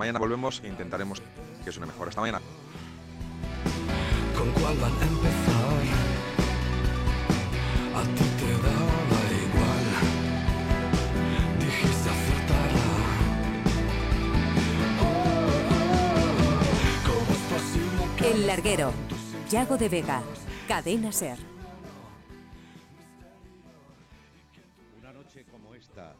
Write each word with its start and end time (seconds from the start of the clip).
Mañana 0.00 0.18
volvemos 0.18 0.62
e 0.64 0.66
intentaremos 0.66 1.20
que 1.62 1.70
suene 1.70 1.86
mejor. 1.92 2.08
Hasta 2.08 2.22
mañana. 2.22 2.40
¿Con 4.34 4.50
cuál 4.52 4.74
van 4.78 4.92
a 4.92 5.02
empezar? 5.02 5.82
A 7.96 8.02
ti 8.16 8.24
te 8.40 8.50
daba 8.64 9.20
igual. 9.44 9.84
Dijiste 11.58 12.08
acertarla. 12.16 12.88
¿Cómo 17.04 17.30
es 17.36 17.44
posible 17.52 18.02
que 18.16 18.30
El 18.32 18.46
larguero. 18.46 18.94
Yago 19.50 19.76
de 19.76 19.88
Vega. 19.90 20.22
Cadena 20.66 21.12
Ser. 21.12 21.36
Una 24.98 25.12
noche 25.12 25.44
como 25.44 25.74
esta, 25.74 26.14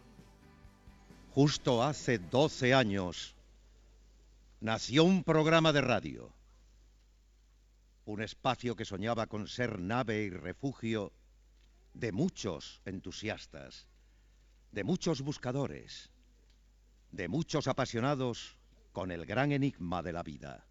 justo 1.35 1.83
hace 1.83 2.19
12 2.19 2.75
años, 2.75 3.40
nació 4.61 5.05
un 5.05 5.25
programa 5.25 5.73
de 5.73 5.81
radio. 5.81 6.35
Un 8.05 8.21
espacio 8.21 8.77
que 8.77 8.85
soñaba 8.85 9.27
con 9.27 9.49
ser 9.49 9.79
nave 9.79 10.23
y 10.25 10.31
refugio 10.31 11.13
de 11.95 12.13
muchos 12.13 12.83
entusiastas, 12.85 13.87
de 14.71 14.85
muchos 14.85 15.23
buscadores, 15.23 16.11
de 17.11 17.29
muchos 17.29 17.69
apasionados 17.69 18.59
con 18.93 19.11
el 19.11 19.25
gran 19.25 19.53
enigma 19.53 20.03
de 20.03 20.13
la 20.13 20.23
vida. 20.23 20.67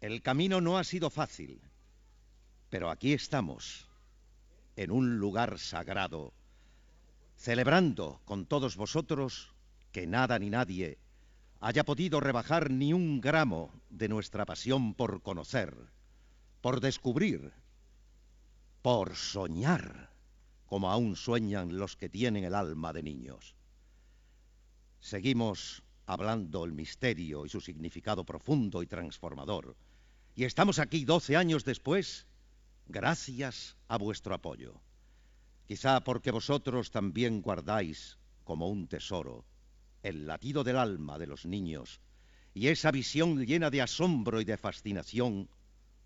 El 0.00 0.22
camino 0.22 0.60
no 0.60 0.78
ha 0.78 0.84
sido 0.84 1.10
fácil, 1.10 1.60
pero 2.70 2.90
aquí 2.90 3.12
estamos, 3.12 3.88
en 4.76 4.92
un 4.92 5.18
lugar 5.18 5.58
sagrado, 5.58 6.32
celebrando 7.36 8.20
con 8.24 8.46
todos 8.46 8.76
vosotros 8.76 9.52
que 9.90 10.06
nada 10.06 10.38
ni 10.38 10.50
nadie 10.50 10.98
haya 11.60 11.84
podido 11.84 12.20
rebajar 12.20 12.70
ni 12.70 12.92
un 12.92 13.20
gramo 13.20 13.80
de 13.90 14.08
nuestra 14.08 14.44
pasión 14.44 14.94
por 14.94 15.22
conocer, 15.22 15.74
por 16.60 16.80
descubrir, 16.80 17.52
por 18.82 19.16
soñar, 19.16 20.10
como 20.66 20.90
aún 20.90 21.16
sueñan 21.16 21.78
los 21.78 21.96
que 21.96 22.08
tienen 22.08 22.44
el 22.44 22.54
alma 22.54 22.92
de 22.92 23.02
niños. 23.02 23.54
Seguimos 25.00 25.82
hablando 26.06 26.64
el 26.64 26.72
misterio 26.72 27.46
y 27.46 27.48
su 27.48 27.60
significado 27.60 28.24
profundo 28.24 28.82
y 28.82 28.86
transformador, 28.86 29.76
y 30.34 30.44
estamos 30.44 30.78
aquí 30.78 31.04
12 31.04 31.36
años 31.36 31.64
después 31.64 32.26
gracias 32.86 33.76
a 33.88 33.96
vuestro 33.96 34.34
apoyo. 34.34 34.80
Quizá 35.66 36.00
porque 36.04 36.30
vosotros 36.30 36.90
también 36.90 37.42
guardáis 37.42 38.18
como 38.44 38.68
un 38.68 38.86
tesoro 38.86 39.44
el 40.06 40.28
latido 40.28 40.62
del 40.62 40.76
alma 40.76 41.18
de 41.18 41.26
los 41.26 41.46
niños 41.46 42.00
y 42.54 42.68
esa 42.68 42.92
visión 42.92 43.44
llena 43.44 43.70
de 43.70 43.82
asombro 43.82 44.40
y 44.40 44.44
de 44.44 44.56
fascinación 44.56 45.48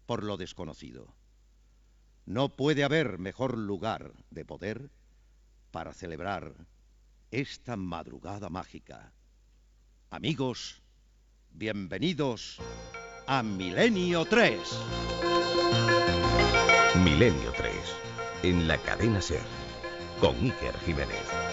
por 0.07 0.25
lo 0.25 0.39
desconocido. 0.39 1.15
No 2.25 2.57
puede 2.57 2.83
haber 2.83 3.19
mejor 3.19 3.59
lugar 3.59 4.15
de 4.31 4.47
poder 4.47 4.91
para 5.71 5.93
celebrar 5.93 6.55
esta 7.31 7.77
madrugada 7.77 8.49
mágica. 8.49 9.13
Amigos, 10.09 10.81
bienvenidos 11.51 12.57
a 13.27 13.43
Milenio 13.43 14.25
3. 14.25 14.59
Milenio 17.05 17.53
3, 17.53 17.75
en 18.45 18.67
la 18.67 18.79
cadena 18.79 19.21
Ser, 19.21 19.45
con 20.21 20.35
Iker 20.37 20.77
Jiménez. 20.87 21.50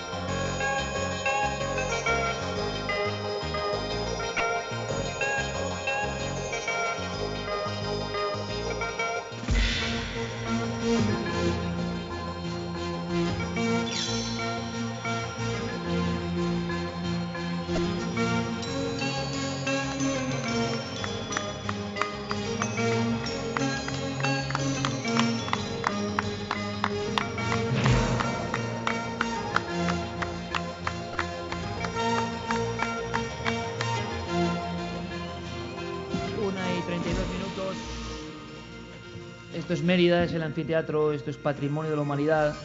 Mérida, 39.98 40.26
es 40.26 40.34
el 40.34 40.44
anfiteatro, 40.44 41.12
esto 41.12 41.32
es 41.32 41.38
patrimonio 41.38 41.90
de 41.90 41.96
la 41.96 42.04
humanidad. 42.04 42.56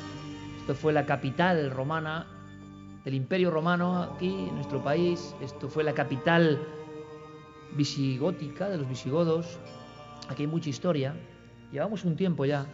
Esto 0.59 0.75
fue 0.75 0.93
la 0.93 1.07
capital 1.07 1.71
romana 1.71 2.27
del 3.07 3.15
Imperio 3.15 3.51
Romano 3.51 4.03
aquí 4.03 4.29
en 4.29 4.55
nuestro 4.55 4.85
país. 4.85 5.35
Esto 5.41 5.71
fue 5.71 5.83
la 5.83 5.95
capital 5.95 6.61
visigótica 7.75 8.69
de 8.69 8.77
los 8.77 8.87
visigodos. 8.87 9.59
Aquí 10.29 10.43
hay 10.43 10.47
mucha 10.47 10.69
historia. 10.69 11.17
Llevamos 11.73 12.05
un 12.05 12.17
tiempo 12.17 12.45
ya. 12.45 12.67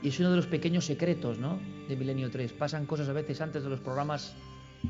Y 0.00 0.10
es 0.10 0.20
uno 0.20 0.30
de 0.30 0.36
los 0.36 0.46
pequeños 0.46 0.84
secretos 0.84 1.38
¿no? 1.38 1.58
de 1.88 1.96
Milenio 1.96 2.30
3. 2.30 2.52
Pasan 2.52 2.86
cosas 2.86 3.08
a 3.08 3.12
veces 3.12 3.40
antes 3.40 3.64
de 3.64 3.68
los 3.68 3.80
programas 3.80 4.36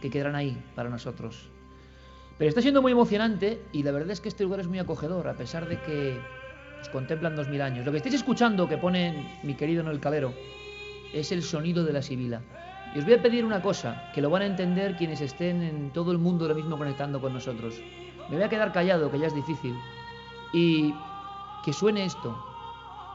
que 0.02 0.10
quedarán 0.10 0.34
ahí 0.34 0.62
para 0.74 0.90
nosotros. 0.90 1.48
Pero 2.36 2.50
está 2.50 2.60
siendo 2.60 2.82
muy 2.82 2.92
emocionante 2.92 3.62
y 3.72 3.84
la 3.84 3.92
verdad 3.92 4.10
es 4.10 4.20
que 4.20 4.28
este 4.28 4.44
lugar 4.44 4.60
es 4.60 4.68
muy 4.68 4.80
acogedor, 4.80 5.28
a 5.28 5.34
pesar 5.34 5.66
de 5.66 5.80
que 5.80 6.20
nos 6.82 6.88
contemplan 6.88 7.36
dos 7.36 7.46
mil 7.46 7.62
años. 7.62 7.86
Lo 7.86 7.92
que 7.92 7.98
estáis 7.98 8.16
escuchando, 8.16 8.68
que 8.68 8.76
pone 8.76 9.38
mi 9.44 9.54
querido 9.54 9.84
Noel 9.84 10.00
Calero, 10.00 10.34
es 11.14 11.30
el 11.30 11.44
sonido 11.44 11.84
de 11.84 11.92
la 11.92 12.02
sibila. 12.02 12.42
Y 12.92 12.98
os 12.98 13.04
voy 13.04 13.14
a 13.14 13.22
pedir 13.22 13.44
una 13.44 13.62
cosa, 13.62 14.10
que 14.12 14.20
lo 14.20 14.30
van 14.30 14.42
a 14.42 14.46
entender 14.46 14.96
quienes 14.96 15.20
estén 15.20 15.62
en 15.62 15.92
todo 15.92 16.10
el 16.10 16.18
mundo 16.18 16.44
ahora 16.44 16.56
mismo 16.56 16.76
conectando 16.76 17.20
con 17.20 17.34
nosotros. 17.34 17.80
Me 18.28 18.34
voy 18.34 18.44
a 18.44 18.48
quedar 18.48 18.72
callado, 18.72 19.12
que 19.12 19.20
ya 19.20 19.28
es 19.28 19.34
difícil. 19.34 19.76
Y 20.52 20.92
que 21.64 21.72
suene 21.72 22.04
esto. 22.04 22.36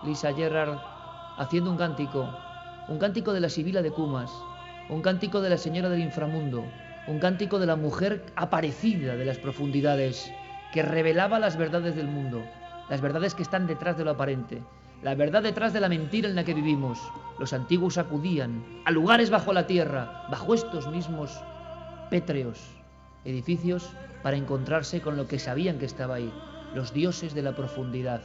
Lisa 0.06 0.34
Gerrard 0.34 0.80
haciendo 1.38 1.70
un 1.70 1.76
cántico, 1.76 2.34
un 2.88 3.00
cántico 3.00 3.34
de 3.34 3.42
la 3.42 3.50
sibila 3.50 3.82
de 3.82 3.92
Cumas, 3.92 4.32
un 4.88 5.02
cántico 5.02 5.42
de 5.42 5.50
la 5.50 5.58
señora 5.58 5.90
del 5.90 6.00
inframundo, 6.00 6.64
un 7.08 7.20
cántico 7.20 7.60
de 7.60 7.66
la 7.66 7.76
mujer 7.76 8.24
aparecida 8.38 9.18
de 9.18 9.26
las 9.26 9.40
profundidades, 9.40 10.32
que 10.72 10.84
revelaba 10.84 11.38
las 11.38 11.58
verdades 11.58 11.98
del 11.98 12.08
mundo, 12.08 12.46
las 12.90 13.02
verdades 13.02 13.36
que 13.36 13.44
están 13.44 13.68
detrás 13.68 13.98
de 13.98 14.04
lo 14.04 14.12
aparente, 14.12 14.62
la 15.04 15.16
verdad 15.16 15.44
detrás 15.44 15.74
de 15.74 15.80
la 15.80 15.90
mentira 15.90 16.28
en 16.28 16.36
la 16.36 16.44
que 16.44 16.54
vivimos. 16.54 17.00
Los 17.40 17.54
antiguos 17.54 17.98
acudían 17.98 18.64
a 18.86 18.92
lugares 18.92 19.30
bajo 19.30 19.54
la 19.54 19.68
tierra, 19.68 20.26
bajo 20.32 20.54
estos 20.54 20.88
mismos 20.88 21.40
pétreos 22.10 22.60
edificios, 23.26 23.90
para 24.24 24.38
encontrarse 24.38 25.02
con 25.02 25.18
lo 25.18 25.28
que 25.28 25.38
sabían 25.38 25.78
que 25.78 25.86
estaba 25.86 26.16
ahí, 26.16 26.34
los 26.74 26.94
dioses 26.94 27.36
de 27.36 27.42
la 27.42 27.56
profundidad. 27.56 28.22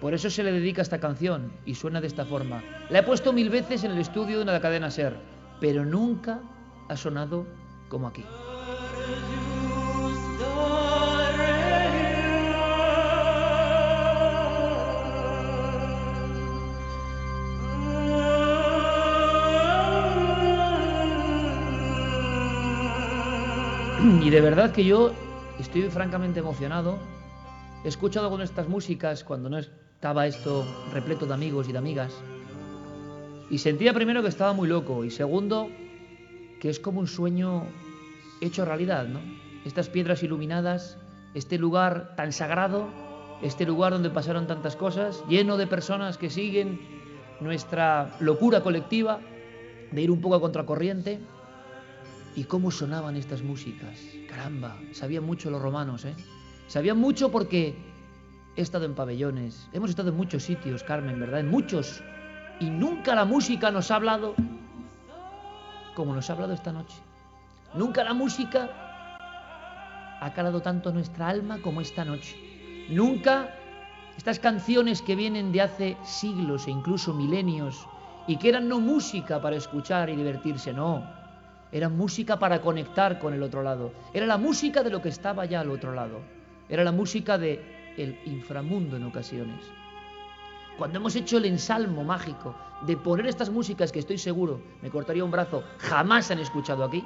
Por 0.00 0.14
eso 0.14 0.30
se 0.30 0.42
le 0.42 0.52
dedica 0.52 0.82
esta 0.82 0.98
canción 0.98 1.52
y 1.64 1.74
suena 1.74 2.00
de 2.00 2.06
esta 2.06 2.24
forma. 2.24 2.62
La 2.90 3.00
he 3.00 3.02
puesto 3.02 3.32
mil 3.32 3.50
veces 3.50 3.84
en 3.84 3.92
el 3.92 3.98
estudio 3.98 4.40
de 4.40 4.44
la 4.46 4.60
cadena 4.60 4.90
Ser, 4.90 5.16
pero 5.60 5.84
nunca 5.84 6.40
ha 6.88 6.96
sonado 6.96 7.46
como 7.88 8.08
aquí. 8.08 8.24
Y 24.22 24.28
de 24.28 24.42
verdad 24.42 24.72
que 24.72 24.84
yo 24.84 25.12
estoy 25.58 25.82
francamente 25.84 26.40
emocionado. 26.40 26.98
He 27.84 27.88
escuchado 27.88 28.36
de 28.36 28.44
estas 28.44 28.68
músicas 28.68 29.24
cuando 29.24 29.48
no 29.48 29.56
estaba 29.56 30.26
esto 30.26 30.66
repleto 30.92 31.24
de 31.24 31.32
amigos 31.32 31.70
y 31.70 31.72
de 31.72 31.78
amigas. 31.78 32.12
Y 33.48 33.56
sentía 33.58 33.94
primero 33.94 34.20
que 34.20 34.28
estaba 34.28 34.52
muy 34.52 34.68
loco 34.68 35.04
y 35.06 35.10
segundo 35.10 35.70
que 36.60 36.68
es 36.68 36.78
como 36.78 37.00
un 37.00 37.06
sueño 37.06 37.64
hecho 38.42 38.66
realidad, 38.66 39.08
¿no? 39.08 39.20
Estas 39.64 39.88
piedras 39.88 40.22
iluminadas, 40.22 40.98
este 41.32 41.56
lugar 41.56 42.14
tan 42.14 42.32
sagrado, 42.32 42.88
este 43.40 43.64
lugar 43.64 43.92
donde 43.92 44.10
pasaron 44.10 44.46
tantas 44.46 44.76
cosas, 44.76 45.24
lleno 45.30 45.56
de 45.56 45.66
personas 45.66 46.18
que 46.18 46.28
siguen 46.28 46.78
nuestra 47.40 48.14
locura 48.20 48.60
colectiva 48.60 49.18
de 49.90 50.02
ir 50.02 50.10
un 50.10 50.20
poco 50.20 50.34
a 50.34 50.40
contracorriente. 50.42 51.20
¿Y 52.36 52.44
cómo 52.44 52.70
sonaban 52.70 53.16
estas 53.16 53.42
músicas? 53.42 53.98
Caramba, 54.28 54.76
sabían 54.92 55.24
mucho 55.24 55.50
los 55.50 55.60
romanos, 55.60 56.04
¿eh? 56.04 56.14
Sabían 56.68 56.98
mucho 56.98 57.30
porque 57.30 57.74
he 58.56 58.62
estado 58.62 58.84
en 58.84 58.94
pabellones, 58.94 59.68
hemos 59.72 59.90
estado 59.90 60.10
en 60.10 60.16
muchos 60.16 60.44
sitios, 60.44 60.84
Carmen, 60.84 61.18
¿verdad? 61.18 61.40
En 61.40 61.48
muchos. 61.50 62.02
Y 62.60 62.70
nunca 62.70 63.14
la 63.14 63.24
música 63.24 63.70
nos 63.70 63.90
ha 63.90 63.96
hablado 63.96 64.34
como 65.94 66.14
nos 66.14 66.30
ha 66.30 66.34
hablado 66.34 66.52
esta 66.52 66.72
noche. 66.72 66.96
Nunca 67.74 68.04
la 68.04 68.14
música 68.14 68.70
ha 70.20 70.32
calado 70.34 70.62
tanto 70.62 70.92
nuestra 70.92 71.28
alma 71.28 71.58
como 71.60 71.80
esta 71.80 72.04
noche. 72.04 72.36
Nunca 72.90 73.54
estas 74.16 74.38
canciones 74.38 75.02
que 75.02 75.16
vienen 75.16 75.52
de 75.52 75.62
hace 75.62 75.96
siglos 76.04 76.66
e 76.66 76.70
incluso 76.70 77.12
milenios 77.14 77.86
y 78.26 78.36
que 78.36 78.50
eran 78.50 78.68
no 78.68 78.80
música 78.80 79.40
para 79.40 79.56
escuchar 79.56 80.10
y 80.10 80.16
divertirse, 80.16 80.72
no. 80.72 81.19
Eran 81.72 81.96
música 81.96 82.38
para 82.38 82.60
conectar 82.60 83.18
con 83.18 83.32
el 83.32 83.42
otro 83.42 83.62
lado. 83.62 83.92
Era 84.12 84.26
la 84.26 84.38
música 84.38 84.82
de 84.82 84.90
lo 84.90 85.00
que 85.00 85.08
estaba 85.08 85.44
ya 85.44 85.60
al 85.60 85.70
otro 85.70 85.92
lado. 85.92 86.20
Era 86.68 86.84
la 86.84 86.92
música 86.92 87.38
de 87.38 87.92
el 87.96 88.18
inframundo 88.24 88.96
en 88.96 89.04
ocasiones. 89.04 89.60
Cuando 90.78 90.98
hemos 90.98 91.14
hecho 91.14 91.38
el 91.38 91.44
ensalmo 91.44 92.04
mágico 92.04 92.54
de 92.86 92.96
poner 92.96 93.26
estas 93.26 93.50
músicas 93.50 93.92
que 93.92 93.98
estoy 93.98 94.18
seguro, 94.18 94.60
me 94.80 94.90
cortaría 94.90 95.24
un 95.24 95.30
brazo, 95.30 95.62
jamás 95.78 96.30
han 96.30 96.38
escuchado 96.38 96.84
aquí, 96.84 97.04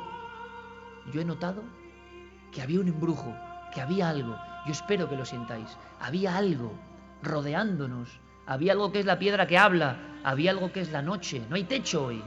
yo 1.12 1.20
he 1.20 1.25
notado 1.25 1.62
que 2.52 2.62
había 2.62 2.81
un 2.81 2.88
embrujo, 2.88 3.34
que 3.75 3.81
había 3.81 4.08
algo. 4.08 4.37
Yo 4.67 4.72
espero 4.72 5.08
que 5.08 5.17
lo 5.17 5.25
sintáis. 5.25 5.76
Había 6.00 6.37
algo 6.37 6.72
rodeándonos. 7.22 8.20
Había 8.46 8.72
algo 8.72 8.93
que 8.93 9.00
es 9.00 9.06
la 9.06 9.19
piedra 9.19 9.46
que 9.46 9.58
habla. 9.58 9.99
Había 10.22 10.52
algo 10.52 10.72
que 10.72 10.81
es 10.81 10.93
la 10.93 11.02
noche. 11.02 11.43
No 11.50 11.56
hay 11.56 11.64
techo 11.64 12.06
hoy. 12.06 12.22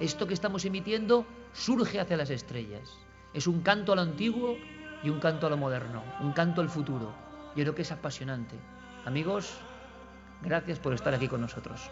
Esto 0.00 0.26
que 0.26 0.34
estamos 0.34 0.64
emitiendo 0.64 1.26
surge 1.52 2.00
hacia 2.00 2.16
las 2.16 2.30
estrellas. 2.30 2.98
Es 3.34 3.46
un 3.46 3.62
canto 3.62 3.92
a 3.92 3.96
lo 3.96 4.02
antiguo 4.02 4.56
y 5.02 5.10
un 5.10 5.20
canto 5.20 5.46
a 5.46 5.50
lo 5.50 5.56
moderno. 5.56 6.02
Un 6.20 6.32
canto 6.32 6.60
al 6.60 6.68
futuro. 6.68 7.12
Yo 7.56 7.64
creo 7.64 7.74
que 7.74 7.82
es 7.82 7.92
apasionante. 7.92 8.56
Amigos, 9.04 9.54
gracias 10.42 10.78
por 10.78 10.94
estar 10.94 11.14
aquí 11.14 11.28
con 11.28 11.40
nosotros. 11.40 11.90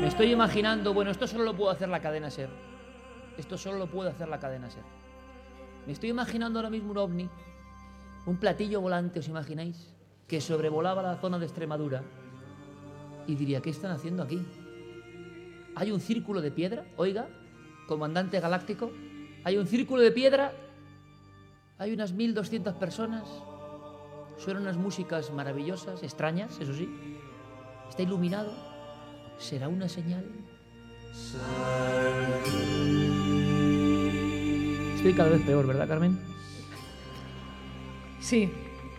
Me 0.00 0.08
estoy 0.08 0.32
imaginando, 0.32 0.92
bueno, 0.92 1.10
esto 1.10 1.26
solo 1.26 1.44
lo 1.44 1.56
puedo 1.56 1.70
hacer 1.70 1.88
la 1.88 2.00
cadena 2.00 2.30
Ser. 2.30 2.50
Esto 3.38 3.56
solo 3.56 3.78
lo 3.78 3.86
puede 3.86 4.10
hacer 4.10 4.28
la 4.28 4.40
cadena 4.40 4.68
Ser. 4.68 4.82
Me 5.86 5.92
estoy 5.92 6.10
imaginando 6.10 6.58
ahora 6.58 6.70
mismo 6.70 6.90
un 6.90 6.98
ovni, 6.98 7.30
un 8.26 8.36
platillo 8.36 8.80
volante, 8.80 9.18
¿os 9.18 9.28
imagináis? 9.28 9.90
Que 10.28 10.40
sobrevolaba 10.40 11.02
la 11.02 11.16
zona 11.16 11.38
de 11.38 11.46
Extremadura 11.46 12.02
y 13.26 13.34
diría, 13.34 13.60
¿qué 13.60 13.70
están 13.70 13.90
haciendo 13.90 14.22
aquí? 14.22 14.44
Hay 15.74 15.90
un 15.90 16.00
círculo 16.00 16.40
de 16.40 16.50
piedra, 16.50 16.84
oiga, 16.96 17.28
comandante 17.86 18.40
galáctico, 18.40 18.90
hay 19.44 19.56
un 19.56 19.66
círculo 19.66 20.02
de 20.02 20.12
piedra, 20.12 20.52
hay 21.78 21.92
unas 21.92 22.12
1200 22.12 22.74
personas, 22.74 23.24
suenan 24.38 24.62
unas 24.62 24.76
músicas 24.76 25.32
maravillosas, 25.32 26.02
extrañas, 26.02 26.58
eso 26.60 26.74
sí, 26.74 26.88
está 27.88 28.02
iluminado, 28.02 28.52
¿será 29.38 29.68
una 29.68 29.88
señal? 29.88 30.24
Estoy 34.96 35.14
cada 35.14 35.30
vez 35.30 35.42
peor, 35.42 35.66
¿verdad, 35.66 35.88
Carmen? 35.88 36.31
Sí, 38.22 38.52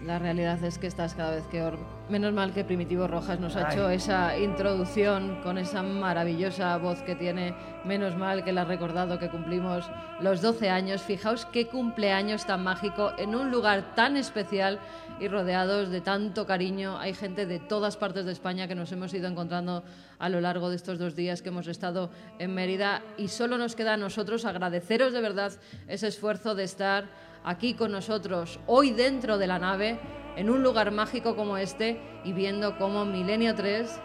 la 0.06 0.20
realidad 0.20 0.62
es 0.66 0.78
que 0.78 0.86
estás 0.86 1.16
cada 1.16 1.32
vez 1.32 1.46
peor. 1.46 1.78
Menos 2.10 2.34
mal 2.34 2.54
que 2.54 2.66
Primitivo 2.66 3.08
Rojas 3.08 3.40
nos 3.40 3.56
ha 3.56 3.70
Ay. 3.70 3.74
hecho 3.74 3.90
esa 3.90 4.38
introducción 4.38 5.40
con 5.42 5.58
esa 5.58 5.82
maravillosa 5.82 6.76
voz 6.78 7.02
que 7.04 7.16
tiene. 7.16 7.56
Menos 7.86 8.18
mal 8.18 8.44
que 8.44 8.52
le 8.52 8.60
ha 8.60 8.66
recordado 8.66 9.18
que 9.20 9.30
cumplimos 9.30 9.90
los 10.20 10.42
12 10.42 10.70
años. 10.70 11.04
Fijaos 11.04 11.46
qué 11.46 11.68
cumpleaños 11.68 12.46
tan 12.46 12.66
mágico 12.66 13.14
en 13.18 13.34
un 13.34 13.50
lugar 13.50 13.96
tan 13.96 14.18
especial 14.18 14.82
y 15.22 15.30
rodeados 15.30 15.90
de 15.90 16.02
tanto 16.02 16.46
cariño. 16.46 16.98
Hay 17.00 17.14
gente 17.14 17.46
de 17.46 17.60
todas 17.60 17.96
partes 17.96 18.26
de 18.26 18.34
España 18.34 18.68
que 18.68 18.76
nos 18.76 18.92
hemos 18.92 19.14
ido 19.14 19.30
encontrando 19.30 19.86
a 20.20 20.28
lo 20.28 20.42
largo 20.42 20.70
de 20.70 20.76
estos 20.76 21.00
dos 21.00 21.16
días 21.16 21.42
que 21.42 21.48
hemos 21.48 21.68
estado 21.68 22.10
en 22.40 22.54
Mérida 22.54 23.02
y 23.18 23.30
solo 23.30 23.58
nos 23.58 23.74
queda 23.74 23.94
a 23.94 23.98
nosotros 23.98 24.44
agradeceros 24.44 25.14
de 25.14 25.22
verdad 25.22 25.54
ese 25.88 26.08
esfuerzo 26.10 26.56
de 26.56 26.66
estar 26.66 27.06
aquí 27.44 27.74
con 27.74 27.92
nosotros 27.92 28.60
hoy 28.68 28.92
dentro 28.92 29.38
de 29.38 29.48
la 29.48 29.60
nave 29.60 30.00
en 30.36 30.50
un 30.50 30.64
lugar 30.64 30.92
mágico 30.92 31.36
como 31.36 31.58
este 31.58 32.00
y 32.24 32.34
viendo 32.34 32.78
cómo 32.78 33.06
Milenio 33.06 33.54
3 33.56 34.00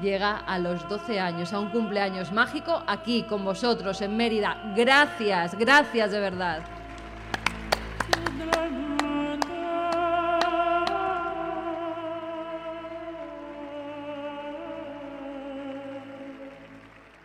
llega 0.00 0.36
a 0.36 0.58
los 0.58 0.88
12 0.88 1.18
años, 1.18 1.52
a 1.52 1.58
un 1.58 1.70
cumpleaños 1.70 2.32
mágico 2.32 2.82
aquí 2.86 3.22
con 3.24 3.44
vosotros 3.44 4.00
en 4.02 4.16
Mérida. 4.16 4.72
Gracias, 4.76 5.56
gracias 5.56 6.12
de 6.12 6.20
verdad. 6.20 6.64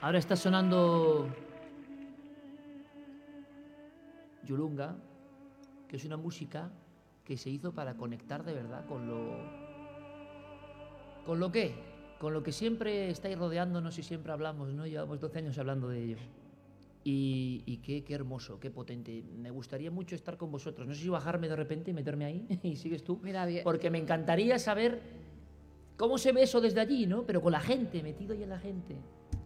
Ahora 0.02 0.18
está 0.18 0.36
sonando 0.36 1.28
Yulunga, 4.44 4.96
que 5.92 5.98
es 5.98 6.06
una 6.06 6.16
música 6.16 6.72
que 7.26 7.36
se 7.36 7.50
hizo 7.50 7.74
para 7.74 7.96
conectar 7.96 8.46
de 8.46 8.54
verdad 8.54 8.86
con 8.86 9.08
lo. 9.08 9.36
¿Con 11.26 11.38
lo 11.42 11.52
qué? 11.52 11.76
Con 12.18 12.32
lo 12.32 12.42
que 12.42 12.54
siempre 12.54 13.10
estáis 13.10 13.38
rodeándonos 13.38 14.00
y 14.00 14.04
siempre 14.04 14.32
hablamos, 14.32 14.74
¿no? 14.74 14.88
Llevamos 14.88 15.20
12 15.20 15.40
años 15.40 15.58
hablando 15.58 15.90
de 15.90 16.02
ello. 16.02 16.18
Y, 17.04 17.64
y 17.66 17.78
qué, 17.78 18.06
qué 18.06 18.14
hermoso, 18.14 18.58
qué 18.58 18.72
potente. 18.72 19.22
Me 19.38 19.52
gustaría 19.52 19.92
mucho 19.92 20.16
estar 20.16 20.38
con 20.38 20.50
vosotros. 20.50 20.88
No 20.88 20.94
sé 20.94 21.02
si 21.02 21.10
bajarme 21.10 21.50
de 21.50 21.58
repente 21.58 21.92
y 21.92 21.94
meterme 21.94 22.24
ahí 22.24 22.48
y 22.64 22.78
sigues 22.78 23.04
tú. 23.04 23.20
Mira, 23.22 23.46
bien. 23.46 23.66
Porque 23.66 23.90
me 23.90 23.98
encantaría 23.98 24.60
saber 24.60 25.02
cómo 25.98 26.18
se 26.18 26.32
ve 26.32 26.44
eso 26.44 26.62
desde 26.62 26.80
allí, 26.80 27.06
¿no? 27.06 27.26
Pero 27.26 27.42
con 27.42 27.52
la 27.52 27.60
gente, 27.60 28.02
metido 28.02 28.34
ahí 28.34 28.44
en 28.44 28.50
la 28.50 28.60
gente. 28.60 28.96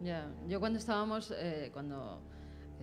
Ya, 0.04 0.32
yo 0.48 0.60
cuando 0.60 0.78
estábamos, 0.78 1.34
eh, 1.36 1.72
cuando 1.74 2.22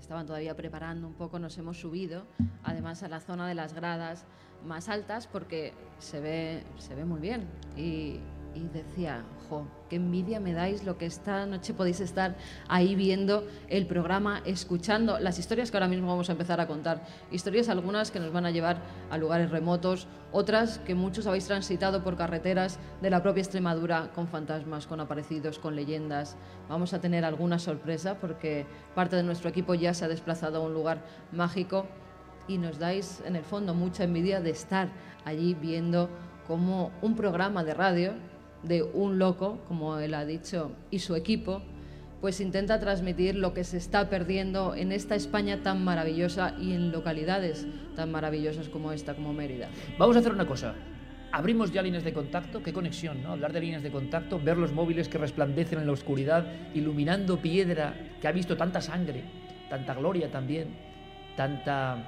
estaban 0.02 0.26
todavía 0.26 0.56
preparando 0.56 1.06
un 1.06 1.14
poco, 1.14 1.38
nos 1.38 1.56
hemos 1.58 1.78
subido, 1.78 2.26
además 2.64 3.04
a 3.04 3.08
la 3.08 3.20
zona 3.20 3.46
de 3.46 3.54
las 3.54 3.72
gradas 3.72 4.26
más 4.66 4.88
altas, 4.88 5.28
porque 5.28 5.72
se 5.98 6.18
ve, 6.20 6.64
se 6.78 6.96
ve 6.96 7.04
muy 7.04 7.20
bien. 7.20 7.48
Y, 7.76 8.18
y 8.54 8.68
decía, 8.68 9.24
jo, 9.48 9.66
qué 9.88 9.96
envidia 9.96 10.40
me 10.40 10.52
dais 10.52 10.84
lo 10.84 10.98
que 10.98 11.06
esta 11.06 11.46
noche 11.46 11.74
podéis 11.74 12.00
estar 12.00 12.36
ahí 12.68 12.94
viendo 12.94 13.46
el 13.68 13.86
programa, 13.86 14.42
escuchando 14.44 15.18
las 15.18 15.38
historias 15.38 15.70
que 15.70 15.76
ahora 15.76 15.88
mismo 15.88 16.08
vamos 16.08 16.28
a 16.28 16.32
empezar 16.32 16.60
a 16.60 16.66
contar. 16.66 17.02
Historias 17.30 17.68
algunas 17.68 18.10
que 18.10 18.20
nos 18.20 18.32
van 18.32 18.46
a 18.46 18.50
llevar 18.50 18.78
a 19.10 19.18
lugares 19.18 19.50
remotos, 19.50 20.06
otras 20.32 20.78
que 20.80 20.94
muchos 20.94 21.26
habéis 21.26 21.46
transitado 21.46 22.02
por 22.02 22.16
carreteras 22.16 22.78
de 23.00 23.10
la 23.10 23.22
propia 23.22 23.42
Extremadura 23.42 24.10
con 24.14 24.28
fantasmas, 24.28 24.86
con 24.86 25.00
aparecidos, 25.00 25.58
con 25.58 25.76
leyendas. 25.76 26.36
Vamos 26.68 26.94
a 26.94 27.00
tener 27.00 27.24
alguna 27.24 27.58
sorpresa 27.58 28.18
porque 28.18 28.66
parte 28.94 29.16
de 29.16 29.22
nuestro 29.22 29.50
equipo 29.50 29.74
ya 29.74 29.94
se 29.94 30.04
ha 30.04 30.08
desplazado 30.08 30.58
a 30.58 30.66
un 30.66 30.74
lugar 30.74 31.04
mágico 31.32 31.86
y 32.48 32.58
nos 32.58 32.78
dais 32.78 33.22
en 33.24 33.36
el 33.36 33.44
fondo 33.44 33.74
mucha 33.74 34.04
envidia 34.04 34.40
de 34.40 34.50
estar 34.50 34.88
allí 35.24 35.54
viendo 35.54 36.08
cómo 36.46 36.90
un 37.02 37.14
programa 37.14 37.62
de 37.62 37.74
radio 37.74 38.31
de 38.62 38.82
un 38.82 39.18
loco, 39.18 39.58
como 39.68 39.98
él 39.98 40.14
ha 40.14 40.24
dicho, 40.24 40.72
y 40.90 41.00
su 41.00 41.14
equipo, 41.16 41.62
pues 42.20 42.40
intenta 42.40 42.78
transmitir 42.78 43.34
lo 43.34 43.52
que 43.52 43.64
se 43.64 43.76
está 43.76 44.08
perdiendo 44.08 44.76
en 44.76 44.92
esta 44.92 45.16
España 45.16 45.62
tan 45.64 45.82
maravillosa 45.82 46.54
y 46.60 46.72
en 46.72 46.92
localidades 46.92 47.66
tan 47.96 48.12
maravillosas 48.12 48.68
como 48.68 48.92
esta, 48.92 49.14
como 49.14 49.32
Mérida. 49.32 49.68
Vamos 49.98 50.14
a 50.14 50.20
hacer 50.20 50.32
una 50.32 50.46
cosa. 50.46 50.74
Abrimos 51.32 51.72
ya 51.72 51.82
líneas 51.82 52.04
de 52.04 52.12
contacto, 52.12 52.62
qué 52.62 52.72
conexión, 52.72 53.22
¿no? 53.22 53.32
Hablar 53.32 53.52
de 53.52 53.60
líneas 53.60 53.82
de 53.82 53.90
contacto, 53.90 54.38
ver 54.38 54.56
los 54.56 54.72
móviles 54.72 55.08
que 55.08 55.18
resplandecen 55.18 55.80
en 55.80 55.86
la 55.86 55.92
oscuridad, 55.92 56.46
iluminando 56.74 57.38
piedra 57.38 57.94
que 58.20 58.28
ha 58.28 58.32
visto 58.32 58.56
tanta 58.56 58.80
sangre, 58.80 59.24
tanta 59.68 59.94
gloria 59.94 60.30
también, 60.30 60.76
tanta 61.36 62.04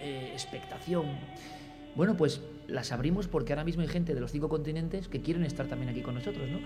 eh, 0.00 0.30
expectación. 0.32 1.06
Bueno, 1.96 2.16
pues 2.16 2.40
las 2.68 2.92
abrimos 2.92 3.28
porque 3.28 3.52
ahora 3.52 3.64
mismo 3.64 3.82
hay 3.82 3.88
gente 3.88 4.14
de 4.14 4.20
los 4.20 4.32
cinco 4.32 4.48
continentes 4.48 5.08
que 5.08 5.20
quieren 5.20 5.44
estar 5.44 5.66
también 5.66 5.90
aquí 5.90 6.02
con 6.02 6.14
nosotros, 6.14 6.48
¿no? 6.48 6.60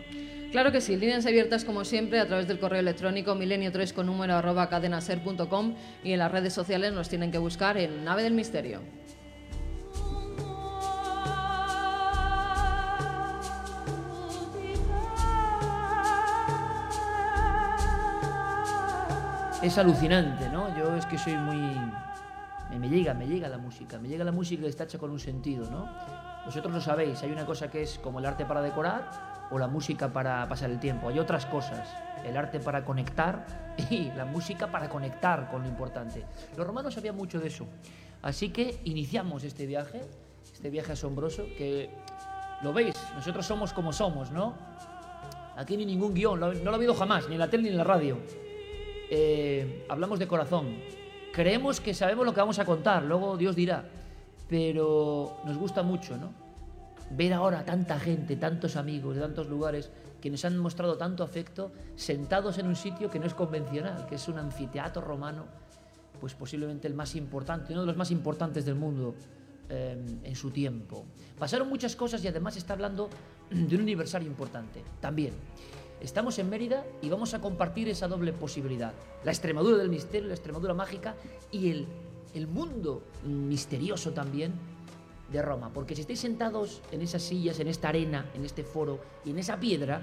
Claro 0.51 0.73
que 0.73 0.81
sí, 0.81 0.97
líneas 0.97 1.27
abiertas 1.27 1.65
como 1.65 1.85
siempre 1.85 2.21
a 2.21 2.27
través 2.27 2.49
del 2.49 2.59
correo 2.59 2.81
electrónico 2.81 3.35
milenio3 3.35 3.93
con 3.93 4.07
número 4.07 4.35
arroba 4.35 4.69
cadenaser.com 4.69 5.75
y 6.05 6.13
en 6.13 6.19
las 6.19 6.31
redes 6.31 6.53
sociales 6.53 6.93
nos 6.93 7.09
tienen 7.09 7.31
que 7.31 7.39
buscar 7.39 7.77
en 7.77 8.05
Nave 8.05 8.23
del 8.23 8.35
Misterio. 8.35 8.81
Es 19.63 19.77
alucinante, 19.77 20.49
¿no? 20.51 20.77
Yo 20.79 20.95
es 20.95 21.05
que 21.07 21.19
soy 21.19 21.35
muy... 21.35 21.77
Me, 22.71 22.89
llega, 22.89 23.15
me 23.15 23.27
llega 23.27 23.49
la 23.49 23.59
música, 23.59 23.99
me 23.99 24.09
llega 24.09 24.25
la 24.25 24.33
música 24.33 24.63
que 24.63 24.69
está 24.69 24.87
con 24.99 25.11
un 25.11 25.19
sentido, 25.19 25.71
¿no? 25.71 25.89
Vosotros 26.45 26.73
lo 26.73 26.81
sabéis, 26.81 27.23
hay 27.23 27.31
una 27.31 27.45
cosa 27.45 27.71
que 27.71 27.83
es 27.83 27.99
como 27.99 28.19
el 28.19 28.27
arte 28.27 28.45
para 28.45 28.63
decorar 28.63 29.49
o 29.51 29.59
la 29.59 29.67
música 29.67 30.13
para 30.13 30.49
pasar 30.49 30.71
el 30.71 30.79
tiempo. 30.79 31.09
Hay 31.09 31.19
otras 31.19 31.47
cosas, 31.47 31.89
el 32.25 32.37
arte 32.37 32.61
para 32.61 32.85
conectar 32.85 33.75
y 33.91 34.11
la 34.13 34.25
música 34.25 34.71
para 34.71 34.89
conectar 34.89 35.51
con 35.51 35.63
lo 35.63 35.69
importante. 35.69 36.25
Los 36.57 36.67
romanos 36.67 36.95
sabían 36.95 37.17
mucho 37.17 37.41
de 37.41 37.49
eso. 37.49 37.67
Así 38.23 38.51
que 38.51 38.81
iniciamos 38.85 39.45
este 39.45 39.67
viaje, 39.67 40.03
este 40.53 40.71
viaje 40.71 40.93
asombroso 40.93 41.45
que 41.57 41.91
Lo 42.63 42.73
veis, 42.73 42.95
nosotros 43.15 43.47
somos 43.47 43.73
como 43.73 43.93
somos, 43.93 44.31
¿no? 44.31 44.55
Aquí 45.57 45.77
ni 45.77 45.87
ningún 45.87 46.15
guion, 46.15 46.41
no 46.41 46.53
lo 46.53 46.71
ha 46.71 46.75
habido 46.75 46.95
jamás, 46.95 47.29
ni 47.29 47.35
en 47.35 47.41
la 47.41 47.49
tele 47.49 47.65
ni 47.65 47.69
en 47.71 47.77
la 47.77 47.85
radio. 47.85 48.19
Eh, 49.11 49.87
hablamos 49.89 50.19
de 50.19 50.27
corazón. 50.27 50.77
Creemos 51.33 51.81
que 51.81 51.95
sabemos 51.95 52.25
lo 52.25 52.33
que 52.35 52.41
vamos 52.41 52.59
a 52.59 52.65
contar, 52.65 53.05
luego 53.05 53.37
Dios 53.37 53.55
dirá. 53.55 53.85
Pero 54.49 55.37
nos 55.45 55.57
gusta 55.59 55.83
mucho, 55.83 56.17
¿no? 56.17 56.33
Ver 57.11 57.33
ahora 57.33 57.65
tanta 57.65 57.99
gente, 57.99 58.37
tantos 58.37 58.77
amigos 58.77 59.15
de 59.15 59.23
tantos 59.23 59.49
lugares 59.49 59.91
que 60.21 60.31
nos 60.31 60.45
han 60.45 60.59
mostrado 60.59 60.97
tanto 60.97 61.23
afecto 61.23 61.71
sentados 61.97 62.59
en 62.59 62.67
un 62.67 62.77
sitio 62.77 63.11
que 63.11 63.19
no 63.19 63.27
es 63.27 63.35
convencional, 63.35 64.07
que 64.07 64.17
es 64.17 64.29
un 64.29 64.39
anfiteatro 64.39 65.03
romano, 65.03 65.47
pues 66.21 66.35
posiblemente 66.35 66.89
el 66.89 66.95
más 66.95 67.15
importante, 67.15 67.73
uno 67.73 67.83
de 67.83 67.87
los 67.87 67.97
más 67.97 68.11
importantes 68.11 68.65
del 68.65 68.75
mundo 68.75 69.15
eh, 69.69 69.97
en 70.25 70.37
su 70.37 70.51
tiempo. 70.51 71.05
Pasaron 71.39 71.69
muchas 71.69 71.95
cosas 71.95 72.25
y 72.25 72.29
además 72.29 72.57
está 72.57 72.73
hablando 72.73 73.09
de 73.51 73.75
un 73.75 73.83
aniversario 73.83 74.29
importante 74.29 74.83
también. 75.01 75.33
Estamos 76.01 76.39
en 76.39 76.49
Mérida 76.49 76.85
y 77.03 77.09
vamos 77.09 77.35
a 77.35 77.41
compartir 77.41 77.89
esa 77.89 78.07
doble 78.07 78.33
posibilidad. 78.33 78.93
La 79.25 79.33
Extremadura 79.33 79.77
del 79.77 79.89
misterio, 79.89 80.29
la 80.29 80.35
Extremadura 80.35 80.75
mágica 80.75 81.17
y 81.51 81.71
el, 81.71 81.87
el 82.35 82.47
mundo 82.47 83.03
misterioso 83.25 84.13
también 84.13 84.53
de 85.33 85.43
Roma. 85.43 85.71
Porque 85.73 85.95
si 85.95 86.03
estáis 86.03 86.21
sentados 86.21 86.83
en 86.93 87.03
esas 87.03 87.23
sillas, 87.23 87.59
en 87.59 87.69
esta 87.69 87.89
arena, 87.89 88.27
en 88.35 88.45
este 88.45 88.63
foro 88.63 89.01
y 89.25 89.31
en 89.31 89.39
esa 89.39 89.59
piedra, 89.59 90.03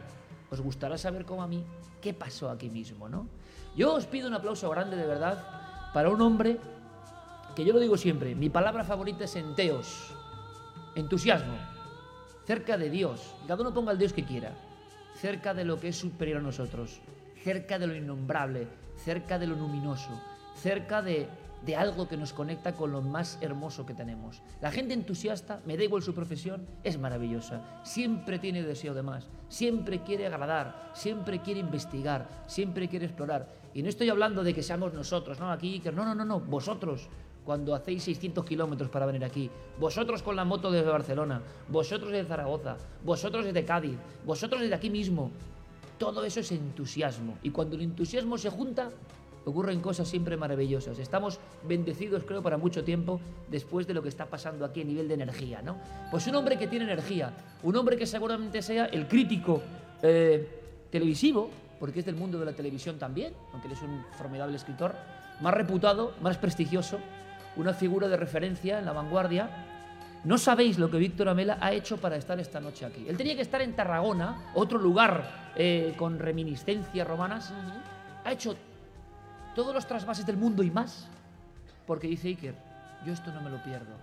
os 0.51 0.61
gustará 0.61 0.97
saber 0.97 1.25
como 1.25 1.43
a 1.43 1.47
mí 1.47 1.63
qué 2.01 2.13
pasó 2.13 2.49
aquí 2.49 2.69
mismo, 2.69 3.07
¿no? 3.09 3.27
Yo 3.75 3.93
os 3.93 4.05
pido 4.05 4.27
un 4.27 4.33
aplauso 4.33 4.69
grande 4.69 4.95
de 4.95 5.05
verdad 5.05 5.91
para 5.93 6.09
un 6.09 6.21
hombre 6.21 6.59
que 7.55 7.63
yo 7.63 7.73
lo 7.73 7.79
digo 7.79 7.95
siempre, 7.95 8.35
mi 8.35 8.49
palabra 8.49 8.83
favorita 8.83 9.23
es 9.23 9.35
enteos, 9.37 10.13
entusiasmo, 10.93 11.55
cerca 12.45 12.77
de 12.77 12.89
Dios. 12.89 13.33
Cada 13.47 13.61
uno 13.61 13.73
ponga 13.73 13.93
el 13.93 13.97
Dios 13.97 14.11
que 14.11 14.25
quiera, 14.25 14.53
cerca 15.15 15.53
de 15.53 15.65
lo 15.65 15.79
que 15.79 15.89
es 15.89 15.97
superior 15.97 16.39
a 16.39 16.43
nosotros, 16.43 17.01
cerca 17.43 17.79
de 17.79 17.87
lo 17.87 17.95
innombrable, 17.95 18.67
cerca 18.97 19.39
de 19.39 19.47
lo 19.47 19.55
luminoso, 19.55 20.09
cerca 20.55 21.01
de, 21.01 21.27
de 21.65 21.75
algo 21.75 22.07
que 22.07 22.17
nos 22.17 22.33
conecta 22.33 22.73
con 22.73 22.91
lo 22.91 23.01
más 23.01 23.37
hermoso 23.41 23.85
que 23.85 23.93
tenemos. 23.93 24.41
La 24.61 24.71
gente 24.71 24.93
entusiasta, 24.93 25.61
me 25.65 25.77
da 25.77 25.83
igual 25.83 26.03
su 26.03 26.13
profesión, 26.13 26.67
es 26.83 26.97
maravillosa. 26.97 27.81
Siempre 27.83 28.39
tiene 28.39 28.63
deseo 28.63 28.93
de 28.93 29.03
más, 29.03 29.27
siempre 29.49 30.03
quiere 30.03 30.27
agradar, 30.27 30.91
siempre 30.93 31.41
quiere 31.41 31.59
investigar, 31.59 32.27
siempre 32.47 32.87
quiere 32.87 33.05
explorar. 33.05 33.51
Y 33.73 33.83
no 33.83 33.89
estoy 33.89 34.09
hablando 34.09 34.43
de 34.43 34.53
que 34.53 34.63
seamos 34.63 34.93
nosotros, 34.93 35.39
¿no? 35.39 35.51
Aquí, 35.51 35.79
que 35.79 35.91
no, 35.91 36.05
no, 36.05 36.15
no, 36.15 36.25
no, 36.25 36.39
vosotros 36.39 37.09
cuando 37.45 37.75
hacéis 37.75 38.03
600 38.03 38.43
kilómetros 38.43 38.89
para 38.89 39.05
venir 39.05 39.23
aquí, 39.23 39.49
vosotros 39.79 40.23
con 40.23 40.35
la 40.35 40.43
moto 40.43 40.71
desde 40.71 40.89
Barcelona, 40.89 41.41
vosotros 41.69 42.11
desde 42.11 42.27
Zaragoza, 42.27 42.77
vosotros 43.03 43.45
desde 43.45 43.63
Cádiz, 43.63 43.97
vosotros 44.25 44.61
desde 44.61 44.73
aquí 44.75 44.89
mismo. 44.89 45.31
Todo 45.99 46.25
eso 46.25 46.41
es 46.41 46.51
entusiasmo. 46.51 47.37
Y 47.43 47.51
cuando 47.51 47.75
el 47.75 47.83
entusiasmo 47.83 48.37
se 48.37 48.49
junta, 48.49 48.89
ocurren 49.45 49.79
cosas 49.79 50.07
siempre 50.07 50.35
maravillosas. 50.35 50.99
Estamos 50.99 51.39
bendecidos, 51.67 52.23
creo, 52.25 52.41
para 52.41 52.57
mucho 52.57 52.83
tiempo 52.83 53.21
después 53.49 53.87
de 53.87 53.93
lo 53.93 54.01
que 54.01 54.09
está 54.09 54.25
pasando 54.25 54.65
aquí 54.65 54.81
a 54.81 54.85
nivel 54.85 55.07
de 55.07 55.13
energía, 55.13 55.61
¿no? 55.61 55.77
Pues 56.11 56.27
un 56.27 56.35
hombre 56.35 56.57
que 56.57 56.67
tiene 56.67 56.85
energía, 56.85 57.31
un 57.63 57.75
hombre 57.75 57.95
que 57.95 58.07
seguramente 58.07 58.61
sea 58.61 58.85
el 58.87 59.07
crítico 59.07 59.61
eh, 60.01 60.87
televisivo, 60.89 61.49
porque 61.79 61.99
es 61.99 62.05
del 62.05 62.15
mundo 62.15 62.39
de 62.39 62.45
la 62.45 62.53
televisión 62.53 62.97
también, 62.97 63.33
aunque 63.53 63.67
él 63.67 63.73
es 63.73 63.81
un 63.81 64.03
formidable 64.17 64.57
escritor, 64.57 64.95
más 65.41 65.53
reputado, 65.53 66.13
más 66.21 66.37
prestigioso, 66.37 66.99
una 67.57 67.73
figura 67.73 68.07
de 68.07 68.17
referencia 68.17 68.79
en 68.79 68.85
la 68.85 68.93
vanguardia. 68.93 69.49
No 70.23 70.37
sabéis 70.37 70.79
lo 70.79 70.89
que 70.89 70.97
Víctor 70.97 71.29
Amela 71.29 71.57
ha 71.61 71.71
hecho 71.71 71.97
para 71.97 72.15
estar 72.15 72.39
esta 72.39 72.59
noche 72.59 72.85
aquí. 72.85 73.05
Él 73.07 73.17
tenía 73.17 73.35
que 73.35 73.41
estar 73.41 73.61
en 73.61 73.75
Tarragona, 73.75 74.51
otro 74.55 74.79
lugar 74.79 75.51
eh, 75.55 75.93
con 75.97 76.17
reminiscencias 76.19 77.07
romanas. 77.07 77.53
Ha 78.23 78.31
hecho 78.31 78.55
todos 79.53 79.73
los 79.73 79.87
trasvases 79.87 80.25
del 80.25 80.37
mundo 80.37 80.63
y 80.63 80.71
más, 80.71 81.07
porque 81.85 82.07
dice 82.07 82.27
Iker, 82.29 82.55
yo 83.05 83.13
esto 83.13 83.31
no 83.31 83.41
me 83.41 83.49
lo 83.49 83.61
pierdo. 83.63 83.93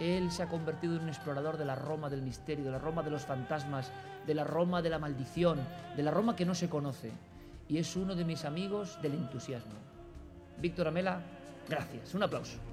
Él 0.00 0.30
se 0.30 0.42
ha 0.42 0.48
convertido 0.48 0.96
en 0.96 1.02
un 1.02 1.08
explorador 1.08 1.56
de 1.56 1.64
la 1.64 1.74
Roma 1.74 2.10
del 2.10 2.22
misterio, 2.22 2.64
de 2.66 2.70
la 2.70 2.78
Roma 2.78 3.02
de 3.02 3.10
los 3.10 3.24
fantasmas, 3.24 3.90
de 4.26 4.34
la 4.34 4.44
Roma 4.44 4.82
de 4.82 4.90
la 4.90 4.98
maldición, 4.98 5.58
de 5.96 6.02
la 6.02 6.10
Roma 6.10 6.36
que 6.36 6.44
no 6.44 6.54
se 6.54 6.68
conoce. 6.68 7.12
Y 7.68 7.78
es 7.78 7.96
uno 7.96 8.14
de 8.14 8.24
mis 8.24 8.44
amigos 8.44 9.00
del 9.00 9.14
entusiasmo. 9.14 9.74
Víctor 10.58 10.88
Amela, 10.88 11.20
gracias. 11.68 12.14
Un 12.14 12.22
aplauso. 12.22 12.65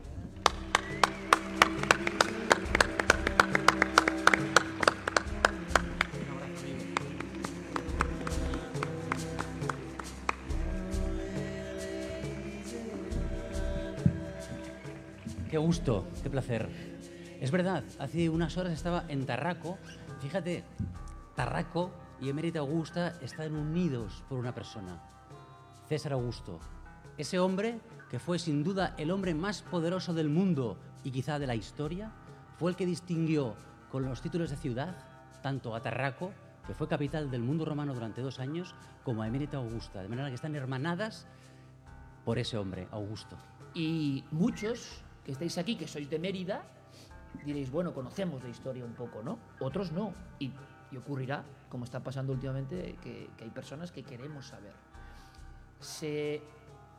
Qué 15.53 15.59
gusto, 15.59 16.07
qué 16.23 16.31
placer. 16.31 16.67
Es 17.39 17.51
verdad, 17.51 17.83
hace 17.99 18.27
unas 18.27 18.57
horas 18.57 18.73
estaba 18.73 19.05
en 19.07 19.27
Tarraco. 19.27 19.77
Fíjate, 20.19 20.63
Tarraco 21.35 21.91
y 22.19 22.29
Emérita 22.29 22.57
Augusta 22.57 23.19
están 23.21 23.55
unidos 23.55 24.23
por 24.27 24.39
una 24.39 24.55
persona, 24.55 24.99
César 25.87 26.13
Augusto. 26.13 26.59
Ese 27.19 27.37
hombre 27.37 27.79
que 28.09 28.17
fue 28.17 28.39
sin 28.39 28.63
duda 28.63 28.95
el 28.97 29.11
hombre 29.11 29.35
más 29.35 29.61
poderoso 29.61 30.15
del 30.15 30.27
mundo 30.27 30.79
y 31.03 31.11
quizá 31.11 31.39
de 31.39 31.47
la 31.47 31.55
historia, 31.55 32.11
fue 32.57 32.71
el 32.71 32.77
que 32.77 32.85
distinguió 32.85 33.55
con 33.91 34.05
los 34.05 34.21
títulos 34.21 34.49
de 34.49 34.57
ciudad 34.57 34.95
tanto 35.41 35.75
a 35.75 35.81
Tarraco, 35.81 36.31
que 36.65 36.73
fue 36.73 36.87
capital 36.87 37.29
del 37.29 37.41
mundo 37.43 37.65
romano 37.65 37.93
durante 37.93 38.21
dos 38.21 38.39
años, 38.39 38.73
como 39.03 39.21
a 39.21 39.27
Emérita 39.27 39.57
Augusta, 39.57 40.01
de 40.01 40.07
manera 40.07 40.29
que 40.29 40.35
están 40.35 40.55
hermanadas 40.55 41.27
por 42.23 42.39
ese 42.39 42.57
hombre, 42.57 42.87
Augusto. 42.91 43.35
Y 43.73 44.23
muchos 44.31 45.03
que 45.25 45.33
estáis 45.33 45.57
aquí, 45.57 45.75
que 45.75 45.87
sois 45.87 46.09
de 46.09 46.19
Mérida, 46.19 46.63
diréis, 47.45 47.69
bueno, 47.69 47.93
conocemos 47.93 48.41
la 48.41 48.49
historia 48.49 48.85
un 48.85 48.93
poco, 48.93 49.21
¿no? 49.21 49.37
Otros 49.59 49.91
no. 49.91 50.13
Y, 50.39 50.51
ocurrirá, 50.95 51.43
como 51.69 51.85
está 51.85 52.01
pasando 52.01 52.33
últimamente, 52.33 52.97
que, 53.01 53.31
que 53.35 53.43
hay 53.43 53.49
personas 53.49 53.91
que 53.91 54.03
queremos 54.03 54.45
saber. 54.45 54.73
Se 55.79 56.39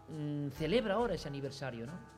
mm, 0.08 0.48
celebra 0.48 0.94
ahora 0.94 1.14
ese 1.14 1.28
aniversario, 1.28 1.86
¿no? 1.86 2.13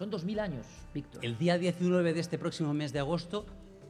Son 0.00 0.08
2000 0.08 0.40
años, 0.40 0.66
Víctor. 0.94 1.22
El 1.22 1.36
día 1.36 1.58
19 1.58 2.14
de 2.14 2.20
este 2.20 2.38
próximo 2.38 2.72
mes 2.72 2.90
de 2.94 3.00
agosto 3.00 3.44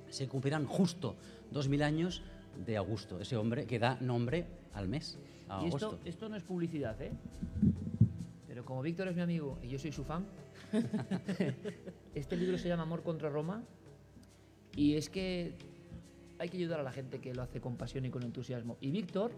se 0.08 0.26
cumplirán 0.26 0.66
justo 0.66 1.14
2000 1.52 1.84
años 1.84 2.22
de 2.66 2.76
Augusto, 2.76 3.20
ese 3.20 3.36
hombre 3.36 3.64
que 3.64 3.78
da 3.78 3.96
nombre 4.00 4.44
al 4.74 4.88
mes, 4.88 5.20
a 5.48 5.62
Y 5.62 5.68
esto, 5.68 6.00
esto 6.04 6.28
no 6.28 6.34
es 6.34 6.42
publicidad, 6.42 7.00
¿eh? 7.00 7.12
Pero 8.48 8.64
como 8.64 8.82
Víctor 8.82 9.06
es 9.06 9.14
mi 9.14 9.22
amigo 9.22 9.60
y 9.62 9.68
yo 9.68 9.78
soy 9.78 9.92
su 9.92 10.02
fan, 10.02 10.26
este 12.16 12.36
libro 12.36 12.58
se 12.58 12.66
llama 12.66 12.82
Amor 12.82 13.04
contra 13.04 13.30
Roma 13.30 13.62
y 14.74 14.96
es 14.96 15.10
que 15.10 15.54
hay 16.40 16.48
que 16.48 16.56
ayudar 16.56 16.80
a 16.80 16.82
la 16.82 16.90
gente 16.90 17.20
que 17.20 17.32
lo 17.34 17.42
hace 17.42 17.60
con 17.60 17.76
pasión 17.76 18.04
y 18.04 18.10
con 18.10 18.24
entusiasmo. 18.24 18.78
Y 18.80 18.90
Víctor 18.90 19.30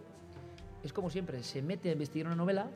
es 0.83 0.95
como 0.95 1.11
siempre, 1.11 1.43
se 1.43 1.61
mete 1.61 1.91
a 1.91 1.93
investigar 1.93 2.29
una 2.29 2.37
novela 2.37 2.71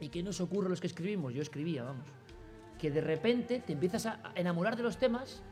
y 0.00 0.08
¿qué 0.08 0.22
nos 0.22 0.40
ocurre 0.40 0.68
a 0.68 0.70
los 0.70 0.80
que 0.80 0.86
escribimos? 0.86 1.34
Yo 1.34 1.42
escribía, 1.42 1.82
vamos. 1.82 2.19
Que 2.80 2.90
de 2.90 3.00
repente 3.00 3.60
te 3.60 3.74
empiezas 3.74 4.06
a 4.06 4.20
enamorar 4.34 4.76
de 4.76 4.82
los 4.82 4.96
temas 4.96 5.42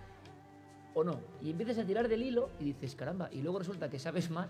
o 0.94 1.04
no. 1.04 1.20
Y 1.42 1.50
empiezas 1.50 1.78
a 1.78 1.84
tirar 1.84 2.08
del 2.08 2.22
hilo 2.22 2.50
y 2.58 2.64
dices, 2.64 2.94
caramba, 2.94 3.28
y 3.32 3.42
luego 3.42 3.58
resulta 3.58 3.90
que 3.90 3.98
sabes 3.98 4.30
más 4.30 4.48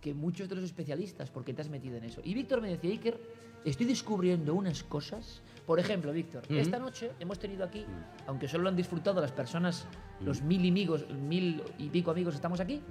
que 0.00 0.14
muchos 0.14 0.48
de 0.50 0.54
los 0.54 0.64
especialistas 0.64 1.30
porque 1.30 1.54
te 1.54 1.62
has 1.62 1.70
metido 1.70 1.96
en 1.96 2.04
eso. 2.04 2.20
Y 2.22 2.34
Víctor 2.34 2.60
me 2.60 2.68
decía, 2.68 2.90
Iker, 2.90 3.18
estoy 3.64 3.86
descubriendo 3.86 4.54
unas 4.54 4.84
cosas. 4.84 5.40
Por 5.66 5.80
ejemplo, 5.80 6.12
Víctor, 6.12 6.44
esta 6.50 6.78
noche 6.78 7.12
hemos 7.20 7.38
tenido 7.38 7.64
aquí, 7.64 7.86
aunque 8.26 8.46
solo 8.46 8.64
lo 8.64 8.68
han 8.68 8.76
disfrutado 8.76 9.20
las 9.22 9.32
personas, 9.32 9.86
los 10.20 10.42
mil 10.42 10.60
amigos, 10.68 11.08
mil 11.10 11.62
y 11.78 11.88
pico 11.88 12.10
amigos 12.10 12.34
estamos 12.34 12.60
aquí, 12.60 12.82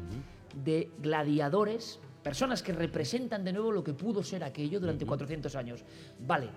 de 0.65 0.89
gladiadores, 1.00 2.00
personas 2.24 2.63
que 2.63 2.72
representan 2.72 3.44
de 3.44 3.53
nuevo 3.53 3.72
lo 3.72 3.84
que 3.84 3.94
pudo 3.94 4.24
ser 4.24 4.44
aquello 4.44 4.80
durante 4.80 5.06
400 5.06 5.56
años. 5.56 5.84
Vale, 6.25 6.50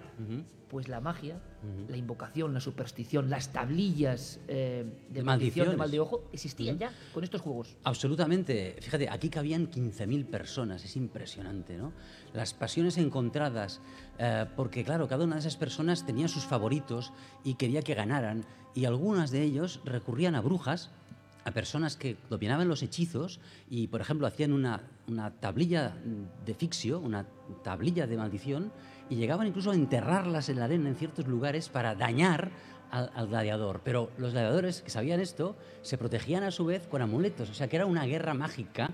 pues 0.68 0.88
la 0.88 1.00
magia, 1.00 1.40
la 1.88 1.96
invocación, 1.96 2.54
la 2.54 2.60
superstición, 2.60 3.28
las 3.28 3.52
tablillas 3.52 4.40
eh, 4.48 4.84
de, 5.10 5.22
maldición, 5.22 5.70
de 5.70 5.76
mal 5.76 5.90
de 5.90 6.00
ojo, 6.00 6.28
existían 6.32 6.78
ya 6.78 6.92
con 7.12 7.24
estos 7.24 7.40
juegos. 7.40 7.76
Absolutamente. 7.84 8.76
Fíjate, 8.80 9.08
aquí 9.08 9.28
cabían 9.28 9.70
15.000 9.70 10.26
personas, 10.26 10.84
es 10.84 10.96
impresionante, 10.96 11.76
¿no? 11.76 11.92
Las 12.32 12.54
pasiones 12.54 12.96
encontradas, 12.96 13.80
eh, 14.18 14.46
porque 14.56 14.84
claro, 14.84 15.08
cada 15.08 15.24
una 15.24 15.34
de 15.36 15.40
esas 15.40 15.56
personas 15.56 16.06
tenía 16.06 16.28
sus 16.28 16.44
favoritos 16.44 17.12
y 17.44 17.54
quería 17.54 17.82
que 17.82 17.94
ganaran, 17.94 18.44
y 18.74 18.84
algunas 18.84 19.30
de 19.30 19.42
ellos 19.42 19.80
recurrían 19.84 20.34
a 20.34 20.40
brujas, 20.40 20.90
a 21.44 21.52
personas 21.52 21.96
que 21.96 22.16
dominaban 22.28 22.68
los 22.68 22.82
hechizos 22.82 23.38
y, 23.70 23.86
por 23.86 24.00
ejemplo, 24.00 24.26
hacían 24.26 24.52
una, 24.52 24.82
una 25.08 25.30
tablilla 25.30 25.96
de 26.44 26.54
ficcio, 26.54 26.98
una 27.00 27.26
tablilla 27.62 28.06
de 28.06 28.16
maldición, 28.16 28.72
y 29.08 29.16
llegaban 29.16 29.46
incluso 29.46 29.70
a 29.70 29.74
enterrarlas 29.74 30.48
en 30.48 30.58
la 30.58 30.64
arena 30.64 30.88
en 30.88 30.96
ciertos 30.96 31.26
lugares 31.26 31.68
para 31.68 31.94
dañar 31.94 32.50
al, 32.90 33.10
al 33.14 33.28
gladiador. 33.28 33.80
Pero 33.84 34.10
los 34.18 34.32
gladiadores 34.32 34.82
que 34.82 34.90
sabían 34.90 35.20
esto 35.20 35.56
se 35.82 35.96
protegían 35.96 36.42
a 36.42 36.50
su 36.50 36.64
vez 36.64 36.86
con 36.88 37.02
amuletos. 37.02 37.50
O 37.50 37.54
sea, 37.54 37.68
que 37.68 37.76
era 37.76 37.86
una 37.86 38.04
guerra 38.04 38.34
mágica 38.34 38.90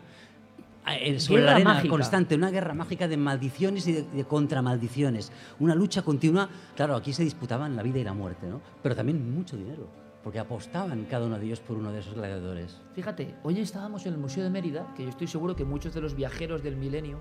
eh, 0.87 1.21
sobre 1.21 1.43
la 1.43 1.55
arena 1.55 1.75
mágica. 1.75 1.91
constante, 1.91 2.35
una 2.35 2.51
guerra 2.51 2.75
mágica 2.75 3.07
de 3.07 3.17
maldiciones 3.17 3.87
y 3.87 3.93
de, 3.93 4.03
de 4.03 4.25
contramaldiciones. 4.25 5.33
Una 5.61 5.75
lucha 5.75 6.03
continua. 6.03 6.49
Claro, 6.75 6.97
aquí 6.97 7.13
se 7.13 7.23
disputaban 7.25 7.77
la 7.77 7.83
vida 7.83 8.01
y 8.01 8.05
la 8.05 8.13
muerte, 8.13 8.49
¿no? 8.49 8.61
Pero 8.83 8.97
también 8.97 9.35
mucho 9.35 9.57
dinero, 9.57 9.89
porque 10.23 10.39
apostaban 10.39 11.05
cada 11.07 11.27
uno 11.27 11.39
de 11.39 11.47
ellos 11.47 11.61
por 11.61 11.77
uno 11.77 11.93
de 11.93 12.01
esos 12.01 12.15
gladiadores. 12.15 12.81
Fíjate, 12.95 13.35
hoy 13.43 13.59
estábamos 13.61 14.07
en 14.07 14.15
el 14.15 14.19
Museo 14.19 14.45
de 14.45 14.51
Mérida, 14.51 14.93
que 14.97 15.03
yo 15.05 15.09
estoy 15.09 15.27
seguro 15.27 15.57
que 15.57 15.65
muchos 15.65 15.95
de 15.95 16.01
los 16.01 16.15
viajeros 16.15 16.63
del 16.63 16.77
milenio, 16.77 17.19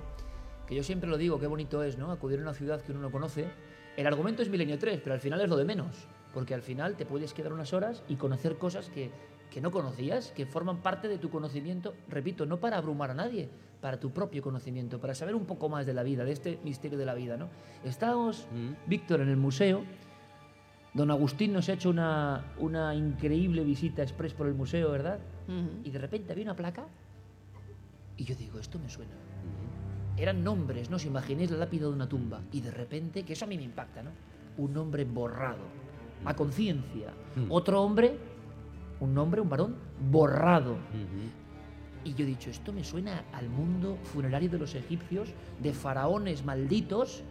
que 0.67 0.75
yo 0.75 0.83
siempre 0.83 1.09
lo 1.09 1.17
digo, 1.17 1.39
qué 1.39 1.47
bonito 1.47 1.83
es, 1.83 1.97
¿no? 1.97 2.11
Acudir 2.11 2.39
a 2.39 2.43
una 2.43 2.53
ciudad 2.53 2.81
que 2.81 2.91
uno 2.91 3.01
no 3.01 3.11
conoce. 3.11 3.47
El 3.97 4.07
argumento 4.07 4.41
es 4.41 4.49
Milenio 4.49 4.79
3, 4.79 5.01
pero 5.03 5.13
al 5.13 5.19
final 5.19 5.41
es 5.41 5.49
lo 5.49 5.57
de 5.57 5.65
menos, 5.65 6.07
porque 6.33 6.53
al 6.53 6.61
final 6.61 6.95
te 6.95 7.05
puedes 7.05 7.33
quedar 7.33 7.51
unas 7.51 7.73
horas 7.73 8.03
y 8.07 8.15
conocer 8.15 8.57
cosas 8.57 8.89
que, 8.89 9.11
que 9.49 9.59
no 9.59 9.69
conocías, 9.71 10.31
que 10.31 10.45
forman 10.45 10.77
parte 10.81 11.09
de 11.09 11.17
tu 11.17 11.29
conocimiento, 11.29 11.93
repito, 12.07 12.45
no 12.45 12.59
para 12.61 12.77
abrumar 12.77 13.11
a 13.11 13.15
nadie, 13.15 13.49
para 13.81 13.99
tu 13.99 14.11
propio 14.11 14.41
conocimiento, 14.41 14.99
para 15.01 15.13
saber 15.13 15.35
un 15.35 15.45
poco 15.45 15.67
más 15.67 15.85
de 15.85 15.93
la 15.93 16.03
vida, 16.03 16.23
de 16.23 16.31
este 16.31 16.59
misterio 16.63 16.97
de 16.97 17.05
la 17.05 17.15
vida, 17.15 17.35
¿no? 17.35 17.49
Estábamos, 17.83 18.47
Mm. 18.53 18.87
Víctor, 18.89 19.19
en 19.21 19.27
el 19.29 19.37
museo, 19.37 19.83
don 20.93 21.11
Agustín 21.11 21.53
nos 21.53 21.69
ha 21.69 21.73
hecho 21.73 21.89
una, 21.89 22.53
una 22.57 22.93
increíble 22.95 23.63
visita 23.63 24.01
express 24.03 24.33
por 24.33 24.47
el 24.47 24.53
museo, 24.53 24.91
¿verdad? 24.91 25.19
Y 25.83 25.91
de 25.91 25.99
repente 25.99 26.31
había 26.31 26.45
una 26.45 26.55
placa 26.55 26.85
y 28.17 28.23
yo 28.23 28.35
digo, 28.35 28.59
esto 28.59 28.77
me 28.77 28.89
suena. 28.89 29.13
Eran 30.15 30.43
nombres, 30.43 30.89
¿no? 30.89 30.97
Os 30.97 31.05
imaginéis 31.05 31.49
la 31.51 31.57
lápida 31.57 31.87
de 31.87 31.93
una 31.93 32.07
tumba. 32.07 32.41
Y 32.51 32.61
de 32.61 32.69
repente, 32.69 33.23
que 33.23 33.33
eso 33.33 33.45
a 33.45 33.47
mí 33.47 33.57
me 33.57 33.63
impacta, 33.63 34.03
¿no? 34.03 34.11
Un 34.57 34.77
hombre 34.77 35.05
borrado, 35.05 35.63
a 36.25 36.35
conciencia. 36.35 37.13
Otro 37.49 37.81
hombre, 37.81 38.17
un 38.99 39.17
hombre, 39.17 39.41
un 39.41 39.49
varón, 39.49 39.75
borrado. 40.11 40.77
Y 42.03 42.13
yo 42.13 42.23
he 42.23 42.27
dicho, 42.27 42.49
esto 42.49 42.71
me 42.71 42.83
suena 42.83 43.25
al 43.33 43.49
mundo 43.49 43.97
funerario 44.03 44.49
de 44.49 44.59
los 44.59 44.75
egipcios, 44.75 45.29
de 45.59 45.73
faraones 45.73 46.45
malditos. 46.45 47.23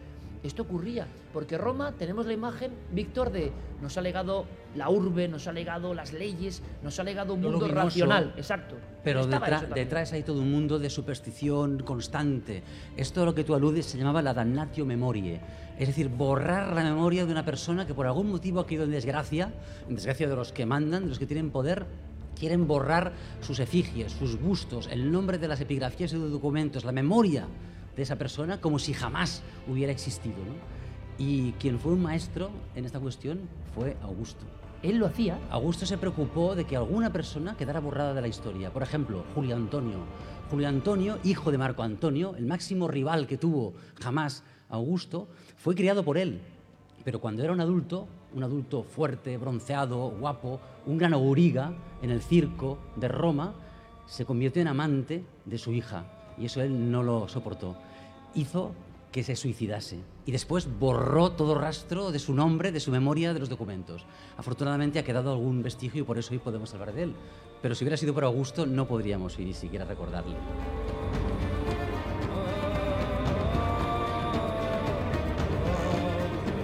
Esto 0.43 0.63
ocurría, 0.63 1.05
porque 1.33 1.55
Roma 1.55 1.91
tenemos 1.91 2.25
la 2.25 2.33
imagen, 2.33 2.71
Víctor, 2.91 3.31
de 3.31 3.51
nos 3.79 3.95
ha 3.97 4.01
legado 4.01 4.45
la 4.75 4.89
urbe, 4.89 5.27
nos 5.27 5.47
ha 5.47 5.51
legado 5.51 5.93
las 5.93 6.13
leyes, 6.13 6.63
nos 6.81 6.99
ha 6.99 7.03
legado 7.03 7.35
un 7.35 7.41
mundo 7.41 7.59
luminoso, 7.59 7.83
racional, 7.83 8.33
exacto. 8.35 8.75
Pero 9.03 9.27
detrás 9.27 10.13
hay 10.13 10.23
todo 10.23 10.41
un 10.41 10.51
mundo 10.51 10.79
de 10.79 10.89
superstición 10.89 11.83
constante. 11.83 12.63
Esto 12.97 13.21
a 13.21 13.25
lo 13.25 13.35
que 13.35 13.43
tú 13.43 13.53
aludes 13.53 13.85
se 13.85 13.99
llamaba 13.99 14.23
la 14.23 14.33
damnatio 14.33 14.83
memoriae. 14.83 15.41
Es 15.77 15.87
decir, 15.87 16.09
borrar 16.09 16.73
la 16.73 16.83
memoria 16.83 17.25
de 17.25 17.31
una 17.31 17.45
persona 17.45 17.85
que 17.85 17.93
por 17.93 18.07
algún 18.07 18.31
motivo 18.31 18.61
ha 18.61 18.65
caído 18.65 18.85
en 18.85 18.91
desgracia, 18.91 19.53
en 19.87 19.95
desgracia 19.95 20.27
de 20.27 20.35
los 20.35 20.51
que 20.51 20.65
mandan, 20.65 21.03
de 21.03 21.09
los 21.09 21.19
que 21.19 21.27
tienen 21.27 21.51
poder, 21.51 21.85
quieren 22.35 22.67
borrar 22.67 23.13
sus 23.41 23.59
efigies, 23.59 24.11
sus 24.13 24.39
bustos, 24.39 24.87
el 24.91 25.11
nombre 25.11 25.37
de 25.37 25.47
las 25.47 25.61
epigrafías 25.61 26.11
y 26.13 26.15
de 26.15 26.21
los 26.21 26.31
documentos, 26.31 26.83
la 26.83 26.91
memoria 26.91 27.47
de 27.95 28.03
esa 28.03 28.17
persona 28.17 28.61
como 28.61 28.79
si 28.79 28.93
jamás 28.93 29.43
hubiera 29.67 29.91
existido. 29.91 30.37
¿no? 30.37 30.53
Y 31.17 31.51
quien 31.53 31.79
fue 31.79 31.93
un 31.93 32.01
maestro 32.01 32.49
en 32.75 32.85
esta 32.85 32.99
cuestión 32.99 33.41
fue 33.73 33.97
Augusto. 34.01 34.45
Él 34.83 34.97
lo 34.97 35.05
hacía. 35.05 35.37
Augusto 35.51 35.85
se 35.85 35.97
preocupó 35.97 36.55
de 36.55 36.65
que 36.65 36.75
alguna 36.75 37.13
persona 37.13 37.55
quedara 37.55 37.79
borrada 37.79 38.13
de 38.13 38.21
la 38.21 38.27
historia. 38.27 38.73
Por 38.73 38.81
ejemplo, 38.81 39.23
Julio 39.35 39.55
Antonio. 39.55 39.99
Julio 40.49 40.67
Antonio, 40.67 41.19
hijo 41.23 41.51
de 41.51 41.59
Marco 41.59 41.83
Antonio, 41.83 42.35
el 42.35 42.47
máximo 42.47 42.87
rival 42.87 43.27
que 43.27 43.37
tuvo 43.37 43.73
jamás 44.01 44.43
Augusto, 44.69 45.27
fue 45.57 45.75
criado 45.75 46.03
por 46.03 46.17
él. 46.17 46.41
Pero 47.03 47.21
cuando 47.21 47.43
era 47.43 47.53
un 47.53 47.61
adulto, 47.61 48.07
un 48.33 48.43
adulto 48.43 48.83
fuerte, 48.83 49.37
bronceado, 49.37 50.09
guapo, 50.09 50.59
un 50.85 50.97
gran 50.97 51.13
auriga 51.13 51.73
en 52.01 52.09
el 52.09 52.21
circo 52.21 52.79
de 52.95 53.07
Roma, 53.07 53.53
se 54.07 54.25
convirtió 54.25 54.61
en 54.61 54.67
amante 54.67 55.23
de 55.45 55.57
su 55.57 55.71
hija. 55.71 56.20
Y 56.41 56.45
eso 56.45 56.61
él 56.61 56.91
no 56.91 57.03
lo 57.03 57.27
soportó. 57.27 57.77
Hizo 58.33 58.71
que 59.11 59.23
se 59.23 59.35
suicidase 59.35 59.99
y 60.25 60.31
después 60.31 60.67
borró 60.79 61.31
todo 61.31 61.53
rastro 61.53 62.11
de 62.11 62.19
su 62.19 62.33
nombre, 62.33 62.71
de 62.71 62.79
su 62.79 62.91
memoria, 62.91 63.33
de 63.33 63.39
los 63.39 63.49
documentos. 63.49 64.05
Afortunadamente 64.37 64.99
ha 64.99 65.03
quedado 65.03 65.31
algún 65.31 65.61
vestigio 65.61 66.01
y 66.01 66.05
por 66.05 66.17
eso 66.17 66.33
hoy 66.33 66.39
podemos 66.39 66.73
hablar 66.73 66.93
de 66.93 67.03
él. 67.03 67.15
Pero 67.61 67.75
si 67.75 67.83
hubiera 67.83 67.97
sido 67.97 68.13
por 68.13 68.23
Augusto 68.23 68.65
no 68.65 68.87
podríamos 68.87 69.37
ni 69.37 69.53
siquiera 69.53 69.85
recordarle. 69.85 70.35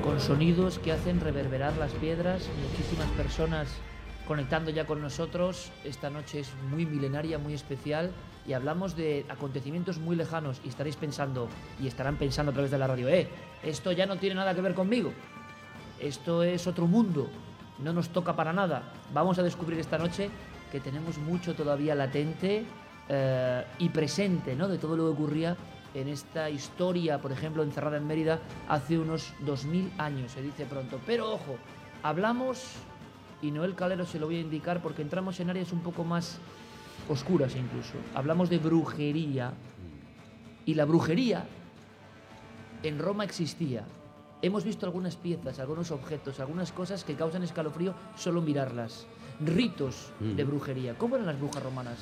con 0.07 0.21
sonidos 0.21 0.79
que 0.79 0.93
hacen 0.93 1.19
reverberar 1.19 1.75
las 1.75 1.91
piedras, 1.91 2.47
muchísimas 2.71 3.09
personas 3.11 3.67
conectando 4.27 4.71
ya 4.71 4.85
con 4.85 5.01
nosotros. 5.01 5.71
Esta 5.83 6.09
noche 6.09 6.41
es 6.41 6.51
muy 6.69 6.85
milenaria, 6.85 7.37
muy 7.37 7.53
especial 7.53 8.11
y 8.47 8.53
hablamos 8.53 8.95
de 8.95 9.25
acontecimientos 9.29 9.99
muy 9.99 10.15
lejanos 10.15 10.61
y 10.63 10.69
estaréis 10.69 10.95
pensando 10.95 11.47
y 11.81 11.87
estarán 11.87 12.17
pensando 12.17 12.51
a 12.51 12.53
través 12.53 12.71
de 12.71 12.77
la 12.77 12.87
radio, 12.87 13.09
eh, 13.09 13.27
esto 13.63 13.91
ya 13.91 14.05
no 14.05 14.17
tiene 14.17 14.35
nada 14.35 14.55
que 14.55 14.61
ver 14.61 14.73
conmigo. 14.73 15.11
Esto 15.99 16.43
es 16.43 16.67
otro 16.67 16.87
mundo, 16.87 17.27
no 17.79 17.91
nos 17.91 18.09
toca 18.09 18.35
para 18.35 18.53
nada. 18.53 18.83
Vamos 19.13 19.39
a 19.39 19.43
descubrir 19.43 19.79
esta 19.79 19.97
noche 19.97 20.29
que 20.71 20.79
tenemos 20.79 21.17
mucho 21.17 21.55
todavía 21.55 21.95
latente 21.95 22.65
eh, 23.09 23.63
y 23.79 23.89
presente 23.89 24.55
¿no? 24.55 24.67
de 24.67 24.77
todo 24.77 24.95
lo 24.95 25.05
que 25.05 25.09
ocurría 25.09 25.57
en 25.93 26.07
esta 26.07 26.49
historia, 26.49 27.19
por 27.19 27.31
ejemplo, 27.31 27.63
encerrada 27.63 27.97
en 27.97 28.05
Mérida 28.05 28.39
hace 28.67 28.99
unos 28.99 29.33
2000 29.39 29.93
años, 29.97 30.31
se 30.31 30.41
dice 30.41 30.65
pronto. 30.65 30.99
Pero 31.05 31.33
ojo, 31.33 31.57
hablamos, 32.03 32.75
y 33.41 33.51
Noel 33.51 33.75
Calero 33.75 34.05
se 34.05 34.19
lo 34.19 34.25
voy 34.27 34.37
a 34.37 34.41
indicar 34.41 34.81
porque 34.81 35.01
entramos 35.01 35.39
en 35.39 35.49
áreas 35.49 35.71
un 35.71 35.81
poco 35.81 36.03
más 36.03 36.39
oscuras 37.09 37.55
incluso. 37.55 37.93
Hablamos 38.15 38.49
de 38.49 38.57
brujería. 38.57 39.53
Y 40.65 40.73
la 40.73 40.85
brujería 40.85 41.45
en 42.83 42.99
Roma 42.99 43.23
existía. 43.23 43.83
Hemos 44.41 44.63
visto 44.63 44.85
algunas 44.85 45.15
piezas, 45.15 45.59
algunos 45.59 45.91
objetos, 45.91 46.39
algunas 46.39 46.71
cosas 46.71 47.03
que 47.03 47.15
causan 47.15 47.43
escalofrío 47.43 47.93
solo 48.15 48.41
mirarlas. 48.41 49.07
Ritos 49.39 50.11
de 50.19 50.43
Mm. 50.43 50.47
brujería. 50.47 50.97
¿Cómo 50.97 51.15
eran 51.15 51.27
las 51.27 51.39
brujas 51.39 51.63
romanas? 51.63 51.97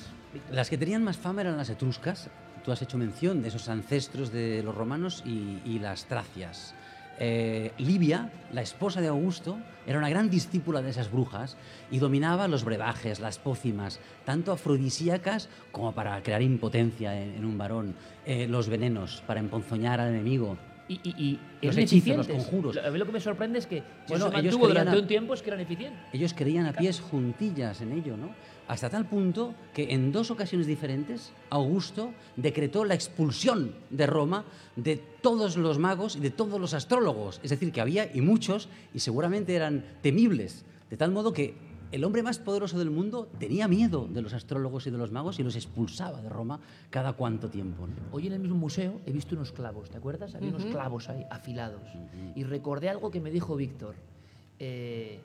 Las 0.51 0.69
que 0.69 0.77
tenían 0.77 1.03
más 1.03 1.17
fama 1.17 1.41
eran 1.41 1.57
las 1.57 1.69
etruscas. 1.69 2.29
Tú 2.63 2.71
has 2.71 2.81
hecho 2.81 2.97
mención 2.97 3.41
de 3.41 3.49
esos 3.49 3.69
ancestros 3.69 4.31
de 4.31 4.63
los 4.63 4.73
romanos 4.73 5.21
y, 5.25 5.61
y 5.65 5.79
las 5.79 6.05
tracias. 6.05 6.73
Eh, 7.19 7.71
Livia, 7.77 8.29
la 8.51 8.61
esposa 8.61 8.99
de 9.01 9.07
Augusto, 9.07 9.57
era 9.87 9.97
una 9.97 10.09
gran 10.09 10.29
discípula 10.29 10.81
de 10.81 10.89
esas 10.89 11.11
brujas 11.11 11.55
y 11.91 11.99
dominaba 11.99 12.47
los 12.47 12.63
brebajes, 12.65 13.19
las 13.19 13.37
pócimas, 13.39 13.99
tanto 14.25 14.51
afrodisíacas 14.51 15.47
como 15.71 15.93
para 15.93 16.21
crear 16.23 16.41
impotencia 16.41 17.19
en, 17.21 17.35
en 17.35 17.45
un 17.45 17.57
varón, 17.57 17.95
eh, 18.25 18.47
los 18.47 18.67
venenos 18.67 19.23
para 19.27 19.39
emponzoñar 19.39 19.99
al 20.01 20.09
enemigo. 20.09 20.57
Y, 20.87 20.99
y, 21.03 21.39
y 21.61 21.65
Los 21.65 21.77
hechizos, 21.77 22.15
los 22.17 22.27
conjuros. 22.27 22.77
A 22.77 22.91
mí 22.91 22.99
lo 22.99 23.07
que 23.07 23.11
me 23.13 23.19
sorprende 23.19 23.57
es 23.57 23.65
que 23.65 23.77
si 23.77 23.83
Bueno, 24.09 24.29
se 24.29 24.37
ellos 24.37 24.43
mantuvo 24.53 24.67
durante 24.67 24.95
a- 24.95 24.99
un 24.99 25.07
tiempo 25.07 25.33
es 25.33 25.41
que 25.41 25.49
eran 25.49 25.61
eficientes. 25.61 25.99
Ellos 26.13 26.33
creían 26.35 26.67
a 26.67 26.73
pies 26.73 26.99
juntillas 26.99 27.81
en 27.81 27.91
ello, 27.93 28.15
¿no? 28.17 28.29
Hasta 28.67 28.89
tal 28.89 29.05
punto 29.05 29.53
que 29.73 29.93
en 29.93 30.11
dos 30.11 30.31
ocasiones 30.31 30.65
diferentes 30.65 31.31
Augusto 31.51 32.11
decretó 32.35 32.83
la 32.83 32.95
expulsión 32.95 33.75
de 33.91 34.07
Roma 34.07 34.43
de 34.75 34.97
todos 34.97 35.55
los 35.55 35.77
magos 35.77 36.15
y 36.15 36.19
de 36.19 36.31
todos 36.31 36.59
los 36.59 36.73
astrólogos. 36.73 37.39
Es 37.43 37.51
decir, 37.51 37.71
que 37.71 37.81
había 37.81 38.09
y 38.11 38.21
muchos 38.21 38.67
y 38.93 38.99
seguramente 38.99 39.55
eran 39.55 39.85
temibles. 40.01 40.65
De 40.89 40.97
tal 40.97 41.11
modo 41.11 41.31
que 41.31 41.53
el 41.91 42.03
hombre 42.03 42.23
más 42.23 42.39
poderoso 42.39 42.79
del 42.79 42.89
mundo 42.89 43.29
tenía 43.39 43.67
miedo 43.67 44.07
de 44.11 44.21
los 44.23 44.33
astrólogos 44.33 44.87
y 44.87 44.91
de 44.91 44.97
los 44.97 45.11
magos 45.11 45.39
y 45.39 45.43
los 45.43 45.55
expulsaba 45.55 46.21
de 46.21 46.29
Roma 46.29 46.59
cada 46.89 47.13
cuánto 47.13 47.49
tiempo. 47.49 47.85
¿no? 47.85 47.93
Hoy 48.11 48.27
en 48.27 48.33
el 48.33 48.39
mismo 48.39 48.57
museo 48.57 48.99
he 49.05 49.11
visto 49.11 49.35
unos 49.35 49.51
clavos, 49.51 49.91
¿te 49.91 49.97
acuerdas? 49.97 50.33
Había 50.33 50.49
unos 50.49 50.65
clavos 50.65 51.07
ahí, 51.09 51.23
afilados. 51.29 51.83
Y 52.35 52.43
recordé 52.43 52.89
algo 52.89 53.11
que 53.11 53.21
me 53.21 53.29
dijo 53.29 53.55
Víctor. 53.55 53.95
Eh, 54.57 55.21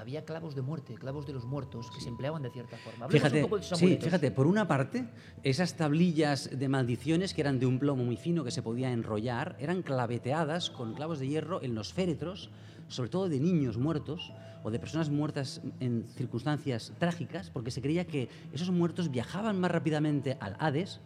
había 0.00 0.24
clavos 0.24 0.54
de 0.54 0.62
muerte, 0.62 0.94
clavos 0.94 1.26
de 1.26 1.32
los 1.32 1.44
muertos, 1.44 1.90
que 1.90 2.00
se 2.00 2.08
empleaban 2.08 2.42
de 2.42 2.50
cierta 2.50 2.76
forma. 2.78 3.08
Fíjate, 3.08 3.36
un 3.36 3.42
poco 3.42 3.56
de 3.56 3.62
esos 3.62 3.78
sí, 3.78 3.98
fíjate, 4.00 4.30
por 4.30 4.46
una 4.46 4.66
parte, 4.66 5.08
esas 5.42 5.74
tablillas 5.74 6.50
de 6.52 6.68
maldiciones 6.68 7.34
que 7.34 7.40
eran 7.40 7.58
de 7.58 7.66
un 7.66 7.78
plomo 7.78 8.04
muy 8.04 8.16
fino 8.16 8.44
que 8.44 8.50
se 8.50 8.62
podía 8.62 8.90
enrollar, 8.90 9.56
eran 9.60 9.82
claveteadas 9.82 10.70
con 10.70 10.94
clavos 10.94 11.18
de 11.18 11.28
hierro 11.28 11.62
en 11.62 11.74
los 11.74 11.92
féretros, 11.92 12.50
sobre 12.88 13.10
todo 13.10 13.28
de 13.28 13.38
niños 13.38 13.76
muertos 13.76 14.32
o 14.62 14.70
de 14.70 14.78
personas 14.78 15.10
muertas 15.10 15.60
en 15.80 16.06
circunstancias 16.16 16.92
trágicas, 16.98 17.50
porque 17.50 17.70
se 17.70 17.80
creía 17.80 18.06
que 18.06 18.28
esos 18.52 18.70
muertos 18.70 19.10
viajaban 19.10 19.60
más 19.60 19.70
rápidamente 19.70 20.36
al 20.40 20.56
Hades, 20.58 21.00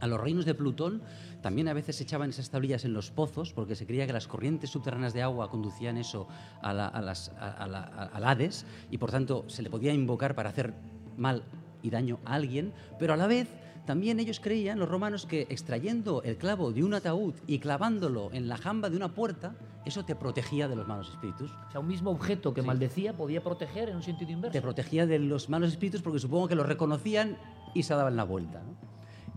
a 0.00 0.06
los 0.06 0.20
reinos 0.20 0.44
de 0.44 0.54
Plutón, 0.54 1.02
también 1.42 1.68
a 1.68 1.72
veces 1.72 1.96
se 1.96 2.02
echaban 2.04 2.30
esas 2.30 2.50
tablillas 2.50 2.84
en 2.84 2.92
los 2.92 3.10
pozos 3.10 3.52
porque 3.52 3.74
se 3.76 3.86
creía 3.86 4.06
que 4.06 4.12
las 4.12 4.26
corrientes 4.28 4.70
subterráneas 4.70 5.12
de 5.14 5.22
agua 5.22 5.50
conducían 5.50 5.96
eso 5.96 6.28
a 6.62 6.72
la- 6.72 6.88
a 6.88 7.00
las- 7.02 7.30
a- 7.38 7.50
a 7.50 7.66
la- 7.66 7.84
a- 7.84 8.04
al 8.16 8.24
Hades 8.24 8.66
y 8.90 8.98
por 8.98 9.10
tanto 9.10 9.44
se 9.48 9.62
le 9.62 9.70
podía 9.70 9.92
invocar 9.92 10.34
para 10.34 10.50
hacer 10.50 10.74
mal 11.16 11.42
y 11.82 11.90
daño 11.90 12.18
a 12.24 12.34
alguien, 12.34 12.72
pero 12.98 13.12
a 13.14 13.16
la 13.16 13.26
vez 13.26 13.48
también 13.86 14.20
ellos 14.20 14.38
creían, 14.38 14.78
los 14.78 14.88
romanos, 14.88 15.24
que 15.24 15.42
extrayendo 15.48 16.22
el 16.22 16.36
clavo 16.36 16.72
de 16.72 16.84
un 16.84 16.92
ataúd 16.92 17.34
y 17.46 17.58
clavándolo 17.58 18.28
en 18.34 18.46
la 18.46 18.58
jamba 18.58 18.90
de 18.90 18.96
una 18.96 19.14
puerta, 19.14 19.54
eso 19.86 20.04
te 20.04 20.14
protegía 20.14 20.68
de 20.68 20.76
los 20.76 20.86
malos 20.86 21.08
espíritus. 21.08 21.50
O 21.68 21.70
sea, 21.70 21.80
un 21.80 21.86
mismo 21.88 22.10
objeto 22.10 22.52
que 22.52 22.60
Sí. 22.60 22.66
maldecía 22.66 23.16
podía 23.16 23.42
proteger 23.42 23.88
en 23.88 23.96
un 23.96 24.02
sentido 24.02 24.30
inverso. 24.30 24.52
Te 24.52 24.60
protegía 24.60 25.06
de 25.06 25.18
los 25.18 25.48
malos 25.48 25.70
espíritus 25.70 26.02
porque 26.02 26.18
supongo 26.18 26.48
que 26.48 26.54
los 26.54 26.66
reconocían 26.66 27.38
y 27.74 27.82
se 27.84 27.94
daban 27.94 28.14
la 28.16 28.24
vuelta. 28.24 28.60
¿no? 28.62 28.76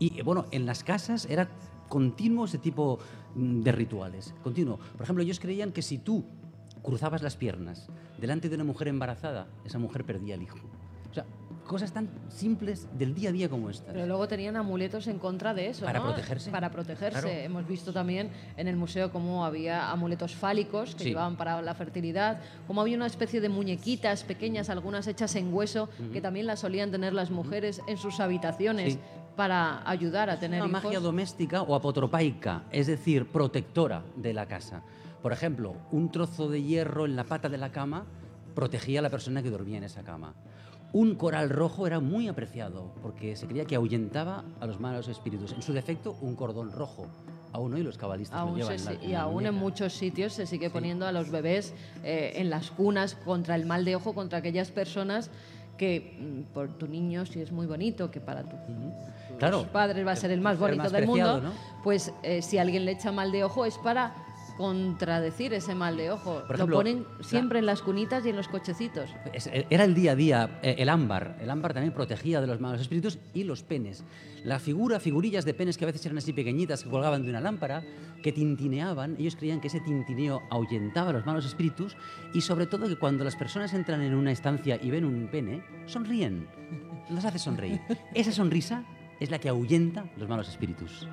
Y 0.01 0.19
bueno, 0.23 0.47
en 0.49 0.65
las 0.65 0.83
casas 0.83 1.27
era 1.29 1.47
continuo 1.87 2.45
ese 2.45 2.57
tipo 2.57 2.97
mm, 3.35 3.61
de 3.61 3.71
rituales. 3.71 4.33
Continuo. 4.43 4.79
Por 4.79 5.03
ejemplo, 5.03 5.23
ellos 5.23 5.39
creían 5.39 5.71
que 5.71 5.83
si 5.83 5.99
tú 5.99 6.25
cruzabas 6.81 7.21
las 7.21 7.35
piernas 7.35 7.87
delante 8.17 8.49
de 8.49 8.55
una 8.55 8.63
mujer 8.63 8.87
embarazada, 8.87 9.47
esa 9.63 9.77
mujer 9.77 10.03
perdía 10.03 10.33
el 10.33 10.41
hijo. 10.41 10.57
O 11.11 11.13
sea, 11.13 11.25
cosas 11.67 11.91
tan 11.93 12.09
simples 12.29 12.87
del 12.97 13.13
día 13.13 13.29
a 13.29 13.31
día 13.31 13.47
como 13.47 13.69
estas. 13.69 13.93
Pero 13.93 14.07
luego 14.07 14.27
tenían 14.27 14.55
amuletos 14.55 15.05
en 15.05 15.19
contra 15.19 15.53
de 15.53 15.67
eso, 15.67 15.85
Para 15.85 15.99
¿no? 15.99 16.05
protegerse. 16.05 16.49
Para 16.49 16.71
protegerse. 16.71 17.19
Claro. 17.21 17.29
Hemos 17.29 17.67
visto 17.67 17.93
también 17.93 18.31
en 18.57 18.67
el 18.67 18.77
museo 18.77 19.11
cómo 19.11 19.45
había 19.45 19.91
amuletos 19.91 20.33
fálicos 20.35 20.95
que 20.95 21.03
Sí. 21.03 21.09
llevaban 21.09 21.35
para 21.37 21.61
la 21.61 21.75
fertilidad, 21.75 22.39
cómo 22.65 22.81
había 22.81 22.95
una 22.97 23.05
especie 23.05 23.39
de 23.39 23.49
muñequitas 23.49 24.23
pequeñas, 24.23 24.69
algunas 24.71 25.05
hechas 25.05 25.35
en 25.35 25.53
hueso, 25.53 25.89
que 26.11 26.21
también 26.21 26.47
las 26.47 26.61
solían 26.61 26.89
tener 26.89 27.13
las 27.13 27.29
mujeres 27.29 27.81
en 27.87 27.97
sus 27.97 28.19
habitaciones 28.19 28.93
Sí. 28.93 28.99
Para 29.45 29.81
ayudar 29.89 30.29
a 30.29 30.39
tener 30.39 30.61
una 30.61 30.69
hijos. 30.69 30.83
magia 30.83 30.99
doméstica 30.99 31.63
o 31.63 31.73
apotropaica, 31.73 32.61
es 32.71 32.85
decir, 32.85 33.25
protectora 33.25 34.03
de 34.15 34.33
la 34.35 34.45
casa. 34.45 34.83
Por 35.23 35.33
ejemplo, 35.33 35.73
un 35.89 36.11
trozo 36.11 36.47
de 36.47 36.61
hierro 36.61 37.05
en 37.05 37.15
la 37.15 37.23
pata 37.23 37.49
de 37.49 37.57
la 37.57 37.71
cama 37.71 38.05
protegía 38.53 38.99
a 38.99 39.01
la 39.01 39.09
persona 39.09 39.41
que 39.41 39.49
dormía 39.49 39.79
en 39.79 39.83
esa 39.85 40.03
cama. 40.03 40.35
Un 40.93 41.15
coral 41.15 41.49
rojo 41.49 41.87
era 41.87 41.99
muy 41.99 42.27
apreciado 42.27 42.93
porque 43.01 43.35
se 43.35 43.47
creía 43.47 43.65
que 43.65 43.75
ahuyentaba 43.75 44.43
a 44.59 44.67
los 44.67 44.79
malos 44.79 45.07
espíritus. 45.07 45.53
En 45.53 45.63
su 45.63 45.73
defecto, 45.73 46.15
un 46.21 46.35
cordón 46.35 46.71
rojo. 46.71 47.07
Aún 47.51 47.73
hoy 47.73 47.81
los 47.81 47.97
cabalistas 47.97 48.45
lo 48.45 48.55
llevan 48.55 48.77
se 48.77 48.83
en 48.83 48.85
la- 48.85 48.91
si- 49.01 49.05
en 49.05 49.09
y 49.09 49.13
la 49.13 49.21
aún 49.23 49.47
en 49.47 49.55
muchos 49.55 49.93
sitios 49.93 50.33
se 50.33 50.45
sigue 50.45 50.69
poniendo 50.69 51.07
a 51.07 51.11
los 51.11 51.31
bebés 51.31 51.73
eh, 52.03 52.33
en 52.35 52.51
las 52.51 52.69
cunas 52.69 53.15
contra 53.15 53.55
el 53.55 53.65
mal 53.65 53.85
de 53.85 53.95
ojo, 53.95 54.13
contra 54.13 54.37
aquellas 54.37 54.69
personas 54.69 55.31
que 55.77 56.17
mm, 56.19 56.53
por 56.53 56.69
tu 56.77 56.87
niño, 56.87 57.25
si 57.25 57.41
es 57.41 57.51
muy 57.51 57.65
bonito, 57.67 58.09
que 58.11 58.19
para 58.19 58.43
tu, 58.43 58.49
tus 58.57 59.37
Claro. 59.39 59.65
padres 59.71 60.05
va 60.05 60.11
a 60.11 60.15
ser 60.15 60.29
el 60.31 60.41
más 60.41 60.53
El 60.53 60.59
bonito 60.59 60.83
más 60.83 60.91
del 60.91 61.05
preciado, 61.05 61.33
mundo, 61.41 61.49
¿no? 61.49 61.81
pues 61.83 62.11
eh, 62.21 62.41
si 62.41 62.57
alguien 62.59 62.85
le 62.85 62.91
echa 62.91 63.11
mal 63.11 63.31
de 63.31 63.43
ojo 63.43 63.65
es 63.65 63.77
para 63.79 64.13
contradecir 64.61 65.53
ese 65.53 65.73
mal 65.73 65.97
de 65.97 66.11
ojo. 66.11 66.41
Por 66.41 66.49
Lo 66.49 66.55
ejemplo, 66.55 66.75
ponen 66.77 67.05
la- 67.17 67.23
siempre 67.23 67.57
en 67.59 67.65
las 67.65 67.81
cunitas 67.81 68.23
y 68.25 68.29
en 68.29 68.35
los 68.35 68.47
cochecitos. 68.47 69.09
Es- 69.33 69.49
Era 69.69 69.83
el 69.83 69.95
día 69.95 70.11
a 70.11 70.15
día, 70.15 70.59
eh, 70.61 70.75
el 70.77 70.87
ámbar. 70.89 71.37
El 71.41 71.49
ámbar 71.49 71.73
también 71.73 71.93
protegía 71.93 72.39
de 72.41 72.47
los 72.47 72.59
malos 72.61 72.79
espíritus 72.79 73.17
y 73.33 73.43
los 73.43 73.63
penes. 73.63 74.03
La 74.45 74.59
figura, 74.59 74.99
figurillas 74.99 75.45
de 75.45 75.53
penes 75.55 75.77
que 75.77 75.85
a 75.85 75.87
veces 75.87 76.05
eran 76.05 76.17
así 76.19 76.31
pequeñitas, 76.33 76.83
que 76.83 76.89
colgaban 76.89 77.23
de 77.23 77.29
una 77.31 77.41
lámpara, 77.41 77.83
que 78.23 78.31
tintineaban, 78.31 79.15
ellos 79.19 79.35
creían 79.35 79.59
que 79.61 79.67
ese 79.67 79.79
tintineo 79.79 80.41
ahuyentaba 80.51 81.09
a 81.09 81.13
los 81.13 81.25
malos 81.25 81.45
espíritus 81.45 81.95
y 82.33 82.41
sobre 82.41 82.67
todo 82.67 82.87
que 82.87 82.95
cuando 82.97 83.23
las 83.23 83.35
personas 83.35 83.73
entran 83.73 84.01
en 84.03 84.13
una 84.13 84.31
estancia 84.31 84.79
y 84.81 84.91
ven 84.91 85.05
un 85.05 85.27
pene, 85.31 85.63
sonríen. 85.87 86.47
Las 87.09 87.25
hace 87.25 87.39
sonreír. 87.39 87.81
Esa 88.13 88.31
sonrisa 88.31 88.83
es 89.19 89.31
la 89.31 89.39
que 89.39 89.49
ahuyenta 89.49 90.05
los 90.17 90.29
malos 90.29 90.47
espíritus. 90.49 91.07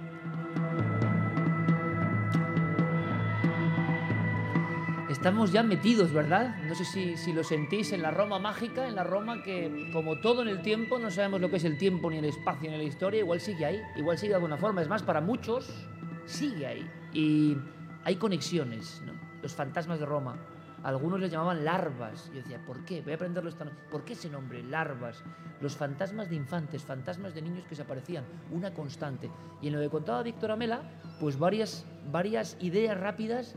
Estamos 5.09 5.53
ya 5.53 5.63
metidos, 5.63 6.13
¿verdad? 6.13 6.55
No 6.67 6.75
sé 6.75 6.85
si, 6.85 7.17
si 7.17 7.33
lo 7.33 7.43
sentís 7.43 7.93
en 7.93 8.03
la 8.03 8.11
Roma 8.11 8.39
mágica, 8.39 8.87
en 8.87 8.95
la 8.95 9.05
Roma 9.05 9.43
que, 9.43 9.89
como 9.91 10.21
todo 10.21 10.43
en 10.43 10.49
el 10.49 10.61
tiempo, 10.61 10.99
no 10.99 11.11
sabemos 11.11 11.41
lo 11.41 11.49
que 11.49 11.57
es 11.57 11.65
el 11.65 11.79
tiempo, 11.79 12.11
ni 12.11 12.19
el 12.19 12.27
espacio, 12.27 12.71
ni 12.71 12.77
la 12.77 12.83
historia, 12.83 13.21
igual 13.21 13.41
sigue 13.41 13.65
ahí, 13.65 13.81
igual 13.97 14.19
sigue 14.19 14.31
de 14.31 14.35
alguna 14.35 14.59
forma. 14.59 14.83
Es 14.83 14.89
más, 14.89 15.03
para 15.03 15.23
muchos, 15.23 15.89
sigue 16.27 16.67
ahí. 16.67 16.91
Y 17.15 17.57
hay 18.05 18.17
conexiones, 18.17 19.03
¿no? 19.07 19.15
Los 19.41 19.55
fantasmas 19.55 19.99
de 19.99 20.05
Roma. 20.05 20.37
Algunos 20.83 21.19
les 21.21 21.31
llamaban 21.31 21.65
larvas. 21.65 22.29
Yo 22.29 22.43
decía, 22.43 22.61
¿por 22.67 22.85
qué? 22.85 23.01
Voy 23.01 23.13
a 23.13 23.15
aprenderlo 23.15 23.49
esta 23.49 23.65
noche. 23.65 23.79
¿Por 23.91 24.05
qué 24.05 24.13
ese 24.13 24.29
nombre, 24.29 24.63
larvas? 24.63 25.25
Los 25.63 25.75
fantasmas 25.75 26.29
de 26.29 26.37
infantes, 26.37 26.83
fantasmas 26.83 27.35
de 27.35 27.41
niños 27.41 27.65
que 27.67 27.75
se 27.75 27.81
aparecían, 27.81 28.25
una 28.51 28.75
constante. 28.75 29.31
Y 29.63 29.69
en 29.69 29.73
lo 29.73 29.81
que 29.81 29.89
contaba 29.89 30.23
Víctor 30.23 30.51
Amela, 30.51 30.83
pues 31.19 31.39
varias, 31.39 31.87
varias 32.13 32.59
ideas 32.61 33.01
rápidas 33.01 33.57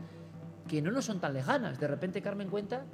que 0.72 0.80
no 0.80 0.90
nos 0.90 1.04
son 1.04 1.20
tan 1.20 1.34
lejanas. 1.34 1.78
De 1.78 1.86
repente 1.86 2.22
Carmen 2.22 2.48
cuenta, 2.48 2.86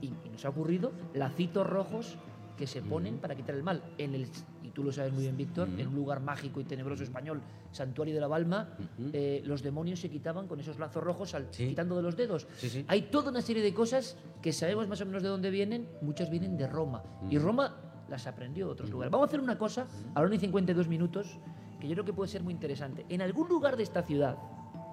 y, 0.00 0.06
y 0.24 0.28
nos 0.32 0.44
ha 0.44 0.48
ocurrido, 0.48 0.90
lacitos 1.14 1.64
rojos 1.64 2.18
que 2.56 2.66
se 2.66 2.82
ponen 2.82 3.18
para 3.18 3.36
quitar 3.36 3.54
el 3.54 3.62
mal. 3.62 3.80
En 3.96 4.16
el, 4.16 4.26
y 4.64 4.70
tú 4.70 4.82
lo 4.82 4.90
sabes 4.90 5.12
muy 5.12 5.22
bien, 5.22 5.36
Víctor, 5.36 5.68
en 5.78 5.86
un 5.86 5.94
lugar 5.94 6.18
mágico 6.20 6.60
y 6.60 6.64
tenebroso 6.64 7.04
español, 7.04 7.40
Santuario 7.70 8.12
de 8.12 8.20
la 8.20 8.26
Balma, 8.26 8.70
eh, 9.12 9.40
los 9.46 9.62
demonios 9.62 10.00
se 10.00 10.10
quitaban 10.10 10.48
con 10.48 10.58
esos 10.58 10.80
lazos 10.80 11.00
rojos 11.04 11.32
al- 11.36 11.46
Sí. 11.52 11.68
quitando 11.68 11.94
de 11.94 12.02
los 12.02 12.16
dedos. 12.16 12.48
Sí, 12.56 12.68
sí. 12.68 12.84
Hay 12.88 13.02
toda 13.02 13.30
una 13.30 13.40
serie 13.40 13.62
de 13.62 13.72
cosas 13.72 14.16
que 14.42 14.52
sabemos 14.52 14.88
más 14.88 15.00
o 15.00 15.06
menos 15.06 15.22
de 15.22 15.28
dónde 15.28 15.50
vienen, 15.50 15.88
muchas 16.00 16.28
vienen 16.28 16.56
de 16.56 16.66
Roma. 16.66 17.04
Y 17.30 17.38
Roma 17.38 17.76
las 18.08 18.26
aprendió 18.26 18.66
de 18.66 18.72
otros 18.72 18.90
lugares. 18.90 19.12
Vamos 19.12 19.26
a 19.26 19.28
hacer 19.28 19.40
una 19.40 19.56
cosa, 19.56 19.86
a 20.16 20.20
la 20.20 20.26
1 20.26 20.34
y 20.34 20.38
52 20.40 20.88
minutos, 20.88 21.38
que 21.78 21.86
yo 21.86 21.94
creo 21.94 22.04
que 22.04 22.12
puede 22.12 22.28
ser 22.28 22.42
muy 22.42 22.52
interesante. 22.52 23.06
En 23.08 23.22
algún 23.22 23.48
lugar 23.48 23.76
de 23.76 23.84
esta 23.84 24.02
ciudad, 24.02 24.36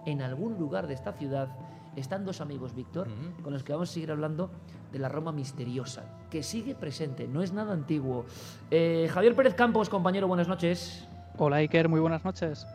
en 0.05 0.21
algún 0.21 0.59
lugar 0.59 0.85
de 0.85 0.93
esta 0.93 1.13
ciudad, 1.13 1.49
están 1.95 2.25
dos 2.25 2.41
amigos, 2.41 2.73
Víctor, 2.75 3.07
con 3.43 3.53
los 3.53 3.63
que 3.63 3.73
vamos 3.73 3.89
a 3.89 3.93
seguir 3.93 4.11
hablando 4.11 4.49
de 4.91 4.99
la 4.99 5.09
Roma 5.09 5.31
misteriosa, 5.31 6.03
que 6.29 6.41
sigue 6.43 6.75
presente, 6.75 7.27
no 7.27 7.41
es 7.43 7.53
nada 7.53 7.73
antiguo. 7.73 8.25
Eh, 8.71 9.09
Javier 9.13 9.35
Pérez 9.35 9.53
Campos, 9.53 9.89
compañero, 9.89 10.27
buenas 10.27 10.47
noches. 10.47 11.07
Hola 11.37 11.57
Iker, 11.57 11.87
muy 11.89 11.99
buenas 11.99 12.23
noches. 12.25 12.65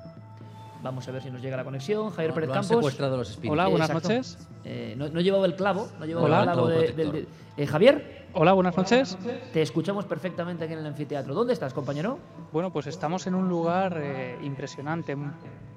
Vamos 0.83 1.09
a 1.09 1.13
ver 1.13 1.23
si 1.23 1.31
nos 1.31 1.41
llega 1.41 1.57
la 1.57 1.65
conexión. 1.65 2.11
Javier 2.11 2.35
Pérez 2.35 2.49
lo 2.49 2.55
han 2.55 2.61
Campos. 2.61 2.77
secuestrado 2.77 3.17
los 3.17 3.31
espíritus. 3.31 3.53
Hola, 3.53 3.69
buenas 3.69 3.89
Exacto. 3.89 4.09
noches. 4.11 4.49
Eh, 4.65 4.95
no, 4.99 5.09
no 5.09 5.21
llevaba 5.21 5.47
el 5.47 5.57
clavo, 5.57 5.89
no 5.99 6.05
llevaba 6.05 6.27
Hola. 6.27 6.39
el 6.41 6.51
clavo 6.51 6.69
de- 6.69 7.27
eh, 7.57 7.67
Javier, 7.67 8.27
Hola, 8.35 8.53
buenas 8.53 8.77
noches. 8.77 9.17
te 9.53 9.63
escuchamos 9.63 10.05
perfectamente 10.07 10.65
aquí 10.65 10.73
en 10.75 10.81
el 10.81 10.87
anfiteatro. 10.87 11.35
¿Dónde 11.35 11.53
estás, 11.55 11.73
compañero? 11.73 12.19
Bueno, 12.53 12.71
pues 12.73 12.87
estamos 12.89 13.27
en 13.27 13.35
un 13.35 13.49
lugar 13.49 13.97
eh, 13.99 14.39
impresionante, 14.43 15.17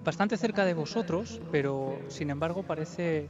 bastante 0.08 0.38
cerca 0.38 0.64
de 0.64 0.74
vosotros, 0.74 1.42
pero 1.52 2.06
sin 2.08 2.30
embargo 2.30 2.64
parece 2.64 3.30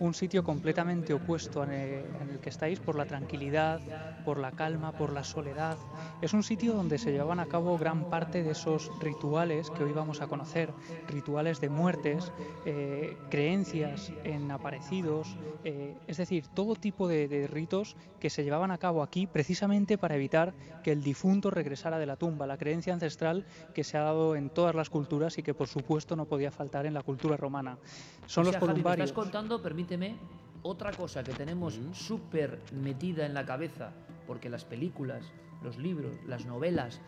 un 0.00 0.14
sitio 0.14 0.42
completamente 0.42 1.14
opuesto 1.14 1.62
en 1.64 1.70
el, 1.72 2.38
que 2.40 2.48
estáis 2.50 2.80
por 2.80 2.96
la 2.96 3.06
tranquilidad, 3.06 3.80
por 4.24 4.38
la 4.38 4.52
calma, 4.52 4.92
por 4.92 5.12
la 5.12 5.24
soledad. 5.24 5.76
Es 6.20 6.32
un 6.32 6.42
sitio 6.42 6.74
donde 6.74 6.98
se 6.98 7.12
llevaban 7.12 7.40
a 7.40 7.46
cabo 7.46 7.78
gran 7.78 8.10
parte 8.10 8.42
de 8.42 8.50
esos 8.50 8.90
rituales 9.00 9.70
que 9.70 9.84
hoy 9.84 9.92
vamos 9.92 10.20
a 10.20 10.26
conocer, 10.26 10.72
rituales 11.08 11.60
de 11.60 11.68
muertes, 11.68 12.32
eh, 12.66 13.16
creencias 13.30 14.12
en 14.24 14.50
aparecidos, 14.50 15.36
eh, 15.64 15.94
es 16.06 16.16
decir, 16.16 16.46
todo 16.48 16.74
tipo 16.74 17.08
de, 17.08 17.28
de 17.28 17.46
ritos 17.46 17.96
que 18.20 18.30
se 18.30 18.42
llevaban 18.44 18.70
a 18.70 18.78
cabo 18.78 19.02
aquí 19.02 19.26
precisamente 19.26 19.98
para 19.98 20.16
evitar 20.16 20.54
que 20.82 20.92
el 20.92 21.02
difunto 21.02 21.50
regresara 21.50 21.98
de 21.98 22.06
la 22.06 22.16
tumba, 22.16 22.46
la 22.46 22.56
creencia 22.58 22.92
ancestral 22.92 23.44
que 23.74 23.84
se 23.84 23.96
ha 23.96 24.02
dado 24.02 24.34
en 24.36 24.50
todas 24.50 24.74
las 24.74 24.90
culturas 24.90 25.38
y 25.38 25.42
que 25.42 25.54
por 25.54 25.68
supuesto 25.68 26.16
no 26.16 26.24
podía 26.26 26.50
faltar 26.50 26.86
en 26.86 26.94
la 26.94 27.02
cultura 27.02 27.36
romana. 27.36 27.78
Son 28.26 28.42
O 28.42 28.44
los 28.46 28.52
sea, 28.52 28.60
Javi, 28.60 28.68
me 28.68 28.72
columbarios. 28.72 29.10
estás 29.10 29.22
contando, 29.24 29.60
permíteme, 29.84 30.16
otra 30.62 30.92
cosa 30.92 31.22
que 31.22 31.34
tenemos 31.34 31.78
súper 31.92 32.58
metida 32.72 33.26
en 33.26 33.34
la 33.34 33.44
cabeza, 33.44 33.92
porque 34.26 34.48
las 34.48 34.64
películas, 34.64 35.26
los 35.62 35.76
libros, 35.76 36.16
las 36.26 36.46
novelas, 36.46 37.02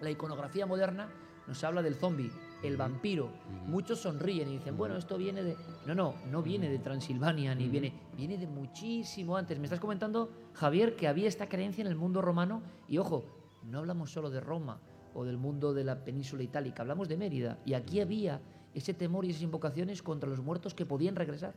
la 0.00 0.10
iconografía 0.10 0.64
moderna 0.64 1.10
nos 1.46 1.62
habla 1.62 1.82
del 1.82 1.94
zombie, 1.94 2.32
el 2.62 2.78
vampiro. 2.78 3.30
Muchos 3.66 4.00
sonríen 4.00 4.48
y 4.48 4.56
dicen, 4.56 4.78
bueno, 4.78 4.96
esto 4.96 5.18
viene 5.18 5.42
de... 5.42 5.56
No, 5.86 5.94
no, 5.94 6.14
no 6.30 6.42
viene 6.42 6.70
de 6.70 6.78
Transilvania, 6.78 7.54
ni 7.54 7.68
viene... 7.68 7.92
Viene 8.16 8.38
de 8.38 8.46
muchísimo 8.46 9.36
antes. 9.36 9.58
Me 9.58 9.64
estás 9.64 9.78
comentando, 9.78 10.30
Javier, 10.54 10.96
que 10.96 11.06
había 11.06 11.28
esta 11.28 11.50
creencia 11.50 11.82
en 11.82 11.88
el 11.88 11.96
mundo 11.96 12.22
romano 12.22 12.62
y, 12.88 12.96
ojo, 12.96 13.26
no 13.62 13.80
hablamos 13.80 14.10
solo 14.10 14.30
de 14.30 14.40
Roma 14.40 14.80
o 15.12 15.24
del 15.24 15.36
mundo 15.36 15.74
de 15.74 15.84
la 15.84 16.02
península 16.02 16.42
itálica, 16.42 16.82
hablamos 16.82 17.08
de 17.08 17.18
Mérida. 17.18 17.58
Y 17.66 17.74
aquí 17.74 18.00
había 18.00 18.40
ese 18.72 18.94
temor 18.94 19.26
y 19.26 19.30
esas 19.30 19.42
invocaciones 19.42 20.02
contra 20.02 20.30
los 20.30 20.40
muertos 20.40 20.74
que 20.74 20.86
podían 20.86 21.14
regresar. 21.14 21.54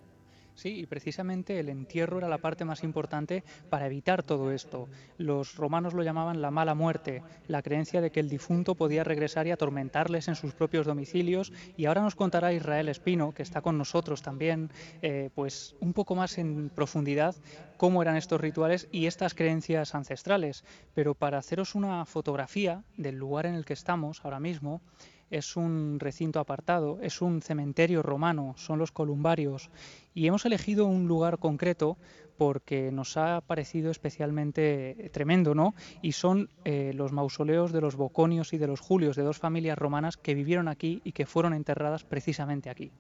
Sí, 0.60 0.82
y 0.82 0.86
precisamente 0.88 1.58
el 1.58 1.70
entierro 1.70 2.18
era 2.18 2.28
la 2.28 2.40
parte 2.40 2.66
más 2.66 2.84
importante 2.84 3.46
para 3.70 3.86
evitar 3.86 4.24
todo 4.24 4.52
esto. 4.52 4.90
Los 5.18 5.56
romanos 5.56 5.94
lo 5.94 6.04
llamaban 6.04 6.42
la 6.42 6.52
mala 6.52 6.76
muerte, 6.76 7.24
la 7.48 7.62
creencia 7.62 8.02
de 8.02 8.12
que 8.12 8.20
el 8.20 8.28
difunto 8.28 8.76
podía 8.76 9.06
regresar 9.06 9.48
y 9.48 9.52
atormentarles 9.52 10.28
en 10.28 10.36
sus 10.36 10.54
propios 10.54 10.86
domicilios. 10.86 11.54
Y 11.78 11.86
ahora 11.86 12.02
nos 12.02 12.16
contará 12.16 12.52
Israel 12.52 12.90
Espino, 12.90 13.34
que 13.34 13.42
está 13.42 13.62
con 13.62 13.78
nosotros 13.78 14.22
también, 14.22 14.70
eh, 15.02 15.30
pues 15.34 15.78
un 15.80 15.94
poco 15.94 16.14
más 16.16 16.38
en 16.38 16.68
profundidad 16.68 17.38
cómo 17.78 18.02
eran 18.02 18.18
estos 18.18 18.42
rituales 18.42 18.90
y 18.92 19.06
estas 19.06 19.36
creencias 19.36 19.96
ancestrales. 19.96 20.66
Pero 20.94 21.16
para 21.16 21.38
haceros 21.38 21.74
una 21.74 22.04
fotografía 22.04 22.84
del 22.98 23.16
lugar 23.16 23.46
en 23.46 23.56
el 23.56 23.64
que 23.64 23.72
estamos 23.72 24.26
ahora 24.26 24.42
mismo, 24.42 24.82
es 25.30 25.56
un 25.56 26.00
recinto 26.00 26.40
apartado, 26.40 27.00
es 27.02 27.22
un 27.22 27.42
cementerio 27.42 28.02
romano, 28.02 28.54
son 28.58 28.80
los 28.80 28.92
columbarios, 28.92 29.70
y 30.14 30.28
hemos 30.28 30.46
elegido 30.46 30.86
un 30.86 31.08
lugar 31.08 31.38
concreto 31.40 31.98
porque 32.38 32.92
nos 32.92 33.18
ha 33.18 33.42
parecido 33.42 33.92
especialmente 33.92 35.10
tremendo, 35.12 35.54
¿no? 35.54 35.76
Y 36.02 36.14
son 36.14 36.50
eh, 36.64 36.94
los 36.96 37.12
mausoleos 37.12 37.74
de 37.74 37.82
los 37.82 37.98
Boconios 37.98 38.54
y 38.54 38.58
de 38.58 38.68
los 38.68 38.80
Julios, 38.80 39.18
de 39.18 39.24
dos 39.24 39.40
familias 39.40 39.78
romanas 39.78 40.16
que 40.16 40.36
vivieron 40.36 40.70
aquí 40.70 41.02
y 41.04 41.12
que 41.12 41.26
fueron 41.26 41.54
enterradas 41.54 42.06
precisamente 42.06 42.70
aquí. 42.70 42.92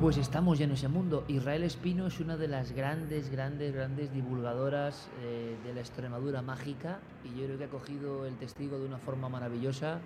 Pues 0.00 0.16
estamos 0.16 0.58
ya 0.58 0.64
en 0.64 0.70
ese 0.70 0.88
mundo. 0.88 1.24
Israel 1.28 1.62
Espino 1.62 2.06
es 2.06 2.20
una 2.20 2.38
de 2.38 2.48
las 2.48 2.72
grandes, 2.72 3.30
grandes, 3.30 3.74
grandes 3.74 4.10
divulgadoras 4.10 5.10
eh, 5.20 5.58
de 5.62 5.74
la 5.74 5.80
Extremadura 5.80 6.40
mágica 6.40 7.00
y 7.22 7.38
yo 7.38 7.44
creo 7.44 7.58
que 7.58 7.64
ha 7.64 7.68
cogido 7.68 8.24
el 8.24 8.34
testigo 8.36 8.78
de 8.78 8.86
una 8.86 8.96
forma 8.96 9.28
maravillosa 9.28 10.00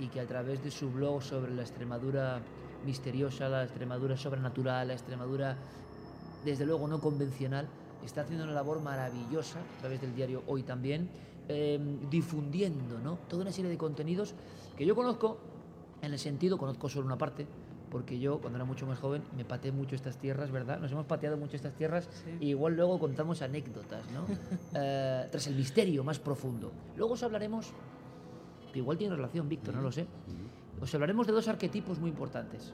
y 0.00 0.08
que 0.08 0.18
a 0.18 0.26
través 0.26 0.64
de 0.64 0.72
su 0.72 0.90
blog 0.90 1.22
sobre 1.22 1.54
la 1.54 1.62
Extremadura 1.62 2.40
misteriosa, 2.84 3.48
la 3.48 3.62
Extremadura 3.62 4.16
sobrenatural, 4.16 4.88
la 4.88 4.94
Extremadura 4.94 5.56
desde 6.44 6.66
luego 6.66 6.88
no 6.88 7.00
convencional, 7.00 7.68
está 8.04 8.22
haciendo 8.22 8.42
una 8.42 8.52
labor 8.52 8.82
maravillosa 8.82 9.60
a 9.60 9.78
través 9.78 10.00
del 10.00 10.12
diario 10.16 10.42
Hoy 10.48 10.64
también, 10.64 11.08
em, 11.46 12.10
difundiendo 12.10 12.98
¿no? 12.98 13.20
toda 13.28 13.42
una 13.42 13.52
serie 13.52 13.70
de 13.70 13.78
contenidos 13.78 14.34
que 14.76 14.84
yo 14.84 14.96
conozco 14.96 15.38
en 16.02 16.12
el 16.12 16.18
sentido, 16.18 16.58
conozco 16.58 16.88
solo 16.88 17.06
una 17.06 17.16
parte, 17.16 17.46
porque 17.90 18.18
yo 18.18 18.38
cuando 18.38 18.56
era 18.56 18.64
mucho 18.64 18.86
más 18.86 18.98
joven 18.98 19.22
me 19.36 19.44
pateé 19.44 19.72
mucho 19.72 19.94
estas 19.94 20.16
tierras, 20.16 20.50
¿verdad? 20.50 20.80
Nos 20.80 20.92
hemos 20.92 21.06
pateado 21.06 21.36
mucho 21.36 21.56
estas 21.56 21.74
tierras 21.74 22.08
y 22.40 22.50
igual 22.50 22.74
luego 22.74 22.98
contamos 22.98 23.42
anécdotas, 23.42 24.04
¿no? 24.10 24.24
Eh, 24.78 25.28
tras 25.30 25.46
el 25.46 25.54
misterio 25.54 26.04
más 26.04 26.18
profundo. 26.18 26.70
Luego 26.96 27.14
os 27.14 27.22
hablaremos, 27.22 27.72
que 28.72 28.78
igual 28.80 28.98
tiene 28.98 29.14
relación, 29.14 29.48
Víctor, 29.48 29.74
no 29.74 29.80
lo 29.80 29.90
sé, 29.90 30.06
os 30.80 30.94
hablaremos 30.94 31.26
de 31.26 31.32
dos 31.32 31.48
arquetipos 31.48 31.98
muy 31.98 32.10
importantes, 32.10 32.72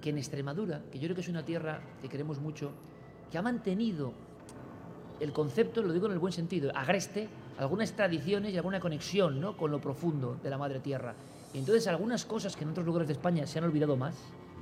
que 0.00 0.10
en 0.10 0.18
Extremadura, 0.18 0.82
que 0.90 0.98
yo 0.98 1.04
creo 1.06 1.14
que 1.14 1.22
es 1.22 1.28
una 1.28 1.44
tierra 1.44 1.80
que 2.02 2.08
queremos 2.08 2.40
mucho, 2.40 2.72
que 3.30 3.38
ha 3.38 3.42
mantenido 3.42 4.12
el 5.20 5.32
concepto, 5.32 5.82
lo 5.82 5.92
digo 5.92 6.06
en 6.06 6.12
el 6.12 6.18
buen 6.18 6.32
sentido, 6.32 6.72
agreste, 6.74 7.28
algunas 7.58 7.92
tradiciones 7.92 8.52
y 8.52 8.56
alguna 8.56 8.80
conexión 8.80 9.40
¿no? 9.40 9.56
con 9.56 9.70
lo 9.70 9.80
profundo 9.80 10.38
de 10.42 10.50
la 10.50 10.58
madre 10.58 10.80
tierra. 10.80 11.14
Entonces 11.52 11.86
algunas 11.88 12.24
cosas 12.24 12.56
que 12.56 12.64
en 12.64 12.70
otros 12.70 12.86
lugares 12.86 13.08
de 13.08 13.14
España 13.14 13.46
se 13.46 13.58
han 13.58 13.64
olvidado 13.64 13.96
más, 13.96 14.14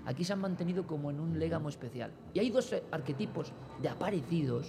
aquí 0.06 0.24
se 0.24 0.32
han 0.32 0.40
mantenido 0.40 0.86
como 0.86 1.10
en 1.10 1.20
un 1.20 1.38
légamo 1.38 1.68
especial. 1.68 2.12
Y 2.32 2.38
hay 2.38 2.50
dos 2.50 2.74
arquetipos 2.90 3.52
de 3.82 3.88
aparecidos 3.88 4.66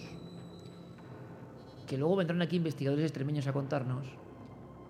que 1.88 1.98
luego 1.98 2.18
vendrán 2.18 2.42
aquí 2.42 2.58
investigadores 2.58 3.06
extremeños 3.06 3.48
a 3.48 3.54
contarnos. 3.54 4.06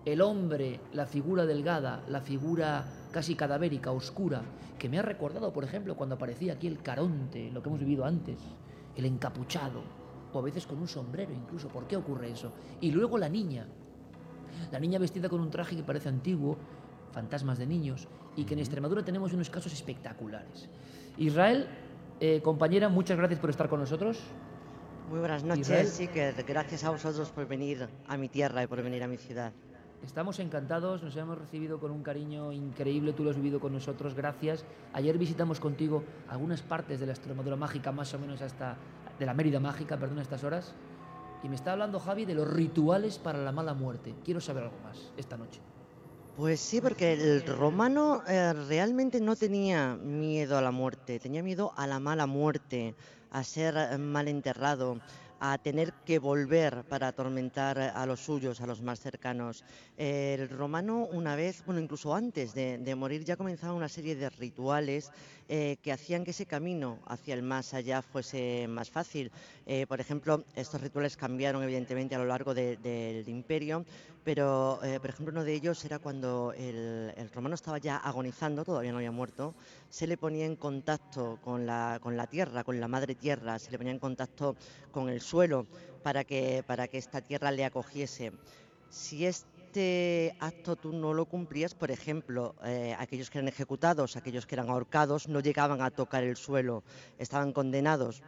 El 0.05 0.21
hombre, 0.21 0.79
la 0.91 1.05
figura 1.05 1.45
delgada, 1.45 2.03
la 2.07 2.21
figura 2.21 2.85
casi 3.11 3.35
cadavérica, 3.35 3.91
oscura, 3.91 4.41
que 4.77 4.89
me 4.89 4.97
ha 4.97 5.01
recordado, 5.01 5.53
por 5.53 5.63
ejemplo, 5.63 5.95
cuando 5.95 6.15
aparecía 6.15 6.53
aquí 6.53 6.67
el 6.67 6.81
caronte, 6.81 7.51
lo 7.51 7.61
que 7.61 7.69
hemos 7.69 7.79
vivido 7.79 8.05
antes, 8.05 8.39
el 8.95 9.05
encapuchado, 9.05 9.81
o 10.33 10.39
a 10.39 10.41
veces 10.41 10.65
con 10.65 10.79
un 10.79 10.87
sombrero 10.87 11.33
incluso. 11.33 11.67
¿Por 11.67 11.87
qué 11.87 11.95
ocurre 11.95 12.31
eso? 12.31 12.51
Y 12.81 12.91
luego 12.91 13.17
la 13.17 13.29
niña, 13.29 13.67
la 14.71 14.79
niña 14.79 14.99
vestida 14.99 15.29
con 15.29 15.41
un 15.41 15.51
traje 15.51 15.75
que 15.75 15.83
parece 15.83 16.09
antiguo, 16.09 16.57
fantasmas 17.11 17.57
de 17.57 17.67
niños, 17.67 18.07
y 18.35 18.45
que 18.45 18.53
en 18.53 18.59
Extremadura 18.59 19.03
tenemos 19.03 19.33
unos 19.33 19.49
casos 19.49 19.73
espectaculares. 19.73 20.69
Israel, 21.17 21.67
eh, 22.19 22.41
compañera, 22.41 22.89
muchas 22.89 23.17
gracias 23.17 23.39
por 23.39 23.49
estar 23.49 23.69
con 23.69 23.79
nosotros. 23.79 24.19
Muy 25.09 25.19
buenas 25.19 25.43
noches, 25.43 25.89
sí, 25.89 26.07
que 26.07 26.33
gracias 26.47 26.83
a 26.83 26.91
vosotros 26.91 27.29
por 27.29 27.47
venir 27.47 27.87
a 28.07 28.17
mi 28.17 28.29
tierra 28.29 28.63
y 28.63 28.67
por 28.67 28.81
venir 28.83 29.03
a 29.03 29.07
mi 29.07 29.17
ciudad. 29.17 29.51
Estamos 30.03 30.39
encantados, 30.39 31.03
nos 31.03 31.15
hemos 31.17 31.37
recibido 31.37 31.79
con 31.79 31.91
un 31.91 32.03
cariño 32.03 32.53
increíble, 32.53 33.11
tú 33.11 33.23
lo 33.23 33.31
has 33.31 33.35
vivido 33.35 33.59
con 33.59 33.73
nosotros, 33.73 34.15
gracias. 34.15 34.63
Ayer 34.93 35.17
visitamos 35.17 35.59
contigo 35.59 36.03
algunas 36.29 36.61
partes 36.61 36.99
de 36.99 37.05
la 37.05 37.11
Extremadura 37.11 37.57
mágica, 37.57 37.91
más 37.91 38.13
o 38.13 38.19
menos 38.19 38.41
hasta 38.41 38.77
de 39.19 39.25
la 39.25 39.33
Mérida 39.33 39.59
mágica, 39.59 39.97
perdón, 39.97 40.19
estas 40.19 40.43
horas. 40.43 40.73
Y 41.43 41.49
me 41.49 41.55
está 41.55 41.73
hablando 41.73 41.99
Javi 41.99 42.25
de 42.25 42.33
los 42.33 42.47
rituales 42.47 43.17
para 43.17 43.39
la 43.39 43.51
mala 43.51 43.73
muerte. 43.73 44.15
Quiero 44.23 44.39
saber 44.39 44.63
algo 44.63 44.77
más 44.83 45.11
esta 45.17 45.37
noche. 45.37 45.59
Pues 46.39 46.61
sí, 46.61 46.79
porque 46.79 47.11
el 47.11 47.45
romano 47.45 48.23
eh, 48.25 48.53
realmente 48.53 49.19
no 49.19 49.35
tenía 49.35 49.97
miedo 49.97 50.57
a 50.57 50.61
la 50.61 50.71
muerte, 50.71 51.19
tenía 51.19 51.43
miedo 51.43 51.73
a 51.75 51.85
la 51.85 51.99
mala 51.99 52.27
muerte, 52.27 52.95
a 53.29 53.43
ser 53.43 53.75
eh, 53.75 53.97
mal 53.97 54.29
enterrado, 54.29 55.01
a 55.41 55.57
tener 55.57 55.91
que 56.05 56.17
volver 56.17 56.85
para 56.87 57.09
atormentar 57.09 57.77
a 57.79 58.05
los 58.05 58.21
suyos, 58.21 58.61
a 58.61 58.67
los 58.67 58.81
más 58.81 59.01
cercanos. 59.01 59.65
El 59.97 60.47
romano 60.49 61.09
una 61.11 61.35
vez, 61.35 61.61
bueno, 61.65 61.81
incluso 61.81 62.15
antes 62.15 62.53
de, 62.53 62.95
morir, 62.95 63.25
ya 63.25 63.35
comenzaba 63.35 63.73
una 63.73 63.89
serie 63.89 64.15
de 64.15 64.29
rituales 64.29 65.11
eh, 65.49 65.77
que 65.81 65.91
hacían 65.91 66.23
que 66.23 66.31
ese 66.31 66.45
camino 66.45 66.99
hacia 67.05 67.33
el 67.33 67.41
más 67.41 67.73
allá 67.73 68.01
fuese 68.01 68.65
más 68.69 68.89
fácil. 68.89 69.31
Por 69.87 70.01
ejemplo, 70.01 70.43
estos 70.55 70.81
rituales 70.81 71.15
cambiaron 71.15 71.63
evidentemente 71.63 72.15
a 72.15 72.17
lo 72.17 72.25
largo 72.25 72.53
del 72.53 73.29
imperio, 73.29 73.85
pero 74.29 74.79
eh, 74.83 74.99
por 74.99 75.09
ejemplo 75.09 75.31
uno 75.31 75.43
de 75.43 75.55
ellos 75.55 75.83
era 75.85 75.97
cuando 75.97 76.53
el, 76.55 77.31
romano 77.33 77.55
estaba 77.55 77.79
ya 77.79 77.97
agonizando, 77.97 78.63
todavía 78.63 78.91
no 78.91 78.99
había 78.99 79.09
muerto, 79.09 79.55
se 79.89 80.05
le 80.05 80.17
ponía 80.17 80.45
en 80.45 80.55
contacto 80.55 81.39
con 81.43 81.65
la, 81.65 81.99
tierra, 82.29 82.63
con 82.63 82.79
la 82.79 82.87
madre 82.87 83.15
tierra, 83.15 83.57
se 83.57 83.71
le 83.71 83.79
ponía 83.79 83.91
en 83.91 83.97
contacto 83.97 84.55
con 84.91 85.09
el 85.09 85.19
suelo 85.19 85.65
para 86.03 86.25
que, 86.25 86.63
esta 86.91 87.21
tierra 87.21 87.49
le 87.49 87.65
acogiese. 87.65 88.31
Si 88.91 89.25
este 89.25 90.35
acto 90.39 90.75
tú 90.75 90.93
no 90.93 91.15
lo 91.15 91.25
cumplías, 91.25 91.73
por 91.73 91.89
ejemplo, 91.89 92.53
eh, 92.63 92.95
aquellos 92.99 93.31
que 93.31 93.39
eran 93.39 93.47
ejecutados, 93.47 94.15
aquellos 94.15 94.45
que 94.45 94.53
eran 94.53 94.69
ahorcados, 94.69 95.27
no 95.27 95.39
llegaban 95.39 95.81
a 95.81 95.89
tocar 95.89 96.23
el 96.23 96.37
suelo, 96.37 96.83
estaban 97.17 97.51
condenados 97.51 98.21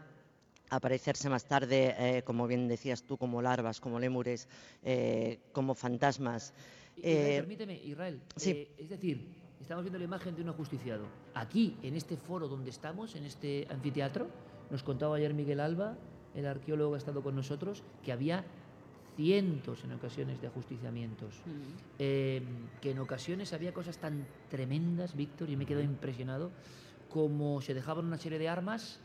aparecerse 0.72 1.30
más 1.30 1.46
tarde, 1.46 1.96
eh, 1.98 2.24
como 2.24 2.48
bien 2.48 2.68
decías 2.68 3.04
tú, 3.04 3.18
como 3.18 3.42
larvas, 3.42 3.80
como 3.80 4.00
lémures, 4.00 4.48
eh, 4.84 5.40
como 5.52 5.76
fantasmas. 5.76 6.54
permíteme, 7.02 7.76
Israel. 7.84 8.20
es 8.36 8.90
decir, 8.90 9.28
estamos 9.60 9.84
viendo 9.84 10.00
la 10.00 10.06
imagen 10.06 10.36
de 10.36 10.42
un 10.42 10.50
ajusticiado. 10.50 11.06
Aquí, 11.36 11.78
en 11.84 11.96
este 11.96 12.18
foro 12.18 12.48
donde 12.48 12.72
estamos, 12.72 13.16
en 13.16 13.26
este 13.26 13.68
anfiteatro, 13.70 14.28
nos 14.70 14.82
contaba 14.82 15.18
ayer 15.18 15.34
Miguel 15.34 15.60
Alba 15.60 15.98
el 16.36 16.46
arqueólogo 16.46 16.96
ha 16.96 16.98
estado 16.98 17.22
con 17.22 17.36
nosotros, 17.36 17.84
que 18.04 18.12
había 18.12 18.44
cientos 19.16 19.84
en 19.84 19.92
ocasiones 19.92 20.40
de 20.42 20.48
ajusticiamientos, 20.48 21.36
eh, 22.00 22.42
que 22.80 22.92
en 22.92 23.00
ocasiones 23.00 23.54
había 23.54 23.74
cosas 23.74 23.98
tan 23.98 24.26
tremendas, 24.50 25.16
Víctor, 25.16 25.50
y 25.50 25.58
me 25.58 25.66
he 25.66 25.68
quedado 25.68 25.84
impresionado, 25.84 26.52
como 27.10 27.62
se 27.62 27.74
dejaban 27.74 28.06
una 28.06 28.18
serie 28.18 28.40
de 28.40 28.48
armas, 28.48 29.00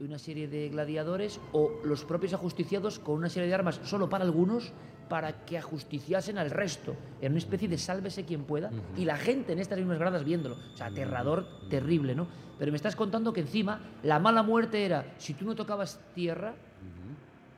una 0.00 0.18
serie 0.18 0.48
de 0.48 0.68
gladiadores, 0.68 1.40
o 1.52 1.72
los 1.84 2.04
propios 2.04 2.34
ajusticiados 2.34 2.98
con 2.98 3.16
una 3.16 3.28
serie 3.28 3.48
de 3.48 3.54
armas 3.54 3.80
solo 3.84 4.08
para 4.08 4.24
algunos, 4.24 4.72
para 5.08 5.44
que 5.44 5.56
ajusticiasen 5.56 6.36
al 6.38 6.50
resto, 6.50 6.96
en 7.20 7.32
una 7.32 7.38
especie 7.38 7.68
de 7.68 7.78
sálvese 7.78 8.24
quien 8.24 8.44
pueda, 8.44 8.70
y 8.96 9.04
la 9.04 9.16
gente 9.16 9.52
en 9.52 9.58
estas 9.58 9.78
mismas 9.78 9.98
gradas 9.98 10.24
viéndolo. 10.24 10.56
O 10.74 10.76
sea, 10.76 10.86
aterrador, 10.86 11.46
terrible, 11.68 12.14
¿no? 12.14 12.26
Pero 12.58 12.72
me 12.72 12.76
estás 12.76 12.96
contando 12.96 13.32
que 13.32 13.40
encima 13.40 13.80
la 14.02 14.18
mala 14.18 14.42
muerte 14.42 14.84
era, 14.84 15.14
si 15.18 15.34
tú 15.34 15.44
no 15.44 15.54
tocabas 15.54 16.00
tierra, 16.14 16.54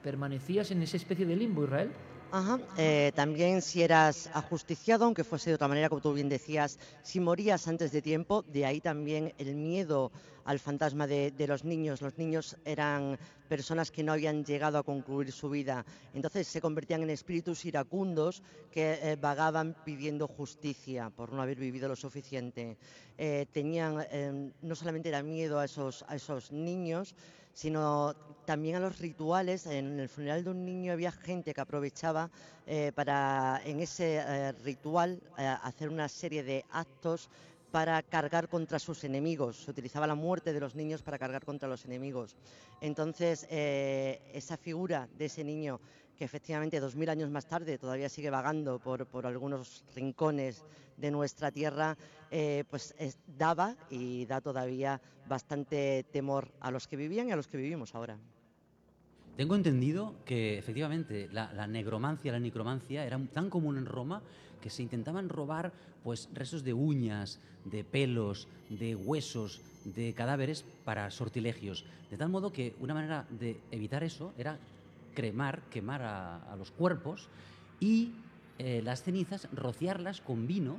permanecías 0.03 0.71
en 0.71 0.83
esa 0.83 0.97
especie 0.97 1.27
de 1.27 1.37
limbo, 1.37 1.65
Israel. 1.65 1.91
Ajá. 2.31 2.59
Eh, 2.77 3.13
también 3.15 3.63
si 3.63 3.83
eras 3.83 4.31
ajusticiado, 4.35 5.07
aunque 5.07 5.25
fuese 5.25 5.51
de 5.51 5.55
otra 5.55 5.69
manera, 5.69 5.89
como 5.89 6.03
tú 6.03 6.13
bien 6.13 6.29
decías, 6.29 6.79
si 7.03 7.21
morías 7.21 7.67
antes 7.69 7.91
de 7.91 8.03
tiempo, 8.03 8.43
de 8.43 8.67
ahí 8.67 8.81
también 8.81 9.33
el 9.39 9.55
miedo 9.55 10.13
al 10.49 10.59
fantasma 10.59 11.07
de, 11.07 11.47
los 11.47 11.63
niños. 11.63 12.01
Los 12.01 12.17
niños 12.17 12.57
eran 12.65 13.19
personas 13.49 13.91
que 13.91 14.03
no 14.03 14.13
habían 14.13 14.47
llegado 14.47 14.79
a 14.79 14.83
concluir 14.83 15.31
su 15.31 15.51
vida, 15.51 15.85
entonces 16.15 16.49
se 16.49 16.63
convertían 16.63 17.03
en 17.03 17.11
espíritus 17.11 17.67
iracundos 17.67 18.43
que 18.73 18.95
eh, 18.95 19.17
vagaban 19.17 19.77
pidiendo 19.85 20.27
justicia 20.27 21.11
por 21.11 21.35
no 21.35 21.43
haber 21.43 21.59
vivido 21.59 21.87
lo 21.87 21.97
suficiente. 21.97 22.79
Eh, 23.19 23.45
tenían, 23.53 23.99
no 24.63 24.75
solamente 24.75 25.11
era 25.11 25.23
miedo 25.23 25.59
a 25.59 25.67
esos, 25.67 26.51
niños, 26.51 27.15
sino 27.53 28.15
también 28.47 28.77
a 28.77 28.81
los 28.81 28.99
rituales. 29.01 29.67
En 29.67 30.01
el 30.01 30.09
funeral 30.09 30.45
de 30.45 30.51
un 30.51 30.65
niño 30.65 30.95
había 30.95 31.13
gente 31.13 31.53
que 31.53 31.61
aprovechaba 31.61 32.31
eh, 32.67 32.93
para 32.95 33.61
en 33.65 33.81
ese 33.81 34.17
eh, 34.17 34.53
ritual 34.65 35.21
eh, 35.37 35.57
hacer 35.63 35.89
una 35.89 36.09
serie 36.09 36.43
de 36.43 36.65
actos 36.71 37.29
para 37.71 38.03
cargar 38.03 38.49
contra 38.49 38.79
sus 38.79 39.05
enemigos. 39.05 39.65
Se 39.65 39.71
utilizaba 39.71 40.07
la 40.07 40.15
muerte 40.15 40.53
de 40.53 40.61
los 40.61 40.75
niños 40.75 41.03
para 41.03 41.19
cargar 41.19 41.45
contra 41.45 41.69
los 41.69 41.85
enemigos. 41.85 42.37
Entonces, 42.81 43.47
esa 43.51 44.57
figura 44.57 45.09
de 45.19 45.27
ese 45.27 45.45
niño 45.45 45.81
que 46.19 46.25
efectivamente 46.25 46.81
dos 46.81 46.97
mil 46.97 47.09
años 47.09 47.31
más 47.31 47.47
tarde 47.47 47.79
todavía 47.79 48.09
sigue 48.09 48.29
vagando 48.29 48.81
por, 48.81 49.07
algunos 49.25 49.85
rincones 49.95 50.65
de 50.97 51.13
nuestra 51.13 51.53
tierra, 51.53 51.97
eh, 52.33 52.65
pues 52.69 52.93
daba 53.39 53.77
y 53.89 54.27
da 54.27 54.41
todavía 54.41 55.01
bastante 55.29 56.05
temor 56.11 56.51
a 56.59 56.73
los 56.73 56.89
que 56.89 56.97
vivían 56.97 57.29
y 57.29 57.33
a 57.33 57.37
los 57.37 57.47
que 57.47 57.57
vivimos 57.57 57.95
ahora. 57.95 58.19
Tengo 59.37 59.55
entendido 59.55 60.17
que 60.25 60.59
efectivamente 60.59 61.29
la, 61.31 61.53
la 61.53 61.69
la 61.69 62.41
necromancia 62.41 63.07
era 63.07 63.21
tan 63.33 63.49
común 63.49 63.79
en 63.79 63.87
Roma 63.87 64.21
que 64.61 64.71
se 64.71 64.83
intentaban 64.83 65.29
robar 65.29 65.73
pues 66.03 66.29
restos 66.33 66.65
de 66.65 66.73
uñas, 66.73 67.41
de 67.65 67.85
pelos, 67.85 68.49
de 68.69 68.95
huesos, 68.95 69.61
de 69.85 70.15
cadáveres 70.15 70.65
para 70.85 71.11
sortilegios. 71.11 71.85
De 72.11 72.17
tal 72.17 72.29
modo 72.29 72.53
que 72.53 72.75
una 72.81 72.95
manera 72.95 73.27
de 73.31 73.61
evitar 73.71 74.03
eso 74.05 74.33
era 74.39 74.59
cremar, 75.15 75.63
quemar 75.71 76.03
a, 76.03 76.53
a 76.53 76.57
los 76.57 76.71
cuerpos 76.71 77.29
y 77.81 78.13
eh, 78.59 78.83
las 78.83 79.03
cenizas 79.03 79.49
rociarlas 79.53 80.21
con 80.21 80.47
vino, 80.47 80.79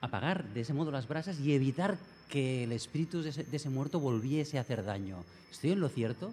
apagar 0.00 0.52
de 0.54 0.62
ese 0.62 0.72
modo 0.72 0.90
las 0.90 1.06
brasas 1.06 1.38
y 1.38 1.52
evitar 1.52 1.98
que 2.28 2.64
el 2.64 2.72
espíritu 2.72 3.22
de 3.22 3.30
ese, 3.30 3.44
de 3.44 3.56
ese 3.56 3.68
muerto 3.68 4.00
volviese 4.00 4.58
a 4.58 4.62
hacer 4.62 4.84
daño. 4.84 5.24
¿Estoy 5.50 5.72
en 5.72 5.80
lo 5.80 5.88
cierto? 5.88 6.32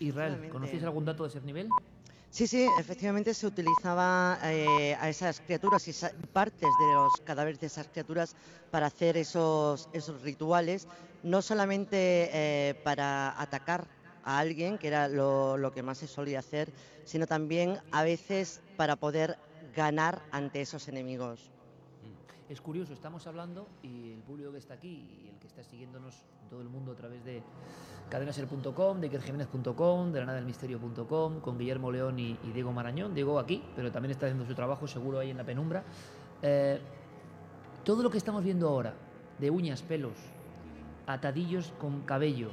Israel. 0.00 0.48
¿conocéis 0.50 0.82
algún 0.82 1.04
dato 1.04 1.22
de 1.24 1.28
ese 1.28 1.40
nivel? 1.42 1.68
Sí, 2.34 2.48
sí, 2.48 2.64
efectivamente 2.76 3.32
se 3.32 3.46
utilizaba 3.46 4.40
eh, 4.42 4.96
a 4.98 5.08
esas 5.08 5.40
criaturas 5.40 5.86
y 5.86 5.92
partes 6.32 6.76
de 6.76 6.92
los 6.92 7.20
cadáveres 7.20 7.60
de 7.60 7.68
esas 7.68 7.86
criaturas 7.88 8.34
para 8.70 8.86
hacer 8.88 9.16
esos, 9.16 9.88
rituales, 10.20 10.88
no 11.22 11.42
solamente 11.42 12.30
eh, 12.32 12.74
para 12.82 13.40
atacar 13.40 13.88
a 14.22 14.38
alguien, 14.40 14.78
que 14.78 14.88
era 14.88 15.08
lo 15.08 15.70
que 15.72 15.84
más 15.84 15.98
se 15.98 16.08
solía 16.08 16.40
hacer, 16.40 16.72
sino 17.04 17.26
también 17.28 17.78
a 17.92 18.02
veces 18.02 18.62
para 18.74 18.96
poder 18.96 19.38
ganar 19.60 20.24
ante 20.32 20.60
esos 20.60 20.88
enemigos. 20.88 21.53
Es 22.48 22.60
curioso, 22.60 22.92
estamos 22.92 23.26
hablando 23.26 23.68
y 23.82 24.12
el 24.12 24.20
público 24.20 24.52
que 24.52 24.58
está 24.58 24.74
aquí 24.74 25.22
y 25.24 25.28
el 25.28 25.38
que 25.38 25.46
está 25.46 25.62
siguiéndonos 25.62 26.24
todo 26.50 26.60
el 26.60 26.68
mundo 26.68 26.92
a 26.92 26.94
través 26.94 27.24
de 27.24 27.42
cadenaser.com, 28.10 29.00
de 29.00 29.06
ikerjiménez.com, 29.06 30.12
de 30.12 30.20
lanadelmisterio.com, 30.20 31.40
con 31.40 31.58
Guillermo 31.58 31.90
León 31.90 32.18
y, 32.18 32.38
y 32.44 32.52
Diego 32.52 32.70
Marañón. 32.70 33.14
Diego 33.14 33.38
aquí, 33.38 33.62
pero 33.74 33.90
también 33.90 34.10
está 34.10 34.26
haciendo 34.26 34.44
su 34.44 34.54
trabajo 34.54 34.86
seguro 34.86 35.20
ahí 35.20 35.30
en 35.30 35.38
la 35.38 35.44
penumbra. 35.44 35.84
Eh, 36.42 36.78
todo 37.82 38.02
lo 38.02 38.10
que 38.10 38.18
estamos 38.18 38.44
viendo 38.44 38.68
ahora, 38.68 38.94
de 39.38 39.50
uñas, 39.50 39.80
pelos, 39.80 40.18
atadillos 41.06 41.72
con 41.80 42.02
cabello, 42.02 42.50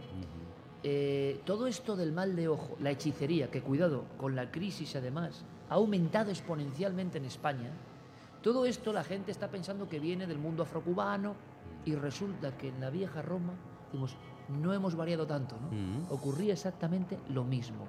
eh, 0.84 1.41
todo 1.45 1.67
esto 1.67 1.97
del 1.97 2.13
mal 2.13 2.36
de 2.38 2.47
ojo, 2.47 2.77
la 2.80 2.91
hechicería, 2.91 3.51
que 3.51 3.62
cuidado, 3.62 4.06
con 4.17 4.36
la 4.36 4.51
crisis 4.51 4.95
además, 4.95 5.43
ha 5.69 5.75
aumentado 5.75 6.32
exponencialmente 6.32 7.17
en 7.17 7.25
España. 7.25 7.71
Todo 8.41 8.65
esto 8.65 8.91
la 8.91 9.04
gente 9.04 9.32
está 9.32 9.49
pensando 9.49 9.88
que 9.88 9.99
viene 9.99 10.25
del 10.27 10.39
mundo 10.39 10.63
afrocubano 10.63 11.36
y 11.86 11.95
resulta 11.95 12.58
que 12.58 12.69
en 12.69 12.80
la 12.80 12.89
vieja 12.89 13.21
Roma, 13.21 13.54
decimos, 13.86 14.15
no 14.49 14.73
hemos 14.73 14.95
variado 14.95 15.25
tanto, 15.27 15.56
¿no? 15.60 15.67
Mm. 15.69 16.12
Ocurría 16.12 16.54
exactamente 16.54 17.19
lo 17.30 17.43
mismo. 17.43 17.86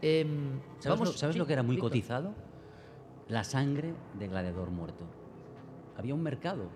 Em, 0.00 0.60
¿Sabes, 0.78 0.98
vamos- 1.00 1.08
lo, 1.08 1.18
sabes 1.18 1.34
sí, 1.34 1.38
lo 1.38 1.46
que 1.46 1.52
era 1.52 1.62
muy 1.62 1.76
cotizado? 1.78 2.32
La 3.28 3.44
sangre 3.44 3.92
de 4.18 4.28
gladiador 4.28 4.70
muerto. 4.70 5.04
Había 5.96 6.14
un 6.14 6.22
mercado 6.22 6.68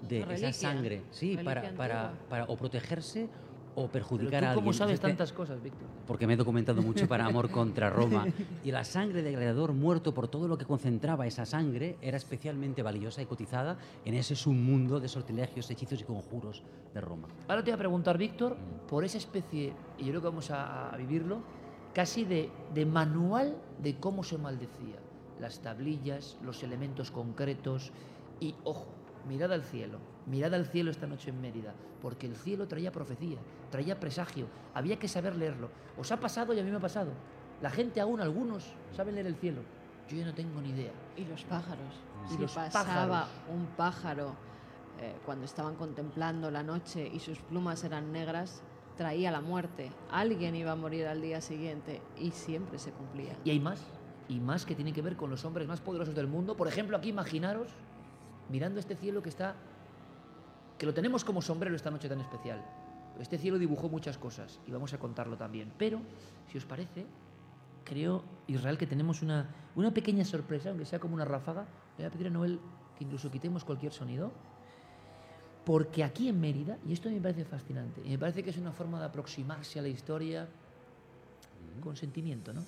de 0.00 0.20
esa 0.34 0.52
sangre, 0.52 1.04
sí, 1.10 1.36
para, 1.44 1.74
para, 1.74 2.12
para 2.28 2.44
o 2.46 2.56
protegerse 2.56 3.28
o 3.74 3.88
Pero 3.88 3.92
perjudicar 3.92 4.40
tú 4.40 4.46
a 4.46 4.48
alguien. 4.50 4.64
cómo 4.64 4.72
sabes 4.72 5.00
tantas 5.00 5.32
cosas, 5.32 5.62
Víctor. 5.62 5.88
Porque 6.06 6.26
me 6.26 6.34
he 6.34 6.36
documentado 6.36 6.82
mucho 6.82 7.08
para 7.08 7.24
Amor 7.26 7.50
contra 7.50 7.88
Roma. 7.90 8.26
Y 8.64 8.70
la 8.70 8.84
sangre 8.84 9.22
de 9.22 9.32
gladiador 9.32 9.72
muerto, 9.72 10.12
por 10.12 10.28
todo 10.28 10.48
lo 10.48 10.58
que 10.58 10.64
concentraba 10.64 11.26
esa 11.26 11.46
sangre, 11.46 11.96
era 12.02 12.16
especialmente 12.16 12.82
valiosa 12.82 13.22
y 13.22 13.26
cotizada 13.26 13.78
en 14.04 14.14
ese 14.14 14.36
submundo 14.36 15.00
de 15.00 15.08
sortilegios, 15.08 15.70
hechizos 15.70 16.00
y 16.00 16.04
conjuros 16.04 16.62
de 16.92 17.00
Roma. 17.00 17.28
Ahora 17.48 17.62
te 17.64 17.70
voy 17.70 17.76
a 17.76 17.78
preguntar, 17.78 18.18
Víctor, 18.18 18.56
por 18.88 19.04
esa 19.04 19.18
especie, 19.18 19.72
y 19.98 20.04
yo 20.04 20.10
creo 20.10 20.20
que 20.20 20.28
vamos 20.28 20.50
a, 20.50 20.90
a 20.90 20.96
vivirlo, 20.96 21.42
casi 21.94 22.24
de, 22.24 22.50
de 22.74 22.86
manual 22.86 23.56
de 23.82 23.96
cómo 23.98 24.22
se 24.22 24.38
maldecía. 24.38 24.96
Las 25.40 25.60
tablillas, 25.60 26.36
los 26.42 26.62
elementos 26.62 27.10
concretos 27.10 27.90
y, 28.38 28.54
ojo, 28.64 28.86
mirad 29.28 29.52
al 29.52 29.62
cielo, 29.62 29.98
mirad 30.26 30.54
al 30.54 30.66
cielo 30.66 30.90
esta 30.90 31.06
noche 31.06 31.30
en 31.30 31.40
Mérida, 31.40 31.74
porque 32.00 32.26
el 32.26 32.36
cielo 32.36 32.66
traía 32.68 32.92
profecía, 32.92 33.38
traía 33.72 33.98
presagio, 33.98 34.46
había 34.74 35.00
que 35.00 35.08
saber 35.08 35.34
leerlo. 35.34 35.70
Os 35.98 36.12
ha 36.12 36.20
pasado 36.20 36.54
y 36.54 36.60
a 36.60 36.62
mí 36.62 36.70
me 36.70 36.76
ha 36.76 36.80
pasado. 36.80 37.10
La 37.60 37.70
gente 37.70 38.00
aún, 38.00 38.20
algunos, 38.20 38.72
saben 38.94 39.16
leer 39.16 39.26
el 39.26 39.34
cielo. 39.34 39.62
Yo 40.08 40.18
ya 40.18 40.26
no 40.26 40.34
tengo 40.34 40.60
ni 40.60 40.70
idea. 40.70 40.92
Y 41.16 41.24
los 41.24 41.42
pájaros. 41.44 41.94
Y 42.26 42.34
si 42.34 42.38
los 42.38 42.52
pasaba 42.52 43.08
pájaros. 43.08 43.28
un 43.50 43.66
pájaro 43.76 44.36
eh, 45.00 45.14
cuando 45.24 45.46
estaban 45.46 45.74
contemplando 45.74 46.50
la 46.50 46.62
noche 46.62 47.10
y 47.12 47.18
sus 47.18 47.38
plumas 47.38 47.82
eran 47.82 48.12
negras, 48.12 48.62
traía 48.96 49.30
la 49.30 49.40
muerte. 49.40 49.90
Alguien 50.10 50.54
iba 50.54 50.72
a 50.72 50.76
morir 50.76 51.06
al 51.06 51.22
día 51.22 51.40
siguiente 51.40 52.02
y 52.18 52.30
siempre 52.30 52.78
se 52.78 52.92
cumplía. 52.92 53.34
Y 53.44 53.50
hay 53.50 53.58
más, 53.58 53.80
y 54.28 54.38
más 54.38 54.66
que 54.66 54.74
tiene 54.74 54.92
que 54.92 55.02
ver 55.02 55.16
con 55.16 55.30
los 55.30 55.44
hombres 55.44 55.66
más 55.66 55.80
poderosos 55.80 56.14
del 56.14 56.26
mundo. 56.26 56.56
Por 56.56 56.68
ejemplo, 56.68 56.96
aquí 56.96 57.08
imaginaros 57.08 57.68
mirando 58.50 58.78
este 58.78 58.96
cielo 58.96 59.22
que 59.22 59.30
está, 59.30 59.54
que 60.78 60.84
lo 60.84 60.92
tenemos 60.92 61.24
como 61.24 61.40
sombrero 61.40 61.74
esta 61.74 61.90
noche 61.90 62.08
tan 62.08 62.20
especial. 62.20 62.62
Este 63.20 63.38
cielo 63.38 63.58
dibujó 63.58 63.88
muchas 63.88 64.18
cosas 64.18 64.58
y 64.66 64.70
vamos 64.70 64.92
a 64.94 64.98
contarlo 64.98 65.36
también. 65.36 65.72
Pero, 65.78 66.00
si 66.50 66.58
os 66.58 66.64
parece, 66.64 67.06
creo, 67.84 68.24
Israel, 68.46 68.78
que 68.78 68.86
tenemos 68.86 69.22
una, 69.22 69.48
una 69.74 69.92
pequeña 69.92 70.24
sorpresa, 70.24 70.70
aunque 70.70 70.84
sea 70.84 70.98
como 70.98 71.14
una 71.14 71.24
ráfaga. 71.24 71.66
Le 71.98 72.04
voy 72.04 72.06
a 72.06 72.10
pedir 72.10 72.26
a 72.28 72.30
Noel 72.30 72.58
que 72.96 73.04
incluso 73.04 73.30
quitemos 73.30 73.64
cualquier 73.64 73.92
sonido. 73.92 74.32
Porque 75.64 76.02
aquí 76.02 76.28
en 76.28 76.40
Mérida, 76.40 76.78
y 76.86 76.92
esto 76.92 77.08
me 77.08 77.20
parece 77.20 77.44
fascinante, 77.44 78.02
y 78.04 78.10
me 78.10 78.18
parece 78.18 78.42
que 78.42 78.50
es 78.50 78.58
una 78.58 78.72
forma 78.72 78.98
de 78.98 79.06
aproximarse 79.06 79.78
a 79.78 79.82
la 79.82 79.88
historia 79.88 80.48
con 81.80 81.96
sentimiento, 81.96 82.52
¿no? 82.52 82.64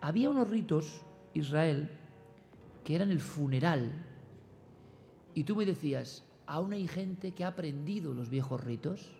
Había 0.00 0.30
unos 0.30 0.48
ritos, 0.48 1.02
Israel, 1.34 1.90
que 2.84 2.94
eran 2.94 3.10
el 3.10 3.20
funeral. 3.20 3.92
Y 5.34 5.44
tú 5.44 5.54
me 5.56 5.64
decías, 5.64 6.24
aún 6.46 6.72
hay 6.72 6.88
gente 6.88 7.32
que 7.32 7.44
ha 7.44 7.48
aprendido 7.48 8.14
los 8.14 8.30
viejos 8.30 8.62
ritos. 8.64 9.10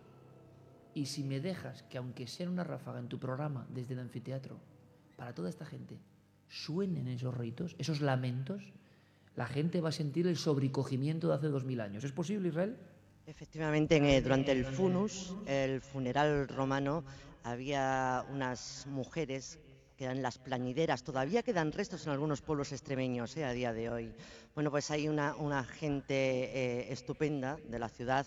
Y 0.99 1.07
si 1.07 1.23
me 1.23 1.39
dejas 1.39 1.85
que, 1.85 1.97
aunque 1.97 2.27
sea 2.27 2.51
una 2.51 2.65
ráfaga 2.65 2.99
en 2.99 3.07
tu 3.07 3.21
programa 3.21 3.69
desde 3.71 3.95
el 3.95 4.01
anfiteatro, 4.01 4.59
para 5.15 5.33
toda 5.33 5.49
esta 5.49 5.65
gente, 5.65 5.97
suenen 6.49 7.07
esos 7.07 7.33
ritos, 7.37 7.77
esos 7.79 8.01
lamentos, 8.01 8.73
la 9.37 9.47
gente 9.47 9.81
va 9.81 9.91
a 9.91 9.93
sentir 9.93 10.27
el 10.27 10.37
sobrecogimiento 10.37 11.29
de 11.29 11.35
hace 11.35 11.47
dos 11.47 11.65
mil 11.65 11.81
años. 11.81 12.03
¿Es 12.03 12.11
posible, 12.11 12.49
Israel? 12.49 12.77
Efectivamente, 13.29 13.95
en, 13.95 14.25
durante 14.25 14.51
el 14.51 14.65
funus, 14.65 15.37
el 15.47 15.81
funeral 15.83 16.49
romano, 16.49 17.05
había 17.45 18.25
unas 18.33 18.85
mujeres 18.89 19.61
que 19.97 20.05
eran 20.05 20.21
las 20.21 20.39
plañideras. 20.39 21.05
Todavía 21.05 21.45
quedan 21.45 21.71
restos 21.71 22.07
en 22.07 22.13
algunos 22.13 22.43
pueblos 22.43 22.73
extremeños 22.73 23.37
eh, 23.37 23.45
a 23.45 23.53
día 23.53 23.73
de 23.73 23.89
hoy. 23.89 24.13
Bueno, 24.53 24.73
pues 24.73 24.91
hay 24.91 25.09
una, 25.09 25.37
una 25.37 25.63
gente 25.63 26.15
eh, 26.15 26.93
estupenda 26.93 27.57
de 27.69 27.79
la 27.79 27.89
ciudad 27.89 28.27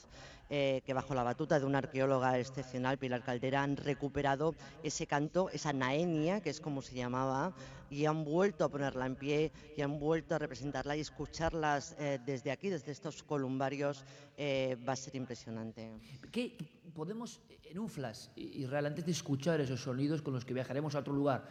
eh, 0.53 0.81
que 0.85 0.93
bajo 0.93 1.15
la 1.15 1.23
batuta 1.23 1.61
de 1.61 1.65
una 1.65 1.77
arqueóloga 1.77 2.37
excepcional, 2.37 2.97
Pilar 2.97 3.23
Caldera, 3.23 3.63
han 3.63 3.77
recuperado 3.77 4.53
ese 4.83 5.07
canto, 5.07 5.49
esa 5.49 5.71
naenia, 5.71 6.41
que 6.41 6.49
es 6.49 6.59
como 6.59 6.81
se 6.81 6.93
llamaba, 6.93 7.55
y 7.89 8.03
han 8.03 8.25
vuelto 8.25 8.65
a 8.65 8.69
ponerla 8.69 9.05
en 9.05 9.15
pie 9.15 9.53
y 9.77 9.81
han 9.81 9.97
vuelto 9.97 10.35
a 10.35 10.39
representarla 10.39 10.97
y 10.97 10.99
escucharlas 10.99 11.95
eh, 11.97 12.19
desde 12.25 12.51
aquí, 12.51 12.67
desde 12.67 12.91
estos 12.91 13.23
columbarios, 13.23 14.03
eh, 14.35 14.77
va 14.85 14.91
a 14.91 14.97
ser 14.97 15.15
impresionante. 15.15 15.89
¿Qué 16.33 16.57
podemos, 16.93 17.39
en 17.63 17.79
un 17.79 17.87
de 19.05 19.11
escuchar 19.13 19.61
esos 19.61 19.79
sonidos 19.79 20.21
con 20.21 20.33
los 20.33 20.43
que 20.43 20.53
viajaremos 20.53 20.95
a 20.95 20.99
otro 20.99 21.13
lugar, 21.13 21.47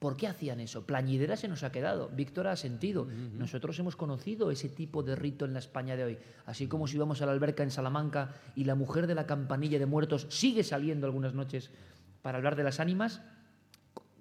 ¿por 0.00 0.16
qué 0.16 0.26
hacían 0.26 0.58
eso? 0.60 0.84
Plañidera 0.84 1.36
se 1.36 1.46
nos 1.46 1.62
ha 1.62 1.70
quedado, 1.70 2.08
Víctor 2.08 2.48
ha 2.48 2.56
sentido. 2.56 3.06
Nosotros 3.34 3.78
hemos 3.78 3.94
conocido 3.94 4.50
ese 4.50 4.70
tipo 4.70 5.02
de 5.02 5.14
rito 5.14 5.44
en 5.44 5.52
la 5.52 5.60
España 5.60 5.94
de 5.94 6.04
hoy. 6.04 6.18
Así 6.46 6.66
como 6.66 6.88
si 6.88 6.98
vamos 6.98 7.20
a 7.22 7.26
la 7.26 7.32
alberca 7.32 7.62
en 7.62 7.70
Salamanca 7.70 8.34
y 8.56 8.64
la 8.64 8.74
mujer 8.74 9.06
de 9.06 9.14
la 9.14 9.26
campanilla 9.26 9.78
de 9.78 9.86
muertos 9.86 10.26
sigue 10.30 10.64
saliendo 10.64 11.06
algunas 11.06 11.34
noches 11.34 11.70
para 12.22 12.38
hablar 12.38 12.56
de 12.56 12.64
las 12.64 12.80
ánimas, 12.80 13.20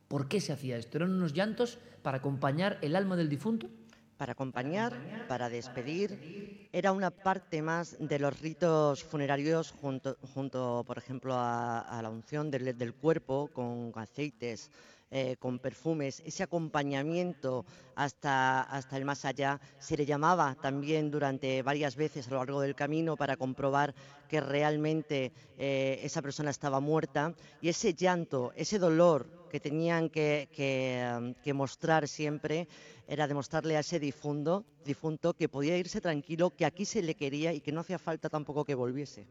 ¿por 0.10 0.28
qué 0.28 0.42
se 0.42 0.52
hacía 0.52 0.78
esto? 0.78 0.98
¿Eran 0.98 1.12
unos 1.12 1.34
llantos 1.34 1.80
para 2.04 2.18
acompañar 2.18 2.78
el 2.82 2.96
alma 2.96 3.16
del 3.16 3.30
difunto? 3.30 3.70
para 4.18 4.34
acompañar, 4.34 5.26
para 5.30 5.48
despedir. 5.48 6.68
Era 6.74 6.92
una 6.92 7.10
parte 7.10 7.62
más 7.62 7.96
de 8.02 8.20
los 8.20 8.38
ritos 8.42 9.02
funerarios 9.02 9.72
junto, 9.72 10.18
junto 10.34 10.84
por 10.86 10.98
ejemplo, 10.98 11.36
a, 11.36 11.80
a 11.80 12.02
la 12.02 12.10
unción 12.10 12.52
del, 12.52 12.78
del 12.78 12.94
cuerpo 12.94 13.50
con 13.54 13.94
aceites, 13.96 14.72
eh, 15.12 15.38
con 15.40 15.60
perfumes, 15.60 16.22
ese 16.26 16.44
acompañamiento 16.44 17.66
hasta, 17.96 18.62
hasta 18.62 18.96
el 18.96 19.06
más 19.06 19.26
allá. 19.26 19.60
Se 19.80 19.98
le 19.98 20.06
llamaba 20.06 20.56
también 20.62 21.10
durante 21.10 21.64
varias 21.64 21.96
veces 21.96 22.28
a 22.28 22.32
lo 22.32 22.38
largo 22.38 22.62
del 22.62 22.76
camino 22.76 23.18
para 23.18 23.36
comprobar 23.36 23.96
que 24.28 24.40
realmente 24.40 25.32
eh, 25.58 26.00
esa 26.04 26.22
persona 26.22 26.52
estaba 26.52 26.80
muerta 26.80 27.34
y 27.62 27.70
ese 27.70 27.94
llanto, 27.94 28.54
ese 28.56 28.78
dolor 28.78 29.48
que 29.50 29.60
tenían 29.60 30.10
que, 30.10 30.48
que, 30.54 31.04
um, 31.18 31.34
que 31.34 31.54
mostrar 31.54 32.08
siempre 32.08 32.68
era 33.08 33.28
demostrarle 33.28 33.76
a 33.76 33.80
ese 33.80 34.00
difunto, 34.00 34.64
difunto 34.86 35.34
que 35.34 35.50
podía 35.50 35.76
irse 35.76 36.00
tranquilo, 36.00 36.52
que 36.52 36.66
aquí 36.66 36.86
se 36.86 37.02
le 37.02 37.16
quería 37.16 37.52
y 37.52 37.62
que 37.62 37.72
no 37.72 37.82
hacía 37.82 37.98
falta 37.98 38.30
tampoco 38.30 38.64
que 38.64 38.76
volviese. 38.76 39.26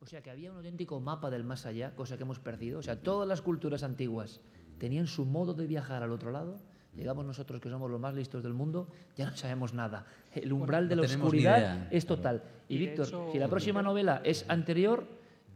O 0.00 0.06
sea 0.06 0.22
que 0.22 0.30
había 0.30 0.52
un 0.52 0.58
auténtico 0.58 1.00
mapa 1.00 1.28
del 1.28 1.42
más 1.42 1.66
allá, 1.66 1.94
cosa 1.96 2.16
que 2.16 2.22
hemos 2.22 2.38
perdido. 2.38 2.78
O 2.78 2.82
sea, 2.82 3.02
todas 3.02 3.26
las 3.26 3.42
culturas 3.42 3.82
antiguas 3.82 4.40
tenían 4.78 5.06
su 5.06 5.24
modo 5.24 5.54
de 5.54 5.66
viajar 5.66 6.02
al 6.02 6.12
otro 6.12 6.30
lado. 6.30 6.56
Llegamos 6.96 7.24
nosotros, 7.24 7.60
que 7.60 7.68
somos 7.68 7.90
los 7.90 8.00
más 8.00 8.14
listos 8.14 8.42
del 8.42 8.54
mundo, 8.54 8.88
ya 9.16 9.30
no 9.30 9.36
sabemos 9.36 9.72
nada. 9.72 10.06
El 10.34 10.52
umbral 10.52 10.88
de 10.88 10.96
no 10.96 11.02
la 11.02 11.06
tenemos 11.08 11.32
ni 11.32 11.38
oscuridad 11.40 11.86
es 11.92 12.06
total. 12.06 12.42
Y, 12.68 12.74
Y 12.74 12.78
de 12.78 12.86
Víctor, 12.86 13.06
hecho- 13.06 13.28
si 13.32 13.38
la 13.38 13.48
próxima 13.48 13.82
novela 13.82 14.20
es 14.24 14.44
anterior, 14.48 15.06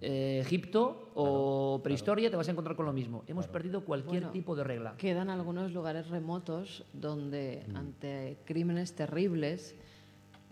eh, 0.00 0.40
Egipto 0.40 1.10
o 1.14 1.80
prehistoria, 1.82 2.28
te 2.30 2.36
vas 2.36 2.46
a 2.48 2.50
encontrar 2.52 2.76
con 2.76 2.86
lo 2.86 2.92
mismo. 2.92 3.24
Hemos 3.26 3.46
perdido 3.48 3.84
cualquier 3.84 4.22
Bueno, 4.22 4.30
tipo 4.32 4.54
de 4.56 4.64
regla. 4.64 4.94
Quedan 4.98 5.30
algunos 5.30 5.72
lugares 5.72 6.08
remotos 6.08 6.84
donde 6.92 7.64
ante 7.74 8.36
crímenes 8.44 8.94
terribles 8.94 9.74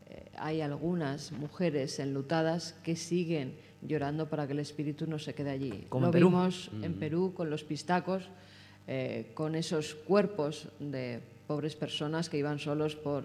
eh, 0.08 0.30
hay 0.38 0.60
algunas 0.60 1.30
mujeres 1.32 1.98
enlutadas 2.00 2.72
que 2.84 2.96
siguen 2.96 3.56
llorando 3.82 4.28
para 4.28 4.46
que 4.46 4.52
el 4.54 4.58
espíritu 4.60 5.06
no 5.06 5.18
se 5.18 5.34
quede 5.34 5.50
allí. 5.50 5.86
Como 5.88 6.02
Lo 6.02 6.06
en 6.08 6.12
Perú. 6.12 6.28
vimos 6.28 6.70
en 6.82 6.94
Perú 6.94 7.32
con 7.34 7.48
los 7.50 7.62
pistacos, 7.64 8.28
eh, 8.92 9.30
con 9.34 9.54
esos 9.54 9.94
cuerpos 9.94 10.66
de 10.80 11.20
pobres 11.46 11.76
personas 11.76 12.28
que 12.28 12.38
iban 12.38 12.58
solos 12.58 12.96
por 12.96 13.22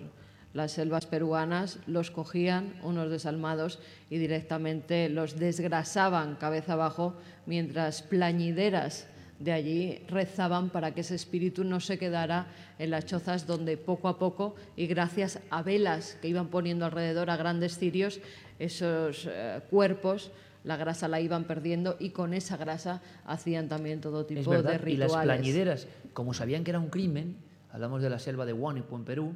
las 0.53 0.73
selvas 0.73 1.07
peruanas, 1.07 1.79
los 1.87 2.11
cogían 2.11 2.75
unos 2.83 3.09
desalmados 3.09 3.79
y 4.11 4.19
directamente 4.19 5.09
los 5.09 5.39
desgrasaban 5.39 6.35
cabeza 6.35 6.73
abajo 6.73 7.15
mientras 7.47 8.03
plañideras 8.03 9.07
de 9.39 9.53
allí 9.53 9.99
rezaban 10.07 10.69
para 10.69 10.93
que 10.93 11.01
ese 11.01 11.15
espíritu 11.15 11.63
no 11.63 11.79
se 11.79 11.97
quedara 11.97 12.45
en 12.77 12.91
las 12.91 13.07
chozas 13.07 13.47
donde 13.47 13.75
poco 13.75 14.07
a 14.07 14.19
poco 14.19 14.53
y 14.75 14.85
gracias 14.85 15.39
a 15.49 15.63
velas 15.63 16.15
que 16.21 16.27
iban 16.27 16.49
poniendo 16.49 16.85
alrededor 16.85 17.31
a 17.31 17.37
grandes 17.37 17.79
cirios, 17.79 18.19
esos 18.59 19.27
eh, 19.27 19.61
cuerpos, 19.71 20.29
la 20.65 20.77
grasa 20.77 21.07
la 21.07 21.21
iban 21.21 21.45
perdiendo 21.45 21.95
y 21.99 22.09
con 22.09 22.33
esa 22.33 22.57
grasa 22.57 23.01
hacían 23.25 23.69
también 23.69 24.01
todo 24.01 24.21
Es 24.21 24.27
tipo 24.27 24.49
verdad, 24.49 24.71
de 24.71 24.75
y 24.75 24.79
rituales. 24.79 25.13
las 25.13 25.23
plañideras, 25.23 25.87
como 26.13 26.33
sabían 26.33 26.63
que 26.63 26.71
era 26.71 26.79
un 26.79 26.89
crimen, 26.89 27.37
hablamos 27.71 28.01
de 28.01 28.09
la 28.09 28.19
selva 28.19 28.45
de 28.45 28.53
Huánuco 28.53 28.95
en 28.95 29.05
Perú, 29.05 29.33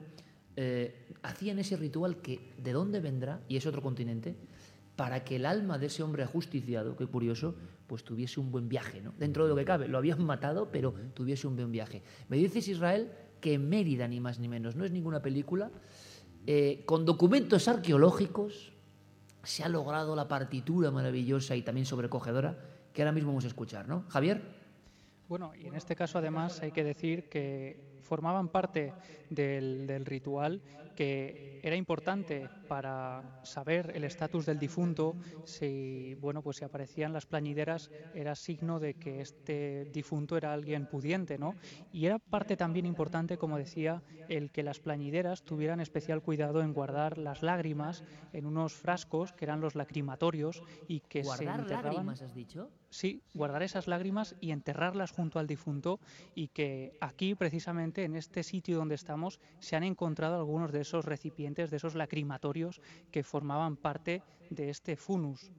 eh, 0.56 1.08
hacían 1.22 1.60
ese 1.60 1.78
ritual 1.78 2.18
que 2.18 2.52
de 2.58 2.74
dónde 2.74 3.00
vendrá, 3.00 3.42
y 3.48 3.58
es 3.58 3.66
otro 3.66 3.82
continente, 3.82 4.36
para 4.96 5.24
que 5.24 5.38
el 5.38 5.46
alma 5.46 5.78
de 5.78 5.86
ese 5.86 6.04
hombre 6.04 6.24
ajusticiado, 6.24 6.98
qué 6.98 7.06
curioso, 7.06 7.56
pues 7.88 8.04
tuviese 8.04 8.40
un 8.40 8.52
buen 8.52 8.68
viaje, 8.68 9.00
¿no? 9.00 9.14
Dentro 9.18 9.44
de 9.44 9.50
lo 9.50 9.56
que 9.56 9.64
cabe, 9.66 9.88
lo 9.88 9.98
habían 9.98 10.24
matado, 10.26 10.70
pero 10.72 10.94
tuviese 11.14 11.48
un 11.48 11.56
buen 11.56 11.72
viaje. 11.72 12.02
Me 12.28 12.38
dices, 12.38 12.68
Israel, 12.68 13.10
que 13.40 13.54
en 13.54 13.70
Mérida, 13.70 14.08
ni 14.08 14.20
más 14.20 14.40
ni 14.40 14.48
menos, 14.48 14.76
no 14.76 14.84
es 14.84 14.92
ninguna 14.92 15.22
película, 15.22 15.72
eh, 16.48 16.82
con 16.86 17.06
documentos 17.06 17.68
arqueológicos, 17.68 18.74
se 19.44 19.64
ha 19.64 19.70
logrado 19.70 20.16
la 20.16 20.28
partitura 20.28 20.92
maravillosa 20.92 21.56
y 21.56 21.62
también 21.62 21.86
sobrecogedora 21.86 22.58
que 22.94 23.02
ahora 23.02 23.12
mismo 23.12 23.30
vamos 23.30 23.46
a 23.46 23.48
escuchar, 23.48 23.88
¿no? 23.88 24.06
Javier. 24.10 24.42
Bueno, 25.28 25.54
y 25.56 25.68
en 25.68 25.76
este 25.76 25.96
caso 25.96 26.18
además 26.18 26.62
hay 26.62 26.72
que 26.72 26.84
decir 26.84 27.30
que 27.30 28.00
formaban 28.02 28.50
parte 28.50 28.94
del, 29.30 29.86
del 29.86 30.06
ritual 30.06 30.62
que 30.96 31.60
era 31.64 31.76
importante 31.76 32.50
para 32.70 33.24
saber 33.44 33.92
el 33.96 34.06
estatus 34.06 34.46
del 34.46 34.60
difunto, 34.60 35.18
si 35.44 36.16
bueno 36.16 36.42
pues 36.44 36.58
si 36.58 36.66
aparecían 36.66 37.14
las 37.14 37.26
plañideras 37.26 37.92
era 38.14 38.36
signo 38.36 38.80
de 38.80 38.96
que 38.96 39.22
este 39.22 39.86
difunto 39.90 40.38
era 40.38 40.54
alguien 40.54 40.88
pudiente, 40.88 41.38
¿no? 41.38 41.58
Y 41.92 42.06
era 42.06 42.20
parte 42.20 42.58
también 42.58 42.86
importante, 42.86 43.38
como 43.38 43.58
decía, 43.58 44.04
el 44.28 44.52
que 44.52 44.64
las 44.64 44.80
plañideras 44.80 45.44
tuvieran 45.44 45.80
especial 45.82 46.22
cuidado 46.22 46.62
en 46.62 46.74
guardar 46.74 47.18
las 47.18 47.42
lágrimas 47.42 48.04
en 48.32 48.46
unos 48.46 48.74
frascos 48.74 49.34
que 49.34 49.46
eran 49.46 49.62
los 49.62 49.76
lacrimatorios 49.76 50.64
y 50.88 51.02
que 51.02 51.26
se 51.26 51.48
Guardar 51.48 51.60
enterraban. 51.60 52.08
lágrimas, 52.08 52.22
has 52.22 52.34
dicho. 52.34 52.72
Sí, 52.92 53.22
guardar 53.34 53.62
esas 53.62 53.88
lágrimas 53.88 54.36
y 54.40 54.52
enterrarlas 54.52 55.12
junto 55.12 55.40
al 55.40 55.48
difunto 55.48 56.00
y 56.34 56.48
que 56.50 56.94
aquí 57.00 57.36
precisamente 57.36 58.04
en 58.04 58.16
este 58.16 58.44
sitio 58.44 58.78
donde 58.78 58.96
estamos 58.96 59.40
se 59.60 59.76
han 59.76 59.84
encontrado 59.84 60.36
algunos 60.38 60.72
de 60.72 60.82
esos 60.82 61.06
recipientes, 61.06 61.70
de 61.70 61.78
esos 61.78 61.94
lacrimatorios 61.96 62.59
que 63.12 63.24
formaban 63.24 63.78
parte 63.78 64.24
de 64.50 64.70
este 64.70 64.96
funus. 64.96 65.52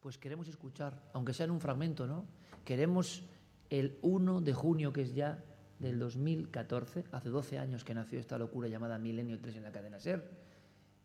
Pues 0.00 0.18
queremos 0.18 0.48
escuchar, 0.48 1.10
aunque 1.12 1.32
sea 1.34 1.44
en 1.44 1.50
un 1.50 1.60
fragmento, 1.60 2.06
¿no? 2.06 2.26
Queremos 2.64 3.24
el 3.70 3.98
1 4.02 4.40
de 4.40 4.54
junio, 4.54 4.92
que 4.92 5.02
es 5.02 5.14
ya 5.14 5.42
del 5.78 5.98
2014, 5.98 7.04
hace 7.12 7.28
12 7.28 7.58
años 7.58 7.84
que 7.84 7.94
nació 7.94 8.18
esta 8.18 8.38
locura 8.38 8.68
llamada 8.68 8.98
Milenio 8.98 9.38
3 9.40 9.56
en 9.56 9.62
la 9.62 9.72
cadena 9.72 10.00
SER. 10.00 10.22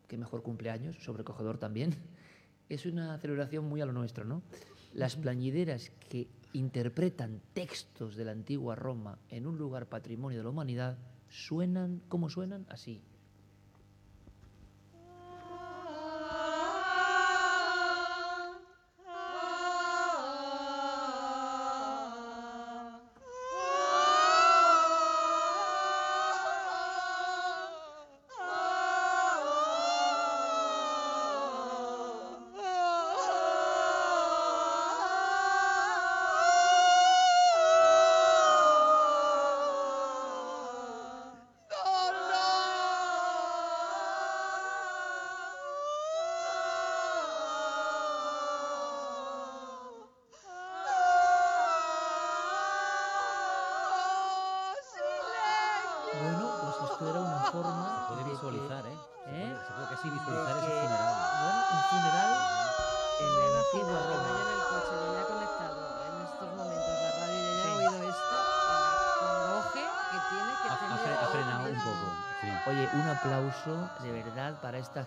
Qué 0.08 0.18
mejor 0.18 0.44
cumpleaños, 0.44 0.98
sobrecogedor 1.04 1.58
también. 1.58 1.96
Es 2.70 2.86
una 2.86 3.18
celebración 3.18 3.66
muy 3.66 3.82
a 3.82 3.86
lo 3.86 3.94
nuestro, 3.94 4.26
¿no? 4.26 4.42
Las 4.94 5.16
plañideras 5.16 5.92
que 6.10 6.28
interpretan 6.54 7.42
textos 7.54 8.16
de 8.16 8.26
la 8.26 8.32
antigua 8.32 8.76
Roma 8.76 9.20
en 9.30 9.48
un 9.48 9.58
lugar 9.58 9.88
patrimonio 9.88 10.40
de 10.40 10.44
la 10.44 10.50
humanidad 10.50 10.98
suenan, 11.30 12.02
¿cómo 12.08 12.30
suenan? 12.30 12.66
Así. 12.70 13.02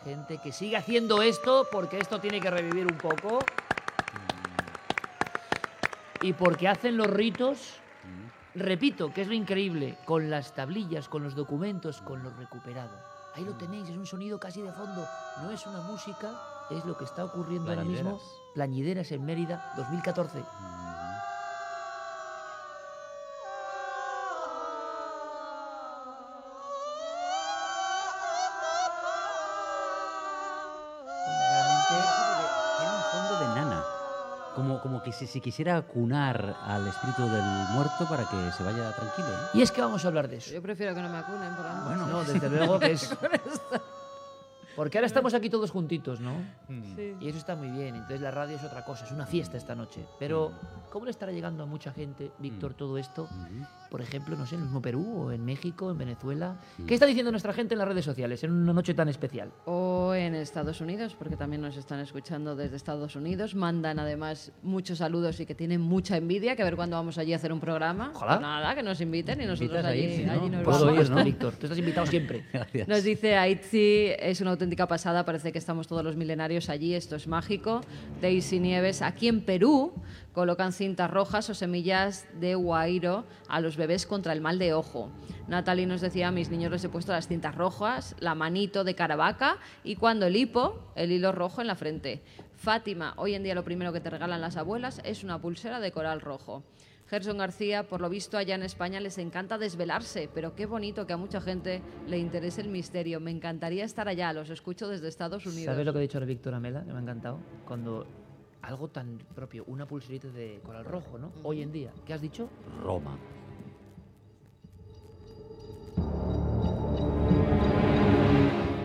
Gente 0.07 0.39
que 0.39 0.53
sigue 0.53 0.77
haciendo 0.77 1.21
esto, 1.21 1.67
porque 1.73 1.99
esto 1.99 2.21
tiene 2.21 2.41
que 2.41 2.49
revivir 2.49 2.87
un 2.87 2.97
poco. 2.97 3.41
Y 6.23 6.33
porque 6.33 6.69
hacen 6.69 6.97
los 6.97 7.09
ritos, 7.09 7.81
repito, 8.55 9.13
que 9.13 9.23
es 9.23 9.29
lo 9.29 9.35
increíble, 9.35 9.99
con 10.05 10.31
las 10.31 10.55
tablillas, 10.55 11.09
con 11.09 11.25
los 11.25 11.35
documentos, 11.35 12.01
con 12.03 12.23
lo 12.23 12.31
recuperado. 12.31 12.97
Ahí 13.35 13.45
lo 13.45 13.57
tenéis, 13.57 13.89
es 13.89 13.97
un 13.97 14.07
sonido 14.07 14.39
casi 14.39 14.63
de 14.63 14.73
fondo, 14.73 15.05
no 15.43 15.51
es 15.51 15.67
una 15.67 15.81
música, 15.81 16.41
es 16.71 16.85
lo 16.85 16.97
que 16.97 17.05
está 17.05 17.25
ocurriendo 17.25 17.71
ahora 17.71 17.83
mismo. 17.83 18.11
Plañideras. 18.11 18.53
Plañideras 18.55 19.13
en 19.13 19.25
Mérida, 19.25 19.73
2014. 19.77 20.45
Si, 35.19 35.27
si 35.27 35.41
quisiera 35.41 35.81
cunar 35.83 36.57
al 36.64 36.87
espíritu 36.89 37.23
del 37.23 37.43
muerto 37.75 38.07
para 38.09 38.25
que 38.25 38.53
se 38.57 38.62
vaya 38.62 38.93
tranquilo. 38.95 39.29
¿no? 39.29 39.59
Y 39.59 39.62
es 39.62 39.71
que 39.73 39.81
vamos 39.81 40.05
a 40.05 40.09
hablar 40.09 40.29
de 40.29 40.37
eso. 40.37 40.53
Yo 40.53 40.62
prefiero 40.62 40.95
que 40.95 41.03
no 41.03 41.09
me 41.09 41.19
acunen, 41.19 41.55
por 41.55 41.64
lo 41.64 41.85
Bueno, 41.85 42.07
menos. 42.07 42.27
no, 42.29 42.33
desde 42.33 42.51
luego 42.51 42.79
que 42.79 42.93
es. 42.93 43.11
Porque 44.77 44.99
ahora 44.99 45.07
estamos 45.07 45.33
aquí 45.33 45.49
todos 45.49 45.71
juntitos, 45.71 46.21
¿no? 46.21 46.33
Sí. 46.69 47.14
Y 47.19 47.29
eso 47.31 47.39
está 47.39 47.57
muy 47.57 47.71
bien. 47.71 47.95
Entonces 47.95 48.21
la 48.21 48.31
radio 48.31 48.57
es 48.57 48.62
otra 48.62 48.85
cosa, 48.85 49.07
es 49.07 49.11
una 49.11 49.25
fiesta 49.25 49.57
esta 49.57 49.75
noche. 49.75 50.05
Pero, 50.19 50.53
¿cómo 50.91 51.07
le 51.07 51.12
estará 51.12 51.33
llegando 51.33 51.62
a 51.62 51.67
mucha 51.67 51.93
gente, 51.93 52.31
Víctor, 52.39 52.75
todo 52.75 52.99
esto? 52.99 53.27
Por 53.91 54.03
ejemplo, 54.03 54.37
no 54.37 54.45
sé, 54.45 54.57
en 54.57 54.61
el 54.61 54.64
mismo 54.67 54.83
Perú, 54.83 55.23
o 55.29 55.33
en 55.33 55.43
México, 55.47 55.91
en 55.91 55.97
Venezuela. 55.97 56.57
¿Qué 56.87 56.93
está 56.93 57.07
diciendo 57.07 57.31
nuestra 57.31 57.55
gente 57.55 57.73
en 57.73 57.79
las 57.79 57.89
redes 57.89 58.05
sociales 58.05 58.45
en 58.45 58.53
una 58.53 58.75
noche 58.75 58.93
tan 58.93 59.09
especial? 59.09 59.51
O 59.64 59.86
en 60.21 60.35
Estados 60.35 60.81
Unidos, 60.81 61.17
porque 61.19 61.37
también 61.37 61.62
nos 61.62 61.77
están 61.77 62.01
escuchando 62.01 62.55
desde 62.55 62.77
Estados 62.77 63.17
Unidos. 63.17 63.55
Mandan 63.55 63.99
además 63.99 64.53
muchos 64.62 64.99
saludos 64.99 65.41
y 65.41 65.47
que 65.47 65.55
tienen 65.55 65.81
mucha 65.81 66.17
envidia, 66.17 66.55
que 66.55 66.62
a 66.62 66.67
ver 66.67 66.77
cuándo 66.77 66.97
vamos 66.97 67.17
allí 67.17 67.33
a 67.33 67.37
hacer 67.37 67.53
un 67.53 67.61
programa. 67.61 68.12
Ojalá. 68.14 68.33
Pues 68.33 68.41
nada, 68.43 68.75
que 68.75 68.83
nos 68.83 69.01
inviten 69.01 69.41
y 69.41 69.47
nosotros 69.47 69.85
allí, 69.85 70.03
ir, 70.03 70.17
si 70.17 70.25
no, 70.25 70.33
allí 70.33 70.51
nos 70.51 70.64
Puedo 70.64 70.87
vamos. 70.87 71.05
ir, 71.05 71.11
¿no, 71.11 71.25
Víctor? 71.25 71.55
Tú 71.55 71.67
estás 71.67 71.79
invitado 71.79 72.07
siempre. 72.07 72.45
Gracias. 72.53 72.89
Nos 72.89 73.03
dice 73.03 73.37
Aitzi, 73.37 74.11
es 74.19 74.41
un 74.41 74.49
auténtico 74.49 74.67
auténtica 74.67 74.89
pasada, 74.89 75.25
parece 75.25 75.53
que 75.53 75.59
estamos 75.59 75.87
todos 75.87 76.03
los 76.03 76.17
milenarios 76.17 76.69
allí, 76.69 76.95
esto 76.95 77.14
es 77.14 77.29
mágico. 77.29 77.83
Daisy 78.21 78.59
Nieves, 78.59 79.01
aquí 79.01 79.29
en 79.29 79.43
Perú, 79.43 79.93
colocan 80.33 80.73
cintas 80.73 81.09
rojas 81.09 81.49
o 81.51 81.55
semillas 81.55 82.27
de 82.41 82.57
guairo 82.57 83.25
a 83.47 83.61
los 83.61 83.77
bebés 83.77 84.07
contra 84.07 84.33
el 84.33 84.41
mal 84.41 84.59
de 84.59 84.75
ojo. 84.75 85.12
Natalie 85.49 85.86
nos 85.86 86.01
decía, 86.01 86.28
a 86.28 86.32
mis 86.32 86.51
niños 86.51 86.72
les 86.72 86.84
he 86.84 86.88
puesto 86.88 87.12
las 87.12 87.28
cintas 87.28 87.55
rojas, 87.55 88.16
la 88.18 88.34
manito 88.34 88.82
de 88.82 88.94
caravaca 88.94 89.59
y 89.84 89.97
cuando 89.97 90.26
el 90.26 90.34
hipo, 90.34 90.90
el 90.97 91.12
hilo 91.12 91.30
rojo 91.30 91.61
en 91.61 91.68
la 91.68 91.76
frente. 91.76 92.22
Fátima, 92.57 93.14
hoy 93.16 93.34
en 93.34 93.44
día 93.44 93.55
lo 93.55 93.62
primero 93.62 93.92
que 93.92 94.01
te 94.01 94.11
regalan 94.11 94.40
las 94.40 94.57
abuelas 94.57 95.01
es 95.05 95.22
una 95.22 95.40
pulsera 95.40 95.78
de 95.78 95.92
coral 95.92 96.20
rojo. 96.20 96.64
Gerson 97.09 97.38
García, 97.38 97.84
por 97.84 98.01
lo 98.01 98.09
visto 98.09 98.36
allá 98.36 98.57
en 98.57 98.64
España 98.64 98.99
les 98.99 99.18
encanta 99.18 99.59
desvelarse, 99.59 100.28
pero 100.34 100.57
qué 100.57 100.66
bonito 100.66 101.07
que 101.07 101.12
a 101.12 101.16
mucha 101.16 101.40
gente 101.40 101.80
le 102.09 102.18
interese 102.18 102.61
el 102.61 102.68
misterio. 102.68 103.20
Me 103.20 103.30
encantaría 103.30 103.84
estar 103.84 104.09
allá, 104.09 104.32
los 104.32 104.51
escucho 104.51 104.88
desde 104.88 105.07
Estados 105.07 105.47
Unidos. 105.47 105.66
¿Sabes 105.66 105.86
lo 105.86 105.92
que 105.92 106.01
ha 106.01 106.03
dicho 106.03 106.18
ahora 106.18 106.26
Víctor 106.26 106.55
Amela? 106.55 106.84
Que 106.84 106.90
me 106.92 106.99
ha 106.99 107.03
encantado. 107.03 107.38
Cuando 107.64 108.05
algo 108.62 108.88
tan 108.88 109.18
propio, 109.36 109.62
una 109.68 109.86
pulserita 109.86 110.26
de 110.28 110.61
coral 110.64 110.84
rojo, 110.84 111.16
¿no? 111.18 111.30
Hoy 111.44 111.62
en 111.62 111.70
día, 111.70 111.92
¿qué 112.05 112.12
has 112.12 112.20
dicho? 112.20 112.49
Roma. 112.82 113.16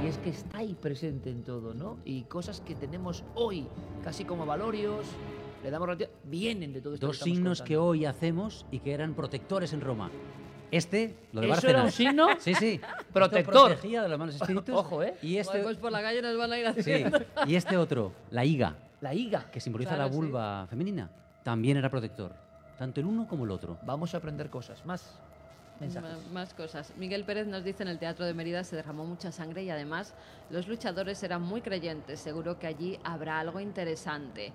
Y 0.04 0.08
es 0.08 0.18
que 0.18 0.30
está 0.30 0.60
ahí 0.60 0.74
presente 0.76 1.30
en 1.30 1.44
todo, 1.44 1.74
¿no? 1.74 1.98
Y 2.06 2.24
cosas 2.24 2.62
que 2.62 2.76
tenemos 2.76 3.24
hoy, 3.36 3.68
casi 4.04 4.26
como 4.26 4.46
valorios, 4.46 5.06
le 5.64 5.70
damos 5.72 5.90
vienen 6.24 6.74
de 6.74 6.82
todo 6.82 6.94
esto. 6.96 7.08
Dos 7.08 7.20
que 7.20 7.24
signos 7.26 7.62
que 7.62 7.78
hoy 7.78 8.06
hacemos 8.06 8.66
y 8.72 8.80
que 8.80 8.94
eran 8.94 9.14
protectores 9.14 9.74
en 9.74 9.82
Roma. 9.82 10.10
Este, 10.72 11.18
lo 11.34 11.42
de 11.42 11.48
¿Eso 11.48 11.56
Bárcenas. 11.56 11.74
era 11.76 11.84
un 11.84 11.92
signo? 11.92 12.28
Sí, 12.40 12.54
sí. 12.56 12.80
Protector. 13.14 13.54
Esto 13.54 13.66
protegía 13.76 14.04
de 14.04 14.10
los 14.10 14.18
malos 14.18 14.36
espíritus. 14.42 14.74
Ojo, 14.76 15.04
¿eh? 15.04 15.16
Y 15.22 15.38
este, 15.38 15.60
Pues 15.64 15.78
por 15.78 15.92
la 15.92 16.02
calle 16.02 16.22
nos 16.22 16.38
van 16.38 16.52
a 16.54 16.58
ir 16.58 16.66
sí, 16.76 16.80
haciendo. 16.80 17.20
y 17.46 17.56
este 17.56 17.76
otro, 17.78 18.14
la 18.32 18.46
higa, 18.46 18.76
La 19.02 19.14
higa. 19.14 19.52
que 19.52 19.60
simboliza 19.60 19.90
Claro, 19.96 20.06
la 20.06 20.10
sí. 20.10 20.16
vulva 20.16 20.68
femenina, 20.68 21.12
también 21.44 21.76
era 21.78 21.90
protector. 21.90 22.34
Tanto 22.80 23.00
el 23.02 23.06
uno 23.06 23.28
como 23.28 23.44
el 23.46 23.52
otro. 23.52 23.78
Vamos 23.86 24.14
a 24.16 24.18
aprender 24.18 24.50
cosas. 24.50 24.84
Más 24.86 25.20
Más 26.32 26.54
cosas. 26.54 26.94
Miguel 26.98 27.24
Pérez 27.24 27.48
nos 27.48 27.64
dice 27.64 27.84
en 27.84 27.90
el 27.90 27.98
Teatro 27.98 28.26
de 28.26 28.34
Mérida 28.34 28.64
se 28.64 28.76
derramó 28.76 29.06
mucha 29.06 29.32
sangre 29.32 29.64
y 29.64 29.70
además 29.70 30.14
los 30.50 30.68
luchadores 30.68 31.22
eran 31.24 31.42
muy 31.42 31.62
creyentes. 31.62 32.20
Seguro 32.20 32.60
que 32.60 32.68
allí 32.68 33.00
habrá 33.04 33.40
algo 33.40 33.60
interesante. 33.60 34.54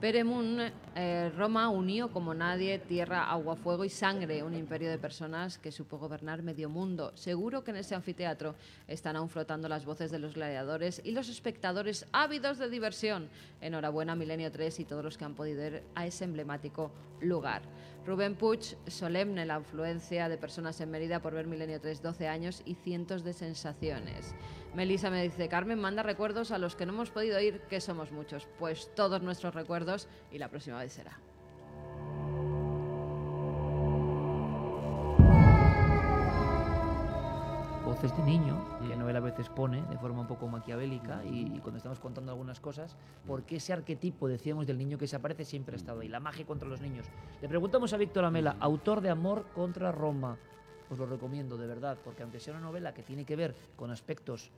Peremun, 0.00 0.60
eh, 0.94 1.32
Roma 1.34 1.70
unió 1.70 2.12
como 2.12 2.34
nadie 2.34 2.78
tierra, 2.78 3.30
agua, 3.30 3.56
fuego 3.56 3.82
y 3.82 3.88
sangre, 3.88 4.42
un 4.42 4.54
imperio 4.54 4.90
de 4.90 4.98
personas 4.98 5.56
que 5.56 5.72
supo 5.72 5.96
gobernar 5.96 6.42
medio 6.42 6.68
mundo. 6.68 7.12
Seguro 7.14 7.64
que 7.64 7.70
en 7.70 7.78
ese 7.78 7.94
anfiteatro 7.94 8.54
están 8.88 9.16
aún 9.16 9.30
flotando 9.30 9.70
las 9.70 9.86
voces 9.86 10.10
de 10.10 10.18
los 10.18 10.34
gladiadores 10.34 11.00
y 11.02 11.12
los 11.12 11.30
espectadores 11.30 12.06
ávidos 12.12 12.58
de 12.58 12.68
diversión. 12.68 13.30
Enhorabuena 13.62 14.14
Milenio 14.14 14.52
3 14.52 14.80
y 14.80 14.84
todos 14.84 15.02
los 15.02 15.16
que 15.16 15.24
han 15.24 15.34
podido 15.34 15.66
ir 15.66 15.82
a 15.94 16.06
ese 16.06 16.24
emblemático 16.24 16.90
lugar. 17.22 17.62
Rubén 18.06 18.36
Puig, 18.36 18.76
solemne 18.86 19.44
la 19.44 19.56
afluencia 19.56 20.28
de 20.28 20.38
personas 20.38 20.80
en 20.80 20.92
Mérida 20.92 21.20
por 21.20 21.34
ver 21.34 21.48
Milenio 21.48 21.80
3, 21.80 22.02
12 22.02 22.28
años 22.28 22.62
y 22.64 22.74
cientos 22.74 23.24
de 23.24 23.32
sensaciones. 23.32 24.32
Melissa 24.76 25.10
me 25.10 25.24
dice, 25.24 25.48
Carmen, 25.48 25.80
manda 25.80 26.04
recuerdos 26.04 26.52
a 26.52 26.58
los 26.58 26.76
que 26.76 26.86
no 26.86 26.92
hemos 26.92 27.10
podido 27.10 27.40
ir, 27.40 27.62
que 27.62 27.80
somos 27.80 28.12
muchos. 28.12 28.46
Pues 28.60 28.94
todos 28.94 29.22
nuestros 29.22 29.54
recuerdos 29.56 30.08
y 30.30 30.38
la 30.38 30.48
próxima 30.48 30.78
vez 30.78 30.92
será. 30.92 31.18
voces 37.84 38.16
de 38.16 38.24
niño, 38.24 38.62
Noel 39.06 39.16
a 39.16 39.20
veces 39.20 39.48
pone 39.48 39.82
de 39.82 39.98
forma 39.98 40.22
un 40.22 40.26
poco 40.26 40.48
maquiavélica 40.48 41.24
y, 41.24 41.52
y 41.54 41.60
cuando 41.60 41.76
estamos 41.76 42.00
contando 42.00 42.32
algunas 42.32 42.58
cosas, 42.58 42.96
porque 43.24 43.56
ese 43.56 43.72
arquetipo, 43.72 44.26
decíamos, 44.26 44.66
del 44.66 44.78
niño 44.78 44.98
que 44.98 45.06
se 45.06 45.14
aparece 45.14 45.44
siempre 45.44 45.76
ha 45.76 45.78
estado 45.78 46.00
ahí, 46.00 46.08
la 46.08 46.18
magia 46.18 46.44
contra 46.44 46.68
los 46.68 46.80
niños. 46.80 47.06
Le 47.40 47.48
preguntamos 47.48 47.92
a 47.92 47.98
Víctor 47.98 48.24
Amela, 48.24 48.56
autor 48.58 49.00
de 49.00 49.10
Amor 49.10 49.46
contra 49.54 49.92
Roma. 49.92 50.36
Os 50.90 50.98
lo 50.98 51.06
recomiendo, 51.06 51.56
de 51.56 51.68
verdad, 51.68 51.98
porque 52.02 52.24
aunque 52.24 52.40
sea 52.40 52.54
una 52.54 52.62
novela 52.62 52.94
que 52.94 53.04
tiene 53.04 53.24
que 53.24 53.36
ver 53.36 53.54
con 53.76 53.92
aspectos 53.92 54.50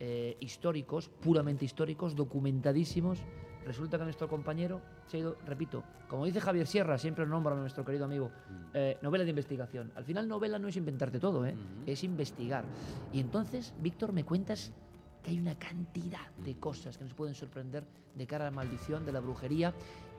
eh, 0.00 0.36
históricos, 0.38 1.08
puramente 1.08 1.64
históricos, 1.64 2.14
documentadísimos, 2.14 3.20
resulta 3.64 3.98
que 3.98 4.04
nuestro 4.04 4.28
compañero 4.28 4.80
se 5.06 5.16
ha 5.16 5.20
ido, 5.20 5.36
repito, 5.46 5.82
como 6.08 6.24
dice 6.26 6.40
Javier 6.40 6.66
Sierra, 6.66 6.98
siempre 6.98 7.24
lo 7.24 7.30
nombra 7.30 7.54
nuestro 7.54 7.84
querido 7.84 8.04
amigo, 8.04 8.30
eh, 8.74 8.98
novela 9.02 9.24
de 9.24 9.30
investigación. 9.30 9.90
Al 9.96 10.04
final 10.04 10.28
novela 10.28 10.58
no 10.58 10.68
es 10.68 10.76
inventarte 10.76 11.18
todo, 11.18 11.44
¿eh? 11.46 11.54
es 11.86 12.04
investigar. 12.04 12.64
Y 13.12 13.20
entonces, 13.20 13.72
Víctor, 13.78 14.12
me 14.12 14.24
cuentas 14.24 14.72
que 15.22 15.30
hay 15.30 15.38
una 15.40 15.54
cantidad 15.54 16.30
de 16.44 16.54
cosas 16.56 16.98
que 16.98 17.04
nos 17.04 17.14
pueden 17.14 17.34
sorprender 17.34 17.84
de 18.14 18.26
cara 18.26 18.46
a 18.46 18.50
la 18.50 18.56
maldición, 18.56 19.04
de 19.06 19.12
la 19.12 19.20
brujería. 19.20 19.72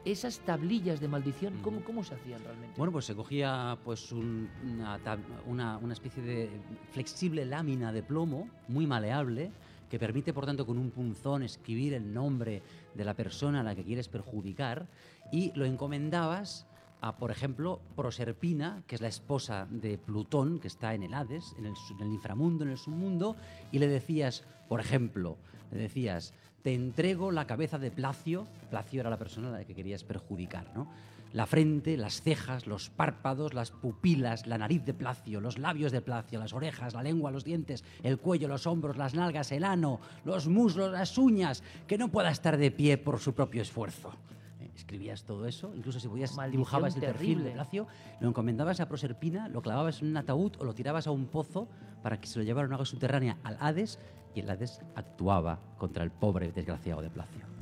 Esas 0.04 0.39
tablillas 0.39 1.00
de 1.00 1.08
maldición, 1.08 1.58
¿cómo, 1.64 1.84
cómo 1.84 2.04
se 2.04 2.14
hacían 2.16 2.43
realmente? 2.43 2.76
Bueno, 2.78 2.91
pues 2.91 3.06
se 3.06 3.16
cogía 3.16 3.78
pues 3.84 4.12
un- 4.12 4.50
una, 4.64 5.00
tab- 5.04 5.20
una- 5.46 5.78
una 5.78 5.93
especie 5.93 6.22
de 6.22 6.60
flexible 6.91 7.43
lámina 7.46 7.91
de 7.91 8.04
plomo, 8.04 8.48
muy 8.68 8.86
maleable, 8.86 9.52
que 9.96 10.00
permite, 10.00 10.34
por 10.34 10.46
tanto, 10.46 10.66
con 10.66 10.78
un 10.78 10.91
punzón 10.91 11.41
escribir 11.41 11.93
el 11.93 12.14
nombre 12.14 12.62
de 12.96 13.06
la 13.06 13.14
persona 13.14 13.62
a 13.62 13.64
la 13.64 13.76
que 13.76 13.86
quieres 13.86 14.10
perjudicar 14.10 14.88
y 15.32 15.54
lo 15.56 15.64
encomendabas 15.64 16.68
a, 17.00 17.16
por 17.16 17.32
ejemplo, 17.32 17.80
Proserpina, 17.96 18.84
que 18.88 18.96
es 18.96 19.02
la 19.02 19.08
esposa 19.08 19.68
de 19.70 19.98
Plutón, 19.98 20.60
que 20.60 20.68
está 20.68 20.93
en 20.96 21.04
el 21.04 21.14
Hades, 21.14 21.56
en 21.58 21.66
el, 21.68 22.08
inframundo, 22.12 22.66
en 22.66 22.72
el 22.72 22.78
submundo, 22.78 23.38
y 23.72 23.80
le 23.80 23.88
decías, 23.88 24.43
por 24.68 24.82
ejemplo, 24.82 25.38
le 25.72 25.78
decías, 25.78 26.34
te 26.62 26.74
entrego 26.74 27.32
la 27.32 27.48
cabeza 27.48 27.80
de 27.80 27.89
Placio, 27.89 28.48
Placio 28.70 29.00
era 29.00 29.10
la 29.10 29.18
persona 29.18 29.48
a 29.48 29.52
la 29.52 29.64
que 29.64 29.76
querías 29.76 30.04
perjudicar, 30.04 30.70
¿no? 30.76 30.91
La 31.36 31.45
frente, 31.45 31.97
las 31.97 32.21
cejas, 32.21 32.65
los 32.65 32.89
párpados, 32.89 33.53
las 33.53 33.69
pupilas, 33.69 34.47
la 34.47 34.57
nariz 34.57 34.86
de 34.86 34.93
Placio, 34.93 35.41
los 35.41 35.57
labios 35.57 35.91
de 35.91 35.99
Placio, 35.99 36.39
las 36.39 36.53
orejas, 36.53 36.93
la 36.93 37.03
lengua, 37.03 37.29
los 37.29 37.43
dientes, 37.43 37.83
el 38.03 38.19
cuello, 38.19 38.47
los 38.47 38.65
hombros, 38.65 38.95
las 38.95 39.15
nalgas, 39.15 39.51
el 39.51 39.65
ano, 39.65 39.99
los 40.23 40.47
muslos, 40.47 40.93
las 40.93 41.17
uñas, 41.17 41.61
que 41.88 41.97
no 41.97 42.09
pueda 42.09 42.31
estar 42.31 42.55
de 42.55 42.71
pie 42.71 42.97
por 42.97 43.19
su 43.19 43.33
propio 43.33 43.61
esfuerzo. 43.61 44.13
Eh, 44.61 44.71
Escribías 44.77 45.25
todo 45.25 45.45
eso, 45.45 45.73
incluso 45.75 45.99
si 45.99 46.07
podías 46.07 46.33
Maldición 46.38 46.51
dibujabas 46.51 46.95
el 46.95 47.01
perfil 47.01 47.43
de 47.43 47.51
Placio, 47.51 47.86
lo 48.21 48.29
encomendabas 48.29 48.79
a 48.79 48.88
Proserpina, 48.88 49.49
lo 49.49 49.61
clavabas 49.61 50.01
en 50.01 50.07
un 50.07 50.15
ataúd 50.15 50.53
o 50.59 50.63
lo 50.63 50.73
tirabas 50.73 51.05
a 51.05 51.11
un 51.11 51.25
pozo 51.25 51.67
para 52.01 52.17
que 52.21 52.27
se 52.27 52.39
lo 52.39 52.45
llevara 52.45 52.63
a 52.63 52.69
una 52.69 52.75
agua 52.75 52.86
subterránea 52.86 53.39
al 53.43 53.57
Hades 53.59 53.99
y 54.33 54.39
el 54.39 54.49
Hades 54.49 54.79
actuaba 54.95 55.59
contra 55.77 56.05
el 56.05 56.11
pobre 56.11 56.53
desgraciado 56.53 57.01
de 57.01 57.09
Placio. 57.09 57.55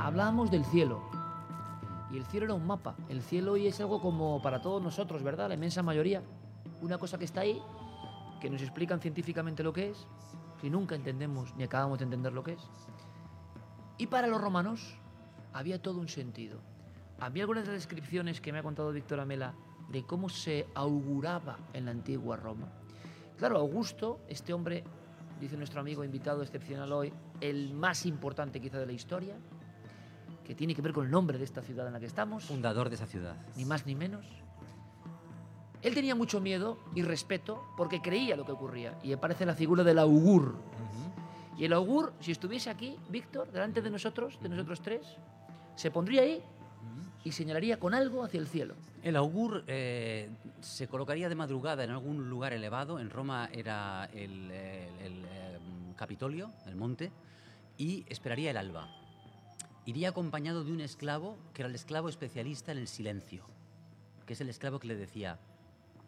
Hablábamos 0.00 0.50
del 0.50 0.64
cielo. 0.64 1.02
Y 2.12 2.18
el 2.18 2.24
cielo 2.26 2.46
era 2.46 2.54
un 2.54 2.66
mapa. 2.66 2.94
El 3.08 3.20
cielo 3.20 3.52
hoy 3.52 3.66
es 3.66 3.80
algo 3.80 4.00
como 4.00 4.40
para 4.40 4.62
todos 4.62 4.80
nosotros, 4.80 5.22
¿verdad? 5.22 5.48
La 5.48 5.54
inmensa 5.54 5.82
mayoría. 5.82 6.22
Una 6.80 6.98
cosa 6.98 7.18
que 7.18 7.24
está 7.24 7.40
ahí, 7.40 7.60
que 8.40 8.48
nos 8.48 8.62
explican 8.62 9.00
científicamente 9.00 9.62
lo 9.62 9.72
que 9.72 9.90
es, 9.90 10.06
si 10.60 10.70
nunca 10.70 10.94
entendemos 10.94 11.54
ni 11.56 11.64
acabamos 11.64 11.98
de 11.98 12.04
entender 12.04 12.32
lo 12.32 12.44
que 12.44 12.52
es. 12.52 12.70
Y 13.98 14.06
para 14.06 14.28
los 14.28 14.40
romanos 14.40 14.96
había 15.52 15.82
todo 15.82 15.98
un 15.98 16.08
sentido. 16.08 16.60
Había 17.18 17.42
algunas 17.42 17.64
de 17.64 17.72
las 17.72 17.82
descripciones 17.82 18.40
que 18.40 18.52
me 18.52 18.60
ha 18.60 18.62
contado 18.62 18.92
Víctor 18.92 19.18
Amela 19.18 19.54
de 19.90 20.04
cómo 20.04 20.28
se 20.28 20.68
auguraba 20.74 21.58
en 21.72 21.86
la 21.86 21.90
antigua 21.90 22.36
Roma. 22.36 22.68
Claro, 23.36 23.58
Augusto, 23.58 24.20
este 24.28 24.52
hombre, 24.52 24.84
dice 25.40 25.56
nuestro 25.56 25.80
amigo 25.80 26.04
invitado 26.04 26.42
excepcional 26.42 26.92
hoy, 26.92 27.12
el 27.40 27.74
más 27.74 28.06
importante 28.06 28.60
quizá 28.60 28.78
de 28.78 28.86
la 28.86 28.92
historia, 28.92 29.36
que 30.48 30.54
tiene 30.54 30.74
que 30.74 30.80
ver 30.80 30.94
con 30.94 31.04
el 31.04 31.10
nombre 31.10 31.36
de 31.36 31.44
esta 31.44 31.60
ciudad 31.60 31.86
en 31.86 31.92
la 31.92 32.00
que 32.00 32.06
estamos, 32.06 32.44
Fundador 32.44 32.88
de 32.88 32.94
esa 32.94 33.06
ciudad. 33.06 33.36
ni 33.54 33.66
más 33.66 33.84
ni 33.84 33.94
menos. 33.94 34.24
Él 35.82 35.94
tenía 35.94 36.14
mucho 36.14 36.40
miedo 36.40 36.78
y 36.94 37.02
respeto 37.02 37.62
porque 37.76 38.00
creía 38.00 38.34
lo 38.34 38.46
que 38.46 38.52
ocurría 38.52 38.98
y 39.02 39.12
aparece 39.12 39.44
la 39.44 39.54
figura 39.54 39.84
del 39.84 39.98
augur. 39.98 40.56
Y 41.58 41.66
el 41.66 41.74
augur, 41.74 42.14
si 42.20 42.32
estuviese 42.32 42.70
aquí, 42.70 42.96
Víctor, 43.10 43.52
delante 43.52 43.82
de 43.82 43.90
nosotros, 43.90 44.38
de 44.40 44.48
nosotros 44.48 44.80
tres, 44.80 45.02
se 45.76 45.90
pondría 45.90 46.22
ahí 46.22 46.42
y 47.24 47.32
señalaría 47.32 47.78
con 47.78 47.92
algo 47.92 48.24
hacia 48.24 48.40
el 48.40 48.48
cielo. 48.48 48.74
El 49.02 49.16
augur 49.16 49.64
eh, 49.66 50.30
se 50.62 50.88
colocaría 50.88 51.28
de 51.28 51.34
madrugada 51.34 51.84
en 51.84 51.90
algún 51.90 52.30
lugar 52.30 52.54
elevado. 52.54 52.98
En 53.00 53.10
Roma 53.10 53.50
era 53.52 54.08
el, 54.14 54.48
eh, 54.50 54.88
el, 55.04 55.26
Capitolio, 55.94 56.52
el 56.66 56.76
monte, 56.76 57.10
y 57.76 58.06
esperaría 58.08 58.52
el 58.52 58.56
alba. 58.56 58.88
Iría 59.88 60.10
acompañado 60.10 60.64
de 60.64 60.72
un 60.72 60.82
esclavo, 60.82 61.38
que 61.54 61.62
era 61.62 61.68
el 61.70 61.74
esclavo 61.74 62.10
especialista 62.10 62.72
en 62.72 62.76
el 62.76 62.88
silencio, 62.88 63.46
que 64.26 64.34
es 64.34 64.40
el 64.42 64.50
esclavo 64.50 64.78
que 64.78 64.86
le 64.86 64.94
decía, 64.94 65.40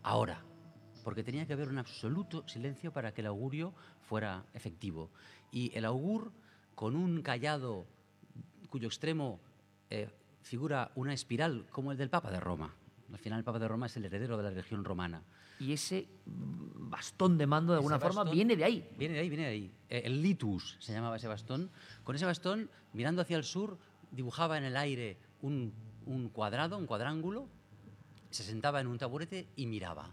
ahora, 0.03 0.43
porque 1.03 1.24
tenía 1.24 1.47
que 1.47 1.55
haber 1.55 1.70
un 1.70 1.78
absoluto 1.78 2.47
silencio 2.47 2.93
para 2.93 3.14
que 3.14 3.22
el 3.22 3.28
augurio 3.28 3.72
fuera 4.03 4.45
efectivo. 4.53 5.09
Y 5.51 5.74
el 5.74 5.87
augur, 5.87 6.31
con 6.74 6.95
un 6.95 7.22
callado 7.22 7.87
cuyo 8.68 8.89
extremo 8.89 9.41
eh, 9.89 10.11
figura 10.43 10.93
una 10.95 11.14
espiral 11.14 11.64
como 11.70 11.91
el 11.91 11.97
del 11.97 12.11
Papa 12.11 12.31
de 12.31 12.39
Roma, 12.39 12.74
Al 13.11 13.18
final 13.18 13.39
el 13.39 13.45
Papa 13.47 13.61
de 13.61 13.68
Roma 13.68 13.87
es 13.87 13.97
el 13.97 14.05
heredero 14.05 14.37
de 14.37 14.43
la 14.43 14.51
religión 14.51 14.85
romana. 14.85 15.22
Y 15.61 15.72
ese 15.72 16.08
bastón 16.24 17.38
de 17.38 17.46
mando, 17.46 17.72
de 17.72 17.78
alguna 17.78 18.00
forma, 18.00 18.24
viene 18.24 18.56
de 18.56 18.64
ahí. 18.64 18.88
Viene 18.96 19.14
de 19.14 19.20
ahí, 19.20 19.28
viene 19.28 19.44
de 19.44 19.50
ahí. 19.50 19.72
Eh, 19.88 20.02
El 20.06 20.22
litus 20.22 20.76
se 20.80 20.92
llamaba 20.92 21.16
ese 21.16 21.28
bastón. 21.28 21.70
Con 22.02 22.16
ese 22.16 22.24
bastón, 22.24 22.70
mirando 22.94 23.22
hacia 23.22 23.36
el 23.36 23.44
sur, 23.44 23.78
dibujaba 24.11 24.58
en 24.58 24.64
el 24.64 24.76
aire 24.76 25.18
un, 25.42 25.72
un 26.06 26.30
cuadrado, 26.30 26.78
un 26.78 26.86
cuadrángulo, 26.86 27.46
se 28.30 28.42
sentaba 28.42 28.80
en 28.80 28.86
un 28.86 28.98
taburete 28.98 29.48
y 29.54 29.66
miraba. 29.66 30.11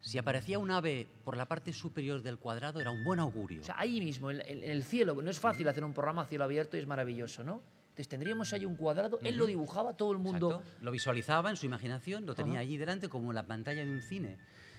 Si 0.00 0.18
aparecía 0.18 0.58
un 0.58 0.70
ave 0.70 1.08
por 1.24 1.36
la 1.36 1.46
parte 1.46 1.72
superior 1.72 2.22
del 2.22 2.38
cuadrado, 2.38 2.80
era 2.80 2.90
un 2.90 3.04
buen 3.04 3.20
augurio. 3.20 3.62
O 3.62 3.64
sea, 3.64 3.76
ahí 3.78 4.00
mismo, 4.00 4.30
en 4.30 4.40
el 4.40 4.82
cielo. 4.84 5.14
No 5.22 5.30
es 5.30 5.40
fácil 5.40 5.68
hacer 5.68 5.84
un 5.84 5.94
programa 5.94 6.22
a 6.22 6.26
cielo 6.26 6.44
abierto 6.44 6.76
y 6.76 6.80
es 6.80 6.86
maravilloso, 6.86 7.42
¿no? 7.44 7.62
Entonces 7.94 8.08
tendríamos 8.08 8.52
ahí 8.52 8.64
un 8.64 8.74
cuadrado, 8.74 9.20
él 9.22 9.36
lo 9.36 9.46
dibujaba, 9.46 9.96
todo 9.96 10.10
el 10.10 10.18
mundo... 10.18 10.50
Exacto. 10.50 10.84
Lo 10.84 10.90
visualizaba 10.90 11.48
en 11.50 11.56
su 11.56 11.64
imaginación, 11.66 12.26
lo 12.26 12.34
tenía 12.34 12.58
allí 12.58 12.76
delante 12.76 13.08
como 13.08 13.32
la 13.32 13.46
pantalla 13.46 13.84
de 13.84 13.90
un 13.92 14.02
cine. 14.02 14.36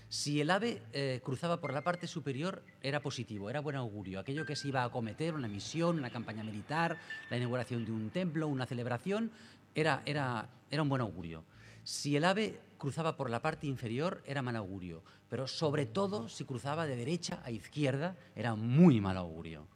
Si 0.09 0.41
el 0.41 0.51
ave 0.51 0.82
eh, 0.91 1.22
cruzaba 1.24 1.61
por 1.61 1.72
la 1.72 1.82
parte 1.82 2.07
superior, 2.07 2.61
era 2.82 2.99
positivo, 2.99 3.49
era 3.49 3.61
buen 3.61 3.78
augurio. 3.78 4.20
Aquello 4.20 4.45
que 4.45 4.57
se 4.57 4.68
iba 4.68 4.82
a 4.82 4.88
acometer, 4.88 5.34
una 5.34 5.47
misión, 5.47 5.97
una 5.97 6.09
campaña 6.09 6.43
militar, 6.43 6.97
la 7.30 7.38
inauguración 7.38 7.86
de 7.86 7.93
un 7.93 8.09
templo, 8.09 8.49
una 8.49 8.66
celebración, 8.66 9.32
era, 9.74 10.03
era, 10.05 10.49
era 10.70 10.82
un 10.82 10.89
buen 10.89 11.01
augurio. 11.01 11.45
Si 11.86 12.18
el 12.18 12.26
ave 12.26 12.59
cruzaba 12.78 13.16
por 13.16 13.30
la 13.30 13.41
parte 13.41 13.66
inferior, 13.66 14.22
era 14.26 14.41
mal 14.41 14.57
augurio. 14.57 15.03
Pero 15.30 15.47
sobre 15.47 15.86
todo, 15.86 16.28
si 16.28 16.43
cruzaba 16.43 16.86
de 16.86 16.97
derecha 16.97 17.41
a 17.45 17.51
izquierda, 17.51 18.18
era 18.36 18.55
muy 18.55 18.99
mal 18.99 19.16
augurio. 19.16 19.70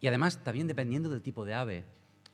Y 0.00 0.08
además, 0.08 0.42
también 0.42 0.66
dependiendo 0.66 1.08
del 1.08 1.22
tipo 1.22 1.44
de 1.44 1.54
ave, 1.54 1.84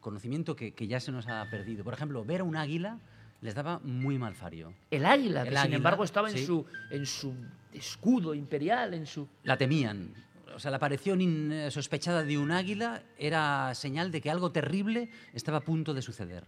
conocimiento 0.03 0.55
que, 0.55 0.74
que 0.74 0.86
ya 0.86 1.00
se 1.00 1.11
nos 1.11 1.26
ha 1.28 1.48
perdido. 1.48 1.82
Por 1.82 1.94
ejemplo, 1.94 2.22
ver 2.26 2.42
a 2.42 2.44
un 2.44 2.57
águila 2.57 2.98
les 3.40 3.55
daba 3.55 3.80
muy 3.80 4.18
mal 4.18 4.34
fario. 4.34 4.74
El 4.90 5.07
águila, 5.07 5.42
El 5.42 5.48
que 5.50 5.57
sin 5.57 5.72
embargo 5.72 6.05
estaba 6.05 6.30
en, 6.30 6.38
su, 6.38 6.66
en 6.90 7.07
su 7.07 7.34
escudo 7.72 8.34
imperial, 8.34 8.94
en 8.94 9.07
su... 9.07 9.28
La 9.42 9.57
temían. 9.57 10.14
O 10.55 10.59
sea, 10.61 10.70
la 10.70 10.76
aparición 10.76 11.20
insospechada 11.20 12.22
de 12.22 12.38
un 12.38 12.53
águila 12.53 13.03
era 13.18 13.74
señal 13.74 14.12
de 14.12 14.20
que 14.20 14.30
algo 14.30 14.53
terrible 14.53 15.11
estaba 15.32 15.59
a 15.59 15.62
punto 15.62 15.94
de 15.94 16.03
suceder. 16.03 16.44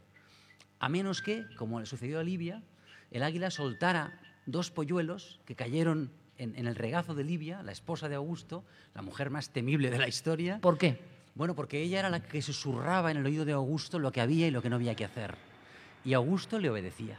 A 0.78 0.88
menos 0.88 1.22
que, 1.22 1.44
como 1.56 1.80
le 1.80 1.86
sucedió 1.86 2.20
a 2.20 2.22
Libia, 2.22 2.62
el 3.10 3.22
águila 3.22 3.50
soltara 3.50 4.20
dos 4.46 4.70
polluelos 4.70 5.40
que 5.46 5.56
cayeron 5.56 6.12
en, 6.36 6.54
en 6.56 6.66
el 6.66 6.76
regazo 6.76 7.14
de 7.14 7.24
Libia, 7.24 7.62
la 7.62 7.72
esposa 7.72 8.08
de 8.08 8.16
Augusto, 8.16 8.64
la 8.94 9.02
mujer 9.02 9.30
más 9.30 9.50
temible 9.50 9.90
de 9.90 9.98
la 9.98 10.06
historia. 10.06 10.60
¿Por 10.60 10.78
qué? 10.78 10.98
Bueno, 11.34 11.56
porque 11.56 11.82
ella 11.82 11.98
era 11.98 12.10
la 12.10 12.22
que 12.22 12.42
susurraba 12.42 13.10
en 13.10 13.16
el 13.16 13.26
oído 13.26 13.44
de 13.44 13.52
Augusto 13.52 13.98
lo 13.98 14.12
que 14.12 14.20
había 14.20 14.46
y 14.46 14.52
lo 14.52 14.62
que 14.62 14.70
no 14.70 14.76
había 14.76 14.94
que 14.94 15.04
hacer. 15.04 15.34
Y 16.04 16.12
Augusto 16.12 16.60
le 16.60 16.70
obedecía. 16.70 17.18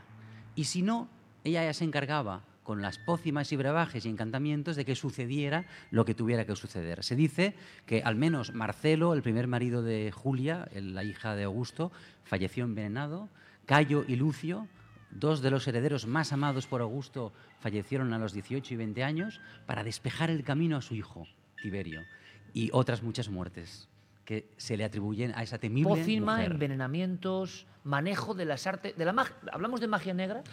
Y 0.56 0.66
si 0.66 0.82
no, 0.82 1.10
ella 1.44 1.66
ya 1.66 1.74
se 1.74 1.84
encargaba 1.84 2.44
con 2.64 2.82
las 2.82 2.98
pócimas 2.98 3.52
y 3.52 3.58
brebajes 3.58 4.06
y 4.06 4.10
encantamientos 4.10 4.78
de 4.78 4.86
que 4.86 4.96
sucediera 4.96 5.66
lo 5.92 6.06
que 6.06 6.16
tuviera 6.16 6.46
que 6.46 6.56
suceder. 6.56 7.04
Se 7.04 7.18
dice 7.18 7.56
que 7.86 8.04
al 8.04 8.16
menos 8.16 8.54
Marcelo, 8.54 9.14
el 9.14 9.22
primer 9.22 9.48
marido 9.48 9.84
de 9.84 10.14
Julia, 10.14 10.70
la 10.74 11.04
hija 11.04 11.36
de 11.36 11.44
Augusto, 11.44 11.92
falleció 12.24 12.64
envenenado. 12.64 13.28
Cayo 13.66 14.06
y 14.08 14.16
Lucio, 14.16 14.70
dos 15.12 15.42
de 15.42 15.52
los 15.52 15.68
herederos 15.68 16.08
más 16.08 16.32
amados 16.32 16.68
por 16.68 16.80
Augusto, 16.80 17.34
fallecieron 17.60 18.14
a 18.14 18.18
los 18.18 18.32
18 18.32 18.74
y 18.74 18.78
20 18.78 19.04
años 19.04 19.42
para 19.66 19.84
despejar 19.84 20.30
el 20.30 20.46
camino 20.46 20.78
a 20.78 20.82
su 20.82 20.96
hijo, 20.96 21.28
Tiberio. 21.62 22.06
Y 22.54 22.70
otras 22.72 23.04
muchas 23.04 23.28
muertes 23.28 23.90
que 24.26 24.50
se 24.58 24.76
le 24.76 24.84
atribuyen 24.84 25.32
a 25.36 25.44
esa 25.44 25.60
temible 25.60 25.90
Pócima, 26.02 26.38
mujer. 26.38 26.52
envenenamientos, 26.54 27.68
manejo 27.84 28.34
de 28.34 28.46
las 28.46 28.66
artes... 28.68 28.98
De 28.98 29.06
la 29.06 29.14
mag- 29.14 29.34
¿Hablamos 29.52 29.80
de 29.80 29.88
magia 29.88 30.14
negra? 30.14 30.44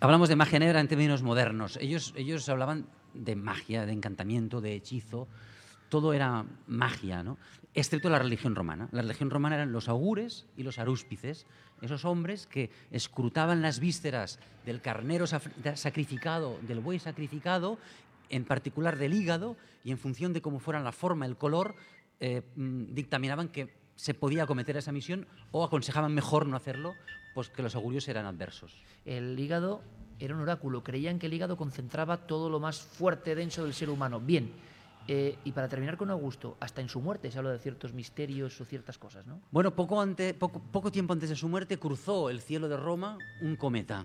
Hablamos 0.00 0.28
de 0.28 0.36
magia 0.36 0.58
negra 0.58 0.80
en 0.80 0.88
términos 0.88 1.22
modernos. 1.22 1.76
Ellos, 1.76 2.14
ellos 2.16 2.48
hablaban 2.48 2.86
de 3.14 3.36
magia, 3.36 3.84
de 3.84 3.92
encantamiento, 3.92 4.60
de 4.60 4.74
hechizo. 4.74 5.28
Todo 5.88 6.12
era 6.12 6.44
magia, 6.66 7.22
¿no? 7.22 7.36
Excepto 7.74 8.08
la 8.08 8.18
religión 8.18 8.54
romana. 8.54 8.88
La 8.92 9.02
religión 9.02 9.30
romana 9.30 9.56
eran 9.56 9.72
los 9.72 9.88
augures 9.88 10.46
y 10.56 10.62
los 10.62 10.78
arúspices, 10.78 11.46
esos 11.82 12.04
hombres 12.04 12.46
que 12.46 12.70
escrutaban 12.90 13.62
las 13.62 13.78
vísceras 13.78 14.38
del 14.64 14.80
carnero 14.80 15.26
sacrificado, 15.26 16.58
del 16.62 16.80
buey 16.80 16.98
sacrificado, 16.98 17.78
en 18.30 18.44
particular 18.44 18.98
del 18.98 19.14
hígado, 19.14 19.56
y 19.84 19.90
en 19.90 19.98
función 19.98 20.32
de 20.32 20.42
cómo 20.42 20.58
fuera 20.60 20.80
la 20.80 20.92
forma, 20.92 21.24
el 21.24 21.36
color, 21.36 21.74
eh, 22.20 22.42
mm, 22.56 22.94
dictaminaban 22.94 23.48
que 23.48 23.76
se 23.96 24.14
podía 24.14 24.44
acometer 24.44 24.76
esa 24.76 24.92
misión 24.92 25.26
o 25.50 25.64
aconsejaban 25.64 26.14
mejor 26.14 26.46
no 26.46 26.56
hacerlo, 26.56 26.94
pues 27.34 27.48
que 27.50 27.62
los 27.62 27.74
augurios 27.74 28.06
eran 28.08 28.26
adversos. 28.26 28.76
El 29.04 29.38
hígado 29.38 29.82
era 30.20 30.34
un 30.34 30.40
oráculo. 30.40 30.82
Creían 30.84 31.18
que 31.18 31.26
el 31.26 31.34
hígado 31.34 31.56
concentraba 31.56 32.26
todo 32.26 32.48
lo 32.50 32.60
más 32.60 32.80
fuerte, 32.80 33.34
denso 33.34 33.64
del 33.64 33.74
ser 33.74 33.90
humano. 33.90 34.20
Bien. 34.20 34.50
eh, 35.10 35.38
y 35.42 35.52
para 35.52 35.68
terminar 35.70 35.96
con 35.96 36.10
Augusto, 36.10 36.58
hasta 36.60 36.82
en 36.82 36.88
su 36.90 37.00
muerte 37.00 37.30
se 37.30 37.38
habla 37.38 37.50
de 37.52 37.58
ciertos 37.58 37.94
misterios 37.94 38.60
o 38.60 38.64
ciertas 38.66 38.98
cosas, 38.98 39.24
¿no? 39.26 39.40
Bueno, 39.50 39.74
poco, 39.74 39.98
ante- 40.02 40.34
poco, 40.34 40.60
poco 40.60 40.92
tiempo 40.92 41.14
antes 41.14 41.30
de 41.30 41.34
su 41.36 41.48
muerte 41.48 41.78
cruzó 41.78 42.28
el 42.28 42.42
cielo 42.42 42.68
de 42.68 42.76
Roma 42.76 43.16
un 43.40 43.56
cometa. 43.56 44.04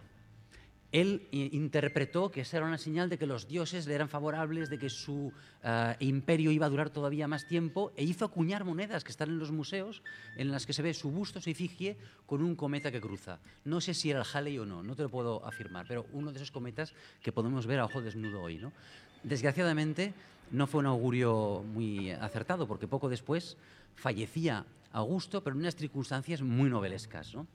Él 0.93 1.27
interpretó 1.31 2.29
que 2.29 2.41
esa 2.41 2.57
era 2.57 2.67
una 2.67 2.77
señal 2.77 3.09
de 3.09 3.17
que 3.17 3.25
los 3.25 3.47
dioses 3.47 3.87
le 3.87 3.95
eran 3.95 4.09
favorables, 4.09 4.69
de 4.69 4.77
que 4.77 4.91
su 4.91 5.33
ah, 5.63 5.97
imperio 5.99 6.51
iba 6.51 6.67
a 6.67 6.69
durar 6.69 6.91
todavía 6.91 7.27
más 7.27 7.47
tiempo, 7.47 7.91
e 7.97 8.03
hizo 8.03 8.25
acuñar 8.25 8.63
monedas 8.63 9.03
que 9.03 9.09
están 9.09 9.29
en 9.29 9.39
los 9.39 9.51
museos, 9.51 10.03
en 10.37 10.51
las 10.51 10.67
que 10.67 10.73
se 10.73 10.83
ve 10.83 10.93
su 10.93 11.09
busto, 11.09 11.41
su 11.41 11.49
efigie, 11.49 11.97
con 12.27 12.43
un 12.43 12.55
cometa 12.55 12.91
que 12.91 13.01
cruza. 13.01 13.39
No 13.65 13.81
sé 13.81 13.95
si 13.95 14.11
era 14.11 14.19
el 14.19 14.27
Halley 14.31 14.59
o 14.59 14.67
no, 14.67 14.83
no 14.83 14.95
te 14.95 15.01
lo 15.01 15.09
puedo 15.09 15.43
afirmar, 15.43 15.87
pero 15.87 16.05
uno 16.13 16.31
de 16.31 16.37
esos 16.37 16.51
cometas 16.51 16.93
que 17.23 17.31
podemos 17.31 17.65
ver 17.65 17.79
a 17.79 17.85
ojo 17.85 17.99
desnudo 17.99 18.43
hoy. 18.43 18.59
¿no? 18.59 18.71
Desgraciadamente, 19.23 20.13
no 20.51 20.67
fue 20.67 20.81
un 20.81 20.85
augurio 20.85 21.65
muy 21.73 22.11
acertado, 22.11 22.67
porque 22.67 22.87
poco 22.87 23.09
después 23.09 23.57
fallecía 23.95 24.63
Augusto, 24.91 25.43
pero 25.43 25.55
en 25.55 25.61
unas 25.61 25.75
circunstancias 25.75 26.43
muy 26.43 26.69
novelescas. 26.69 27.33
¿no? 27.33 27.47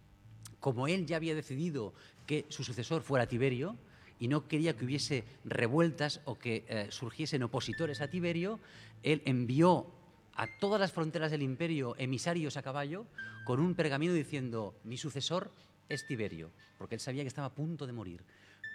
Como 0.61 0.89
él 0.89 1.07
ya 1.07 1.17
había 1.17 1.35
decidido 1.35 1.93
que 2.27 2.47
su 2.49 2.65
sucesor 2.65 3.03
fuera 3.03 3.27
Tiberio 3.27 3.77
y 4.19 4.29
no 4.29 4.49
quería 4.49 4.77
que 4.77 4.85
hubiese 4.85 5.25
revueltas 5.45 6.21
o 6.25 6.39
que 6.39 6.65
eh, 6.69 6.89
surgiesen 6.91 7.43
opositores 7.43 8.01
a 8.01 8.09
Tiberio, 8.09 8.59
él 9.03 9.23
envió 9.25 9.87
a 10.35 10.47
todas 10.59 10.81
las 10.81 10.93
fronteras 10.93 11.31
del 11.31 11.43
imperio 11.43 11.95
emisarios 11.99 12.57
a 12.57 12.63
caballo 12.63 13.07
con 13.45 13.61
un 13.61 13.75
pergamino 13.75 14.13
diciendo, 14.13 14.75
mi 14.85 14.97
sucesor 14.97 15.51
es 15.89 16.07
Tiberio, 16.07 16.51
porque 16.79 16.97
él 16.97 17.01
sabía 17.01 17.23
que 17.23 17.29
estaba 17.29 17.49
a 17.49 17.55
punto 17.55 17.87
de 17.87 17.93
morir. 17.93 18.23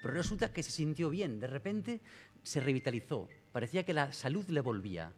Pero 0.02 0.14
resulta 0.14 0.52
que 0.52 0.64
se 0.64 0.72
sintió 0.72 1.10
bien, 1.10 1.40
de 1.40 1.48
repente 1.48 2.02
se 2.44 2.60
revitalizó, 2.60 3.30
parecía 3.52 3.84
que 3.84 3.94
la 3.94 4.12
salud 4.12 4.46
le 4.50 4.60
volvía. 4.60 5.14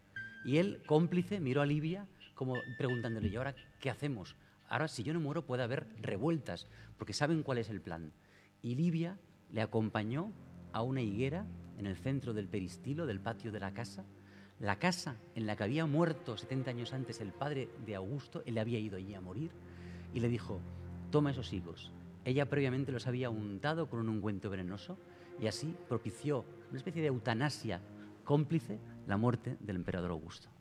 Y 0.45 0.57
él, 0.57 0.83
cómplice, 0.85 1.39
miró 1.39 1.63
a 1.63 1.65
Libia 1.65 2.05
como 2.35 2.55
preguntándole, 2.77 3.29
¿y 3.29 3.35
ahora 3.35 3.55
qué 3.79 3.89
hacemos? 3.89 4.35
Ahora, 4.67 4.87
si 4.87 5.03
yo 5.03 5.13
no 5.13 5.19
muero, 5.19 5.45
puede 5.45 5.63
haber 5.63 5.87
revueltas, 6.01 6.67
porque 6.97 7.13
saben 7.13 7.43
cuál 7.43 7.57
es 7.57 7.69
el 7.69 7.81
plan. 7.81 8.11
Y 8.61 8.75
Libia 8.75 9.17
le 9.51 9.61
acompañó 9.61 10.31
a 10.71 10.81
una 10.81 11.01
higuera 11.01 11.45
en 11.77 11.87
el 11.87 11.97
centro 11.97 12.33
del 12.33 12.47
peristilo, 12.47 13.05
del 13.05 13.19
patio 13.19 13.51
de 13.51 13.59
la 13.59 13.73
casa. 13.73 14.05
La 14.59 14.79
casa 14.79 15.17
en 15.35 15.45
la 15.45 15.55
que 15.55 15.63
había 15.63 15.85
muerto 15.85 16.37
70 16.37 16.69
años 16.69 16.93
antes 16.93 17.21
el 17.21 17.31
padre 17.31 17.69
de 17.85 17.95
Augusto, 17.95 18.41
él 18.45 18.57
había 18.57 18.79
ido 18.79 18.97
allí 18.97 19.13
a 19.13 19.21
morir, 19.21 19.51
y 20.13 20.19
le 20.19 20.29
dijo, 20.29 20.61
toma 21.11 21.31
esos 21.31 21.53
higos. 21.53 21.91
Ella 22.23 22.49
previamente 22.49 22.91
los 22.91 23.05
había 23.05 23.29
untado 23.29 23.87
con 23.87 23.99
un 23.99 24.09
ungüento 24.09 24.49
venenoso 24.49 24.97
y 25.39 25.47
así 25.47 25.75
propició 25.87 26.45
una 26.69 26.77
especie 26.77 27.01
de 27.01 27.09
eutanasia 27.09 27.81
cómplice 28.23 28.79
la 29.05 29.17
muerte 29.17 29.57
del 29.59 29.75
emperador 29.75 30.11
Augusto. 30.11 30.54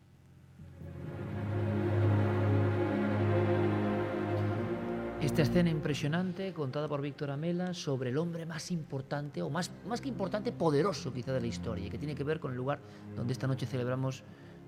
Esta 5.20 5.42
escena 5.42 5.70
impresionante 5.70 6.52
contada 6.52 6.86
por 6.86 7.00
Víctor 7.00 7.30
Amela 7.30 7.72
sobre 7.72 8.10
el 8.10 8.18
hombre 8.18 8.44
más 8.44 8.70
importante, 8.70 9.40
o 9.40 9.48
más, 9.48 9.70
que 10.02 10.08
importante, 10.08 10.52
poderoso 10.52 11.12
quizá 11.12 11.32
de 11.32 11.40
la 11.40 11.46
historia, 11.46 11.86
y 11.86 11.90
que 11.90 11.98
tiene 11.98 12.14
que 12.14 12.24
ver 12.24 12.40
con 12.40 12.50
el 12.50 12.56
lugar 12.56 12.80
donde 13.16 13.32
esta 13.32 13.46
noche 13.46 13.64
celebramos 13.64 14.22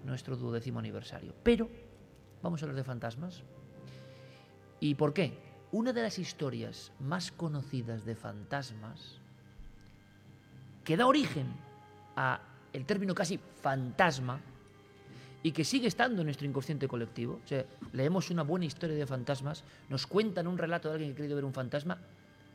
nuestro 0.04 0.36
duodécimo 0.36 0.78
aniversario. 0.78 1.34
Pero 1.42 1.68
vamos 2.42 2.62
a 2.62 2.64
hablar 2.64 2.76
de 2.76 2.84
fantasmas. 2.84 3.42
¿Y 4.80 4.94
por 4.94 5.12
qué? 5.12 5.38
Una 5.72 5.92
de 5.92 6.02
las 6.02 6.18
historias 6.18 6.92
más 7.00 7.32
conocidas 7.32 8.04
de 8.04 8.14
fantasmas 8.14 9.20
que 10.84 10.96
da 10.96 11.06
origen 11.06 11.48
a 12.14 12.40
el 12.72 12.86
término 12.86 13.14
casi 13.14 13.38
fantasma 13.60 14.40
y 15.46 15.52
que 15.52 15.62
sigue 15.62 15.86
estando 15.86 16.22
en 16.22 16.26
nuestro 16.26 16.44
inconsciente 16.44 16.88
colectivo. 16.88 17.40
O 17.44 17.46
sea, 17.46 17.64
leemos 17.92 18.32
una 18.32 18.42
buena 18.42 18.64
historia 18.64 18.96
de 18.96 19.06
fantasmas, 19.06 19.62
nos 19.88 20.04
cuentan 20.08 20.48
un 20.48 20.58
relato 20.58 20.88
de 20.88 20.94
alguien 20.94 21.14
que 21.14 21.14
ha 21.14 21.22
querido 21.22 21.36
ver 21.36 21.44
un 21.44 21.52
fantasma 21.52 21.98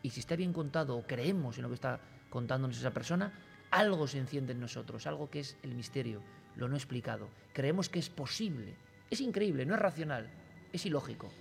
y 0.03 0.09
si 0.09 0.19
está 0.19 0.35
bien 0.35 0.51
contado 0.51 0.97
o 0.97 1.07
creemos 1.07 1.55
en 1.55 1.63
lo 1.63 1.69
que 1.69 1.75
está 1.75 2.01
contándonos 2.29 2.77
esa 2.77 2.91
persona, 2.91 3.31
algo 3.71 4.07
se 4.07 4.17
enciende 4.17 4.51
en 4.51 4.59
nosotros, 4.59 5.07
algo 5.07 5.29
que 5.29 5.39
es 5.39 5.55
el 5.63 5.73
misterio, 5.73 6.21
lo 6.57 6.67
no 6.67 6.75
explicado. 6.75 7.29
Creemos 7.53 7.87
que 7.87 7.99
es 7.99 8.09
posible. 8.09 8.75
Es 9.09 9.21
increíble, 9.21 9.65
no 9.65 9.75
es 9.75 9.79
racional, 9.79 10.29
es 10.73 10.85
ilógico. 10.85 11.31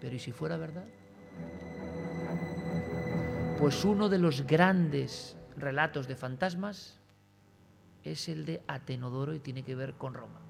Pero 0.00 0.16
¿y 0.16 0.18
si 0.18 0.32
fuera 0.32 0.56
verdad? 0.56 0.86
Pues 3.60 3.84
uno 3.84 4.08
de 4.08 4.18
los 4.18 4.44
grandes 4.44 5.36
relatos 5.56 6.08
de 6.08 6.16
fantasmas 6.16 6.98
es 8.02 8.28
el 8.28 8.44
de 8.44 8.64
Atenodoro 8.66 9.34
y 9.34 9.38
tiene 9.38 9.62
que 9.62 9.76
ver 9.76 9.94
con 9.94 10.14
Roma. 10.14 10.49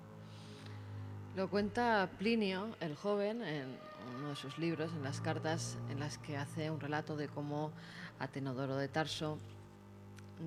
Lo 1.37 1.49
cuenta 1.49 2.11
Plinio, 2.19 2.75
el 2.81 2.97
joven, 2.97 3.43
en 3.43 3.79
uno 4.19 4.31
de 4.31 4.37
sus 4.37 4.59
libros, 4.59 4.91
en 4.93 5.05
las 5.05 5.21
cartas 5.21 5.79
en 5.89 6.01
las 6.01 6.19
que 6.19 6.37
hace 6.37 6.73
un 6.73 6.81
relato 6.81 7.17
de 7.17 7.29
cómo 7.29 7.71
Atenodoro 8.19 8.77
de 8.77 8.89
Tarso, 8.89 9.39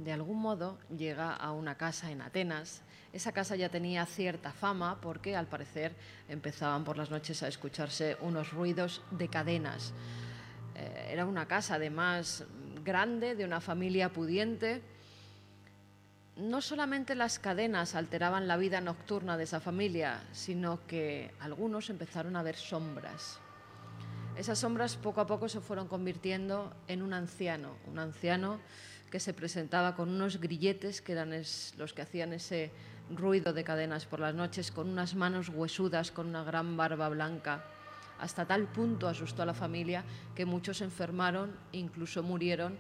de 0.04 0.12
algún 0.12 0.42
modo, 0.42 0.78
llega 0.96 1.34
a 1.34 1.54
una 1.54 1.76
casa 1.76 2.12
en 2.12 2.22
Atenas. 2.22 2.82
Esa 3.14 3.32
casa 3.32 3.56
ya 3.56 3.70
tenía 3.70 4.06
cierta 4.06 4.52
fama 4.52 5.00
porque, 5.00 5.38
al 5.38 5.48
parecer, 5.48 5.96
empezaban 6.28 6.84
por 6.84 6.98
las 6.98 7.10
noches 7.10 7.44
a 7.44 7.48
escucharse 7.48 8.18
unos 8.20 8.52
ruidos 8.52 9.04
de 9.12 9.30
cadenas. 9.30 9.94
Eh, 10.76 11.12
era 11.12 11.26
una 11.26 11.48
casa, 11.48 11.76
además, 11.76 12.44
grande, 12.84 13.36
de 13.36 13.46
una 13.46 13.62
familia 13.62 14.10
pudiente. 14.12 14.82
No 16.36 16.62
solamente 16.62 17.14
las 17.14 17.38
cadenas 17.38 17.94
alteraban 17.94 18.48
la 18.48 18.58
vida 18.58 18.82
nocturna 18.82 19.38
de 19.38 19.44
esa 19.44 19.60
familia, 19.60 20.24
sino 20.32 20.80
que 20.88 21.32
algunos 21.40 21.92
empezaron 21.92 22.36
a 22.36 22.42
ver 22.42 22.56
sombras. 22.56 23.40
Esas 24.36 24.58
sombras 24.58 24.98
poco 24.98 25.22
a 25.22 25.28
poco 25.28 25.48
se 25.48 25.62
fueron 25.62 25.88
convirtiendo 25.88 26.76
en 26.88 27.04
un 27.04 27.14
anciano, 27.14 27.78
un 27.86 28.00
anciano 28.00 28.60
que 29.12 29.20
se 29.20 29.36
presentaba 29.36 29.96
con 29.96 30.10
unos 30.10 30.42
grilletes 30.42 31.04
que 31.04 31.12
eran 31.12 31.30
los 31.30 31.94
que 31.94 32.02
hacían 32.02 32.34
ese 32.34 32.72
ruido 33.12 33.54
de 33.54 33.64
cadenas 33.64 34.08
por 34.08 34.20
las 34.20 34.34
noches, 34.34 34.72
con 34.72 34.90
unas 34.90 35.14
manos 35.14 35.50
huesudas, 35.50 36.10
con 36.10 36.26
una 36.26 36.44
gran 36.44 36.76
barba 36.76 37.10
blanca. 37.10 37.64
Hasta 38.20 38.46
tal 38.46 38.66
punto 38.66 39.08
asustó 39.08 39.44
a 39.44 39.46
la 39.46 39.54
familia 39.54 40.04
que 40.34 40.46
muchos 40.46 40.82
enfermaron, 40.82 41.56
incluso 41.74 42.24
murieron 42.24 42.76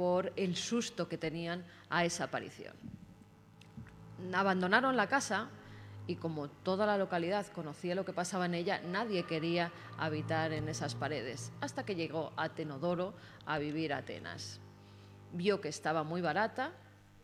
por 0.00 0.32
el 0.36 0.56
susto 0.56 1.08
que 1.08 1.18
tenían 1.18 1.62
a 1.90 2.06
esa 2.06 2.24
aparición. 2.24 2.72
Abandonaron 4.32 4.96
la 4.96 5.08
casa 5.08 5.50
y 6.06 6.16
como 6.16 6.48
toda 6.48 6.86
la 6.86 6.96
localidad 6.96 7.46
conocía 7.48 7.94
lo 7.94 8.06
que 8.06 8.14
pasaba 8.14 8.46
en 8.46 8.54
ella, 8.54 8.80
nadie 8.80 9.24
quería 9.24 9.70
habitar 9.98 10.54
en 10.54 10.70
esas 10.70 10.94
paredes, 10.94 11.52
hasta 11.60 11.84
que 11.84 11.96
llegó 11.96 12.32
Atenodoro 12.38 13.12
a 13.44 13.58
vivir 13.58 13.92
a 13.92 13.98
Atenas. 13.98 14.58
Vio 15.34 15.60
que 15.60 15.68
estaba 15.68 16.02
muy 16.02 16.22
barata, 16.22 16.72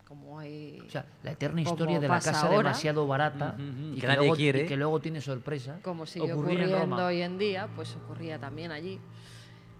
como 0.07 0.37
hay... 0.37 0.79
O 0.85 0.89
sea, 0.91 1.03
la 1.23 1.31
eterna 1.31 1.61
historia 1.61 1.99
de 1.99 2.07
la 2.07 2.19
casa 2.19 2.47
demasiado 2.47 3.07
barata 3.07 3.55
y, 3.57 3.99
que, 3.99 4.05
luego, 4.07 4.35
quiere. 4.35 4.67
que 4.67 4.77
luego 4.77 4.99
tiene 4.99 5.19
sorpresa. 5.19 5.79
Como 5.81 6.05
sigue 6.05 6.31
ocurriendo 6.31 7.07
hoy 7.07 7.23
en 7.23 7.39
día, 7.39 7.69
pues 7.75 7.95
ocurría 7.95 8.37
también 8.37 8.71
allí. 8.71 8.99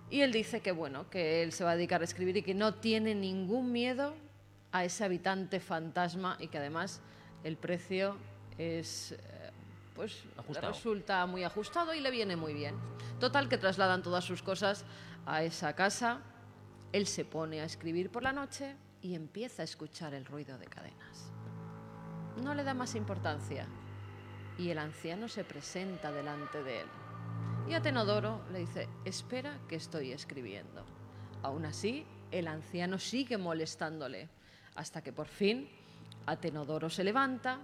Y 0.10 0.22
él 0.22 0.32
dice 0.32 0.62
que 0.62 0.72
bueno, 0.72 1.10
que 1.10 1.44
él 1.44 1.52
se 1.52 1.64
va 1.64 1.72
a 1.72 1.76
dedicar 1.76 2.02
a 2.02 2.06
escribir 2.06 2.38
y 2.38 2.42
que 2.42 2.54
no 2.54 2.76
tiene 2.76 3.14
ningún 3.14 3.72
miedo 3.72 4.14
a 4.72 4.86
ese 4.86 5.04
habitante 5.04 5.60
fantasma 5.60 6.38
y 6.40 6.48
que 6.48 6.58
además 6.58 7.02
el 7.44 7.58
precio 7.58 8.18
es 8.58 9.12
eh, 9.12 9.52
pues 9.98 10.24
resulta 10.62 11.26
muy 11.26 11.44
ajustado 11.44 11.94
y 11.94 12.00
le 12.00 12.12
viene 12.12 12.36
muy 12.36 12.54
bien. 12.54 12.76
Total 13.20 13.50
que 13.50 13.58
trasladan 13.58 14.04
todas 14.04 14.24
sus 14.24 14.44
cosas 14.44 14.86
a 15.26 15.44
esa 15.44 15.74
casa. 15.74 16.22
Él 16.94 17.08
se 17.08 17.26
pone 17.26 17.62
a 17.62 17.66
escribir 17.66 18.12
por 18.12 18.22
la 18.22 18.32
noche 18.32 18.76
y 19.02 19.16
empieza 19.16 19.64
a 19.64 19.66
escuchar 19.66 20.14
el 20.14 20.26
ruido 20.26 20.58
de 20.60 20.68
cadenas. 20.68 21.32
No 22.44 22.54
le 22.54 22.64
da 22.64 22.76
más 22.76 22.94
importancia 22.94 23.68
y 24.58 24.70
el 24.70 24.78
anciano 24.78 25.28
se 25.28 25.44
presenta 25.44 26.12
delante 26.12 26.64
de 26.64 26.82
él. 26.82 26.88
Y 27.70 27.74
Atenodoro 27.74 28.42
le 28.52 28.60
dice, 28.60 28.88
espera 29.04 29.60
que 29.68 29.76
estoy 29.76 30.12
escribiendo. 30.12 30.86
Aún 31.44 31.66
así, 31.66 32.06
el 32.32 32.48
anciano 32.48 32.98
sigue 32.98 33.38
molestándole 33.38 34.30
hasta 34.76 35.02
que 35.02 35.12
por 35.12 35.28
fin 35.28 35.70
Atenodoro 36.26 36.90
se 36.90 37.04
levanta, 37.04 37.60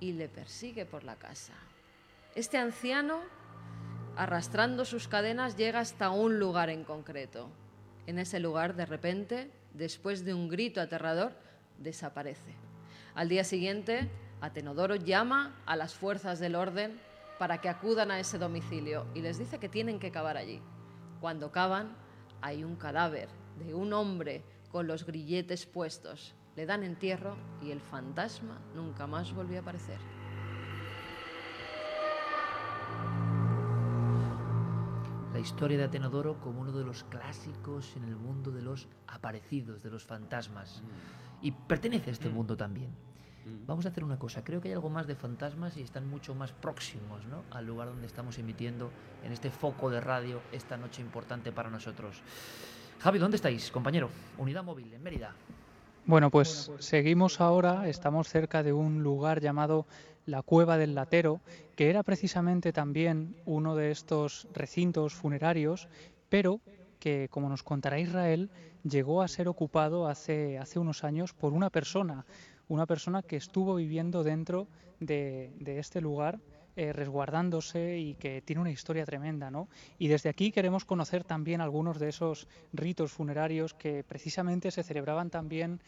y 0.00 0.12
le 0.12 0.28
persigue 0.28 0.84
por 0.84 1.04
la 1.04 1.16
casa. 1.16 1.54
Este 2.34 2.58
anciano, 2.58 3.20
arrastrando 4.16 4.84
sus 4.84 5.08
cadenas, 5.08 5.56
llega 5.56 5.80
hasta 5.80 6.10
un 6.10 6.38
lugar 6.38 6.68
en 6.68 6.84
concreto. 6.84 7.48
En 8.06 8.18
ese 8.18 8.40
lugar, 8.40 8.74
de 8.74 8.86
repente, 8.86 9.50
después 9.72 10.24
de 10.24 10.34
un 10.34 10.48
grito 10.48 10.80
aterrador, 10.80 11.32
desaparece. 11.78 12.54
Al 13.14 13.28
día 13.28 13.44
siguiente, 13.44 14.10
Atenodoro 14.40 14.96
llama 14.96 15.56
a 15.64 15.76
las 15.76 15.94
fuerzas 15.94 16.38
del 16.38 16.56
orden 16.56 17.00
para 17.38 17.60
que 17.60 17.68
acudan 17.68 18.10
a 18.10 18.20
ese 18.20 18.38
domicilio 18.38 19.06
y 19.14 19.20
les 19.20 19.38
dice 19.38 19.58
que 19.58 19.68
tienen 19.68 19.98
que 19.98 20.10
cavar 20.10 20.36
allí. 20.36 20.62
Cuando 21.20 21.52
cavan, 21.52 21.96
hay 22.40 22.64
un 22.64 22.76
cadáver 22.76 23.28
de 23.58 23.74
un 23.74 23.92
hombre 23.92 24.44
con 24.70 24.86
los 24.86 25.06
grilletes 25.06 25.66
puestos 25.66 26.34
le 26.56 26.66
dan 26.66 26.84
entierro 26.84 27.36
y 27.60 27.70
el 27.72 27.80
fantasma 27.80 28.60
nunca 28.74 29.06
más 29.06 29.32
volvió 29.32 29.58
a 29.58 29.62
aparecer. 29.62 29.98
La 35.32 35.40
historia 35.40 35.76
de 35.76 35.84
Atenodoro 35.84 36.40
como 36.40 36.60
uno 36.60 36.70
de 36.70 36.84
los 36.84 37.02
clásicos 37.04 37.96
en 37.96 38.04
el 38.04 38.14
mundo 38.14 38.52
de 38.52 38.62
los 38.62 38.88
aparecidos, 39.08 39.82
de 39.82 39.90
los 39.90 40.04
fantasmas. 40.04 40.84
Y 41.42 41.50
pertenece 41.50 42.10
a 42.10 42.12
este 42.12 42.28
mm. 42.28 42.32
mundo 42.32 42.56
también. 42.56 42.94
Mm. 43.44 43.66
Vamos 43.66 43.86
a 43.86 43.90
hacer 43.90 44.04
una 44.04 44.18
cosa, 44.18 44.42
creo 44.42 44.60
que 44.60 44.68
hay 44.68 44.74
algo 44.74 44.90
más 44.90 45.06
de 45.06 45.14
fantasmas 45.14 45.76
y 45.76 45.82
están 45.82 46.08
mucho 46.08 46.34
más 46.34 46.52
próximos 46.52 47.26
¿no? 47.26 47.44
al 47.50 47.66
lugar 47.66 47.88
donde 47.88 48.06
estamos 48.06 48.38
emitiendo 48.38 48.90
en 49.22 49.32
este 49.32 49.50
foco 49.50 49.90
de 49.90 50.00
radio 50.00 50.40
esta 50.52 50.76
noche 50.76 51.02
importante 51.02 51.52
para 51.52 51.70
nosotros. 51.70 52.22
Javi, 53.00 53.18
¿dónde 53.18 53.36
estáis, 53.36 53.70
compañero? 53.70 54.08
Unidad 54.38 54.64
móvil, 54.64 54.92
en 54.92 55.02
Mérida. 55.02 55.34
Bueno, 56.06 56.30
pues 56.30 56.70
seguimos 56.78 57.40
ahora, 57.40 57.88
estamos 57.88 58.28
cerca 58.28 58.62
de 58.62 58.72
un 58.72 59.02
lugar 59.02 59.40
llamado 59.40 59.86
la 60.26 60.42
Cueva 60.42 60.76
del 60.76 60.94
Latero, 60.94 61.40
que 61.76 61.90
era 61.90 62.02
precisamente 62.02 62.72
también 62.72 63.36
uno 63.44 63.74
de 63.74 63.90
estos 63.90 64.46
recintos 64.52 65.14
funerarios, 65.14 65.88
pero 66.28 66.60
que, 66.98 67.28
como 67.30 67.48
nos 67.48 67.62
contará 67.62 67.98
Israel, 67.98 68.50
llegó 68.82 69.22
a 69.22 69.28
ser 69.28 69.48
ocupado 69.48 70.06
hace, 70.06 70.58
hace 70.58 70.78
unos 70.78 71.04
años 71.04 71.32
por 71.32 71.52
una 71.52 71.70
persona, 71.70 72.24
una 72.68 72.86
persona 72.86 73.22
que 73.22 73.36
estuvo 73.36 73.74
viviendo 73.74 74.22
dentro 74.22 74.68
de, 75.00 75.52
este 75.78 76.00
lugar 76.00 76.40
eh, 76.76 76.92
resguardándose 76.92 77.98
y 77.98 78.14
que 78.14 78.42
tiene 78.42 78.62
una 78.62 78.70
historia 78.70 79.04
tremenda, 79.04 79.50
¿no? 79.50 79.68
Y 79.98 80.08
desde 80.08 80.28
aquí 80.28 80.50
queremos 80.50 80.84
conocer 80.84 81.22
también 81.24 81.60
algunos 81.60 81.98
de 81.98 82.08
esos 82.08 82.48
ritos 82.72 83.12
funerarios 83.12 83.74
que 83.74 84.02
precisamente 84.02 84.70
se 84.70 84.82
celebraban 84.82 85.30
también 85.30 85.80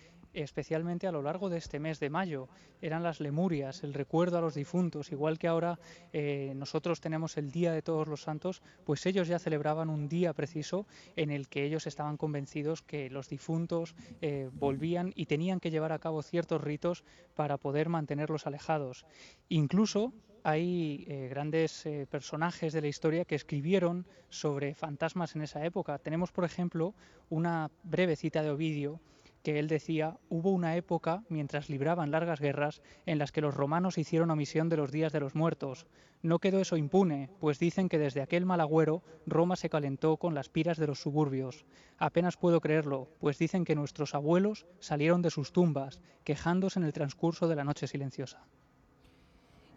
especialmente 0.42 1.06
a 1.06 1.12
lo 1.12 1.22
largo 1.22 1.48
de 1.48 1.58
este 1.58 1.80
mes 1.80 1.98
de 1.98 2.10
mayo. 2.10 2.48
Eran 2.82 3.02
las 3.02 3.20
lemurias, 3.20 3.82
el 3.82 3.94
recuerdo 3.94 4.38
a 4.38 4.40
los 4.40 4.54
difuntos, 4.54 5.10
igual 5.10 5.38
que 5.38 5.48
ahora 5.48 5.78
eh, 6.12 6.52
nosotros 6.56 7.00
tenemos 7.00 7.36
el 7.38 7.50
Día 7.50 7.72
de 7.72 7.82
Todos 7.82 8.06
los 8.06 8.22
Santos, 8.22 8.62
pues 8.84 9.06
ellos 9.06 9.28
ya 9.28 9.38
celebraban 9.38 9.88
un 9.88 10.08
día 10.08 10.34
preciso 10.34 10.86
en 11.16 11.30
el 11.30 11.48
que 11.48 11.64
ellos 11.64 11.86
estaban 11.86 12.16
convencidos 12.16 12.82
que 12.82 13.08
los 13.08 13.28
difuntos 13.28 13.94
eh, 14.20 14.50
volvían 14.52 15.12
y 15.16 15.26
tenían 15.26 15.58
que 15.58 15.70
llevar 15.70 15.92
a 15.92 15.98
cabo 15.98 16.22
ciertos 16.22 16.60
ritos 16.60 17.04
para 17.34 17.56
poder 17.56 17.88
mantenerlos 17.88 18.46
alejados. 18.46 19.06
Incluso 19.48 20.12
hay 20.42 21.06
eh, 21.08 21.28
grandes 21.28 21.88
personajes 22.08 22.72
de 22.72 22.80
la 22.80 22.88
historia 22.88 23.24
que 23.24 23.34
escribieron 23.34 24.06
sobre 24.28 24.74
fantasmas 24.74 25.34
en 25.34 25.42
esa 25.42 25.64
época. 25.64 25.98
Tenemos, 25.98 26.30
por 26.30 26.44
ejemplo, 26.44 26.94
una 27.30 27.70
breve 27.82 28.16
cita 28.16 28.42
de 28.42 28.50
Ovidio 28.50 29.00
que 29.46 29.60
él 29.60 29.68
decía, 29.68 30.18
hubo 30.28 30.50
una 30.50 30.74
época, 30.74 31.22
mientras 31.28 31.70
libraban 31.70 32.10
largas 32.10 32.40
guerras, 32.40 32.82
en 33.06 33.18
las 33.20 33.30
que 33.30 33.40
los 33.40 33.54
romanos 33.54 33.96
hicieron 33.96 34.32
omisión 34.32 34.68
de 34.68 34.76
los 34.76 34.90
días 34.90 35.12
de 35.12 35.20
los 35.20 35.36
muertos. 35.36 35.86
No 36.20 36.40
quedó 36.40 36.58
eso 36.58 36.76
impune, 36.76 37.30
pues 37.38 37.60
dicen 37.60 37.88
que 37.88 38.00
desde 38.00 38.22
aquel 38.22 38.44
malagüero 38.44 39.04
Roma 39.24 39.54
se 39.54 39.70
calentó 39.70 40.16
con 40.16 40.34
las 40.34 40.48
piras 40.48 40.78
de 40.78 40.88
los 40.88 41.00
suburbios. 41.00 41.64
Apenas 41.96 42.36
puedo 42.36 42.60
creerlo, 42.60 43.08
pues 43.20 43.38
dicen 43.38 43.64
que 43.64 43.76
nuestros 43.76 44.16
abuelos 44.16 44.66
salieron 44.80 45.22
de 45.22 45.30
sus 45.30 45.52
tumbas, 45.52 46.00
quejándose 46.24 46.80
en 46.80 46.84
el 46.84 46.92
transcurso 46.92 47.46
de 47.46 47.54
la 47.54 47.62
noche 47.62 47.86
silenciosa. 47.86 48.48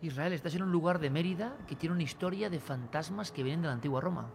Israel, 0.01 0.33
estás 0.33 0.55
en 0.55 0.63
un 0.63 0.71
lugar 0.71 0.97
de 0.97 1.11
Mérida 1.11 1.55
que 1.67 1.75
tiene 1.75 1.93
una 1.93 2.01
historia 2.01 2.49
de 2.49 2.59
fantasmas 2.59 3.31
que 3.31 3.43
vienen 3.43 3.61
de 3.61 3.67
la 3.67 3.75
antigua 3.75 4.01
Roma. 4.01 4.31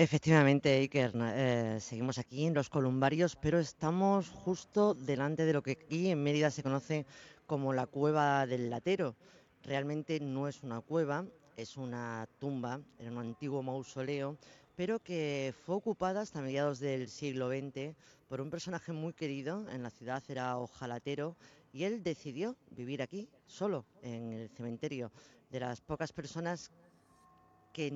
Efectivamente, 0.00 0.76
Iker, 0.76 1.10
eh, 1.34 1.78
seguimos 1.80 2.18
aquí 2.18 2.46
en 2.46 2.54
los 2.54 2.70
columbarios, 2.70 3.34
pero 3.34 3.58
estamos 3.58 4.28
justo 4.28 4.94
delante 4.94 5.44
de 5.44 5.52
lo 5.52 5.60
que 5.60 5.72
aquí 5.72 6.10
en 6.10 6.22
Mérida 6.22 6.52
se 6.52 6.62
conoce 6.62 7.04
como 7.46 7.72
la 7.72 7.88
cueva 7.88 8.46
del 8.46 8.70
latero. 8.70 9.16
Realmente 9.64 10.20
no 10.20 10.46
es 10.46 10.62
una 10.62 10.82
cueva, 10.82 11.26
es 11.56 11.76
una 11.76 12.28
tumba, 12.38 12.80
era 13.00 13.10
un 13.10 13.18
antiguo 13.18 13.60
mausoleo, 13.64 14.38
pero 14.76 15.00
que 15.00 15.52
fue 15.66 15.74
ocupada 15.74 16.20
hasta 16.20 16.42
mediados 16.42 16.78
del 16.78 17.08
siglo 17.08 17.48
XX 17.48 17.96
por 18.28 18.40
un 18.40 18.50
personaje 18.50 18.92
muy 18.92 19.14
querido 19.14 19.68
en 19.68 19.82
la 19.82 19.90
ciudad, 19.90 20.22
era 20.28 20.58
ojalatero, 20.58 21.34
y 21.72 21.82
él 21.82 22.04
decidió 22.04 22.54
vivir 22.70 23.02
aquí, 23.02 23.28
solo, 23.48 23.84
en 24.02 24.32
el 24.32 24.48
cementerio, 24.50 25.10
de 25.50 25.58
las 25.58 25.80
pocas 25.80 26.12
personas 26.12 26.70
que 27.72 27.90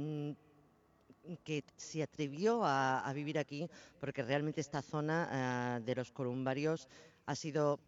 que 1.45 1.65
se 1.77 2.03
atrevió 2.03 2.63
a, 2.65 3.11
vivir 3.15 3.39
aquí, 3.39 3.69
porque 4.01 4.23
realmente 4.23 4.61
esta 4.61 4.83
zona 4.83 5.29
ah, 5.31 5.81
de 5.81 5.95
los 5.95 6.11
columbarios 6.11 6.89
ha 7.27 7.35
sido, 7.35 7.79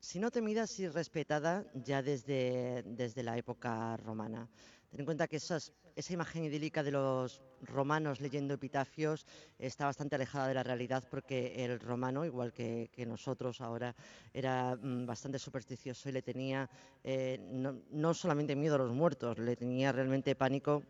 si 0.00 0.18
no 0.18 0.30
temida, 0.30 0.66
sí 0.66 0.88
respetada 0.88 1.64
ya 1.74 2.02
desde, 2.02 2.82
desde 2.84 3.22
la 3.22 3.36
época 3.36 3.96
romana. 3.98 4.48
Ten 4.90 5.00
en 5.00 5.06
cuenta 5.06 5.28
que 5.28 5.36
esa 5.36 6.12
imagen 6.12 6.44
idílica 6.44 6.82
de 6.82 6.92
los 6.92 7.42
romanos 7.62 8.20
leyendo 8.20 8.54
epitafios 8.54 9.26
está 9.58 9.86
bastante 9.86 10.14
alejada 10.14 10.48
de 10.48 10.54
la 10.54 10.62
realidad 10.62 11.04
porque 11.10 11.64
el 11.64 11.80
romano, 11.80 12.24
igual 12.24 12.52
que, 12.52 12.90
que 12.92 13.04
nosotros 13.04 13.60
ahora, 13.60 13.94
era 14.32 14.76
mm, 14.76 15.06
bastante 15.06 15.38
supersticioso 15.38 16.08
y 16.08 16.12
le 16.12 16.22
tenía 16.22 16.68
eh, 17.02 17.38
no, 17.50 17.80
no 17.90 18.14
solamente 18.14 18.54
miedo 18.54 18.76
a 18.76 18.78
los 18.78 18.92
muertos, 18.92 19.38
le 19.38 19.56
tenía 19.56 19.92
realmente 19.92 20.34
pánico 20.34 20.82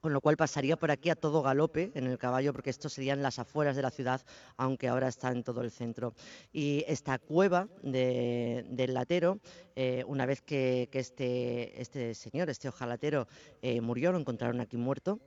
con 0.00 0.12
lo 0.12 0.20
cual 0.20 0.36
pasaría 0.36 0.76
por 0.76 0.90
aquí 0.90 1.10
a 1.10 1.16
todo 1.16 1.42
galope 1.42 1.90
en 1.94 2.06
el 2.06 2.18
caballo, 2.18 2.52
porque 2.52 2.70
esto 2.70 2.88
serían 2.88 3.22
las 3.22 3.38
afueras 3.38 3.76
de 3.76 3.82
la 3.82 3.90
ciudad, 3.90 4.20
aunque 4.56 4.88
ahora 4.88 5.08
está 5.08 5.30
en 5.30 5.42
todo 5.42 5.62
el 5.62 5.70
centro. 5.70 6.14
Y 6.52 6.84
esta 6.86 7.18
cueva 7.18 7.68
de- 7.82 8.64
del 8.68 8.94
latero, 8.94 9.38
eh, 9.74 10.04
una 10.06 10.26
vez 10.26 10.42
que, 10.42 10.88
este, 10.92 11.80
este 11.80 12.14
señor, 12.14 12.50
este 12.50 12.68
ojalatero, 12.68 13.26
eh, 13.62 13.80
murió, 13.80 14.12
lo 14.12 14.18
encontraron 14.18 14.60
aquí 14.60 14.76
muerto, 14.76 15.20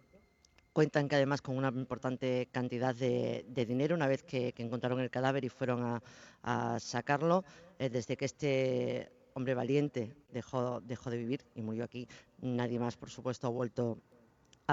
Cuentan 0.72 1.10
que 1.10 1.16
además 1.16 1.42
con 1.42 1.58
una 1.58 1.70
importante 1.70 2.48
cantidad 2.52 2.94
de, 2.96 3.44
dinero 3.68 3.96
una 3.96 4.08
vez 4.08 4.24
que, 4.24 4.54
encontraron 4.58 5.00
el 5.00 5.10
cadáver 5.10 5.44
y 5.44 5.50
fueron 5.50 6.00
a, 6.44 6.80
sacarlo, 6.80 7.44
eh, 7.80 7.90
desde 7.90 8.16
que 8.16 8.26
este 8.26 9.12
hombre 9.34 9.56
valiente 9.56 10.16
dejó, 10.32 10.80
dejó 10.82 11.10
de 11.10 11.18
vivir 11.18 11.46
y 11.56 11.62
murió 11.64 11.84
aquí, 11.84 12.08
nadie 12.40 12.80
más, 12.80 12.98
por 12.98 13.10
supuesto, 13.10 13.48
ha 13.48 13.50
vuelto 13.50 13.98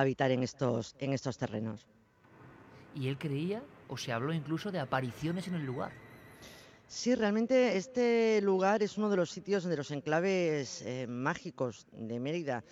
habitar 0.01 0.31
en 0.31 0.43
estos, 0.43 0.95
en 0.99 1.13
estos 1.13 1.39
terrenos. 1.39 1.87
Y 2.95 3.09
él 3.09 3.19
creía, 3.19 3.63
o 3.89 3.97
se 3.97 4.13
habló 4.13 4.33
incluso 4.33 4.71
de 4.71 4.79
apariciones 4.79 5.49
en 5.49 5.55
el 5.55 5.65
lugar. 5.65 5.93
Sí, 6.87 7.15
realmente 7.15 7.77
este 7.77 8.41
lugar 8.43 8.83
es 8.83 8.97
uno 8.97 9.09
de 9.11 9.17
los 9.17 9.31
sitios, 9.31 9.65
de 9.65 9.77
los 9.77 9.91
enclaves 9.91 10.83
eh, 10.83 11.07
mágicos 11.09 11.87
de 11.93 12.21
Mérida. 12.21 12.63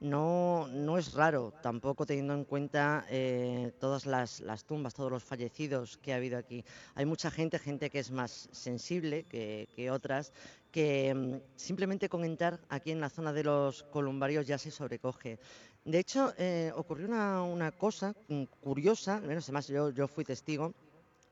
No, 0.00 0.66
no 0.72 0.98
es 0.98 1.12
raro, 1.12 1.54
tampoco 1.62 2.04
teniendo 2.04 2.34
en 2.34 2.44
cuenta 2.44 3.06
eh, 3.08 3.72
todas 3.78 4.04
las, 4.04 4.40
las 4.40 4.64
tumbas, 4.64 4.94
todos 4.94 5.12
los 5.12 5.22
fallecidos 5.22 5.96
que 5.98 6.12
ha 6.12 6.16
habido 6.16 6.36
aquí. 6.36 6.64
Hay 6.96 7.06
mucha 7.06 7.30
gente, 7.30 7.60
gente 7.60 7.88
que 7.88 8.00
es 8.00 8.10
más 8.10 8.48
sensible 8.50 9.22
que, 9.22 9.68
que 9.76 9.92
otras, 9.92 10.32
que 10.72 11.14
mm, 11.14 11.36
simplemente 11.54 12.08
con 12.08 12.24
entrar 12.24 12.58
aquí 12.68 12.90
en 12.90 13.00
la 13.00 13.10
zona 13.10 13.32
de 13.32 13.44
los 13.44 13.84
columbarios 13.84 14.44
ya 14.44 14.58
se 14.58 14.72
sobrecoge. 14.72 15.38
De 15.84 15.98
hecho, 15.98 16.32
eh, 16.38 16.70
ocurrió 16.76 17.06
una, 17.44 17.72
cosa 17.72 18.14
curiosa, 18.60 19.20
menos 19.20 19.44
además 19.46 19.66
yo, 19.66 20.06
fui 20.06 20.24
testigo, 20.24 20.74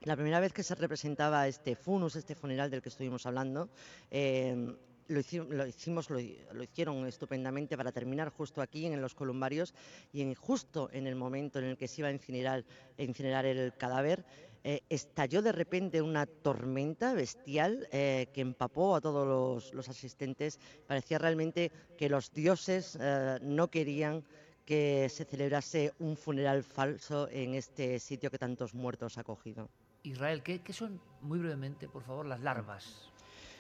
la 0.03 0.17
primera 0.17 0.41
vez 0.41 0.53
que 0.53 0.65
se 0.65 0.75
representaba 0.75 1.47
este 1.47 1.77
funus, 1.77 2.17
este 2.17 2.35
funeral 2.35 2.69
del 2.69 2.83
que 2.83 2.89
estuvimos 2.89 3.27
hablando, 3.27 3.69
eh, 4.11 4.75
lo, 5.07 5.21
lo 5.45 6.63
hicieron 6.63 7.07
estupendamente 7.07 7.77
para 7.77 7.93
terminar 7.93 8.31
justo 8.31 8.61
aquí 8.61 8.87
en 8.87 9.01
los 9.01 9.15
columbarios 9.15 9.73
y 10.13 10.35
justo 10.35 10.89
en 10.93 11.07
el 11.07 11.15
momento 11.15 11.61
en 11.61 11.67
el 11.67 11.77
que 11.77 11.87
se 11.87 12.01
iba 12.01 12.09
a 12.09 12.13
incinerar, 12.13 13.47
el 13.47 13.73
cadáver, 13.77 14.25
eh, 14.65 14.81
estalló 14.89 15.43
de 15.43 15.53
repente 15.53 16.03
una 16.03 16.27
tormenta 16.27 17.15
bestial 17.15 17.89
que 17.91 18.29
empapó 18.35 18.97
a 18.97 19.01
todos 19.01 19.27
los, 19.27 19.75
los 19.75 19.89
asistentes. 19.89 20.59
Parecía 20.87 21.19
realmente 21.19 21.71
que 21.97 22.09
los 22.09 22.33
dioses 22.33 22.99
no 23.43 23.69
querían 23.71 24.25
que 24.71 25.09
se 25.09 25.25
celebrase 25.25 25.93
un 25.99 26.17
funeral 26.17 26.63
falso 26.63 27.29
en 27.29 27.55
este 27.55 27.99
sitio 27.99 28.31
que 28.31 28.39
tantos 28.39 28.73
muertos 28.73 29.19
ha 29.19 29.25
cogido. 29.25 29.69
Israel, 30.05 30.45
¿qué, 30.45 30.63
qué 30.63 30.73
son, 30.73 31.01
muy 31.23 31.41
brevemente, 31.41 31.89
por 31.89 32.05
favor, 32.05 32.25
las 32.25 32.39
larvas? 32.41 33.11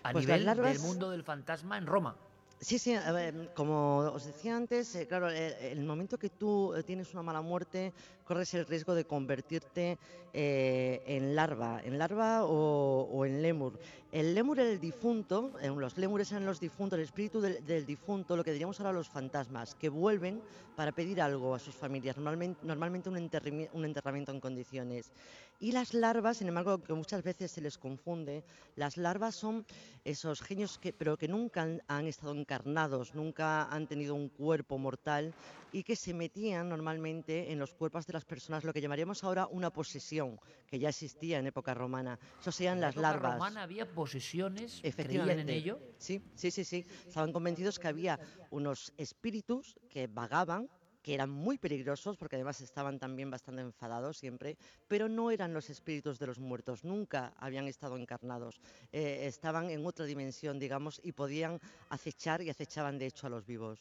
A 0.04 0.12
Pues 0.12 0.24
las 0.24 0.38
nivel 0.38 0.46
larvas- 0.46 0.72
del 0.74 0.82
mundo 0.82 1.10
del 1.10 1.24
fantasma 1.24 1.78
en 1.78 1.86
Roma. 1.88 2.16
Sí, 2.62 2.78
sí, 2.78 2.94
como 3.54 4.00
os 4.12 4.26
decía 4.26 4.54
antes, 4.54 4.94
eh, 4.94 5.06
claro, 5.06 5.30
eh, 5.30 5.72
el 5.72 5.82
momento 5.82 6.18
que 6.18 6.28
tú 6.28 6.74
eh, 6.74 6.82
tienes 6.82 7.10
una 7.14 7.22
mala 7.22 7.40
muerte, 7.40 7.94
corres 8.22 8.52
el 8.52 8.66
riesgo 8.66 8.94
de 8.94 9.06
convertirte 9.06 9.96
en 10.34 11.34
larva, 11.34 11.80
en 11.82 11.98
larva 11.98 12.44
o, 12.44 13.08
o 13.10 13.24
en 13.24 13.40
lémur. 13.40 13.80
El 14.12 14.34
lémur 14.34 14.60
era 14.60 14.68
el 14.68 14.78
difunto, 14.78 15.52
los 15.74 15.96
lémures 15.96 16.30
eran 16.32 16.44
los 16.44 16.60
difuntos, 16.60 16.98
el 16.98 17.04
espíritu 17.04 17.40
del, 17.40 17.86
difunto, 17.86 18.36
lo 18.36 18.44
que 18.44 18.52
diríamos 18.52 18.78
ahora 18.78 18.92
los 18.92 19.08
fantasmas, 19.08 19.74
que 19.74 19.88
vuelven 19.88 20.42
para 20.76 20.92
pedir 20.92 21.22
algo 21.22 21.54
a 21.54 21.58
sus 21.58 21.74
familias, 21.74 22.16
normalmente, 22.16 22.60
normalmente 22.62 23.08
un, 23.08 23.16
un 23.72 23.84
enterramiento 23.84 24.32
en 24.32 24.40
condiciones. 24.40 25.10
Y 25.60 25.72
las 25.72 25.94
larvas, 25.94 26.38
sin 26.38 26.48
embargo, 26.48 26.82
que 26.82 26.94
muchas 26.94 27.22
veces 27.22 27.52
se 27.52 27.60
les 27.60 27.78
confunde, 27.78 28.44
las 28.74 28.96
larvas 28.96 29.36
son 29.36 29.66
esos 30.04 30.40
genios 30.42 30.78
que, 30.78 30.92
pero 30.92 31.16
que 31.18 31.28
nunca 31.28 31.62
han, 31.62 31.82
han 31.86 32.06
estado 32.06 32.32
encarnados, 32.34 33.14
nunca 33.14 33.64
han 33.70 33.86
tenido 33.86 34.14
un 34.14 34.30
cuerpo 34.30 34.78
mortal 34.78 35.34
y 35.70 35.84
que 35.84 35.96
se 35.96 36.14
metían 36.14 36.68
normalmente 36.70 37.52
en 37.52 37.58
los 37.58 37.74
cuerpos 37.74 38.06
de 38.06 38.14
las 38.14 38.24
personas, 38.24 38.64
lo 38.64 38.72
que 38.72 38.80
llamaríamos 38.80 39.22
ahora 39.22 39.46
una 39.48 39.70
posesión, 39.70 40.40
que 40.66 40.78
ya 40.78 40.88
existía 40.88 41.38
en 41.38 41.46
época 41.46 41.74
romana. 41.74 42.18
Eso 42.40 42.50
serían 42.52 42.76
En 42.76 42.80
la 42.80 42.88
las 42.88 42.92
época 42.92 43.02
larvas. 43.12 43.32
romana 43.32 43.62
había 43.62 43.86
posesiones, 43.94 44.86
creían 44.98 45.38
Efectivamente. 45.38 45.42
en 45.42 45.50
ello. 45.50 45.80
Sí, 45.98 46.22
sí, 46.34 46.50
sí, 46.50 46.64
sí. 46.64 46.86
Estaban 47.06 47.32
convencidos 47.32 47.78
que 47.78 47.88
había 47.88 48.18
unos 48.50 48.92
espíritus 48.96 49.78
que 49.88 50.06
vagaban, 50.06 50.70
que 51.02 51.14
eran 51.14 51.30
muy 51.30 51.58
peligrosos, 51.58 52.16
porque 52.16 52.36
además 52.36 52.60
estaban 52.60 52.98
también 52.98 53.30
bastante 53.30 53.62
enfadados 53.62 54.18
siempre, 54.18 54.56
pero 54.88 55.08
no 55.08 55.30
eran 55.30 55.54
los 55.54 55.70
espíritus 55.70 56.18
de 56.18 56.26
los 56.26 56.38
muertos, 56.38 56.84
nunca 56.84 57.32
habían 57.38 57.68
estado 57.68 57.96
encarnados. 57.96 58.60
Eh, 58.92 59.26
estaban 59.26 59.70
en 59.70 59.86
otra 59.86 60.04
dimensión, 60.04 60.58
digamos, 60.58 61.00
y 61.02 61.12
podían 61.12 61.60
acechar 61.88 62.42
y 62.42 62.50
acechaban 62.50 62.98
de 62.98 63.06
hecho 63.06 63.26
a 63.26 63.30
los 63.30 63.46
vivos. 63.46 63.80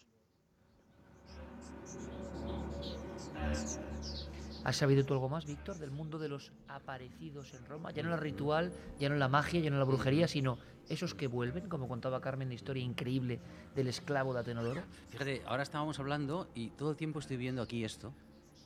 ¿Has 4.64 4.76
sabido 4.76 5.06
tú 5.06 5.14
algo 5.14 5.30
más, 5.30 5.46
Víctor, 5.46 5.78
del 5.78 5.92
mundo 5.92 6.20
de 6.20 6.28
los 6.28 6.52
aparecidos 6.68 7.54
en 7.54 7.66
Roma? 7.66 7.92
Ya 7.92 8.04
no 8.04 8.10
la 8.10 8.18
ritual, 8.18 8.74
ya 9.00 9.10
no 9.10 9.16
la 9.16 9.30
magia, 9.30 9.62
ya 9.62 9.70
no 9.70 9.78
la 9.78 9.86
brujería, 9.86 10.28
sino 10.28 10.58
esos 10.90 11.16
que 11.16 11.28
vuelven, 11.28 11.70
como 11.70 11.88
contaba 11.88 12.20
Carmen, 12.20 12.50
la 12.50 12.56
historia 12.56 12.84
increíble 12.84 13.40
del 13.76 13.88
esclavo 13.88 14.34
de 14.34 14.42
Atenodoro. 14.42 14.84
Fíjate, 15.10 15.44
ahora 15.46 15.64
estábamos 15.64 16.00
hablando 16.00 16.50
y 16.56 16.72
todo 16.72 16.92
el 16.92 16.98
tiempo 16.98 17.20
estoy 17.20 17.38
viendo 17.38 17.62
aquí 17.62 17.84
esto, 17.84 18.14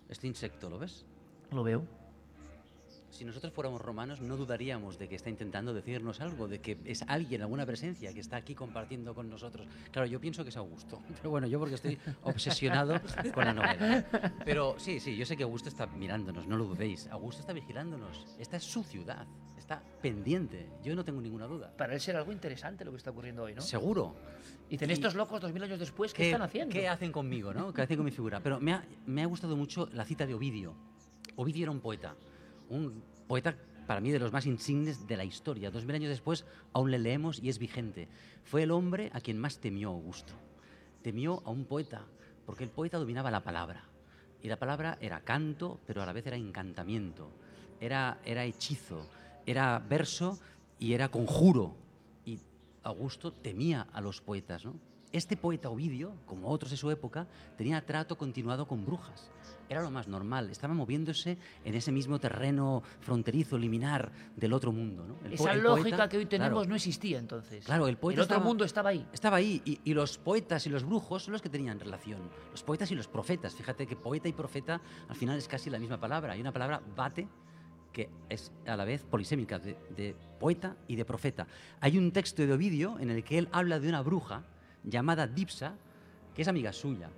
este 0.09 0.27
insecto, 0.27 0.69
¿lo 0.69 0.79
ves? 0.79 1.05
Lo 1.51 1.63
veo. 1.63 2.02
Si 3.13 3.23
nosotros 3.25 3.53
fuéramos 3.53 3.79
romanos, 3.79 4.21
no 4.21 4.35
dudaríamos 4.35 4.97
de 4.97 5.07
que 5.07 5.13
está 5.13 5.29
intentando 5.29 5.71
decirnos 5.71 6.19
algo, 6.19 6.47
de 6.47 6.59
que 6.59 6.79
es 6.83 7.03
alguien, 7.03 7.43
alguna 7.43 7.63
presencia 7.63 8.11
que 8.11 8.19
está 8.19 8.37
aquí 8.37 8.55
compartiendo 8.55 9.13
con 9.13 9.29
nosotros. 9.29 9.67
Claro, 9.91 10.07
yo 10.07 10.19
pienso 10.19 10.43
que 10.43 10.49
es 10.49 10.57
Augusto, 10.57 10.99
pero 11.17 11.29
bueno, 11.29 11.45
yo 11.45 11.59
porque 11.59 11.75
estoy 11.75 11.99
obsesionado 12.23 12.99
con 13.31 13.45
la 13.45 13.53
novela. 13.53 14.33
Pero 14.43 14.79
sí, 14.79 14.99
sí, 14.99 15.15
yo 15.15 15.27
sé 15.27 15.37
que 15.37 15.43
Augusto 15.43 15.69
está 15.69 15.85
mirándonos, 15.85 16.47
no 16.47 16.57
lo 16.57 16.65
dudéis. 16.65 17.05
Augusto 17.11 17.41
está 17.41 17.53
vigilándonos. 17.53 18.25
Esta 18.39 18.57
es 18.57 18.63
su 18.63 18.83
ciudad, 18.83 19.27
está 19.59 19.83
pendiente. 20.01 20.67
Yo 20.83 20.95
no 20.95 21.05
tengo 21.05 21.21
ninguna 21.21 21.45
duda. 21.45 21.71
Para 21.77 21.93
él 21.93 22.01
será 22.01 22.17
algo 22.17 22.31
interesante 22.31 22.83
lo 22.83 22.89
que 22.89 22.97
está 22.97 23.11
ocurriendo 23.11 23.43
hoy, 23.43 23.53
¿no? 23.53 23.61
Seguro. 23.61 24.15
Y- 24.71 24.83
estos 24.91 25.13
locos 25.13 25.39
dos 25.39 25.53
mil 25.53 25.61
años 25.61 25.77
después, 25.77 26.15
¿qué, 26.15 26.31
están 26.31 26.41
haciendo? 26.41 26.73
¿Qué 26.73 26.87
hacen 26.87 27.11
conmigo, 27.11 27.53
no? 27.53 27.71
¿Qué 27.71 27.83
hacen 27.83 27.97
con 27.97 28.05
mi 28.05 28.11
figura? 28.11 28.39
Pero 28.39 28.59
me 28.59 28.73
ha, 28.73 28.83
me 29.05 29.21
ha 29.21 29.27
gustado 29.27 29.55
mucho 29.55 29.87
la 29.93 30.03
cita 30.03 30.25
de 30.25 30.33
Ovidio. 30.33 30.73
Ovidio 31.35 31.63
era 31.63 31.71
un 31.71 31.79
poeta, 31.79 32.15
un 32.73 33.03
poeta 33.27 33.55
para 33.87 34.01
mí 34.01 34.11
de 34.11 34.19
los 34.19 34.31
más 34.31 34.45
insignes 34.45 35.07
de 35.07 35.17
la 35.17 35.25
historia. 35.25 35.71
Dos 35.71 35.85
mil 35.85 35.95
años 35.95 36.09
después 36.09 36.45
aún 36.73 36.91
le 36.91 36.99
leemos 36.99 37.41
y 37.41 37.49
es 37.49 37.59
vigente. 37.59 38.07
Fue 38.43 38.63
el 38.63 38.71
hombre 38.71 39.09
a 39.13 39.21
quien 39.21 39.37
más 39.37 39.59
temió 39.59 39.89
Augusto. 39.89 40.33
Temió 41.01 41.41
a 41.45 41.51
un 41.51 41.65
poeta, 41.65 42.05
porque 42.45 42.63
el 42.63 42.69
poeta 42.69 42.97
dominaba 42.97 43.31
la 43.31 43.43
palabra. 43.43 43.85
Y 44.41 44.47
la 44.47 44.57
palabra 44.57 44.97
era 45.01 45.21
canto, 45.21 45.79
pero 45.85 46.01
a 46.01 46.05
la 46.05 46.13
vez 46.13 46.25
era 46.27 46.35
encantamiento, 46.35 47.31
era, 47.79 48.19
era 48.25 48.43
hechizo, 48.43 49.09
era 49.45 49.79
verso 49.79 50.39
y 50.79 50.93
era 50.93 51.09
conjuro. 51.09 51.75
Y 52.25 52.39
Augusto 52.83 53.31
temía 53.31 53.87
a 53.93 54.01
los 54.01 54.21
poetas. 54.21 54.65
¿no? 54.65 54.73
Este 55.13 55.37
poeta 55.37 55.69
Ovidio, 55.69 56.15
como 56.25 56.49
otros 56.49 56.71
de 56.71 56.77
su 56.77 56.89
época, 56.89 57.27
tenía 57.55 57.85
trato 57.85 58.17
continuado 58.17 58.67
con 58.67 58.83
brujas. 58.83 59.29
Era 59.69 59.83
lo 59.83 59.91
más 59.91 60.07
normal, 60.07 60.49
estaba 60.49 60.73
moviéndose 60.73 61.37
en 61.63 61.75
ese 61.75 61.91
mismo 61.91 62.19
terreno 62.19 62.81
fronterizo, 62.99 63.57
liminar 63.59 64.11
del 64.35 64.53
otro 64.53 64.71
mundo. 64.71 65.05
¿no? 65.05 65.15
El 65.23 65.33
Esa 65.33 65.53
lógica 65.53 65.89
poeta- 65.97 66.09
que 66.09 66.17
hoy 66.17 66.25
tenemos 66.25 66.53
claro, 66.61 66.69
no 66.69 66.75
existía 66.75 67.19
entonces. 67.19 67.63
Claro, 67.63 67.87
el 67.87 67.97
poeta 67.97 68.21
El 68.21 68.23
otro 68.25 68.35
estaba- 68.37 68.47
mundo 68.47 68.65
estaba 68.65 68.89
ahí. 68.89 69.05
Estaba 69.13 69.37
ahí 69.37 69.61
y, 69.63 69.79
y 69.83 69.93
los 69.93 70.17
poetas 70.17 70.65
y 70.65 70.69
los 70.71 70.83
brujos 70.83 71.23
son 71.25 71.33
los 71.33 71.43
que 71.43 71.49
tenían 71.49 71.79
relación. 71.79 72.31
Los 72.49 72.63
poetas 72.63 72.89
y 72.89 72.95
los 72.95 73.07
profetas. 73.07 73.53
Fíjate 73.53 73.85
que 73.85 73.95
poeta 73.95 74.27
y 74.27 74.33
profeta 74.33 74.81
al 75.07 75.15
final 75.15 75.37
es 75.37 75.47
casi 75.47 75.69
la 75.69 75.77
misma 75.77 75.99
palabra. 75.99 76.33
Hay 76.33 76.41
una 76.41 76.51
palabra 76.51 76.81
bate 76.95 77.27
que 77.91 78.09
es 78.29 78.51
a 78.65 78.75
la 78.75 78.83
vez 78.83 79.03
polisémica 79.03 79.59
de, 79.59 79.77
de 79.95 80.15
poeta 80.39 80.75
y 80.87 80.95
de 80.95 81.05
profeta. 81.05 81.45
Hay 81.81 81.99
un 81.99 82.11
texto 82.11 82.41
de 82.45 82.51
Ovidio 82.51 82.97
en 82.99 83.11
el 83.11 83.23
que 83.23 83.37
él 83.37 83.47
habla 83.51 83.79
de 83.79 83.87
una 83.89 84.01
bruja 84.01 84.43
llamada 84.83 85.27
Dipsa, 85.27 85.75
que 86.33 86.41
es 86.41 86.47
amiga 86.47 86.73
suya, 86.73 87.09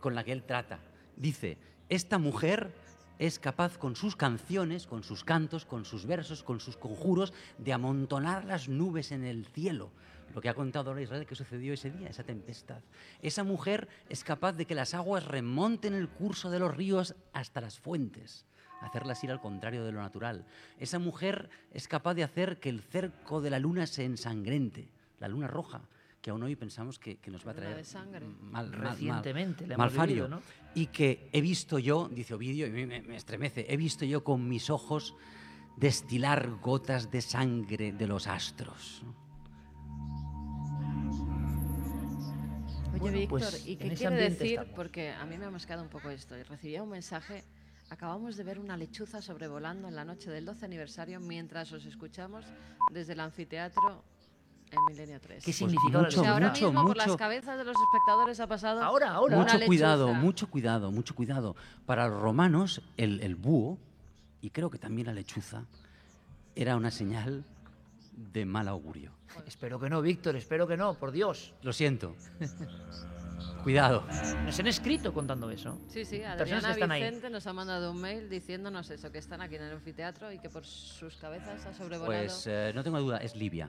con 0.00 0.14
la 0.14 0.24
que 0.24 0.32
él 0.32 0.44
trata. 0.44 0.78
Dice, 1.16 1.58
esta 1.88 2.18
mujer 2.18 2.72
es 3.18 3.38
capaz 3.38 3.78
con 3.78 3.96
sus 3.96 4.16
canciones, 4.16 4.86
con 4.86 5.02
sus 5.02 5.24
cantos, 5.24 5.64
con 5.64 5.84
sus 5.84 6.06
versos, 6.06 6.42
con 6.42 6.60
sus 6.60 6.76
conjuros, 6.76 7.32
de 7.58 7.72
amontonar 7.72 8.44
las 8.44 8.68
nubes 8.68 9.12
en 9.12 9.24
el 9.24 9.46
cielo. 9.46 9.90
Lo 10.34 10.40
que 10.40 10.48
ha 10.48 10.54
contado 10.54 10.90
ahora 10.90 11.02
Israel 11.02 11.26
que 11.26 11.34
sucedió 11.34 11.72
ese 11.72 11.90
día, 11.90 12.08
esa 12.08 12.24
tempestad. 12.24 12.82
Esa 13.22 13.42
mujer 13.44 13.88
es 14.08 14.22
capaz 14.22 14.52
de 14.52 14.66
que 14.66 14.74
las 14.74 14.92
aguas 14.92 15.24
remonten 15.24 15.94
el 15.94 16.08
curso 16.08 16.50
de 16.50 16.58
los 16.58 16.76
ríos 16.76 17.14
hasta 17.32 17.60
las 17.60 17.78
fuentes, 17.78 18.44
hacerlas 18.82 19.22
ir 19.24 19.30
al 19.30 19.40
contrario 19.40 19.84
de 19.84 19.92
lo 19.92 20.00
natural. 20.00 20.44
Esa 20.78 20.98
mujer 20.98 21.48
es 21.72 21.88
capaz 21.88 22.14
de 22.14 22.24
hacer 22.24 22.60
que 22.60 22.68
el 22.68 22.82
cerco 22.82 23.40
de 23.40 23.50
la 23.50 23.58
luna 23.58 23.86
se 23.86 24.04
ensangrente, 24.04 24.90
la 25.20 25.28
luna 25.28 25.46
roja, 25.46 25.82
que 26.26 26.30
aún 26.30 26.42
hoy 26.42 26.56
pensamos 26.56 26.98
que, 26.98 27.18
que 27.18 27.30
nos 27.30 27.46
va 27.46 27.52
a 27.52 27.54
traer 27.54 27.76
de 27.76 27.84
sangre. 27.84 28.26
mal, 28.26 28.72
Recientemente 28.72 29.62
mal- 29.62 29.70
hemos 29.74 29.78
malfario. 29.78 30.24
vivido, 30.24 30.28
¿no? 30.28 30.42
Y 30.74 30.86
que 30.88 31.28
he 31.32 31.40
visto 31.40 31.78
yo, 31.78 32.08
dice 32.08 32.34
Ovidio, 32.34 32.66
y 32.66 32.70
me, 32.72 32.84
me- 32.84 33.00
me 33.00 33.14
estremece, 33.14 33.64
he 33.72 33.76
visto 33.76 34.04
yo 34.04 34.24
con 34.24 34.48
mis 34.48 34.68
ojos 34.68 35.14
destilar 35.76 36.50
gotas 36.60 37.12
de 37.12 37.20
sangre 37.20 37.92
de 37.92 38.06
los 38.08 38.26
astros. 38.26 39.04
Oye, 42.90 42.98
Bueno, 42.98 43.18
Víctor, 43.18 43.28
pues, 43.28 43.64
¿y 43.68 43.76
qué 43.76 43.94
quiere 43.94 44.16
decir? 44.16 44.46
estamos. 44.58 44.74
Porque 44.74 45.10
a 45.12 45.24
mí 45.26 45.38
me 45.38 45.44
ha 45.44 45.50
mosqueado 45.52 45.84
un 45.84 45.88
poco 45.90 46.10
esto. 46.10 46.36
Y 46.36 46.42
Recibía 46.42 46.82
un 46.82 46.88
mensaje. 46.90 47.44
Acabamos 47.88 48.36
de 48.36 48.42
ver 48.42 48.58
una 48.58 48.76
lechuza 48.76 49.22
sobrevolando 49.22 49.86
en 49.86 49.94
la 49.94 50.04
noche 50.04 50.28
del 50.30 50.44
12 50.44 50.64
aniversario 50.64 51.20
mientras 51.20 51.70
os 51.72 51.84
escuchamos 51.86 52.44
desde 52.92 53.12
el 53.12 53.20
anfiteatro 53.20 54.02
en 54.70 54.78
Milenio 54.88 55.20
3. 55.20 55.44
¿Qué 55.44 55.52
significa 55.52 56.02
la 56.02 56.08
o 56.08 56.10
sea, 56.10 56.32
ahora 56.32 56.48
mucho, 56.48 56.66
mismo 56.66 56.86
por 56.86 56.96
las 56.96 57.06
mucho. 57.06 57.18
cabezas 57.18 57.58
de 57.58 57.64
los 57.64 57.76
espectadores 57.76 58.40
ha 58.40 58.46
pasado 58.46 58.82
Ahora, 58.82 59.10
ahora. 59.10 59.36
Mucho 59.36 59.54
lechuza. 59.54 59.66
cuidado, 59.66 60.14
mucho 60.14 60.50
cuidado, 60.50 60.90
mucho 60.90 61.14
cuidado. 61.14 61.56
Para 61.84 62.08
los 62.08 62.20
romanos, 62.20 62.82
el, 62.96 63.20
el 63.20 63.36
búho, 63.36 63.78
y 64.40 64.50
creo 64.50 64.70
que 64.70 64.78
también 64.78 65.06
la 65.06 65.14
lechuza, 65.14 65.64
era 66.54 66.76
una 66.76 66.90
señal 66.90 67.44
de 68.16 68.46
mal 68.46 68.68
augurio. 68.68 69.12
Espero 69.46 69.78
que 69.78 69.90
no, 69.90 70.00
Víctor, 70.00 70.36
espero 70.36 70.66
que 70.66 70.76
no, 70.76 70.94
por 70.94 71.12
Dios. 71.12 71.52
Lo 71.62 71.72
siento. 71.72 72.16
cuidado. 73.62 74.04
Nos 74.44 74.58
han 74.60 74.66
escrito 74.68 75.12
contando 75.12 75.50
eso. 75.50 75.78
Sí, 75.88 76.04
sí, 76.04 76.22
Adriana 76.22 76.70
están 76.70 76.90
ahí. 76.90 77.02
Vicente 77.02 77.30
nos 77.30 77.46
ha 77.46 77.52
mandado 77.52 77.90
un 77.90 78.00
mail 78.00 78.28
diciéndonos 78.28 78.88
eso, 78.90 79.10
que 79.10 79.18
están 79.18 79.40
aquí 79.40 79.56
en 79.56 79.62
el 79.62 79.72
anfiteatro 79.72 80.32
y 80.32 80.38
que 80.38 80.48
por 80.48 80.64
sus 80.64 81.16
cabezas 81.16 81.66
ha 81.66 81.74
sobrevolado 81.74 82.06
Pues 82.06 82.46
eh, 82.46 82.72
no 82.74 82.82
tengo 82.82 83.00
duda, 83.00 83.18
es 83.18 83.34
Livia. 83.36 83.68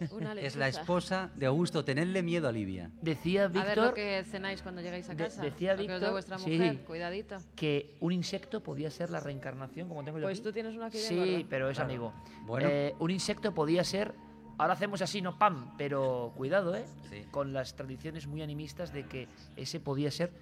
una. 0.10 0.32
Es 0.34 0.56
la 0.56 0.68
esposa 0.68 1.30
de 1.34 1.46
Augusto. 1.46 1.84
Tenedle 1.84 2.22
miedo 2.22 2.48
a 2.48 2.52
Livia. 2.52 2.90
Decía 3.02 3.44
A 3.44 3.48
ver 3.48 3.76
lo 3.76 3.82
Víctor 3.84 3.94
que 3.94 4.24
cenáis 4.24 4.62
cuando 4.62 4.80
llegáis 4.80 5.08
a 5.08 5.14
De- 5.14 5.24
casa. 5.24 5.42
decía 5.42 5.76
que 5.76 5.82
Víctor- 5.82 6.10
vuestra 6.12 6.38
sí. 6.38 6.50
mujer, 6.50 6.84
cuidadito. 6.84 7.36
que 7.56 7.96
un 8.00 8.12
insecto 8.12 8.62
podía 8.62 8.90
ser 8.90 9.10
la 9.10 9.20
reencarnación, 9.20 9.88
como 9.88 10.04
tengo 10.04 10.18
yo 10.18 10.24
Pues 10.24 10.38
aquí. 10.38 10.44
tú 10.44 10.52
tienes 10.52 10.74
uno 10.74 10.84
aquí 10.86 10.98
bien 10.98 11.08
Sí, 11.08 11.46
pero 11.48 11.68
es 11.70 11.76
Claro. 11.76 11.90
amigo. 11.90 12.12
Bueno. 12.46 12.68
Eh, 12.70 12.94
un 12.98 13.10
insecto 13.10 13.52
podía 13.54 13.84
ser. 13.84 14.14
Ahora 14.60 14.72
hacemos 14.72 15.00
así, 15.02 15.22
no 15.22 15.38
pam, 15.38 15.76
pero 15.76 16.32
cuidado, 16.36 16.74
¿eh? 16.74 16.84
Sí. 17.08 17.22
Con 17.30 17.52
las 17.52 17.76
tradiciones 17.76 18.26
muy 18.26 18.42
animistas 18.42 18.92
de 18.92 19.06
que 19.06 19.28
ese 19.56 19.78
podía 19.78 20.10
ser, 20.10 20.32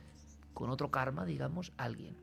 con 0.54 0.70
otro 0.70 0.90
karma, 0.90 1.26
digamos, 1.26 1.72
alguien. 1.76 2.16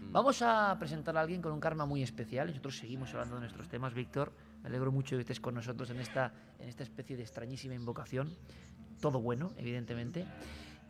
Mm. 0.00 0.10
Vamos 0.12 0.42
a 0.42 0.74
presentar 0.80 1.16
a 1.16 1.20
alguien 1.20 1.40
con 1.40 1.52
un 1.52 1.60
karma 1.60 1.86
muy 1.86 2.02
especial. 2.02 2.48
Nosotros 2.48 2.76
seguimos 2.78 3.12
hablando 3.14 3.36
de 3.36 3.42
nuestros 3.42 3.68
temas, 3.68 3.94
Víctor. 3.94 4.32
Me 4.66 4.70
alegro 4.70 4.90
mucho 4.90 5.14
que 5.14 5.20
estés 5.20 5.38
con 5.38 5.54
nosotros 5.54 5.90
en 5.90 6.00
esta, 6.00 6.32
en 6.58 6.68
esta 6.68 6.82
especie 6.82 7.16
de 7.16 7.22
extrañísima 7.22 7.76
invocación. 7.76 8.36
Todo 9.00 9.20
bueno, 9.20 9.52
evidentemente. 9.58 10.26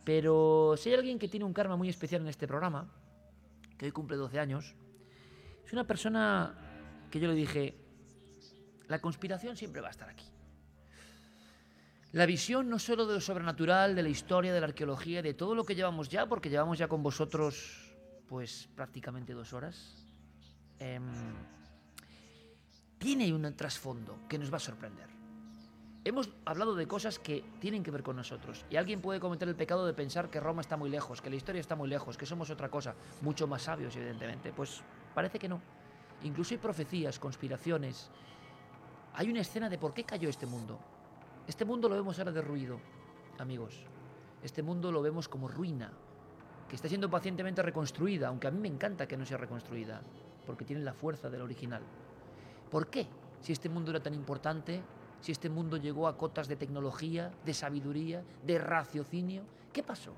Pero 0.03 0.73
si 0.75 0.89
hay 0.89 0.95
alguien 0.95 1.19
que 1.19 1.27
tiene 1.27 1.45
un 1.45 1.53
karma 1.53 1.75
muy 1.75 1.87
especial 1.87 2.23
en 2.23 2.27
este 2.27 2.47
programa, 2.47 2.91
que 3.77 3.85
hoy 3.85 3.91
cumple 3.91 4.17
12 4.17 4.39
años, 4.39 4.73
es 5.63 5.71
una 5.73 5.85
persona 5.85 6.55
que 7.11 7.19
yo 7.19 7.27
le 7.27 7.35
dije, 7.35 7.75
la 8.87 8.97
conspiración 8.97 9.55
siempre 9.55 9.79
va 9.79 9.89
a 9.89 9.91
estar 9.91 10.09
aquí. 10.09 10.25
La 12.13 12.25
visión 12.25 12.71
no 12.71 12.79
solo 12.79 13.05
de 13.05 13.13
lo 13.13 13.21
sobrenatural, 13.21 13.95
de 13.95 14.01
la 14.01 14.09
historia, 14.09 14.55
de 14.55 14.59
la 14.59 14.65
arqueología, 14.65 15.21
de 15.21 15.35
todo 15.35 15.53
lo 15.53 15.63
que 15.65 15.75
llevamos 15.75 16.09
ya, 16.09 16.25
porque 16.25 16.49
llevamos 16.49 16.79
ya 16.79 16.87
con 16.87 17.03
vosotros 17.03 17.93
pues 18.27 18.69
prácticamente 18.75 19.33
dos 19.33 19.53
horas, 19.53 20.03
em, 20.79 21.03
tiene 22.97 23.33
un 23.33 23.53
trasfondo 23.55 24.19
que 24.27 24.37
nos 24.37 24.51
va 24.51 24.57
a 24.57 24.61
sorprender. 24.61 25.07
Hemos 26.03 26.29
hablado 26.45 26.73
de 26.75 26.87
cosas 26.87 27.19
que 27.19 27.43
tienen 27.59 27.83
que 27.83 27.91
ver 27.91 28.01
con 28.01 28.15
nosotros. 28.15 28.65
Y 28.69 28.77
alguien 28.77 29.01
puede 29.01 29.19
cometer 29.19 29.47
el 29.47 29.55
pecado 29.55 29.85
de 29.85 29.93
pensar 29.93 30.29
que 30.29 30.39
Roma 30.39 30.61
está 30.61 30.77
muy 30.77 30.89
lejos, 30.89 31.21
que 31.21 31.29
la 31.29 31.35
historia 31.35 31.59
está 31.59 31.75
muy 31.75 31.89
lejos, 31.89 32.17
que 32.17 32.25
somos 32.25 32.49
otra 32.49 32.69
cosa, 32.69 32.95
mucho 33.21 33.45
más 33.45 33.63
sabios, 33.63 33.95
evidentemente. 33.95 34.53
Pues 34.53 34.81
parece 35.13 35.37
que 35.37 35.49
no. 35.49 35.61
Incluso 36.23 36.53
hay 36.53 36.59
profecías, 36.59 37.19
conspiraciones. 37.19 38.09
Hay 39.15 39.29
una 39.29 39.41
escena 39.41 39.69
de 39.69 39.77
por 39.77 39.93
qué 39.93 40.05
cayó 40.05 40.29
este 40.29 40.45
mundo. 40.45 40.79
Este 41.45 41.65
mundo 41.65 41.89
lo 41.89 41.95
vemos 41.95 42.17
ahora 42.19 42.31
derruido, 42.31 42.79
amigos. 43.37 43.75
Este 44.41 44.63
mundo 44.63 44.91
lo 44.91 45.01
vemos 45.01 45.27
como 45.27 45.47
ruina, 45.47 45.91
que 46.69 46.75
está 46.75 46.87
siendo 46.87 47.09
pacientemente 47.09 47.61
reconstruida, 47.61 48.29
aunque 48.29 48.47
a 48.47 48.51
mí 48.51 48.59
me 48.59 48.67
encanta 48.69 49.07
que 49.07 49.17
no 49.17 49.25
sea 49.25 49.37
reconstruida, 49.37 50.01
porque 50.45 50.65
tiene 50.65 50.83
la 50.83 50.93
fuerza 50.93 51.29
del 51.29 51.41
original. 51.41 51.83
¿Por 52.69 52.87
qué? 52.89 53.07
Si 53.41 53.53
este 53.53 53.69
mundo 53.69 53.91
era 53.91 54.01
tan 54.01 54.13
importante, 54.13 54.81
si 55.21 55.31
este 55.31 55.49
mundo 55.49 55.77
llegó 55.77 56.07
a 56.07 56.17
cotas 56.17 56.47
de 56.47 56.55
tecnología, 56.55 57.31
de 57.45 57.53
sabiduría, 57.53 58.23
de 58.45 58.59
raciocinio, 58.59 59.43
¿qué 59.71 59.83
pasó? 59.83 60.13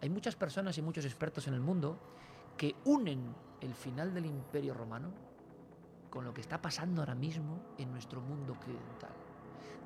Hay 0.00 0.10
muchas 0.10 0.36
personas 0.36 0.76
y 0.78 0.82
muchos 0.82 1.04
expertos 1.04 1.48
en 1.48 1.54
el 1.54 1.60
mundo 1.60 1.98
que 2.56 2.74
unen 2.84 3.34
el 3.60 3.74
final 3.74 4.12
del 4.12 4.26
Imperio 4.26 4.74
Romano 4.74 5.10
con 6.10 6.24
lo 6.24 6.32
que 6.32 6.42
está 6.42 6.60
pasando 6.60 7.02
ahora 7.02 7.14
mismo 7.14 7.58
en 7.78 7.90
nuestro 7.90 8.20
mundo 8.20 8.52
occidental. 8.52 9.10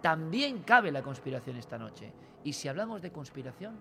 También 0.03 0.63
cabe 0.63 0.93
la 0.93 1.03
conspiración 1.03 1.57
esta 1.57 1.79
noche. 1.79 2.13
Y 2.45 2.53
si 2.53 2.69
hablamos 2.69 3.01
de 3.01 3.11
conspiración, 3.11 3.77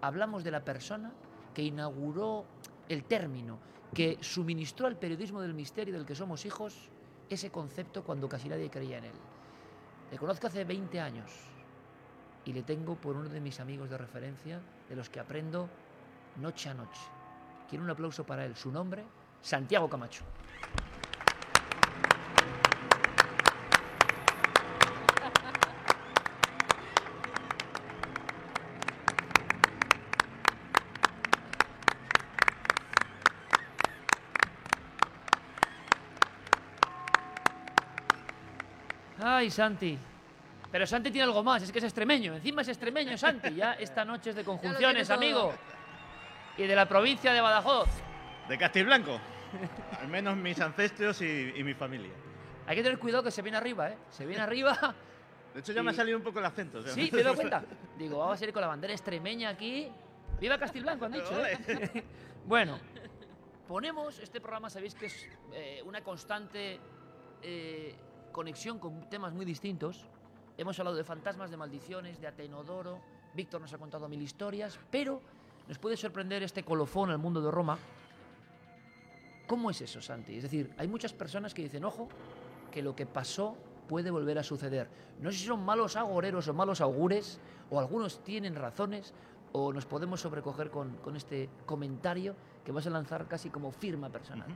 hablamos 0.00 0.44
de 0.44 0.50
la 0.50 0.64
persona 0.64 1.12
que 1.54 1.62
inauguró 1.62 2.44
el 2.88 3.04
término, 3.04 3.58
que 3.94 4.18
suministró 4.20 4.86
al 4.86 4.98
periodismo 4.98 5.40
del 5.40 5.54
misterio 5.54 5.94
del 5.94 6.04
que 6.04 6.14
somos 6.14 6.44
hijos 6.44 6.90
ese 7.28 7.50
concepto 7.50 8.02
cuando 8.04 8.28
casi 8.28 8.48
nadie 8.48 8.70
creía 8.70 8.98
en 8.98 9.04
él. 9.04 9.14
Le 10.10 10.18
conozco 10.18 10.46
hace 10.46 10.64
20 10.64 11.00
años 11.00 11.30
y 12.44 12.52
le 12.52 12.62
tengo 12.62 12.94
por 12.94 13.16
uno 13.16 13.28
de 13.28 13.40
mis 13.40 13.58
amigos 13.58 13.90
de 13.90 13.98
referencia, 13.98 14.60
de 14.88 14.96
los 14.96 15.10
que 15.10 15.18
aprendo 15.18 15.68
noche 16.36 16.68
a 16.68 16.74
noche. 16.74 17.02
Quiero 17.68 17.84
un 17.84 17.90
aplauso 17.90 18.24
para 18.24 18.44
él. 18.44 18.54
Su 18.54 18.70
nombre, 18.70 19.04
Santiago 19.42 19.88
Camacho. 19.88 20.24
Ay, 39.46 39.50
Santi. 39.52 39.96
Pero 40.72 40.86
Santi 40.88 41.12
tiene 41.12 41.22
algo 41.22 41.44
más, 41.44 41.62
es 41.62 41.70
que 41.70 41.78
es 41.78 41.84
extremeño. 41.84 42.34
Encima 42.34 42.62
es 42.62 42.68
extremeño, 42.68 43.16
Santi. 43.16 43.54
Ya 43.54 43.74
esta 43.74 44.04
noche 44.04 44.30
es 44.30 44.36
de 44.36 44.42
conjunciones, 44.52 45.08
amigo. 45.08 45.54
Y 46.58 46.64
de 46.66 46.74
la 46.74 46.88
provincia 46.88 47.32
de 47.32 47.40
Badajoz. 47.40 47.88
De 48.48 48.58
Castilblanco. 48.58 49.20
Al 50.00 50.08
menos 50.08 50.36
mis 50.36 50.60
ancestros 50.60 51.22
y, 51.22 51.52
y 51.54 51.62
mi 51.62 51.74
familia. 51.74 52.10
Hay 52.66 52.74
que 52.74 52.82
tener 52.82 52.98
cuidado 52.98 53.22
que 53.22 53.30
se 53.30 53.40
viene 53.40 53.56
arriba, 53.56 53.88
¿eh? 53.90 53.98
Se 54.10 54.26
viene 54.26 54.42
arriba. 54.42 54.76
De 55.54 55.60
hecho, 55.60 55.72
ya 55.72 55.84
me 55.84 55.92
ha 55.92 55.94
salido 55.94 56.18
un 56.18 56.24
poco 56.24 56.40
el 56.40 56.44
acento. 56.44 56.78
o 56.78 56.82
sea, 56.82 56.92
Sí, 56.92 57.08
me 57.12 57.20
he 57.20 57.22
dado 57.22 57.36
cuenta. 57.36 57.62
Digo, 57.96 58.18
vamos 58.18 58.42
a 58.42 58.44
ir 58.44 58.52
con 58.52 58.62
la 58.62 58.66
bandera 58.66 58.92
extremeña 58.92 59.50
aquí. 59.50 59.88
¡Viva 60.40 60.58
Castilblanco, 60.58 61.04
han 61.04 61.12
dicho! 61.12 61.46
¿eh? 61.46 62.04
bueno, 62.46 62.80
ponemos 63.68 64.18
este 64.18 64.40
programa, 64.40 64.68
sabéis 64.68 64.96
que 64.96 65.06
es 65.06 65.28
eh, 65.54 65.82
una 65.84 66.02
constante 66.02 66.80
eh, 67.42 67.94
conexión 68.36 68.78
con 68.78 69.08
temas 69.08 69.32
muy 69.32 69.46
distintos. 69.46 70.04
Hemos 70.58 70.78
hablado 70.78 70.94
de 70.94 71.04
fantasmas, 71.04 71.50
de 71.50 71.56
maldiciones, 71.56 72.20
de 72.20 72.26
Atenodoro. 72.26 73.00
Víctor 73.32 73.62
nos 73.62 73.72
ha 73.72 73.78
contado 73.78 74.10
mil 74.10 74.20
historias, 74.20 74.78
pero 74.90 75.22
nos 75.66 75.78
puede 75.78 75.96
sorprender 75.96 76.42
este 76.42 76.62
colofón 76.62 77.10
al 77.10 77.16
mundo 77.16 77.40
de 77.40 77.50
Roma. 77.50 77.78
¿Cómo 79.46 79.70
es 79.70 79.80
eso, 79.80 80.02
Santi? 80.02 80.36
Es 80.36 80.42
decir, 80.42 80.70
hay 80.76 80.86
muchas 80.86 81.14
personas 81.14 81.54
que 81.54 81.62
dicen, 81.62 81.82
ojo, 81.86 82.08
que 82.70 82.82
lo 82.82 82.94
que 82.94 83.06
pasó 83.06 83.56
puede 83.88 84.10
volver 84.10 84.38
a 84.38 84.42
suceder. 84.42 84.86
No 85.18 85.32
sé 85.32 85.38
si 85.38 85.46
son 85.46 85.64
malos 85.64 85.96
agoreros 85.96 86.46
o 86.46 86.52
malos 86.52 86.82
augures, 86.82 87.40
o 87.70 87.80
algunos 87.80 88.22
tienen 88.22 88.54
razones, 88.54 89.14
o 89.52 89.72
nos 89.72 89.86
podemos 89.86 90.20
sobrecoger 90.20 90.70
con, 90.70 90.98
con 90.98 91.16
este 91.16 91.48
comentario 91.64 92.36
que 92.62 92.72
vas 92.72 92.86
a 92.86 92.90
lanzar 92.90 93.26
casi 93.28 93.48
como 93.48 93.72
firma 93.72 94.10
personal. 94.10 94.54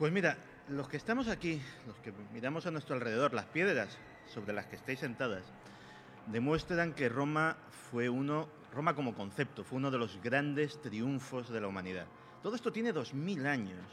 Pues 0.00 0.14
mira, 0.14 0.38
los 0.70 0.88
que 0.88 0.96
estamos 0.96 1.28
aquí, 1.28 1.60
los 1.86 1.94
que 1.98 2.10
miramos 2.32 2.64
a 2.64 2.70
nuestro 2.70 2.94
alrededor, 2.94 3.34
las 3.34 3.44
piedras 3.44 3.98
sobre 4.32 4.54
las 4.54 4.64
que 4.64 4.76
estáis 4.76 4.98
sentadas, 4.98 5.44
demuestran 6.28 6.94
que 6.94 7.10
Roma 7.10 7.58
fue 7.90 8.08
uno, 8.08 8.48
Roma 8.74 8.94
como 8.94 9.14
concepto, 9.14 9.62
fue 9.62 9.76
uno 9.76 9.90
de 9.90 9.98
los 9.98 10.18
grandes 10.22 10.80
triunfos 10.80 11.50
de 11.50 11.60
la 11.60 11.68
humanidad. 11.68 12.06
Todo 12.42 12.56
esto 12.56 12.72
tiene 12.72 12.94
2000 12.94 13.46
años. 13.46 13.84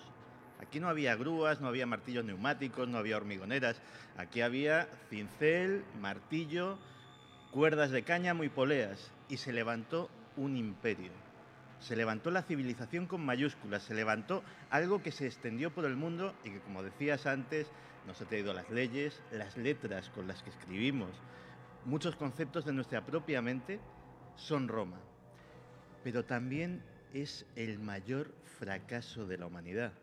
Aquí 0.62 0.80
no 0.80 0.88
había 0.88 1.14
grúas, 1.18 1.60
no 1.60 1.68
había 1.68 1.86
martillos 1.86 2.24
neumáticos, 2.24 2.88
no 2.88 3.00
había 3.00 3.18
hormigoneras. 3.18 3.82
Aquí 4.16 4.40
había 4.40 4.88
cincel, 5.10 5.84
martillo, 6.00 6.80
cuerdas 7.52 7.92
de 7.92 8.04
cáñamo 8.04 8.46
y 8.46 8.50
poleas. 8.50 9.12
Y 9.28 9.36
se 9.36 9.52
levantó 9.52 10.10
un 10.38 10.56
imperio. 10.56 11.27
Se 11.80 11.96
levantó 11.96 12.32
la 12.32 12.44
civilización 12.44 13.06
con 13.06 13.26
mayúsculas, 13.26 13.84
se 13.84 13.94
levantó 13.94 14.44
algo 14.70 15.02
que 15.02 15.12
se 15.12 15.26
extendió 15.26 15.72
por 15.72 15.86
el 15.86 15.96
mundo 15.96 16.34
y 16.44 16.50
que, 16.50 16.60
como 16.60 16.84
decías 16.84 17.26
antes, 17.26 17.68
nos 18.08 18.22
ha 18.22 18.26
traído 18.26 18.54
las 18.54 18.70
leyes, 18.70 19.22
las 19.32 19.58
letras 19.58 20.10
con 20.10 20.28
las 20.28 20.42
que 20.42 20.50
escribimos, 20.50 21.12
muchos 21.86 22.16
conceptos 22.16 22.66
de 22.66 22.74
nuestra 22.74 23.06
propia 23.06 23.42
mente 23.42 23.80
son 24.36 24.68
Roma. 24.68 25.00
Pero 26.04 26.26
también 26.26 26.82
es 27.14 27.46
el 27.56 27.80
mayor 27.80 28.34
fracaso 28.60 29.28
de 29.28 29.38
la 29.38 29.46
humanidad. 29.46 29.94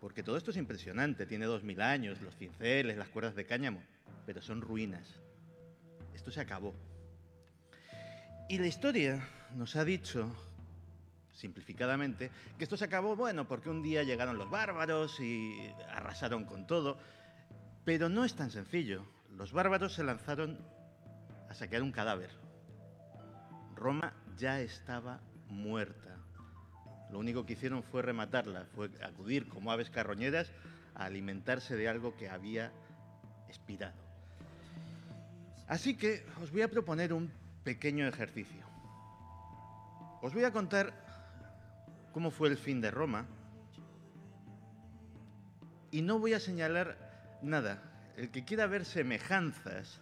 Porque 0.00 0.22
todo 0.22 0.36
esto 0.36 0.50
es 0.50 0.56
impresionante, 0.56 1.26
tiene 1.26 1.44
dos 1.44 1.62
mil 1.62 1.80
años, 1.80 2.22
los 2.22 2.36
cinceles, 2.36 2.96
las 2.96 3.08
cuerdas 3.08 3.34
de 3.34 3.44
cáñamo, 3.44 3.82
pero 4.26 4.40
son 4.40 4.62
ruinas. 4.62 5.20
Esto 6.14 6.30
se 6.30 6.40
acabó. 6.40 6.74
Y 8.48 8.58
la 8.58 8.66
historia 8.66 9.28
nos 9.54 9.76
ha 9.76 9.84
dicho, 9.84 10.34
simplificadamente, 11.40 12.30
que 12.58 12.64
esto 12.64 12.76
se 12.76 12.84
acabó, 12.84 13.16
bueno, 13.16 13.48
porque 13.48 13.70
un 13.70 13.82
día 13.82 14.02
llegaron 14.02 14.38
los 14.38 14.50
bárbaros 14.50 15.18
y 15.20 15.72
arrasaron 15.88 16.44
con 16.44 16.66
todo. 16.66 16.98
Pero 17.84 18.08
no 18.08 18.24
es 18.24 18.34
tan 18.34 18.50
sencillo. 18.50 19.04
Los 19.36 19.52
bárbaros 19.52 19.94
se 19.94 20.04
lanzaron 20.04 20.58
a 21.48 21.54
saquear 21.54 21.82
un 21.82 21.92
cadáver. 21.92 22.30
Roma 23.74 24.12
ya 24.36 24.60
estaba 24.60 25.20
muerta. 25.48 26.18
Lo 27.10 27.18
único 27.18 27.44
que 27.44 27.54
hicieron 27.54 27.82
fue 27.82 28.02
rematarla, 28.02 28.66
fue 28.76 28.90
acudir 29.02 29.48
como 29.48 29.72
aves 29.72 29.90
carroñeras 29.90 30.52
a 30.94 31.06
alimentarse 31.06 31.74
de 31.74 31.88
algo 31.88 32.14
que 32.16 32.28
había 32.28 32.70
expirado. 33.48 33.98
Así 35.66 35.96
que 35.96 36.24
os 36.42 36.52
voy 36.52 36.62
a 36.62 36.68
proponer 36.68 37.12
un 37.12 37.32
pequeño 37.64 38.06
ejercicio. 38.06 38.64
Os 40.22 40.34
voy 40.34 40.44
a 40.44 40.52
contar 40.52 41.09
cómo 42.12 42.30
fue 42.30 42.48
el 42.48 42.56
fin 42.56 42.80
de 42.80 42.90
Roma 42.90 43.26
y 45.90 46.02
no 46.02 46.18
voy 46.18 46.34
a 46.34 46.40
señalar 46.40 46.96
nada. 47.42 47.82
El 48.16 48.30
que 48.30 48.44
quiera 48.44 48.66
ver 48.66 48.84
semejanzas 48.84 50.00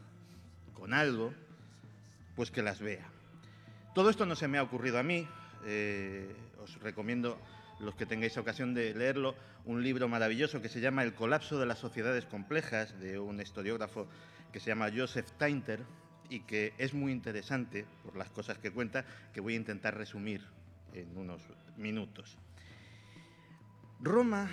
con 0.75 0.93
algo, 0.93 1.33
pues 2.37 2.51
que 2.51 2.63
las 2.63 2.81
vea. 2.81 3.07
Todo 3.95 4.11
esto 4.11 4.27
no 4.27 4.37
se 4.37 4.49
me 4.49 4.59
ha 4.59 4.63
ocurrido 4.63 4.99
a 4.99 5.03
mí. 5.03 5.27
eh, 5.65 6.35
os 6.63 6.81
recomiendo, 6.81 7.39
los 7.81 7.95
que 7.95 8.07
tengáis 8.07 8.37
ocasión 8.37 8.75
de 8.75 8.95
leerlo, 8.95 9.35
un 9.65 9.83
libro 9.83 10.09
maravilloso 10.09 10.61
que 10.61 10.69
se 10.69 10.81
llama 10.81 11.03
El 11.03 11.15
colapso 11.15 11.59
de 11.59 11.67
las 11.67 11.79
sociedades 11.79 12.25
complejas, 12.27 12.99
de 13.01 13.19
un 13.19 13.41
historiógrafo 13.41 14.07
que 14.53 14.61
se 14.61 14.67
llama 14.69 14.91
Joseph 14.95 15.31
Tainter, 15.39 15.81
y 16.31 16.41
que 16.41 16.75
es 16.79 16.95
muy 16.95 17.13
interesante 17.13 17.87
por 18.05 18.17
las 18.17 18.29
cosas 18.31 18.59
que 18.59 18.71
cuenta, 18.71 19.05
que 19.33 19.41
voy 19.41 19.55
a 19.55 19.57
intentar 19.57 19.97
resumir 19.97 20.43
en 20.93 21.17
unos 21.17 21.43
minutos. 21.77 22.39
Roma 24.01 24.49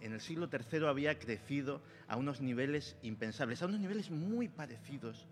en 0.00 0.12
el 0.12 0.20
siglo 0.20 0.48
III 0.50 0.86
había 0.86 1.18
crecido 1.18 1.82
a 2.08 2.16
unos 2.16 2.40
niveles 2.40 2.96
impensables, 3.02 3.62
a 3.62 3.66
unos 3.66 3.80
niveles 3.80 4.10
muy 4.10 4.48
parecidos 4.48 5.26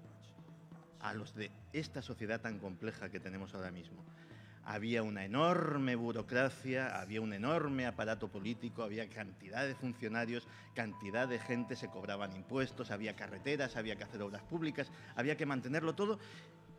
a 1.01 1.13
los 1.15 1.35
de 1.35 1.51
esta 1.73 2.03
sociedad 2.03 2.41
tan 2.41 2.59
compleja 2.59 3.11
que 3.11 3.21
tenemos 3.21 3.55
ahora 3.55 3.71
mismo. 3.71 4.03
Había 4.65 5.03
una 5.03 5.27
enorme 5.27 5.95
burocracia, 5.95 6.99
había 6.99 7.21
un 7.21 7.35
enorme 7.35 7.87
aparato 7.87 8.29
político, 8.29 8.83
había 8.83 9.09
cantidad 9.11 9.67
de 9.67 9.75
funcionarios, 9.75 10.49
cantidad 10.75 11.29
de 11.29 11.39
gente, 11.39 11.77
se 11.77 11.89
cobraban 11.89 12.35
impuestos, 12.35 12.91
había 12.91 13.15
carreteras, 13.15 13.77
había 13.77 13.97
que 13.97 14.05
hacer 14.05 14.23
obras 14.23 14.43
públicas, 14.43 14.91
había 15.17 15.37
que 15.37 15.45
mantenerlo 15.45 15.95
todo. 15.95 16.19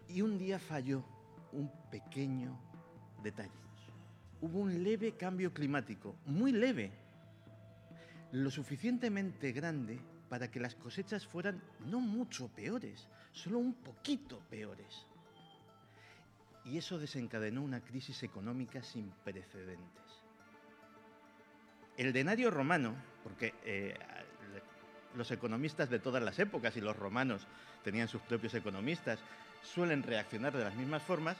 Y 0.10 0.22
un 0.22 0.40
día 0.40 0.58
falló 0.58 1.06
un 1.52 1.72
pequeño 1.92 2.60
detalle. 3.22 3.65
Hubo 4.42 4.60
un 4.60 4.84
leve 4.84 5.14
cambio 5.14 5.54
climático, 5.54 6.16
muy 6.26 6.52
leve, 6.52 6.92
lo 8.32 8.52
suficientemente 8.52 9.52
grande 9.52 10.00
para 10.30 10.52
que 10.52 10.60
las 10.60 10.76
cosechas 10.76 11.26
fueran 11.26 11.62
no 11.86 12.00
mucho 12.00 12.50
peores, 12.50 13.08
solo 13.32 13.60
un 13.60 13.74
poquito 13.74 14.40
peores. 14.50 15.06
Y 16.66 16.78
eso 16.78 16.98
desencadenó 16.98 17.62
una 17.62 17.82
crisis 17.82 18.24
económica 18.24 18.82
sin 18.84 19.12
precedentes. 19.24 20.04
El 21.96 22.12
denario 22.12 22.52
romano, 22.52 22.96
porque 23.24 23.54
eh, 23.64 23.96
los 25.16 25.32
economistas 25.32 25.90
de 25.90 26.00
todas 26.00 26.22
las 26.22 26.40
épocas 26.40 26.76
y 26.76 26.82
los 26.82 26.96
romanos 26.98 27.48
tenían 27.84 28.08
sus 28.08 28.22
propios 28.22 28.54
economistas, 28.56 29.20
suelen 29.62 30.04
reaccionar 30.04 30.58
de 30.58 30.64
las 30.64 30.76
mismas 30.76 31.04
formas, 31.04 31.38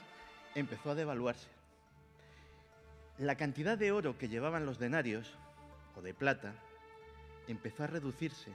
empezó 0.54 0.90
a 0.90 0.94
devaluarse. 0.94 1.55
La 3.18 3.36
cantidad 3.36 3.78
de 3.78 3.92
oro 3.92 4.18
que 4.18 4.28
llevaban 4.28 4.66
los 4.66 4.78
denarios, 4.78 5.32
o 5.96 6.02
de 6.02 6.12
plata, 6.12 6.54
empezó 7.48 7.84
a 7.84 7.86
reducirse. 7.86 8.52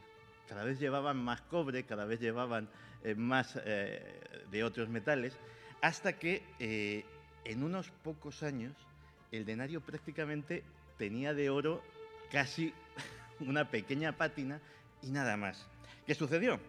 Cada 0.48 0.64
vez 0.64 0.80
llevaban 0.80 1.18
más 1.18 1.42
cobre, 1.42 1.84
cada 1.86 2.06
vez 2.06 2.20
llevaban 2.20 2.70
eh, 3.04 3.16
más 3.16 3.60
eh, 3.66 4.22
de 4.52 4.64
otros 4.64 4.90
metales, 4.90 5.36
hasta 5.82 6.14
que 6.14 6.44
eh, 6.60 7.04
en 7.46 7.64
unos 7.64 7.90
pocos 7.90 8.44
años 8.44 8.74
el 9.32 9.46
denario 9.46 9.82
prácticamente 9.82 10.64
tenía 10.98 11.34
de 11.34 11.50
oro 11.50 11.82
casi 12.32 12.74
una 13.40 13.70
pequeña 13.72 14.12
pátina 14.18 14.60
y 15.02 15.10
nada 15.10 15.38
más. 15.38 15.66
¿Qué 16.06 16.14
sucedió? 16.14 16.60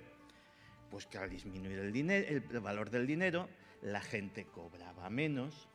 Pues 0.91 1.07
que 1.07 1.19
al 1.19 1.29
disminuir 1.29 1.79
el, 1.79 1.93
diner- 1.93 2.27
el 2.51 2.61
valor 2.61 2.89
del 2.89 3.07
dinero, 3.07 3.49
la 3.83 4.01
gente 4.01 4.47
cobraba 4.47 5.11
menos, 5.11 5.69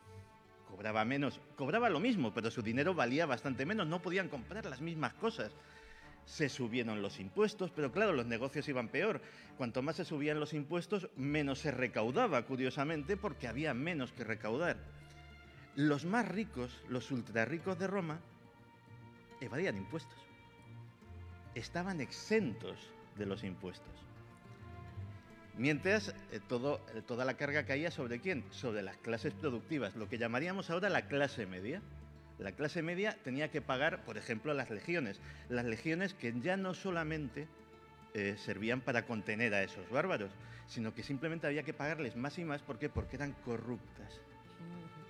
cobraba 0.67 1.05
menos, 1.05 1.39
cobraba 1.55 1.89
lo 1.89 1.99
mismo, 1.99 2.33
pero 2.33 2.51
su 2.51 2.61
dinero 2.61 2.93
valía 2.93 3.25
bastante 3.25 3.65
menos, 3.65 3.87
no 3.87 4.01
podían 4.01 4.29
comprar 4.29 4.65
las 4.65 4.81
mismas 4.81 5.13
cosas. 5.13 5.51
Se 6.25 6.49
subieron 6.49 7.01
los 7.01 7.19
impuestos, 7.19 7.71
pero 7.71 7.91
claro, 7.91 8.11
los 8.11 8.25
negocios 8.25 8.67
iban 8.67 8.89
peor. 8.89 9.21
Cuanto 9.57 9.81
más 9.81 9.95
se 9.95 10.05
subían 10.05 10.39
los 10.39 10.53
impuestos, 10.53 11.09
menos 11.15 11.59
se 11.59 11.71
recaudaba, 11.71 12.43
curiosamente, 12.43 13.15
porque 13.15 13.47
había 13.47 13.73
menos 13.73 14.11
que 14.11 14.25
recaudar. 14.25 14.77
Los 15.75 16.05
más 16.05 16.27
ricos, 16.27 16.81
los 16.89 17.11
ultra 17.11 17.45
ricos 17.45 17.79
de 17.79 17.87
Roma, 17.87 18.19
evadían 19.39 19.77
impuestos. 19.77 20.17
Estaban 21.55 22.01
exentos 22.01 22.77
de 23.15 23.25
los 23.25 23.43
impuestos. 23.43 23.93
Mientras 25.57 26.13
eh, 26.31 26.39
todo, 26.47 26.81
eh, 26.93 27.01
toda 27.01 27.25
la 27.25 27.35
carga 27.35 27.65
caía 27.65 27.91
sobre 27.91 28.19
quién? 28.19 28.43
Sobre 28.51 28.81
las 28.81 28.97
clases 28.97 29.33
productivas, 29.33 29.95
lo 29.95 30.09
que 30.09 30.17
llamaríamos 30.17 30.69
ahora 30.69 30.89
la 30.89 31.07
clase 31.07 31.45
media. 31.45 31.81
La 32.39 32.51
clase 32.51 32.83
media 32.83 33.17
tenía 33.23 33.49
que 33.49 33.61
pagar, 33.61 34.03
por 34.05 34.17
ejemplo, 34.17 34.51
a 34.51 34.55
las 34.55 34.69
legiones. 34.69 35.19
Las 35.49 35.65
legiones 35.65 36.13
que 36.13 36.33
ya 36.39 36.55
no 36.55 36.73
solamente 36.75 37.47
eh, 38.13 38.35
servían 38.37 38.81
para 38.81 39.05
contener 39.05 39.53
a 39.53 39.63
esos 39.63 39.89
bárbaros, 39.89 40.31
sino 40.67 40.93
que 40.93 41.03
simplemente 41.03 41.47
había 41.47 41.63
que 41.63 41.73
pagarles 41.73 42.15
más 42.15 42.37
y 42.37 42.43
más. 42.43 42.61
¿Por 42.61 42.77
qué? 42.77 42.89
Porque 42.89 43.15
eran 43.15 43.33
corruptas. 43.45 44.21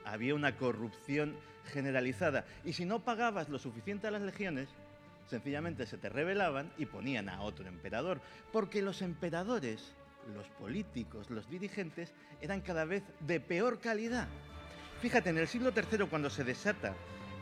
Había 0.06 0.36
una 0.36 0.56
corrupción 0.56 1.36
generalizada. 1.74 2.46
Y 2.64 2.74
si 2.74 2.86
no 2.86 3.04
pagabas 3.04 3.50
lo 3.50 3.60
suficiente 3.60 4.08
a 4.08 4.12
las 4.12 4.22
legiones, 4.22 4.70
sencillamente 5.30 5.86
se 5.86 5.98
te 5.98 6.10
rebelaban 6.10 6.72
y 6.78 6.86
ponían 6.86 7.28
a 7.30 7.42
otro 7.42 7.68
emperador. 7.68 8.22
Porque 8.54 8.82
los 8.82 9.02
emperadores, 9.02 9.94
los 10.34 10.48
políticos, 10.50 11.30
los 11.30 11.50
dirigentes, 11.50 12.14
eran 12.42 12.62
cada 12.62 12.86
vez 12.86 13.04
de 13.22 13.40
peor 13.40 13.80
calidad. 13.80 14.28
Fíjate, 15.02 15.30
en 15.30 15.38
el 15.38 15.48
siglo 15.48 15.72
III, 15.76 16.06
cuando 16.10 16.30
se 16.30 16.44
desata 16.44 16.96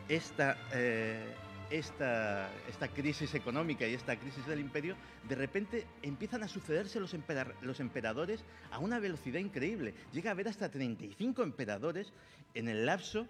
esta, 0.10 0.58
eh, 0.74 1.34
esta, 1.70 2.50
esta 2.68 2.88
crisis 2.90 3.34
económica 3.34 3.88
y 3.88 3.94
esta 3.94 4.18
crisis 4.18 4.46
del 4.46 4.60
imperio, 4.60 4.96
de 5.28 5.36
repente 5.36 5.88
empiezan 6.02 6.44
a 6.44 6.48
sucederse 6.48 7.00
los 7.00 7.80
emperadores 7.80 8.44
a 8.72 8.80
una 8.80 9.00
velocidad 9.00 9.40
increíble. 9.40 9.94
Llega 10.12 10.32
a 10.32 10.34
haber 10.34 10.50
hasta 10.50 10.70
35 10.70 11.44
emperadores 11.44 12.12
en 12.54 12.68
el 12.68 12.86
lapso 12.86 13.28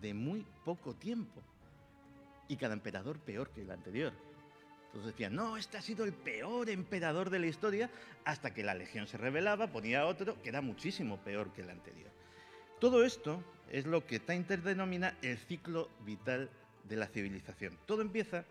de 0.00 0.14
muy 0.14 0.46
poco 0.64 0.94
tiempo. 0.94 1.42
Y 2.48 2.56
cada 2.56 2.72
emperador 2.74 3.18
peor 3.18 3.50
que 3.50 3.62
el 3.62 3.70
anterior. 3.70 4.12
Entonces 4.88 5.12
decían, 5.12 5.34
no, 5.34 5.56
este 5.56 5.76
ha 5.76 5.82
sido 5.82 6.04
el 6.04 6.12
peor 6.12 6.70
emperador 6.70 7.30
de 7.30 7.38
la 7.38 7.46
historia, 7.46 7.90
hasta 8.24 8.54
que 8.54 8.62
la 8.62 8.74
legión 8.74 9.06
se 9.06 9.18
rebelaba, 9.18 9.68
ponía 9.68 10.06
otro 10.06 10.40
que 10.42 10.48
era 10.48 10.60
muchísimo 10.60 11.18
peor 11.18 11.52
que 11.52 11.60
el 11.60 11.70
anterior. 11.70 12.10
Todo 12.80 13.04
esto 13.04 13.42
es 13.70 13.86
lo 13.86 14.06
que 14.06 14.18
Tainter 14.18 14.62
denomina 14.62 15.16
el 15.20 15.36
ciclo 15.36 15.90
vital 16.06 16.48
de 16.88 16.96
la 16.96 17.06
civilización. 17.06 17.76
Todo 17.86 18.00
empieza 18.02 18.44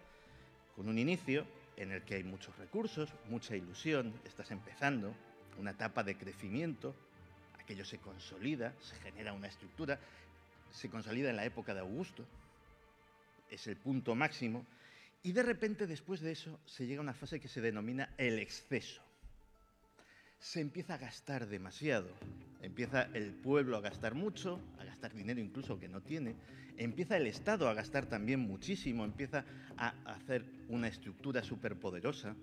con 0.76 0.88
un 0.88 1.00
inicio 1.00 1.46
en 1.76 1.92
el 1.92 2.04
que 2.04 2.16
hay 2.16 2.24
muchos 2.24 2.56
recursos, 2.58 3.10
mucha 3.30 3.56
ilusión, 3.56 4.14
estás 4.26 4.52
empezando, 4.52 5.14
una 5.58 5.72
etapa 5.72 6.04
de 6.04 6.18
crecimiento, 6.18 6.94
aquello 7.60 7.84
se 7.86 7.98
consolida, 7.98 8.74
se 8.82 8.96
genera 8.98 9.34
una 9.34 9.48
estructura, 9.48 10.00
se 10.72 10.90
consolida 10.90 11.30
en 11.30 11.36
la 11.36 11.46
época 11.46 11.74
de 11.74 11.80
Augusto, 11.80 12.26
es 13.50 13.66
el 13.68 13.78
punto 13.78 14.14
máximo, 14.14 14.66
Y 15.24 15.32
de 15.32 15.44
repente 15.44 15.88
después 15.88 16.22
de 16.22 16.32
eso 16.32 16.60
se 16.66 16.86
llega 16.86 17.00
a 17.00 17.04
una 17.04 17.14
fase 17.14 17.40
que 17.40 17.48
se 17.48 17.62
denomina 17.62 18.14
el 18.18 18.40
exceso. 18.40 19.02
Se 20.40 20.62
empieza 20.62 20.94
a 20.94 20.98
gastar 20.98 21.48
demasiado, 21.48 22.10
empieza 22.62 23.10
el 23.14 23.34
pueblo 23.34 23.76
a 23.78 23.82
gastar 23.82 24.14
mucho, 24.14 24.60
a 24.80 24.86
gastar 24.86 25.14
dinero 25.14 25.40
incluso 25.40 25.80
que 25.80 25.88
no 25.88 26.02
tiene, 26.02 26.36
empieza 26.78 27.18
el 27.18 27.28
Estado 27.28 27.68
a 27.68 27.74
gastar 27.74 28.06
también 28.06 28.40
muchísimo, 28.40 29.04
empieza 29.04 29.46
a 29.78 29.90
hacer 30.06 30.46
una 30.70 30.88
estructura 30.88 31.44
superpoderosa. 31.44 32.36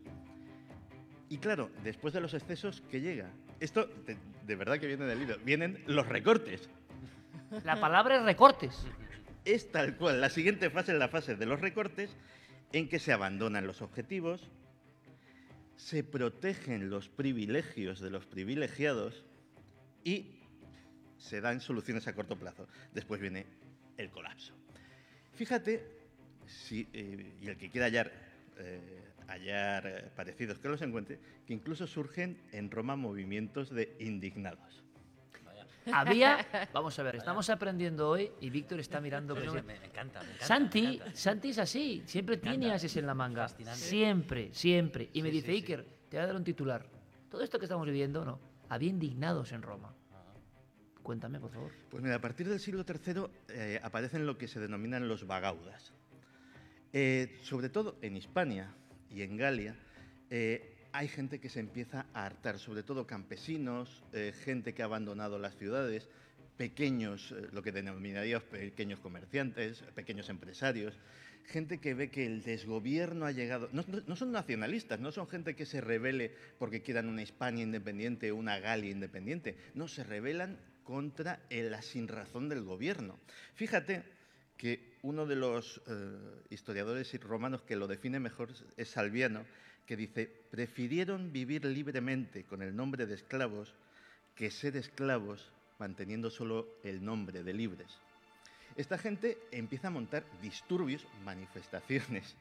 Y 1.28 1.38
claro, 1.38 1.70
después 1.84 2.12
de 2.12 2.20
los 2.20 2.34
excesos, 2.34 2.82
¿qué 2.90 3.00
llega? 3.00 3.30
Esto 3.60 3.86
de, 4.06 4.16
de 4.44 4.56
verdad 4.56 4.78
que 4.78 4.88
viene 4.88 5.04
del 5.04 5.20
libro, 5.20 5.38
vienen 5.44 5.82
los 5.86 6.06
recortes. 6.06 6.68
La 7.64 7.80
palabra 7.80 8.16
es 8.16 8.22
recortes. 8.22 8.84
Es 9.44 9.70
tal 9.70 9.96
cual. 9.96 10.20
La 10.20 10.30
siguiente 10.30 10.70
fase 10.70 10.92
es 10.92 10.98
la 10.98 11.08
fase 11.08 11.36
de 11.36 11.46
los 11.46 11.60
recortes, 11.60 12.10
en 12.74 12.88
que 12.88 12.98
se 12.98 13.12
abandonan 13.12 13.68
los 13.68 13.82
objetivos, 13.82 14.50
se 15.76 16.02
protegen 16.02 16.90
los 16.90 17.08
privilegios 17.08 18.00
de 18.00 18.10
los 18.10 18.26
privilegiados 18.26 19.24
y 20.02 20.40
se 21.16 21.40
dan 21.40 21.60
soluciones 21.60 22.08
a 22.08 22.14
corto 22.14 22.36
plazo. 22.36 22.66
Después 22.92 23.20
viene 23.20 23.46
el 23.96 24.10
colapso. 24.10 24.54
Fíjate, 25.34 25.86
eh, 26.72 27.32
y 27.40 27.46
el 27.46 27.56
que 27.56 27.70
quiera 27.70 27.86
hallar, 27.86 28.12
eh, 28.58 29.04
hallar 29.28 29.86
eh, 29.86 30.10
parecidos 30.16 30.58
que 30.58 30.68
los 30.68 30.82
encuentre, 30.82 31.20
que 31.46 31.54
incluso 31.54 31.86
surgen 31.86 32.36
en 32.50 32.72
Roma 32.72 32.96
movimientos 32.96 33.70
de 33.70 33.96
indignados. 34.00 34.83
Había, 35.92 36.46
vamos 36.72 36.98
a 36.98 37.02
ver, 37.02 37.16
estamos 37.16 37.48
aprendiendo 37.50 38.08
hoy 38.08 38.30
y 38.40 38.50
Víctor 38.50 38.80
está 38.80 39.00
mirando. 39.00 39.34
Me, 39.34 39.42
me 39.62 39.74
encanta, 39.76 40.20
me 40.20 40.26
encanta. 40.26 40.46
Santi, 40.46 40.82
me 40.82 40.94
encanta. 40.94 41.16
Santi 41.16 41.48
es 41.50 41.58
así, 41.58 42.02
siempre 42.06 42.36
tiene 42.36 42.72
ases 42.72 42.96
en 42.96 43.06
la 43.06 43.14
manga. 43.14 43.42
Fascinante. 43.42 43.80
Siempre, 43.80 44.50
siempre. 44.52 45.10
Y 45.12 45.22
me 45.22 45.30
dice, 45.30 45.46
sí, 45.46 45.52
sí. 45.52 45.58
Iker, 45.58 45.84
te 46.08 46.16
voy 46.16 46.24
a 46.24 46.26
dar 46.26 46.36
un 46.36 46.44
titular. 46.44 46.86
Todo 47.30 47.42
esto 47.42 47.58
que 47.58 47.64
estamos 47.64 47.86
viviendo, 47.86 48.24
no. 48.24 48.38
Había 48.68 48.90
indignados 48.90 49.52
en 49.52 49.62
Roma. 49.62 49.94
Cuéntame, 51.02 51.38
por 51.38 51.50
favor. 51.52 51.70
Pues 51.90 52.02
mira, 52.02 52.16
a 52.16 52.20
partir 52.20 52.48
del 52.48 52.58
siglo 52.58 52.84
III 52.88 53.26
eh, 53.48 53.80
aparecen 53.82 54.24
lo 54.24 54.38
que 54.38 54.48
se 54.48 54.58
denominan 54.58 55.06
los 55.06 55.26
vagaudas. 55.26 55.92
Eh, 56.94 57.38
sobre 57.42 57.68
todo 57.68 57.98
en 58.00 58.16
Hispania 58.16 58.74
y 59.10 59.22
en 59.22 59.36
Galia, 59.36 59.76
eh, 60.30 60.73
hay 60.94 61.08
gente 61.08 61.40
que 61.40 61.48
se 61.48 61.58
empieza 61.58 62.06
a 62.14 62.24
hartar, 62.24 62.60
sobre 62.60 62.84
todo 62.84 63.04
campesinos, 63.04 64.04
eh, 64.12 64.32
gente 64.44 64.74
que 64.74 64.82
ha 64.82 64.84
abandonado 64.84 65.40
las 65.40 65.56
ciudades, 65.56 66.08
pequeños, 66.56 67.32
eh, 67.32 67.48
lo 67.50 67.64
que 67.64 67.72
denominaríamos 67.72 68.44
pequeños 68.44 69.00
comerciantes, 69.00 69.82
pequeños 69.96 70.28
empresarios, 70.28 70.94
gente 71.46 71.78
que 71.78 71.94
ve 71.94 72.10
que 72.10 72.24
el 72.24 72.44
desgobierno 72.44 73.26
ha 73.26 73.32
llegado. 73.32 73.68
No, 73.72 74.14
son 74.14 74.30
nacionalistas, 74.30 75.00
no 75.00 75.10
son 75.10 75.26
gente 75.26 75.56
que 75.56 75.66
se 75.66 75.80
rebele 75.80 76.32
porque 76.60 76.80
quieran 76.80 77.08
una 77.08 77.22
Hispania 77.22 77.64
independiente 77.64 78.30
o 78.30 78.36
una 78.36 78.60
Galia 78.60 78.92
independiente. 78.92 79.56
No, 79.74 79.88
se 79.88 80.04
rebelan 80.04 80.60
contra 80.84 81.40
la 81.50 81.82
sinrazón 81.82 82.48
del 82.48 82.62
gobierno. 82.62 83.18
Fíjate 83.56 84.04
que 84.56 84.94
uno 85.02 85.26
de 85.26 85.34
los 85.34 85.82
eh, 85.88 86.42
historiadores 86.50 87.12
romanos 87.20 87.62
que 87.62 87.74
lo 87.74 87.88
define 87.88 88.20
mejor 88.20 88.50
es 88.76 88.88
Salviano, 88.88 89.44
que 89.86 89.96
dice, 89.96 90.26
prefirieron 90.50 91.32
vivir 91.32 91.64
libremente 91.64 92.44
con 92.44 92.62
el 92.62 92.74
nombre 92.74 93.06
de 93.06 93.14
esclavos 93.14 93.74
que 94.34 94.50
ser 94.50 94.76
esclavos 94.76 95.52
manteniendo 95.78 96.30
solo 96.30 96.66
el 96.84 97.04
nombre 97.04 97.42
de 97.42 97.52
libres. 97.52 97.98
Esta 98.76 98.98
gente 98.98 99.38
empieza 99.52 99.88
a 99.88 99.90
montar 99.90 100.24
disturbios, 100.42 101.06
manifestaciones, 101.24 102.34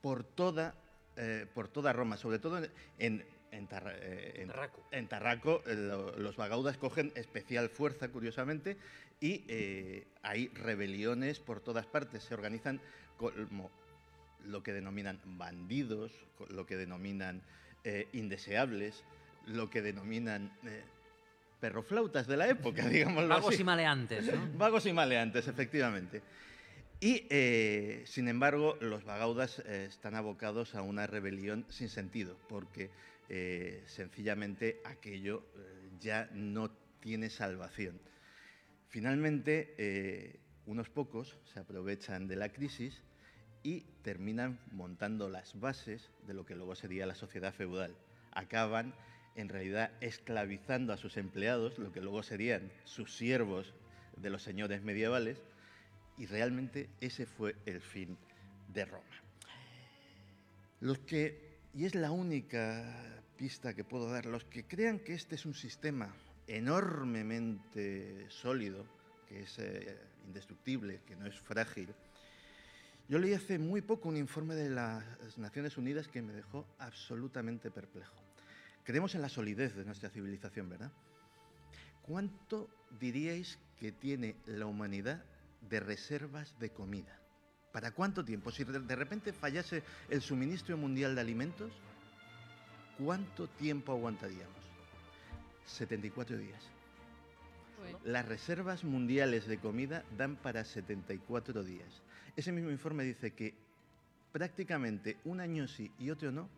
por 0.00 0.24
toda, 0.24 0.74
eh, 1.16 1.46
por 1.54 1.68
toda 1.68 1.92
Roma, 1.92 2.16
sobre 2.16 2.38
todo 2.38 2.58
en, 2.58 2.70
en, 2.98 3.24
en 3.52 3.66
Tarra- 3.68 3.96
eh, 3.96 4.32
en- 4.42 4.48
Tarraco. 4.48 4.82
en 4.90 5.08
Tarraco, 5.08 5.62
eh, 5.66 5.74
lo- 5.74 6.18
los 6.18 6.36
vagaudas 6.36 6.76
cogen 6.76 7.12
especial 7.14 7.68
fuerza, 7.70 8.08
curiosamente, 8.08 8.76
y 9.20 9.44
eh, 9.48 10.06
hay 10.22 10.48
rebeliones 10.48 11.38
por 11.38 11.60
todas 11.60 11.86
partes. 11.86 12.24
Se 12.24 12.34
organizan 12.34 12.80
como 13.16 13.70
lo 14.46 14.62
que 14.62 14.72
denominan 14.72 15.20
bandidos, 15.24 16.12
lo 16.48 16.66
que 16.66 16.76
denominan 16.76 17.42
eh, 17.84 18.08
indeseables, 18.12 19.04
lo 19.46 19.70
que 19.70 19.82
denominan 19.82 20.52
eh, 20.64 20.82
perroflautas 21.60 22.26
de 22.26 22.36
la 22.36 22.48
época, 22.48 22.88
digámoslo 22.88 23.28
Vagos 23.28 23.54
así. 23.54 23.62
y 23.62 23.64
maleantes, 23.64 24.32
¿no? 24.32 24.48
Vagos 24.58 24.86
y 24.86 24.92
maleantes, 24.92 25.48
efectivamente. 25.48 26.22
Y, 27.00 27.26
eh, 27.30 28.04
sin 28.06 28.28
embargo, 28.28 28.76
los 28.80 29.04
vagaudas 29.04 29.58
están 29.58 30.14
abocados 30.14 30.76
a 30.76 30.82
una 30.82 31.08
rebelión 31.08 31.66
sin 31.68 31.88
sentido, 31.88 32.36
porque 32.48 32.90
sencillamente 33.86 34.80
aquello 34.84 35.42
ya 35.98 36.28
no 36.32 36.70
tiene 37.00 37.30
salvación. 37.30 37.98
Finalmente, 38.88 40.38
unos 40.66 40.90
pocos 40.90 41.38
se 41.52 41.58
aprovechan 41.58 42.28
de 42.28 42.36
la 42.36 42.50
crisis 42.50 43.02
y 43.62 43.80
terminan 44.02 44.58
montando 44.72 45.28
las 45.28 45.58
bases 45.58 46.10
de 46.26 46.34
lo 46.34 46.44
que 46.44 46.56
luego 46.56 46.74
sería 46.74 47.06
la 47.06 47.14
sociedad 47.14 47.54
feudal. 47.54 47.94
Acaban, 48.32 48.94
en 49.36 49.48
realidad, 49.48 49.92
esclavizando 50.00 50.92
a 50.92 50.96
sus 50.96 51.16
empleados, 51.16 51.78
lo 51.78 51.92
que 51.92 52.00
luego 52.00 52.22
serían 52.22 52.70
sus 52.84 53.16
siervos 53.16 53.72
de 54.16 54.30
los 54.30 54.42
señores 54.42 54.82
medievales, 54.82 55.42
y 56.18 56.26
realmente 56.26 56.90
ese 57.00 57.26
fue 57.26 57.56
el 57.66 57.80
fin 57.80 58.18
de 58.72 58.84
Roma. 58.84 59.04
Los 60.80 60.98
que, 60.98 61.58
y 61.74 61.84
es 61.84 61.94
la 61.94 62.10
única 62.10 63.22
pista 63.36 63.74
que 63.74 63.84
puedo 63.84 64.10
dar, 64.10 64.26
los 64.26 64.44
que 64.44 64.64
crean 64.64 64.98
que 64.98 65.14
este 65.14 65.36
es 65.36 65.46
un 65.46 65.54
sistema 65.54 66.14
enormemente 66.46 68.26
sólido, 68.28 68.84
que 69.28 69.42
es 69.42 69.58
eh, 69.58 69.96
indestructible, 70.26 71.00
que 71.06 71.16
no 71.16 71.26
es 71.26 71.38
frágil, 71.38 71.94
yo 73.12 73.18
leí 73.18 73.34
hace 73.34 73.58
muy 73.58 73.82
poco 73.82 74.08
un 74.08 74.16
informe 74.16 74.54
de 74.54 74.70
las 74.70 75.36
Naciones 75.36 75.76
Unidas 75.76 76.08
que 76.08 76.22
me 76.22 76.32
dejó 76.32 76.66
absolutamente 76.78 77.70
perplejo. 77.70 78.14
Creemos 78.84 79.14
en 79.14 79.20
la 79.20 79.28
solidez 79.28 79.76
de 79.76 79.84
nuestra 79.84 80.08
civilización, 80.08 80.70
¿verdad? 80.70 80.90
¿Cuánto 82.00 82.70
diríais 82.98 83.58
que 83.78 83.92
tiene 83.92 84.36
la 84.46 84.64
humanidad 84.64 85.22
de 85.68 85.80
reservas 85.80 86.58
de 86.58 86.70
comida? 86.70 87.20
¿Para 87.70 87.90
cuánto 87.90 88.24
tiempo? 88.24 88.50
Si 88.50 88.64
de 88.64 88.96
repente 88.96 89.34
fallase 89.34 89.82
el 90.08 90.22
suministro 90.22 90.78
mundial 90.78 91.14
de 91.14 91.20
alimentos, 91.20 91.70
¿cuánto 92.96 93.46
tiempo 93.46 93.92
aguantaríamos? 93.92 94.56
74 95.66 96.38
días. 96.38 96.62
Las 98.04 98.26
reservas 98.26 98.84
mundiales 98.84 99.46
de 99.46 99.58
comida 99.58 100.02
dan 100.16 100.36
para 100.36 100.64
74 100.64 101.62
días. 101.62 102.00
Ese 102.36 102.52
mismo 102.52 102.70
informe 102.70 103.04
dice 103.04 103.32
que 103.32 103.54
prácticamente 104.32 105.18
un 105.24 105.40
año 105.40 105.68
sí 105.68 105.92
y 105.98 106.10
otro 106.10 106.32
no, 106.32 106.48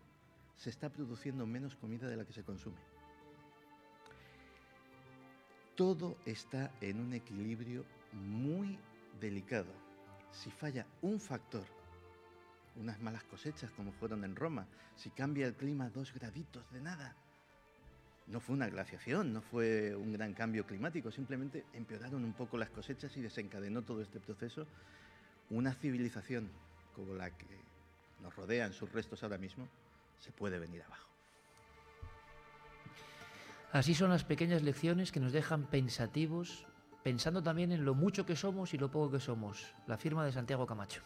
se 0.57 0.71
está 0.71 0.89
produciendo 0.89 1.47
menos 1.47 1.75
comida 1.75 2.09
de 2.09 2.17
la 2.17 2.25
que 2.25 2.33
se 2.33 2.45
consume. 2.45 2.79
Todo 5.75 6.17
está 6.25 6.71
en 6.81 7.01
un 7.01 7.13
equilibrio 7.13 7.85
muy 8.13 8.79
delicado. 9.21 9.73
Si 10.31 10.51
falla 10.51 10.87
un 11.03 11.19
factor, 11.19 11.67
unas 12.77 13.01
malas 13.01 13.25
cosechas 13.25 13.73
como 13.73 13.93
fueron 13.93 14.25
en 14.25 14.37
Roma, 14.37 14.69
si 14.95 15.11
cambia 15.11 15.47
el 15.47 15.55
clima 15.55 15.91
dos 15.91 16.15
graditos 16.15 16.71
de 16.71 16.81
nada, 16.81 17.17
no 18.29 18.41
fue 18.41 18.55
una 18.55 18.69
glaciación, 18.69 19.33
no 19.33 19.43
fue 19.43 19.95
un 19.95 20.13
gran 20.13 20.33
cambio 20.33 20.65
climático, 20.65 21.11
simplemente 21.11 21.65
empeoraron 21.73 22.25
un 22.25 22.33
poco 22.33 22.57
las 22.57 22.71
cosechas 22.71 23.17
y 23.17 23.21
desencadenó 23.21 23.83
todo 23.83 24.01
este 24.01 24.21
proceso. 24.21 24.67
Una 25.51 25.75
civilización 25.75 26.51
como 26.95 27.15
la 27.15 27.31
que 27.31 27.47
nos 28.23 28.35
rodean 28.35 28.73
sus 28.73 28.91
restos 28.93 29.23
ahora 29.23 29.39
mismo 29.39 29.69
se 30.19 30.33
puede 30.33 30.59
venir 30.59 30.83
abajo. 30.83 31.09
Así 33.73 33.95
son 33.95 34.11
las 34.11 34.25
pequeñas 34.25 34.63
lecciones 34.63 35.11
que 35.11 35.21
nos 35.21 35.33
dejan 35.33 35.65
pensativos, 35.65 36.67
pensando 37.03 37.43
también 37.43 37.73
en 37.73 37.85
lo 37.85 37.95
mucho 37.95 38.25
que 38.25 38.37
somos 38.37 38.73
y 38.73 38.79
lo 38.79 38.91
poco 38.91 39.13
que 39.13 39.21
somos. 39.21 39.75
La 39.87 39.99
firma 39.99 40.25
de 40.25 40.33
Santiago 40.33 40.67
Camacho. 40.67 41.03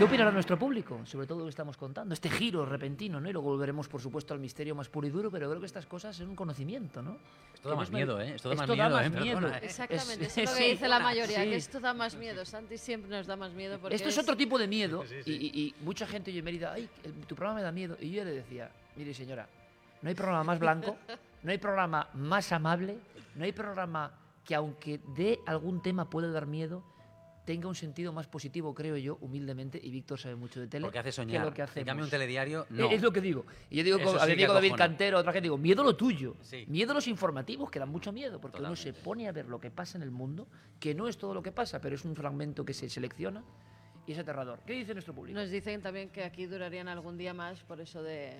¿Qué 0.00 0.04
opinará 0.06 0.30
nuestro 0.32 0.58
público 0.58 1.00
sobre 1.04 1.26
todo 1.26 1.40
lo 1.40 1.44
que 1.44 1.50
estamos 1.50 1.76
contando? 1.76 2.14
Este 2.14 2.30
giro 2.30 2.64
repentino, 2.64 3.20
¿no? 3.20 3.28
Y 3.28 3.32
luego 3.34 3.50
volveremos, 3.50 3.86
por 3.86 4.00
supuesto, 4.00 4.32
al 4.32 4.40
misterio 4.40 4.74
más 4.74 4.88
puro 4.88 5.06
y 5.06 5.10
duro, 5.10 5.30
pero 5.30 5.46
creo 5.50 5.60
que 5.60 5.66
estas 5.66 5.84
cosas 5.84 6.16
son 6.16 6.30
un 6.30 6.36
conocimiento, 6.36 7.02
¿no? 7.02 7.18
Esto 7.52 7.68
da 7.68 7.76
más 7.76 7.88
es 7.88 7.92
miedo, 7.92 8.18
¿eh? 8.18 8.32
Esto 8.34 8.48
da 8.48 8.54
más 8.54 8.62
Esto 8.64 8.74
miedo, 8.76 8.98
¿eh? 8.98 9.10
Perdona, 9.10 9.58
¿eh? 9.58 9.60
Exactamente, 9.64 10.24
Es- 10.24 10.38
eso 10.38 10.40
es 10.40 10.50
lo 10.50 10.56
que 10.56 10.62
sí, 10.64 10.70
dice 10.70 10.88
la 10.88 11.00
mayoría, 11.00 11.42
sí. 11.44 11.50
que 11.50 11.56
esto 11.56 11.80
da 11.80 11.92
más 11.92 12.16
miedo. 12.16 12.44
Santi 12.46 12.78
siempre 12.78 13.10
nos 13.10 13.26
da 13.26 13.36
más 13.36 13.52
miedo 13.52 13.78
porque 13.78 13.94
Esto 13.94 14.08
es 14.08 14.16
otro 14.16 14.34
tipo 14.38 14.58
de 14.58 14.66
miedo 14.68 15.02
Sí, 15.06 15.16
sí, 15.22 15.30
y- 15.32 15.38
sí. 15.38 15.50
Y, 15.52 15.60
y 15.66 15.74
mucha 15.84 16.06
gente 16.06 16.30
oye 16.30 16.40
Mérida, 16.42 16.72
ay, 16.72 16.88
el- 17.04 17.12
tu 17.26 17.34
programa 17.34 17.58
me 17.58 17.62
da 17.62 17.70
miedo. 17.70 17.98
Y 18.00 18.10
yo 18.10 18.24
le 18.24 18.30
decía, 18.32 18.70
mire 18.96 19.12
señora, 19.12 19.46
no 20.00 20.08
hay 20.08 20.14
programa 20.14 20.44
más 20.44 20.58
blanco, 20.58 20.96
no 21.42 21.50
hay 21.50 21.58
programa 21.58 22.08
más 22.14 22.50
amable, 22.52 22.96
no 23.34 23.44
hay 23.44 23.52
programa 23.52 24.12
que 24.46 24.54
aunque 24.54 24.98
dé 25.14 25.40
algún 25.46 25.82
tema 25.82 26.08
pueda 26.08 26.30
dar 26.32 26.46
miedo, 26.46 26.82
tenga 27.50 27.66
un 27.66 27.74
sentido 27.74 28.12
más 28.12 28.28
positivo, 28.28 28.72
creo 28.72 28.96
yo, 28.96 29.18
humildemente, 29.22 29.80
y 29.82 29.90
Víctor 29.90 30.20
sabe 30.20 30.36
mucho 30.36 30.60
de 30.60 30.68
tele. 30.68 30.84
Porque 30.84 31.00
hace 31.00 31.08
que 31.08 31.12
soñar. 31.12 31.44
lo 31.44 31.52
que 31.52 31.62
En 31.62 31.68
hacemos. 31.68 31.86
cambio, 31.86 32.04
un 32.04 32.10
telediario, 32.10 32.64
no. 32.70 32.88
Es 32.88 33.02
lo 33.02 33.10
que 33.10 33.20
digo. 33.20 33.44
Y 33.70 33.78
yo 33.78 33.82
digo, 33.82 33.98
Eso 33.98 34.20
a 34.22 34.24
sí 34.26 34.36
que 34.36 34.46
David. 34.46 34.74
Cantero, 34.76 35.18
otra 35.18 35.32
gente, 35.32 35.46
digo, 35.46 35.58
miedo 35.58 35.82
lo 35.82 35.96
tuyo. 35.96 36.36
Sí. 36.42 36.64
Miedo 36.68 36.94
los 36.94 37.08
informativos, 37.08 37.68
que 37.68 37.80
dan 37.80 37.88
mucho 37.88 38.12
miedo, 38.12 38.40
porque 38.40 38.60
uno 38.60 38.76
se 38.76 38.92
pone 38.92 39.26
a 39.26 39.32
ver 39.32 39.46
lo 39.46 39.58
que 39.58 39.72
pasa 39.72 39.98
en 39.98 40.02
el 40.02 40.12
mundo, 40.12 40.46
que 40.78 40.94
no 40.94 41.08
es 41.08 41.18
todo 41.18 41.34
lo 41.34 41.42
que 41.42 41.50
pasa, 41.50 41.80
pero 41.80 41.96
es 41.96 42.04
un 42.04 42.14
fragmento 42.14 42.64
que 42.64 42.72
se 42.72 42.88
selecciona 42.88 43.42
y 44.06 44.12
es 44.12 44.18
aterrador. 44.20 44.60
¿Qué 44.64 44.74
dice 44.74 44.92
nuestro 44.92 45.12
público? 45.12 45.36
Nos 45.36 45.50
dicen 45.50 45.82
también 45.82 46.10
que 46.10 46.22
aquí 46.22 46.46
durarían 46.46 46.86
algún 46.86 47.18
día 47.18 47.34
más 47.34 47.64
por 47.64 47.80
eso 47.80 48.00
de 48.04 48.36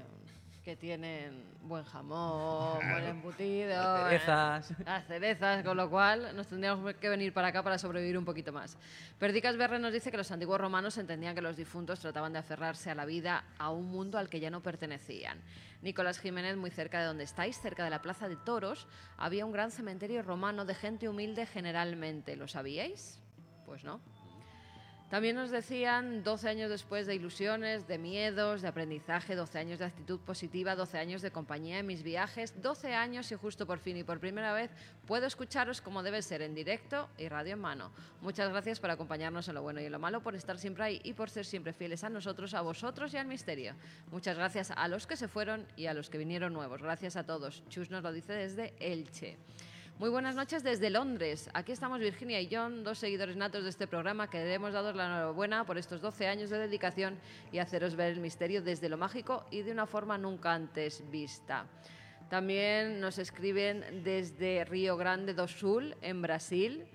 que 0.71 0.77
tienen 0.77 1.43
buen 1.63 1.83
jamón, 1.83 2.79
buen 2.79 3.05
embutido, 3.05 3.71
Las 3.71 4.09
cerezas. 4.09 4.71
eh, 4.71 4.75
las 4.87 5.05
cerezas, 5.05 5.65
con 5.65 5.77
lo 5.77 5.91
cual 5.91 6.37
nos 6.37 6.47
tendríamos 6.47 6.95
que 6.95 7.09
venir 7.09 7.33
para 7.33 7.49
acá 7.49 7.61
para 7.65 7.77
sobrevivir 7.77 8.17
un 8.17 8.25
poquito 8.25 8.53
más. 8.53 8.79
Perdicas 9.19 9.57
Berre 9.57 9.81
nos 9.81 9.93
dice 9.93 10.13
que 10.13 10.17
los 10.17 10.31
antiguos 10.31 10.61
romanos 10.61 10.97
entendían 10.97 11.35
que 11.35 11.43
los 11.43 11.57
difuntos 11.57 11.99
trataban 11.99 12.33
de 12.33 12.39
aferrarse 12.39 12.89
a 12.89 12.95
la 12.95 13.05
vida, 13.05 13.43
a 13.59 13.71
un 13.71 13.87
mundo 13.87 14.17
al 14.17 14.29
que 14.29 14.39
ya 14.39 14.49
no 14.49 14.63
pertenecían. 14.63 15.41
Nicolás 15.83 16.21
Jiménez, 16.21 16.57
muy 16.57 16.71
cerca 16.71 17.01
de 17.01 17.07
donde 17.07 17.25
estáis, 17.25 17.61
cerca 17.61 17.83
de 17.83 17.91
la 17.91 18.01
Plaza 18.01 18.29
de 18.29 18.37
Toros, 18.37 18.87
había 19.19 19.45
un 19.45 19.51
gran 19.51 19.73
cementerio 19.73 20.23
romano 20.23 20.65
de 20.65 20.77
gente 20.77 21.09
humilde 21.09 21.47
generalmente. 21.47 22.37
¿Lo 22.37 22.47
sabíais? 22.47 23.21
Pues 23.67 23.83
no. 23.83 24.01
También 25.11 25.35
nos 25.35 25.51
decían 25.51 26.23
12 26.23 26.49
años 26.49 26.71
después 26.71 27.05
de 27.05 27.17
ilusiones, 27.17 27.89
de 27.89 27.99
miedos, 27.99 28.63
de 28.63 28.69
aprendizaje, 28.69 29.35
12 29.35 29.59
años 29.59 29.81
de 29.81 29.87
actitud 29.87 30.21
positiva, 30.21 30.77
12 30.77 30.99
años 30.99 31.21
de 31.21 31.33
compañía 31.33 31.81
en 31.81 31.87
mis 31.87 32.05
viajes, 32.05 32.55
12 32.63 32.95
años 32.95 33.33
y 33.33 33.35
justo 33.35 33.67
por 33.67 33.81
fin 33.81 33.97
y 33.97 34.05
por 34.05 34.21
primera 34.21 34.53
vez 34.53 34.71
puedo 35.09 35.27
escucharos 35.27 35.81
como 35.81 36.05
debe 36.05 36.23
ser 36.23 36.43
en 36.43 36.55
directo 36.55 37.09
y 37.19 37.27
radio 37.27 37.55
en 37.55 37.59
mano. 37.59 37.91
Muchas 38.21 38.51
gracias 38.51 38.79
por 38.79 38.91
acompañarnos 38.91 39.49
en 39.49 39.57
lo 39.57 39.63
bueno 39.63 39.81
y 39.81 39.87
en 39.87 39.93
lo 39.93 39.99
malo, 39.99 40.23
por 40.23 40.37
estar 40.37 40.59
siempre 40.59 40.85
ahí 40.85 41.01
y 41.03 41.13
por 41.13 41.29
ser 41.29 41.45
siempre 41.45 41.73
fieles 41.73 42.05
a 42.05 42.09
nosotros, 42.09 42.55
a 42.55 42.61
vosotros 42.61 43.13
y 43.13 43.17
al 43.17 43.27
misterio. 43.27 43.75
Muchas 44.13 44.37
gracias 44.37 44.71
a 44.71 44.87
los 44.87 45.09
que 45.09 45.17
se 45.17 45.27
fueron 45.27 45.67
y 45.77 45.87
a 45.87 45.95
los 45.95 46.09
que 46.09 46.19
vinieron 46.19 46.53
nuevos. 46.53 46.81
Gracias 46.83 47.17
a 47.17 47.27
todos. 47.27 47.65
Chus 47.69 47.91
nos 47.91 48.05
lo 48.05 48.13
dice 48.13 48.33
desde 48.33 48.75
Elche. 48.79 49.39
Muy 50.01 50.09
buenas 50.09 50.35
noches 50.35 50.63
desde 50.63 50.89
Londres. 50.89 51.51
Aquí 51.53 51.73
estamos 51.73 52.01
Virginia 52.01 52.41
y 52.41 52.49
John, 52.51 52.85
dos 52.85 52.99
seguidores 52.99 53.37
natos 53.37 53.65
de 53.65 53.69
este 53.69 53.87
programa 53.87 54.31
que 54.31 54.39
debemos 54.39 54.73
daros 54.73 54.97
la 54.97 55.05
enhorabuena 55.05 55.67
por 55.67 55.77
estos 55.77 56.01
12 56.01 56.27
años 56.27 56.49
de 56.49 56.57
dedicación 56.57 57.19
y 57.53 57.59
haceros 57.59 57.97
ver 57.97 58.13
el 58.13 58.21
misterio 58.21 58.63
desde 58.63 58.89
lo 58.89 58.97
mágico 58.97 59.45
y 59.51 59.61
de 59.61 59.73
una 59.73 59.85
forma 59.85 60.17
nunca 60.17 60.55
antes 60.55 61.05
vista. 61.11 61.67
También 62.31 62.99
nos 62.99 63.19
escriben 63.19 64.03
desde 64.03 64.65
Río 64.65 64.97
Grande 64.97 65.35
do 65.35 65.47
Sul, 65.47 65.95
en 66.01 66.23
Brasil. 66.23 66.87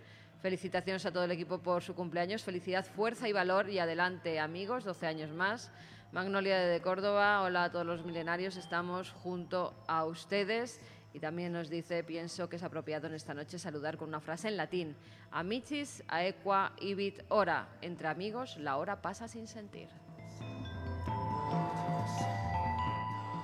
Felicitaciones 0.41 1.05
a 1.05 1.11
todo 1.11 1.25
el 1.25 1.31
equipo 1.31 1.59
por 1.59 1.83
su 1.83 1.93
cumpleaños. 1.93 2.43
Felicidad, 2.43 2.87
fuerza 2.87 3.29
y 3.29 3.33
valor 3.33 3.69
y 3.69 3.77
adelante 3.77 4.39
amigos, 4.39 4.83
12 4.83 5.05
años 5.05 5.29
más. 5.29 5.71
Magnolia 6.11 6.57
de 6.57 6.81
Córdoba, 6.81 7.41
hola 7.41 7.65
a 7.65 7.71
todos 7.71 7.85
los 7.85 8.05
milenarios, 8.05 8.55
estamos 8.55 9.11
junto 9.11 9.75
a 9.85 10.05
ustedes. 10.05 10.79
Y 11.15 11.19
también 11.21 11.53
nos 11.53 11.69
dice, 11.69 12.03
pienso 12.03 12.49
que 12.49 12.57
es 12.57 12.63
apropiado 12.63 13.07
en 13.07 13.13
esta 13.13 13.33
noche 13.33 13.57
saludar 13.57 13.95
con 13.95 14.09
una 14.09 14.19
frase 14.19 14.49
en 14.49 14.57
latín. 14.57 14.97
Amicis 15.31 16.03
aequa 16.09 16.73
ibit 16.81 17.21
hora. 17.29 17.69
Entre 17.81 18.09
amigos, 18.09 18.57
la 18.57 18.75
hora 18.75 19.01
pasa 19.01 19.29
sin 19.29 19.47
sentir. 19.47 19.87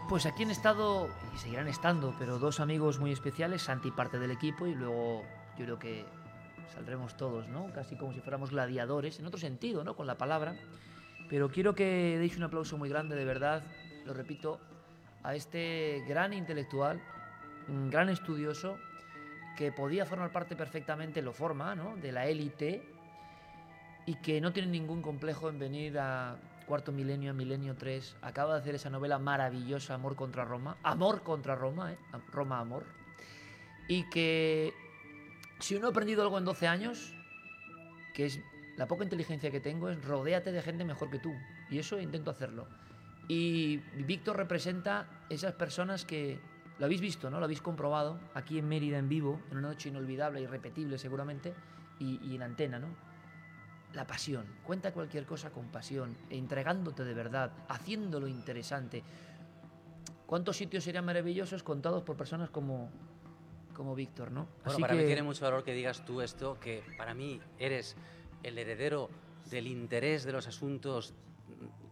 Pues 0.09 0.25
aquí 0.25 0.43
han 0.43 0.51
estado, 0.51 1.07
y 1.33 1.37
seguirán 1.37 1.69
estando, 1.69 2.13
pero 2.19 2.39
dos 2.39 2.59
amigos 2.59 2.99
muy 2.99 3.13
especiales, 3.13 3.61
Santi 3.61 3.89
parte 3.89 4.19
del 4.19 4.31
equipo 4.31 4.67
y 4.67 4.75
luego 4.75 5.23
yo 5.57 5.63
creo 5.63 5.79
que 5.79 6.05
saldremos 6.73 7.15
todos, 7.15 7.47
¿no? 7.47 7.71
Casi 7.71 7.95
como 7.95 8.11
si 8.11 8.19
fuéramos 8.19 8.49
gladiadores, 8.49 9.17
en 9.17 9.27
otro 9.27 9.39
sentido, 9.39 9.85
¿no? 9.85 9.95
Con 9.95 10.07
la 10.07 10.17
palabra. 10.17 10.57
Pero 11.29 11.49
quiero 11.49 11.73
que 11.73 12.17
deis 12.19 12.35
un 12.35 12.43
aplauso 12.43 12.77
muy 12.77 12.89
grande, 12.89 13.15
de 13.15 13.23
verdad, 13.23 13.63
lo 14.03 14.13
repito, 14.13 14.59
a 15.23 15.35
este 15.35 16.03
gran 16.05 16.33
intelectual, 16.33 17.01
un 17.67 17.89
gran 17.89 18.09
estudioso, 18.09 18.77
que 19.57 19.71
podía 19.71 20.05
formar 20.05 20.31
parte 20.31 20.55
perfectamente, 20.55 21.21
lo 21.21 21.33
forma, 21.33 21.75
¿no? 21.75 21.95
De 21.97 22.11
la 22.11 22.27
élite 22.27 22.83
y 24.05 24.15
que 24.15 24.41
no 24.41 24.51
tiene 24.51 24.69
ningún 24.69 25.01
complejo 25.01 25.49
en 25.49 25.59
venir 25.59 25.99
a 25.99 26.37
Cuarto 26.65 26.91
Milenio, 26.91 27.31
a 27.31 27.33
Milenio 27.33 27.75
3. 27.75 28.17
Acaba 28.21 28.53
de 28.53 28.61
hacer 28.61 28.75
esa 28.75 28.89
novela 28.89 29.19
maravillosa, 29.19 29.93
Amor 29.93 30.15
contra 30.15 30.45
Roma. 30.45 30.77
Amor 30.83 31.21
contra 31.23 31.55
Roma, 31.55 31.93
¿eh? 31.93 31.97
Roma 32.31 32.59
Amor. 32.59 32.85
Y 33.87 34.09
que 34.09 34.73
si 35.59 35.75
uno 35.75 35.87
ha 35.87 35.89
aprendido 35.91 36.23
algo 36.23 36.37
en 36.37 36.45
12 36.45 36.67
años, 36.67 37.13
que 38.13 38.25
es 38.25 38.39
la 38.77 38.87
poca 38.87 39.03
inteligencia 39.03 39.51
que 39.51 39.59
tengo, 39.59 39.89
es 39.89 40.03
rodéate 40.03 40.51
de 40.51 40.61
gente 40.61 40.85
mejor 40.85 41.09
que 41.11 41.19
tú. 41.19 41.33
Y 41.69 41.79
eso 41.79 41.99
intento 41.99 42.31
hacerlo. 42.31 42.67
Y 43.27 43.77
Víctor 44.05 44.37
representa 44.37 45.07
esas 45.29 45.53
personas 45.53 46.05
que 46.05 46.39
lo 46.81 46.85
habéis 46.85 46.99
visto, 46.99 47.29
¿no? 47.29 47.37
Lo 47.37 47.45
habéis 47.45 47.61
comprobado 47.61 48.19
aquí 48.33 48.57
en 48.57 48.67
Mérida 48.67 48.97
en 48.97 49.07
vivo, 49.07 49.39
en 49.51 49.59
una 49.59 49.67
noche 49.67 49.89
inolvidable, 49.89 50.41
irrepetible 50.41 50.97
seguramente, 50.97 51.53
y, 51.99 52.19
y 52.27 52.33
en 52.33 52.41
antena, 52.41 52.79
¿no? 52.79 52.87
La 53.93 54.07
pasión. 54.07 54.47
Cuenta 54.63 54.91
cualquier 54.91 55.27
cosa 55.27 55.51
con 55.51 55.67
pasión, 55.67 56.17
entregándote 56.31 57.03
de 57.05 57.13
verdad, 57.13 57.51
haciéndolo 57.69 58.27
interesante. 58.27 59.03
¿Cuántos 60.25 60.57
sitios 60.57 60.83
serían 60.83 61.05
maravillosos 61.05 61.61
contados 61.61 62.01
por 62.01 62.17
personas 62.17 62.49
como, 62.49 62.89
como 63.75 63.93
Víctor, 63.93 64.31
¿no? 64.31 64.47
Bueno, 64.65 64.79
para 64.79 64.95
mí 64.95 65.05
tiene 65.05 65.21
mucho 65.21 65.45
valor 65.45 65.63
que 65.63 65.73
digas 65.73 66.03
tú 66.03 66.19
esto, 66.19 66.59
que 66.59 66.83
para 66.97 67.13
mí 67.13 67.39
eres 67.59 67.95
el 68.41 68.57
heredero 68.57 69.07
del 69.51 69.67
interés 69.67 70.23
de 70.23 70.31
los 70.31 70.47
asuntos 70.47 71.13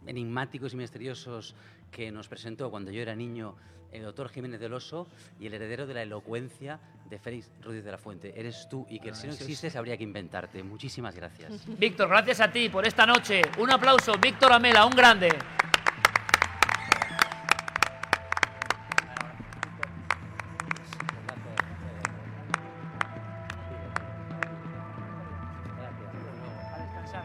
enigmáticos 0.04 0.74
y 0.74 0.76
misteriosos 0.76 1.54
que 1.90 2.10
nos 2.12 2.28
presentó 2.28 2.70
cuando 2.70 2.90
yo 2.90 3.02
era 3.02 3.14
niño 3.14 3.56
el 3.92 4.02
doctor 4.04 4.28
Jiménez 4.28 4.60
del 4.60 4.72
Oso 4.72 5.08
y 5.40 5.46
el 5.46 5.54
heredero 5.54 5.84
de 5.86 5.94
la 5.94 6.02
elocuencia 6.02 6.78
de 7.08 7.18
Félix 7.18 7.50
Rodríguez 7.60 7.84
de 7.84 7.90
la 7.90 7.98
Fuente. 7.98 8.32
Eres 8.38 8.68
tú 8.70 8.86
y 8.88 9.00
que 9.00 9.10
Ah, 9.10 9.14
si 9.14 9.26
no 9.26 9.32
es- 9.32 9.40
existes 9.40 9.74
habría 9.74 9.96
que 9.96 10.04
inventarte. 10.04 10.62
Muchísimas 10.62 11.14
gracias. 11.16 11.52
Víctor, 11.78 12.08
gracias 12.08 12.40
a 12.40 12.52
ti 12.52 12.68
por 12.68 12.86
esta 12.86 13.04
noche. 13.04 13.42
Un 13.58 13.70
aplauso, 13.72 14.12
Víctor 14.18 14.52
Amela, 14.52 14.86
un 14.86 14.92
grande. 14.92 15.30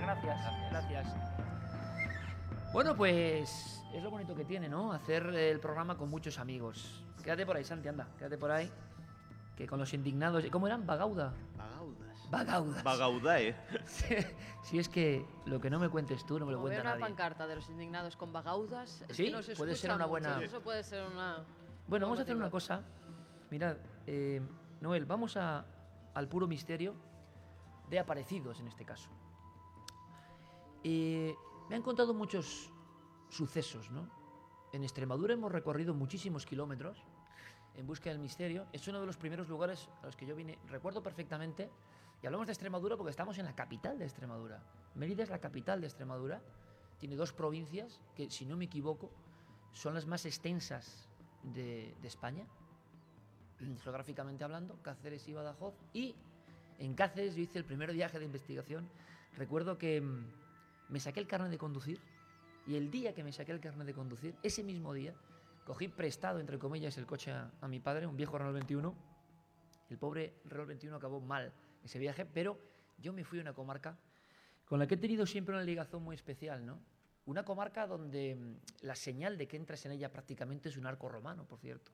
Gracias. 0.01 0.37
Gracias. 0.71 1.07
Bueno, 2.73 2.95
pues 2.95 3.74
es 3.97 4.03
lo 4.03 4.09
bonito 4.11 4.35
que 4.35 4.45
tiene, 4.45 4.67
¿no? 4.69 4.91
Hacer 4.91 5.25
el 5.27 5.59
programa 5.59 5.97
con 5.97 6.09
muchos 6.09 6.37
amigos. 6.39 7.03
Quédate 7.23 7.45
por 7.45 7.55
ahí, 7.55 7.63
Santi, 7.63 7.87
anda. 7.87 8.07
Quédate 8.17 8.37
por 8.37 8.51
ahí. 8.51 8.71
Que 9.55 9.67
con 9.67 9.79
los 9.79 9.93
indignados. 9.93 10.43
¿Cómo 10.51 10.67
eran? 10.67 10.85
Bagauda. 10.85 11.33
Bagaudas. 11.57 12.29
Bagaudas. 12.29 12.83
Bagaudae. 12.83 13.55
Si 14.65 14.79
es 14.79 14.89
que 14.89 15.23
lo 15.45 15.61
que 15.61 15.69
no 15.69 15.77
me 15.77 15.89
cuentes 15.89 16.25
tú 16.25 16.39
no 16.39 16.45
me 16.47 16.51
lo 16.51 16.59
cuenta 16.59 16.81
una 16.81 16.89
nadie. 16.91 17.01
pancarta 17.01 17.45
de 17.45 17.55
los 17.55 17.69
indignados 17.69 18.15
con 18.15 18.33
bagaudas. 18.33 19.03
es 19.07 19.15
Sí, 19.15 19.25
que 19.25 19.31
no 19.31 19.43
se 19.43 19.55
puede 19.55 19.75
ser 19.75 19.91
una 19.91 19.99
mucho, 20.07 20.09
buena- 20.09 20.41
Eso 20.43 20.59
puede 20.61 20.83
ser 20.83 21.05
una. 21.07 21.43
Bueno, 21.87 22.07
vamos 22.07 22.17
a 22.19 22.23
hacer 22.23 22.35
una 22.35 22.49
cosa. 22.49 22.81
Mirad, 23.51 23.77
eh, 24.07 24.41
Noel, 24.81 25.05
vamos 25.05 25.37
a, 25.37 25.63
al 26.15 26.27
puro 26.27 26.47
misterio 26.47 26.95
de 27.91 27.99
aparecidos 27.99 28.59
en 28.59 28.67
este 28.67 28.83
caso. 28.85 29.07
Eh, 30.83 31.35
me 31.69 31.75
han 31.75 31.81
contado 31.83 32.13
muchos 32.15 32.71
sucesos, 33.29 33.91
¿no? 33.91 34.09
En 34.71 34.83
Extremadura 34.83 35.33
hemos 35.33 35.51
recorrido 35.51 35.93
muchísimos 35.93 36.45
kilómetros 36.45 37.01
en 37.75 37.87
busca 37.87 38.09
del 38.09 38.19
misterio. 38.19 38.65
Es 38.73 38.87
uno 38.87 38.99
de 38.99 39.05
los 39.05 39.17
primeros 39.17 39.47
lugares 39.47 39.89
a 40.01 40.05
los 40.05 40.15
que 40.15 40.25
yo 40.25 40.35
vine. 40.35 40.59
Recuerdo 40.67 41.01
perfectamente, 41.01 41.69
y 42.21 42.25
hablamos 42.25 42.47
de 42.47 42.53
Extremadura 42.53 42.97
porque 42.97 43.11
estamos 43.11 43.37
en 43.37 43.45
la 43.45 43.55
capital 43.55 43.97
de 43.97 44.05
Extremadura. 44.05 44.61
Mérida 44.95 45.23
es 45.23 45.29
la 45.29 45.39
capital 45.39 45.81
de 45.81 45.87
Extremadura. 45.87 46.41
Tiene 46.99 47.15
dos 47.15 47.33
provincias 47.33 47.99
que, 48.15 48.29
si 48.29 48.45
no 48.45 48.57
me 48.57 48.65
equivoco, 48.65 49.11
son 49.71 49.93
las 49.93 50.05
más 50.05 50.25
extensas 50.25 51.09
de, 51.43 51.95
de 52.01 52.07
España, 52.07 52.45
geográficamente 53.83 54.43
hablando, 54.43 54.81
Cáceres 54.81 55.27
y 55.27 55.33
Badajoz. 55.33 55.75
Y 55.93 56.15
en 56.79 56.95
Cáceres 56.95 57.35
yo 57.35 57.43
hice 57.43 57.59
el 57.59 57.65
primer 57.65 57.91
viaje 57.93 58.19
de 58.19 58.25
investigación. 58.25 58.89
Recuerdo 59.37 59.77
que 59.77 60.01
mm, 60.01 60.25
me 60.89 60.99
saqué 60.99 61.19
el 61.19 61.27
carnet 61.27 61.51
de 61.51 61.57
conducir 61.57 62.01
y 62.67 62.75
el 62.75 62.89
día 62.89 63.13
que 63.13 63.23
me 63.23 63.31
saqué 63.31 63.51
el 63.51 63.59
carnet 63.59 63.85
de 63.85 63.93
conducir, 63.93 64.35
ese 64.41 64.63
mismo 64.63 64.93
día, 64.93 65.13
cogí 65.65 65.87
prestado, 65.87 66.39
entre 66.39 66.57
comillas, 66.57 66.97
el 66.97 67.05
coche 67.05 67.31
a, 67.31 67.67
mi 67.67 67.79
padre, 67.79 68.07
un 68.07 68.17
viejo 68.17 68.37
Renault 68.37 68.55
21. 68.55 68.95
El 69.89 69.97
pobre 69.97 70.41
Renault 70.45 70.69
21 70.69 70.95
acabó 70.95 71.21
mal 71.21 71.53
ese 71.83 71.99
viaje, 71.99 72.25
pero 72.25 72.59
yo 72.97 73.13
me 73.13 73.23
fui 73.23 73.39
a 73.39 73.41
una 73.41 73.53
comarca 73.53 73.97
con 74.65 74.79
la 74.79 74.87
que 74.87 74.95
he 74.95 74.97
tenido 74.97 75.27
siempre 75.27 75.53
una 75.53 75.63
ligazón 75.63 76.03
muy 76.03 76.15
especial, 76.15 76.65
¿no? 76.65 76.79
Una 77.27 77.45
comarca 77.45 77.85
donde 77.85 78.35
mm, 78.35 78.85
la 78.85 78.95
señal 78.95 79.37
de 79.37 79.47
que 79.47 79.57
entras 79.57 79.85
en 79.85 79.91
ella 79.91 80.11
prácticamente 80.11 80.69
es 80.69 80.77
un 80.77 80.87
arco 80.87 81.07
romano, 81.07 81.45
por 81.47 81.59
cierto. 81.59 81.91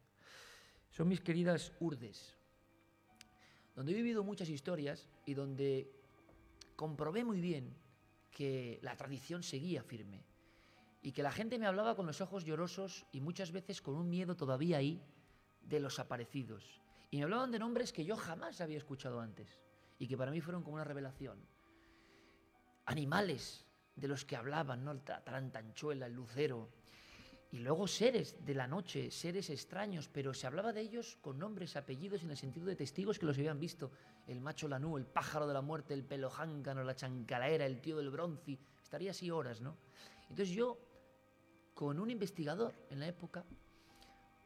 Son 0.89 1.07
mis 1.07 1.19
queridas 1.19 1.73
Urdes, 1.81 2.38
donde 3.76 3.91
he 3.91 3.95
vivido 3.95 4.23
muchas 4.23 4.48
historias 4.48 5.10
y 5.26 5.34
donde 5.34 5.91
comprobé 6.77 7.26
muy 7.26 7.41
bien 7.41 7.76
que 8.31 8.80
la 8.81 8.95
tradición 8.95 9.43
seguía 9.43 9.84
firme 9.84 10.30
y 11.02 11.11
que 11.11 11.23
la 11.23 11.32
gente 11.32 11.57
me 11.57 11.65
hablaba 11.65 11.95
con 11.95 12.06
los 12.06 12.22
ojos 12.22 12.45
llorosos 12.45 13.06
y 13.11 13.22
muchas 13.22 13.52
veces 13.52 13.82
con 13.82 13.95
un 13.95 14.10
miedo 14.10 14.36
todavía 14.36 14.78
ahí 14.78 15.02
de 15.61 15.80
los 15.80 15.99
aparecidos. 15.99 16.82
Y 17.10 17.18
me 17.18 17.23
hablaban 17.23 17.52
de 17.52 17.60
nombres 17.60 17.91
que 17.91 18.06
yo 18.06 18.15
jamás 18.15 18.61
había 18.61 18.78
escuchado 18.78 19.19
antes 19.19 19.60
y 19.98 20.07
que 20.07 20.18
para 20.18 20.32
mí 20.32 20.41
fueron 20.41 20.64
como 20.64 20.76
una 20.76 20.84
revelación. 20.84 21.38
Animales 22.86 23.65
de 23.95 24.07
los 24.07 24.26
que 24.26 24.36
hablaban, 24.36 24.84
¿no? 24.84 24.94
La 24.94 25.23
tarantanchuela, 25.23 26.06
el 26.06 26.14
lucero. 26.14 26.69
Y 27.52 27.60
luego 27.60 27.86
seres 27.86 28.45
de 28.45 28.56
la 28.56 28.68
noche, 28.68 29.11
seres 29.11 29.49
extraños, 29.49 30.07
pero 30.07 30.34
se 30.34 30.48
hablaba 30.48 30.72
de 30.72 30.82
ellos 30.82 31.18
con 31.19 31.38
nombres, 31.38 31.76
apellidos 31.76 32.23
en 32.23 32.32
el 32.32 32.38
sentido 32.38 32.65
de 32.65 32.78
testigos 32.78 33.19
que 33.19 33.26
los 33.26 33.38
habían 33.38 33.60
visto. 33.60 33.91
El 34.26 34.40
macho 34.40 34.69
lanú, 34.69 34.98
el 34.98 35.06
pájaro 35.06 35.48
de 35.48 35.53
la 35.53 35.61
muerte, 35.61 35.94
el 35.94 36.06
pelojáncano, 36.06 36.84
la 36.84 36.95
chancalaera, 36.95 37.65
el 37.65 37.82
tío 37.82 37.98
del 37.98 38.10
bronci. 38.10 38.57
Estaría 38.82 39.11
así 39.11 39.30
horas, 39.30 39.60
¿no? 39.60 39.78
Entonces 40.30 40.56
yo, 40.56 40.80
con 41.73 41.99
un 41.99 42.10
investigador 42.10 42.73
en 42.89 42.99
la 42.99 43.07
época, 43.07 43.43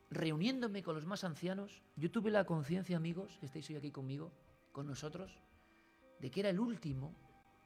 reuniéndome 0.09 0.83
con 0.83 0.95
los 0.95 1.05
más 1.05 1.23
ancianos, 1.23 1.81
yo 1.95 2.11
tuve 2.11 2.31
la 2.31 2.45
conciencia, 2.45 2.97
amigos, 2.97 3.37
que 3.39 3.47
estáis 3.47 3.69
hoy 3.69 3.75
aquí 3.77 3.91
conmigo, 3.91 4.31
con 4.71 4.87
nosotros, 4.87 5.31
de 6.19 6.31
que 6.31 6.39
era 6.41 6.49
el 6.49 6.59
último 6.59 7.13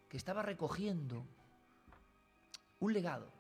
que 0.08 0.18
estaba 0.18 0.42
recogiendo 0.42 1.26
un 2.80 2.94
legado. 2.94 3.32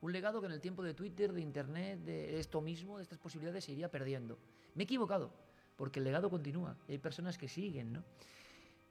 Un 0.00 0.12
legado 0.12 0.40
que 0.40 0.46
en 0.46 0.52
el 0.52 0.60
tiempo 0.60 0.82
de 0.82 0.94
Twitter, 0.94 1.32
de 1.32 1.42
Internet, 1.42 2.00
de 2.00 2.40
esto 2.40 2.60
mismo, 2.60 2.96
de 2.96 3.02
estas 3.02 3.18
posibilidades, 3.18 3.64
se 3.64 3.72
iría 3.72 3.90
perdiendo. 3.90 4.38
Me 4.74 4.82
he 4.82 4.84
equivocado, 4.84 5.32
porque 5.76 5.98
el 5.98 6.04
legado 6.04 6.30
continúa. 6.30 6.76
y 6.88 6.92
Hay 6.92 6.98
personas 6.98 7.36
que 7.36 7.48
siguen, 7.48 7.92
¿no? 7.92 8.04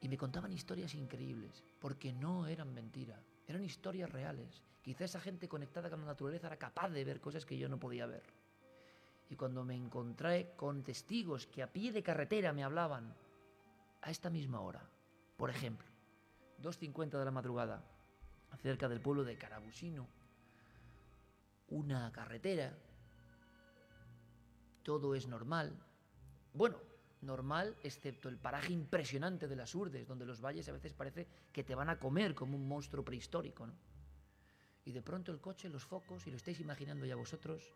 Y 0.01 0.07
me 0.07 0.17
contaban 0.17 0.53
historias 0.53 0.93
increíbles, 0.93 1.63
porque 1.79 2.13
no 2.13 2.47
eran 2.47 2.73
mentira, 2.73 3.21
eran 3.49 3.63
historias 3.63 4.11
reales. 4.11 4.61
Quizá 4.81 5.05
esa 5.05 5.19
gente 5.19 5.49
conectada 5.49 5.89
con 5.89 6.01
la 6.01 6.05
naturaleza 6.05 6.47
era 6.47 6.57
capaz 6.57 6.89
de 6.89 7.03
ver 7.03 7.19
cosas 7.19 7.45
que 7.45 7.57
yo 7.57 7.67
no 7.67 7.79
podía 7.79 8.05
ver. 8.05 8.23
Y 9.29 9.35
cuando 9.35 9.63
me 9.63 9.75
encontré 9.75 10.53
con 10.55 10.83
testigos 10.83 11.47
que 11.47 11.63
a 11.63 11.71
pie 11.71 11.91
de 11.91 12.03
carretera 12.03 12.53
me 12.53 12.63
hablaban 12.63 13.15
a 14.01 14.11
esta 14.11 14.29
misma 14.29 14.61
hora, 14.61 14.87
por 15.35 15.49
ejemplo, 15.49 15.87
2.50 16.61 17.17
de 17.17 17.25
la 17.25 17.31
madrugada, 17.31 17.83
cerca 18.61 18.87
del 18.87 19.01
pueblo 19.01 19.23
de 19.23 19.37
Carabusino, 19.37 20.07
una 21.69 22.11
carretera, 22.11 22.75
todo 24.83 25.15
es 25.15 25.27
normal. 25.27 25.75
Bueno, 26.53 26.77
normal, 27.21 27.75
excepto 27.83 28.29
el 28.29 28.37
paraje 28.37 28.71
impresionante 28.73 29.47
de 29.47 29.55
las 29.55 29.75
Urdes, 29.75 30.07
donde 30.07 30.25
los 30.25 30.41
valles 30.41 30.67
a 30.69 30.71
veces 30.71 30.93
parece 30.93 31.27
que 31.51 31.63
te 31.63 31.75
van 31.75 31.89
a 31.89 31.99
comer 31.99 32.35
como 32.35 32.55
un 32.55 32.67
monstruo 32.67 33.03
prehistórico, 33.03 33.67
¿no? 33.67 33.73
Y 34.85 34.91
de 34.91 35.01
pronto 35.01 35.31
el 35.31 35.39
coche, 35.39 35.69
los 35.69 35.85
focos, 35.85 36.25
y 36.25 36.31
lo 36.31 36.37
estáis 36.37 36.59
imaginando 36.59 37.05
ya 37.05 37.15
vosotros, 37.15 37.73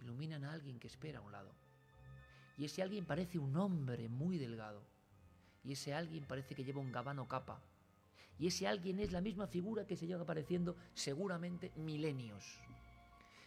iluminan 0.00 0.44
a 0.44 0.52
alguien 0.52 0.78
que 0.78 0.86
espera 0.86 1.18
a 1.18 1.22
un 1.22 1.32
lado. 1.32 1.54
Y 2.56 2.64
ese 2.64 2.82
alguien 2.82 3.04
parece 3.04 3.38
un 3.38 3.56
hombre 3.56 4.08
muy 4.08 4.38
delgado. 4.38 4.82
Y 5.64 5.72
ese 5.72 5.92
alguien 5.92 6.24
parece 6.24 6.54
que 6.54 6.64
lleva 6.64 6.80
un 6.80 6.92
gabano 6.92 7.26
capa. 7.26 7.60
Y 8.38 8.46
ese 8.46 8.66
alguien 8.66 9.00
es 9.00 9.12
la 9.12 9.20
misma 9.20 9.46
figura 9.46 9.86
que 9.86 9.96
se 9.96 10.06
lleva 10.06 10.22
apareciendo 10.22 10.76
seguramente 10.94 11.72
milenios. 11.76 12.60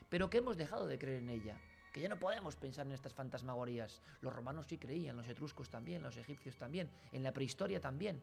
Pero 0.10 0.30
que 0.30 0.40
hemos 0.40 0.58
dejado 0.58 0.88
de 0.88 1.00
creer 1.00 1.24
en 1.24 1.30
ella. 1.30 1.62
Ya 2.00 2.08
no 2.08 2.18
podemos 2.18 2.56
pensar 2.56 2.86
en 2.88 2.94
estas 2.94 3.14
fantasmagorías. 3.14 4.02
Los 4.22 4.34
romanos 4.34 4.68
sí 4.68 4.78
creían, 4.78 5.18
los 5.18 5.28
etruscos 5.28 5.70
también, 5.70 6.02
los 6.02 6.16
egipcios 6.16 6.56
también, 6.56 6.90
en 7.12 7.24
la 7.24 7.34
prehistoria 7.34 7.82
también. 7.82 8.22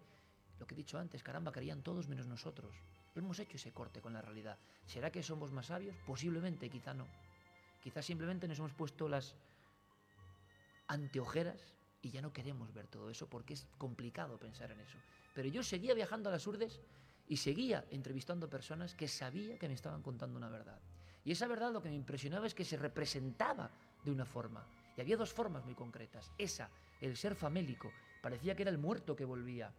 Lo 0.59 0.66
que 0.66 0.74
he 0.74 0.77
dicho 0.77 0.98
antes, 0.98 1.23
caramba, 1.23 1.53
creían 1.53 1.82
todos 1.82 2.09
menos 2.09 2.27
nosotros. 2.27 2.74
Hemos 3.15 3.39
hecho 3.39 3.57
ese 3.57 3.73
corte 3.73 4.01
con 4.01 4.15
la 4.15 4.23
realidad. 4.23 4.59
¿Será 4.86 5.11
que 5.11 5.23
somos 5.23 5.53
más 5.53 5.66
sabios? 5.66 5.94
Posiblemente, 6.07 6.70
quizá 6.70 6.94
no. 6.94 7.07
Quizás 7.82 8.05
simplemente 8.05 8.48
nos 8.48 8.59
hemos 8.59 8.73
puesto 8.73 9.09
las 9.09 9.35
anteojeras 10.86 11.74
y 12.01 12.11
ya 12.11 12.23
no 12.23 12.32
queremos 12.32 12.73
ver 12.73 12.86
todo 12.86 13.11
eso 13.11 13.28
porque 13.28 13.55
es 13.55 13.66
complicado 13.78 14.39
pensar 14.39 14.70
en 14.70 14.81
eso. 14.81 14.97
Pero 15.35 15.48
yo 15.48 15.62
seguía 15.62 15.93
viajando 15.93 16.31
a 16.31 16.32
las 16.32 16.47
Urdes 16.47 16.81
y 17.28 17.36
seguía 17.36 17.85
entrevistando 17.90 18.48
personas 18.48 18.94
que 18.94 19.09
sabía 19.09 19.59
que 19.59 19.69
me 19.69 19.74
estaban 19.74 20.03
contando 20.03 20.39
una 20.39 20.48
verdad. 20.48 20.81
Y 21.27 21.32
esa 21.32 21.48
verdad 21.48 21.73
lo 21.73 21.82
que 21.82 21.89
me 21.89 21.97
impresionaba 21.97 22.47
es 22.47 22.55
que 22.55 22.65
se 22.65 22.77
representaba 22.77 23.69
de 24.05 24.12
una 24.12 24.24
forma. 24.24 24.65
Y 24.97 25.01
había 25.01 25.16
dos 25.16 25.32
formas 25.32 25.65
muy 25.65 25.74
concretas. 25.74 26.31
Esa, 26.39 26.70
el 27.01 27.16
ser 27.16 27.35
famélico, 27.35 27.90
parecía 28.23 28.55
que 28.55 28.62
era 28.62 28.70
el 28.70 28.78
muerto 28.78 29.16
que 29.16 29.24
volvía. 29.24 29.73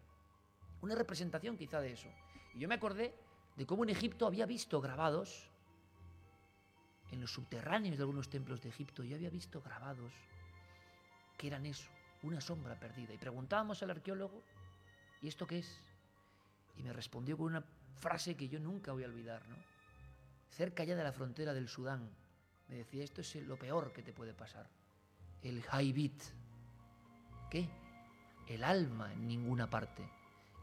Una 0.82 0.94
representación 0.94 1.56
quizá 1.57 1.80
de 1.80 1.94
eso. 1.94 2.10
Y 2.53 2.60
yo 2.60 2.68
me 2.68 2.76
acordé 2.76 3.15
de 3.56 3.65
cómo 3.65 3.86
en 3.86 3.91
Egipto 3.91 4.28
había 4.28 4.45
visto 4.45 4.82
grabados, 4.82 5.49
en 7.11 7.22
los 7.22 7.32
subterráneos 7.32 7.95
de 7.95 8.03
algunos 8.03 8.30
templos 8.30 8.61
de 8.61 8.68
Egipto, 8.68 9.06
yo 9.06 9.15
había 9.15 9.30
visto 9.30 9.61
grabados 9.61 10.11
que 11.38 11.48
eran 11.48 11.65
eso, 11.65 11.90
una 12.24 12.41
sombra 12.41 12.78
perdida. 12.78 13.14
Y 13.14 13.18
preguntábamos 13.18 13.82
al 13.84 13.91
arqueólogo, 13.91 14.44
¿y 15.22 15.30
esto 15.30 15.48
qué 15.48 15.60
es? 15.60 15.80
Y 16.76 16.84
me 16.84 16.91
respondió 16.91 17.38
con 17.38 17.45
una 17.48 17.64
frase 17.95 18.36
que 18.36 18.49
yo 18.49 18.60
nunca 18.60 18.91
voy 18.91 19.06
a 19.06 19.07
olvidar, 19.07 19.48
¿no? 19.48 19.77
Cerca 20.49 20.84
ya 20.84 20.95
de 20.95 21.03
la 21.03 21.11
frontera 21.11 21.53
del 21.53 21.68
Sudán, 21.68 22.10
me 22.68 22.76
decía, 22.76 23.03
esto 23.03 23.22
es 23.22 23.36
lo 23.36 23.57
peor 23.57 23.94
que 23.94 24.03
te 24.03 24.14
puede 24.14 24.34
pasar. 24.34 24.68
El 25.41 25.64
Haibit. 25.72 26.22
¿Qué? 27.49 27.69
El 28.48 28.64
alma 28.64 29.14
en 29.14 29.28
ninguna 29.28 29.69
parte. 29.69 30.03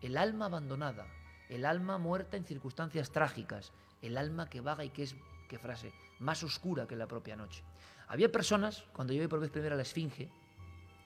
El 0.02 0.16
alma 0.16 0.47
abandonada. 0.47 1.06
El 1.48 1.65
alma 1.65 1.98
muerta 1.98 2.36
en 2.36 2.44
circunstancias 2.44 3.11
trágicas. 3.11 3.73
El 4.02 4.19
alma 4.19 4.51
que 4.51 4.61
vaga 4.61 4.85
y 4.85 4.90
que 4.90 5.05
es, 5.05 5.16
qué 5.48 5.59
frase, 5.59 5.93
más 6.19 6.43
oscura 6.43 6.86
que 6.86 6.97
la 6.97 7.06
propia 7.06 7.36
noche. 7.36 7.62
Había 8.09 8.31
personas, 8.31 8.85
cuando 8.93 9.12
yo 9.12 9.23
vi 9.23 9.28
por 9.28 9.40
vez 9.40 9.51
primera 9.51 9.74
a 9.74 9.77
la 9.77 9.82
Esfinge, 9.82 10.28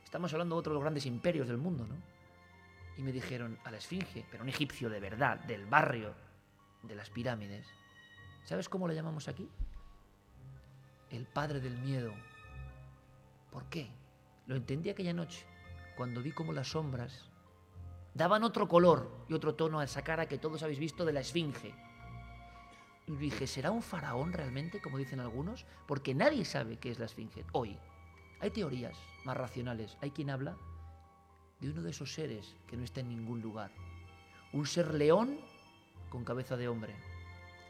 estamos 0.02 0.32
hablando 0.32 0.56
de 0.56 0.60
otro 0.60 0.72
de 0.72 0.74
los 0.74 0.82
grandes 0.82 1.06
imperios 1.06 1.46
del 1.46 1.58
mundo, 1.58 1.86
¿no? 1.86 1.94
Y 2.96 3.02
me 3.02 3.12
dijeron, 3.12 3.56
a 3.64 3.70
la 3.70 3.78
Esfinge, 3.78 4.26
pero 4.30 4.42
un 4.42 4.48
egipcio 4.48 4.90
de 4.90 4.98
verdad, 4.98 5.38
del 5.40 5.66
barrio 5.66 6.14
de 6.82 6.96
las 6.96 7.08
pirámides. 7.10 7.68
¿Sabes 8.48 8.70
cómo 8.70 8.88
lo 8.88 8.94
llamamos 8.94 9.28
aquí? 9.28 9.46
El 11.10 11.26
padre 11.26 11.60
del 11.60 11.76
miedo. 11.76 12.14
¿Por 13.50 13.66
qué? 13.66 13.90
Lo 14.46 14.56
entendí 14.56 14.88
aquella 14.88 15.12
noche, 15.12 15.44
cuando 15.98 16.22
vi 16.22 16.32
cómo 16.32 16.54
las 16.54 16.68
sombras 16.68 17.26
daban 18.14 18.44
otro 18.44 18.66
color 18.66 19.26
y 19.28 19.34
otro 19.34 19.54
tono 19.54 19.80
a 19.80 19.84
esa 19.84 20.00
cara 20.00 20.24
que 20.24 20.38
todos 20.38 20.62
habéis 20.62 20.78
visto 20.78 21.04
de 21.04 21.12
la 21.12 21.20
Esfinge. 21.20 21.74
Y 23.06 23.16
dije, 23.16 23.46
¿será 23.46 23.70
un 23.70 23.82
faraón 23.82 24.32
realmente, 24.32 24.80
como 24.80 24.96
dicen 24.96 25.20
algunos? 25.20 25.66
Porque 25.86 26.14
nadie 26.14 26.46
sabe 26.46 26.78
qué 26.78 26.90
es 26.90 26.98
la 26.98 27.04
Esfinge 27.04 27.44
hoy. 27.52 27.78
Hay 28.40 28.50
teorías 28.50 28.96
más 29.26 29.36
racionales. 29.36 29.98
Hay 30.00 30.10
quien 30.10 30.30
habla 30.30 30.56
de 31.60 31.68
uno 31.68 31.82
de 31.82 31.90
esos 31.90 32.14
seres 32.14 32.56
que 32.66 32.78
no 32.78 32.84
está 32.84 33.00
en 33.00 33.10
ningún 33.10 33.42
lugar. 33.42 33.72
Un 34.54 34.64
ser 34.64 34.94
león 34.94 35.38
con 36.08 36.24
cabeza 36.24 36.56
de 36.56 36.68
hombre. 36.68 36.96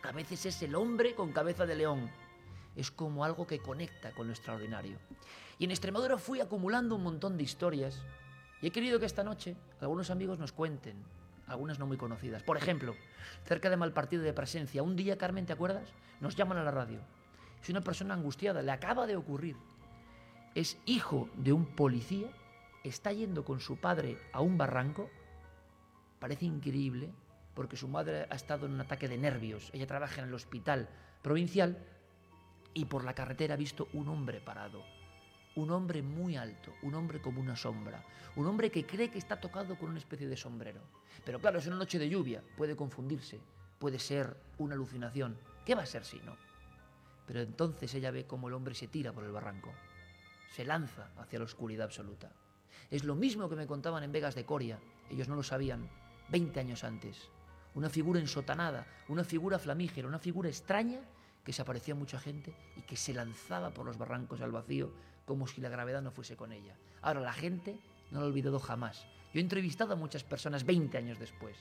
A 0.02 0.12
veces 0.12 0.46
es 0.46 0.62
el 0.62 0.74
hombre 0.74 1.14
con 1.14 1.32
cabeza 1.32 1.66
de 1.66 1.74
león. 1.74 2.10
Es 2.76 2.90
como 2.90 3.24
algo 3.24 3.46
que 3.46 3.58
conecta 3.58 4.12
con 4.12 4.28
lo 4.28 4.32
extraordinario. 4.32 4.98
Y 5.58 5.64
en 5.64 5.70
Extremadura 5.70 6.18
fui 6.18 6.40
acumulando 6.40 6.94
un 6.94 7.02
montón 7.02 7.36
de 7.36 7.42
historias 7.42 8.00
y 8.60 8.68
he 8.68 8.70
querido 8.70 8.98
que 8.98 9.06
esta 9.06 9.24
noche 9.24 9.56
algunos 9.80 10.10
amigos 10.10 10.38
nos 10.38 10.52
cuenten, 10.52 10.96
algunas 11.46 11.78
no 11.78 11.86
muy 11.86 11.96
conocidas. 11.96 12.42
Por 12.42 12.56
ejemplo, 12.56 12.94
cerca 13.44 13.70
de 13.70 13.76
Malpartido 13.76 14.22
de 14.22 14.32
Presencia, 14.32 14.82
un 14.82 14.96
día, 14.96 15.18
Carmen, 15.18 15.46
¿te 15.46 15.52
acuerdas? 15.52 15.88
Nos 16.20 16.36
llaman 16.36 16.58
a 16.58 16.64
la 16.64 16.70
radio. 16.70 17.00
Es 17.62 17.68
una 17.70 17.80
persona 17.80 18.14
angustiada, 18.14 18.62
le 18.62 18.70
acaba 18.70 19.06
de 19.06 19.16
ocurrir. 19.16 19.56
Es 20.54 20.78
hijo 20.86 21.28
de 21.36 21.52
un 21.52 21.66
policía, 21.66 22.28
está 22.84 23.12
yendo 23.12 23.44
con 23.44 23.60
su 23.60 23.76
padre 23.76 24.18
a 24.32 24.40
un 24.40 24.58
barranco. 24.58 25.10
Parece 26.18 26.46
increíble, 26.46 27.10
porque 27.58 27.76
su 27.76 27.88
madre 27.88 28.28
ha 28.30 28.36
estado 28.36 28.66
en 28.66 28.72
un 28.74 28.80
ataque 28.82 29.08
de 29.08 29.18
nervios. 29.18 29.70
Ella 29.72 29.88
trabaja 29.88 30.22
en 30.22 30.28
el 30.28 30.34
hospital 30.34 30.88
provincial 31.22 31.76
y 32.72 32.84
por 32.84 33.02
la 33.02 33.16
carretera 33.16 33.54
ha 33.54 33.56
visto 33.56 33.88
un 33.94 34.06
hombre 34.06 34.40
parado 34.40 34.84
un 35.56 35.72
hombre 35.72 36.02
muy 36.02 36.36
alto, 36.36 36.72
un 36.82 36.94
hombre 36.94 37.20
como 37.20 37.40
una 37.40 37.56
sombra, 37.56 38.04
un 38.36 38.46
hombre 38.46 38.70
que 38.70 38.86
cree 38.86 39.10
que 39.10 39.18
está 39.18 39.40
tocado 39.40 39.76
con 39.76 39.88
una 39.88 39.98
especie 39.98 40.28
de 40.28 40.36
sombrero. 40.36 40.80
Pero 41.24 41.40
claro, 41.40 41.58
es 41.58 41.66
una 41.66 41.74
noche 41.74 41.98
de 41.98 42.08
lluvia, 42.08 42.44
puede 42.56 42.76
confundirse, 42.76 43.40
puede 43.80 43.98
ser 43.98 44.36
una 44.58 44.74
alucinación. 44.74 45.36
¿Qué 45.66 45.74
va 45.74 45.82
a 45.82 45.86
ser 45.86 46.04
si 46.04 46.20
no? 46.20 46.36
Pero 47.26 47.40
entonces 47.40 47.92
ella 47.92 48.12
ve 48.12 48.24
cómo 48.24 48.46
el 48.46 48.54
hombre 48.54 48.76
se 48.76 48.86
tira 48.86 49.12
por 49.12 49.24
el 49.24 49.32
barranco, 49.32 49.72
se 50.52 50.64
lanza 50.64 51.10
hacia 51.16 51.40
la 51.40 51.46
oscuridad 51.46 51.86
absoluta. 51.86 52.30
Es 52.88 53.02
lo 53.02 53.16
mismo 53.16 53.48
que 53.48 53.56
me 53.56 53.66
contaban 53.66 54.04
en 54.04 54.12
Vegas 54.12 54.36
de 54.36 54.46
Coria, 54.46 54.78
ellos 55.10 55.28
no 55.28 55.34
lo 55.34 55.42
sabían, 55.42 55.90
20 56.28 56.60
años 56.60 56.84
antes. 56.84 57.30
Una 57.74 57.88
figura 57.88 58.20
ensotanada, 58.20 58.86
una 59.08 59.24
figura 59.24 59.58
flamígera, 59.58 60.08
una 60.08 60.18
figura 60.18 60.48
extraña 60.48 61.00
que 61.44 61.52
se 61.52 61.62
aparecía 61.62 61.94
a 61.94 61.96
mucha 61.96 62.18
gente 62.18 62.54
y 62.76 62.82
que 62.82 62.96
se 62.96 63.14
lanzaba 63.14 63.70
por 63.70 63.86
los 63.86 63.96
barrancos 63.96 64.40
al 64.40 64.52
vacío 64.52 64.92
como 65.24 65.46
si 65.46 65.60
la 65.60 65.68
gravedad 65.68 66.02
no 66.02 66.10
fuese 66.10 66.36
con 66.36 66.52
ella. 66.52 66.76
Ahora 67.02 67.20
la 67.20 67.32
gente 67.32 67.78
no 68.10 68.20
lo 68.20 68.26
ha 68.26 68.28
olvidado 68.28 68.58
jamás. 68.58 69.06
Yo 69.32 69.40
he 69.40 69.42
entrevistado 69.42 69.92
a 69.92 69.96
muchas 69.96 70.24
personas 70.24 70.64
20 70.64 70.96
años 70.98 71.18
después 71.18 71.56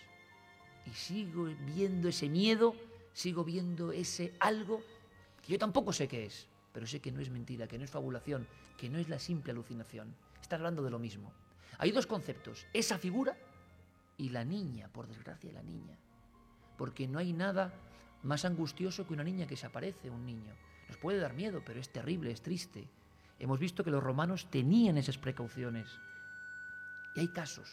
y 0.86 0.92
sigo 0.92 1.46
viendo 1.76 2.10
ese 2.10 2.30
miedo, 2.30 2.76
sigo 3.14 3.44
viendo 3.44 3.92
ese 3.92 4.34
algo 4.40 4.82
que 5.42 5.54
yo 5.54 5.60
tampoco 5.60 5.92
sé 5.94 6.08
qué 6.08 6.26
es, 6.26 6.48
pero 6.72 6.88
sé 6.88 7.00
que 7.00 7.12
no 7.12 7.20
es 7.20 7.30
mentira, 7.30 7.68
que 7.68 7.78
no 7.78 7.84
es 7.84 7.92
fabulación, 7.92 8.48
que 8.78 8.90
no 8.90 8.98
es 8.98 9.10
la 9.10 9.20
simple 9.20 9.52
alucinación. 9.52 10.16
Está 10.42 10.56
hablando 10.56 10.84
de 10.84 10.92
lo 10.92 11.00
mismo. 11.00 11.34
Hay 11.78 11.92
dos 11.92 12.08
conceptos, 12.08 12.66
esa 12.74 12.98
figura 12.98 13.38
y 14.18 14.30
la 14.30 14.44
niña, 14.44 14.90
por 14.92 15.08
desgracia 15.08 15.52
la 15.52 15.64
niña. 15.64 15.98
Porque 16.78 17.08
no 17.08 17.20
hay 17.20 17.34
nada 17.34 17.74
más 18.24 18.46
angustioso 18.46 19.06
que 19.06 19.14
una 19.14 19.24
niña 19.24 19.48
que 19.48 19.56
se 19.56 19.68
aparece, 19.68 20.10
un 20.10 20.26
niño. 20.26 20.54
Nos 20.88 20.98
puede 20.98 21.20
dar 21.20 21.34
miedo, 21.34 21.62
pero 21.66 21.80
es 21.80 21.90
terrible, 21.90 22.32
es 22.32 22.42
triste. 22.42 22.90
Hemos 23.40 23.60
visto 23.60 23.84
que 23.84 23.92
los 23.92 24.04
romanos 24.04 24.50
tenían 24.50 24.98
esas 24.98 25.18
precauciones. 25.18 25.88
Y 27.16 27.20
hay 27.22 27.28
casos, 27.30 27.70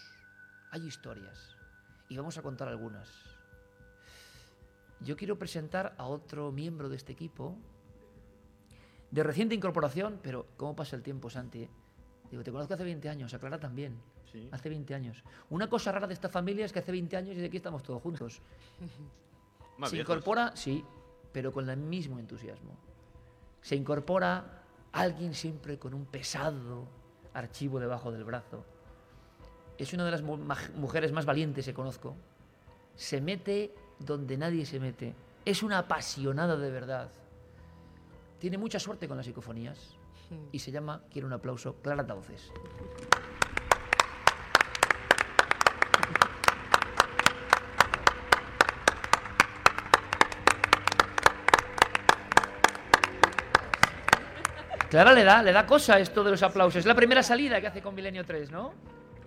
hay 0.71 0.87
historias. 0.87 1.57
Y 2.09 2.17
vamos 2.17 2.37
a 2.37 2.43
contar 2.43 2.69
algunas. 2.69 3.09
Yo 5.01 5.17
quiero 5.17 5.39
presentar 5.39 5.95
a 5.99 6.05
otro 6.07 6.53
miembro 6.53 6.89
de 6.89 6.97
este 6.97 7.13
equipo, 7.13 7.57
de 9.11 9.23
reciente 9.23 9.55
incorporación, 9.55 10.19
pero 10.23 10.47
¿cómo 10.57 10.77
pasa 10.77 10.97
el 10.97 11.03
tiempo, 11.03 11.31
Santi? 11.31 11.69
Digo, 12.31 12.43
te 12.43 12.51
conozco 12.51 12.75
hace 12.75 12.85
20 12.85 13.09
años, 13.09 13.33
a 13.35 13.39
Clara 13.39 13.61
Hace 14.53 14.69
20 14.69 14.95
años. 14.95 15.23
Una 15.51 15.69
cosa 15.69 15.93
rara 15.93 16.07
de 16.07 16.15
esta 16.15 16.29
familia 16.29 16.65
es 16.65 16.73
que 16.73 16.79
hace 16.81 16.93
20 16.93 17.17
años 17.17 17.37
y 17.37 17.41
de 17.41 17.47
aquí 17.47 17.57
estamos 17.59 17.83
todos 17.83 18.03
juntos. 18.03 18.41
Más 19.79 19.91
Se 19.91 19.97
viejos. 19.97 20.15
incorpora, 20.15 20.53
sí, 20.57 20.85
pero 21.33 21.53
con 21.53 21.69
el 21.69 21.77
mismo 21.77 22.19
entusiasmo. 22.19 22.77
Se 23.61 23.75
incorpora 23.77 24.63
alguien 24.93 25.35
siempre 25.35 25.79
con 25.79 25.95
un 25.95 26.05
pesado 26.07 26.87
archivo 27.33 27.81
debajo 27.81 28.13
del 28.13 28.25
brazo. 28.25 28.65
Es 29.79 29.93
una 29.93 30.05
de 30.05 30.11
las 30.13 30.23
mu- 30.23 30.37
mujeres 30.77 31.11
más 31.13 31.25
valientes 31.27 31.65
que 31.65 31.75
conozco. 31.75 32.15
Se 32.95 33.21
mete 33.21 33.75
donde 33.99 34.37
nadie 34.37 34.65
se 34.67 34.79
mete. 34.79 35.15
Es 35.45 35.63
una 35.65 35.79
apasionada 35.79 36.57
de 36.57 36.71
verdad. 36.71 37.11
Tiene 38.39 38.59
mucha 38.59 38.79
suerte 38.79 39.09
con 39.09 39.17
las 39.17 39.27
psicofonías 39.27 39.97
y 40.53 40.59
se 40.61 40.71
llama, 40.71 41.03
quiero 41.11 41.27
un 41.27 41.33
aplauso, 41.33 41.75
Clara 41.83 42.07
Tauces. 42.07 42.53
Clara 54.89 55.13
le 55.13 55.25
da, 55.25 55.43
le 55.43 55.53
da 55.53 55.67
cosa 55.67 55.99
esto 55.99 56.23
de 56.23 56.31
los 56.31 56.43
aplausos. 56.43 56.77
Es 56.77 56.87
la 56.87 56.95
primera 56.95 57.23
salida 57.23 57.61
que 57.61 57.67
hace 57.67 57.83
con 57.83 57.95
Milenio 57.95 58.25
3, 58.25 58.51
¿no? 58.51 58.73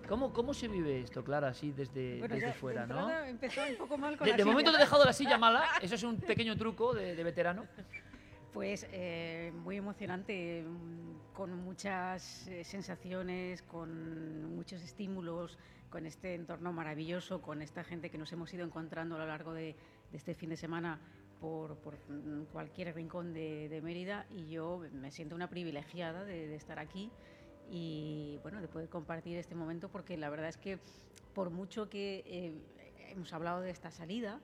¿Cómo, 0.08 0.32
cómo 0.32 0.54
se 0.54 0.68
vive 0.68 1.00
esto, 1.02 1.22
Clara, 1.22 1.48
así 1.48 1.72
desde, 1.72 2.18
Bueno, 2.20 2.34
desde 2.34 2.52
fuera, 2.54 2.86
de 2.86 2.94
no? 2.94 3.10
empezó 3.24 3.60
un 3.68 3.76
poco 3.76 3.98
mal 3.98 4.16
con 4.16 4.24
De, 4.24 4.30
la 4.30 4.36
de 4.38 4.44
momento 4.44 4.70
silla. 4.70 4.80
he 4.80 4.84
dejado 4.84 5.04
la 5.04 5.12
silla 5.12 5.36
mala, 5.36 5.64
eso 5.82 5.94
es 5.96 6.02
un 6.02 6.16
pequeño 6.18 6.56
truco 6.56 6.94
de, 6.94 7.14
de 7.14 7.24
veterano. 7.24 7.66
Pues 8.54 8.86
eh, 8.90 9.52
muy 9.62 9.76
emocionante, 9.76 10.64
mm, 10.66 11.34
con 11.34 11.54
muchas 11.62 12.48
eh, 12.48 12.64
sensaciones, 12.64 13.60
con 13.62 14.56
muchos 14.56 14.80
estímulos, 14.80 15.58
con 15.90 16.06
este 16.06 16.34
entorno 16.34 16.72
maravilloso, 16.72 17.42
con 17.42 17.60
esta 17.60 17.84
gente 17.84 18.08
que 18.08 18.16
nos 18.16 18.32
hemos 18.32 18.52
ido 18.54 18.64
encontrando 18.64 19.16
a 19.16 19.18
lo 19.18 19.26
largo 19.26 19.52
de, 19.52 19.76
de 20.10 20.16
este 20.16 20.34
fin 20.34 20.48
de 20.48 20.56
semana 20.56 20.98
por, 21.40 21.76
por, 21.78 21.96
cualquier 22.52 22.94
rincón 22.94 23.32
de, 23.32 23.68
de 23.68 23.80
Mérida 23.80 24.26
y 24.30 24.48
yo 24.48 24.82
me 24.92 25.10
siento 25.10 25.34
una 25.34 25.48
privilegiada 25.48 26.24
de, 26.24 26.48
de 26.48 26.56
estar 26.56 26.78
aquí 26.78 27.10
y 27.70 28.38
bueno, 28.42 28.60
de 28.60 28.68
poder 28.68 28.88
compartir 28.88 29.36
este 29.36 29.54
momento 29.54 29.88
porque 29.88 30.16
la 30.16 30.30
verdad 30.30 30.48
es 30.48 30.56
que 30.56 30.78
por 31.34 31.50
mucho 31.50 31.88
que 31.88 32.24
eh, 32.26 32.52
hemos 33.10 33.32
hablado 33.32 33.60
de 33.60 33.70
esta 33.70 33.90
salida, 33.90 34.40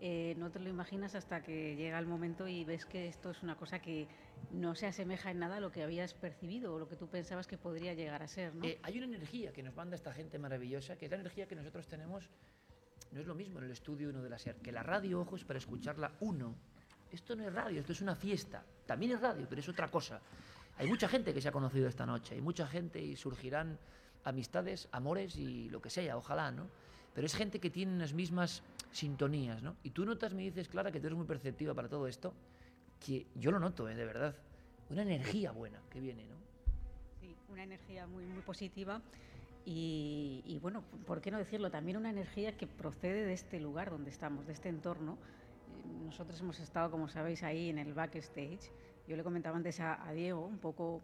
eh, 0.00 0.34
no 0.38 0.50
te 0.50 0.60
lo 0.60 0.68
imaginas 0.68 1.14
hasta 1.14 1.42
que 1.42 1.74
llega 1.76 1.98
el 1.98 2.06
momento 2.06 2.46
y 2.46 2.64
ves 2.64 2.86
que 2.86 3.08
esto 3.08 3.30
es 3.30 3.42
una 3.42 3.56
cosa 3.56 3.80
que 3.80 4.06
no 4.52 4.74
se 4.74 4.86
asemeja 4.86 5.30
en 5.30 5.40
nada 5.40 5.56
a 5.56 5.60
lo 5.60 5.72
que 5.72 5.82
habías 5.82 6.14
percibido 6.14 6.74
o 6.74 6.78
lo 6.78 6.88
que 6.88 6.96
tú 6.96 7.08
pensabas 7.08 7.46
que 7.46 7.58
podría 7.58 7.94
llegar 7.94 8.22
a 8.22 8.28
ser. 8.28 8.54
¿no? 8.54 8.64
Eh, 8.64 8.78
hay 8.82 8.96
una 8.98 9.06
energía 9.06 9.52
que 9.52 9.62
nos 9.62 9.74
manda 9.74 9.96
esta 9.96 10.12
gente 10.12 10.38
maravillosa, 10.38 10.96
que 10.96 11.06
es 11.06 11.10
la 11.10 11.18
energía 11.18 11.48
que 11.48 11.56
nosotros 11.56 11.88
tenemos, 11.88 12.30
no 13.12 13.20
es 13.20 13.26
lo 13.26 13.34
mismo 13.34 13.58
en 13.58 13.66
el 13.66 13.70
estudio 13.70 14.10
uno 14.10 14.22
de 14.22 14.30
la 14.30 14.38
SER, 14.38 14.56
que 14.56 14.72
la 14.72 14.82
radio, 14.82 15.20
ojo, 15.20 15.36
es 15.36 15.44
para 15.44 15.58
escucharla 15.58 16.12
uno. 16.20 16.54
Esto 17.10 17.34
no 17.34 17.46
es 17.46 17.52
radio, 17.52 17.80
esto 17.80 17.92
es 17.92 18.00
una 18.00 18.14
fiesta. 18.14 18.64
También 18.86 19.12
es 19.12 19.20
radio, 19.20 19.46
pero 19.48 19.60
es 19.60 19.68
otra 19.68 19.90
cosa. 19.90 20.20
Hay 20.76 20.86
mucha 20.86 21.08
gente 21.08 21.32
que 21.32 21.40
se 21.40 21.48
ha 21.48 21.52
conocido 21.52 21.88
esta 21.88 22.06
noche, 22.06 22.34
hay 22.34 22.40
mucha 22.40 22.66
gente 22.66 23.00
y 23.00 23.16
surgirán 23.16 23.78
amistades, 24.24 24.88
amores 24.92 25.36
y 25.36 25.70
lo 25.70 25.80
que 25.80 25.90
sea, 25.90 26.16
ojalá, 26.16 26.50
¿no? 26.50 26.68
Pero 27.14 27.26
es 27.26 27.34
gente 27.34 27.58
que 27.58 27.70
tiene 27.70 27.98
las 27.98 28.12
mismas 28.12 28.62
sintonías, 28.92 29.62
¿no? 29.62 29.76
Y 29.82 29.90
tú 29.90 30.04
notas, 30.04 30.34
me 30.34 30.42
dices, 30.42 30.68
Clara, 30.68 30.92
que 30.92 31.00
tú 31.00 31.06
eres 31.06 31.16
muy 31.16 31.26
perceptiva 31.26 31.74
para 31.74 31.88
todo 31.88 32.06
esto, 32.06 32.34
que 33.04 33.26
yo 33.34 33.50
lo 33.50 33.58
noto, 33.58 33.88
¿eh? 33.88 33.94
de 33.94 34.04
verdad. 34.04 34.36
Una 34.90 35.02
energía 35.02 35.52
buena 35.52 35.80
que 35.90 36.00
viene, 36.00 36.24
¿no? 36.26 36.36
Sí, 37.20 37.34
una 37.48 37.64
energía 37.64 38.06
muy, 38.06 38.24
muy 38.24 38.42
positiva 38.42 39.02
y, 39.70 40.58
bueno, 40.62 40.82
¿por 41.06 41.20
qué 41.20 41.30
no 41.30 41.36
decirlo? 41.38 41.70
También 41.70 41.98
una 41.98 42.08
energía 42.08 42.56
que 42.56 42.66
procede 42.66 43.26
de 43.26 43.34
este 43.34 43.60
lugar 43.60 43.90
donde 43.90 44.10
estamos, 44.10 44.46
de 44.46 44.54
este 44.54 44.70
entorno. 44.70 45.18
Eh, 45.76 46.04
Nosotros 46.06 46.40
hemos 46.40 46.58
estado, 46.58 46.90
como 46.90 47.08
sabéis, 47.08 47.42
ahí 47.42 47.68
en 47.68 47.78
el 47.78 47.92
backstage. 47.92 48.70
Yo 49.06 49.16
le 49.16 49.22
comentaba 49.22 49.56
antes 49.58 49.78
a, 49.80 50.06
a 50.06 50.12
Diego, 50.12 50.46
un 50.46 50.58
poco 50.58 51.02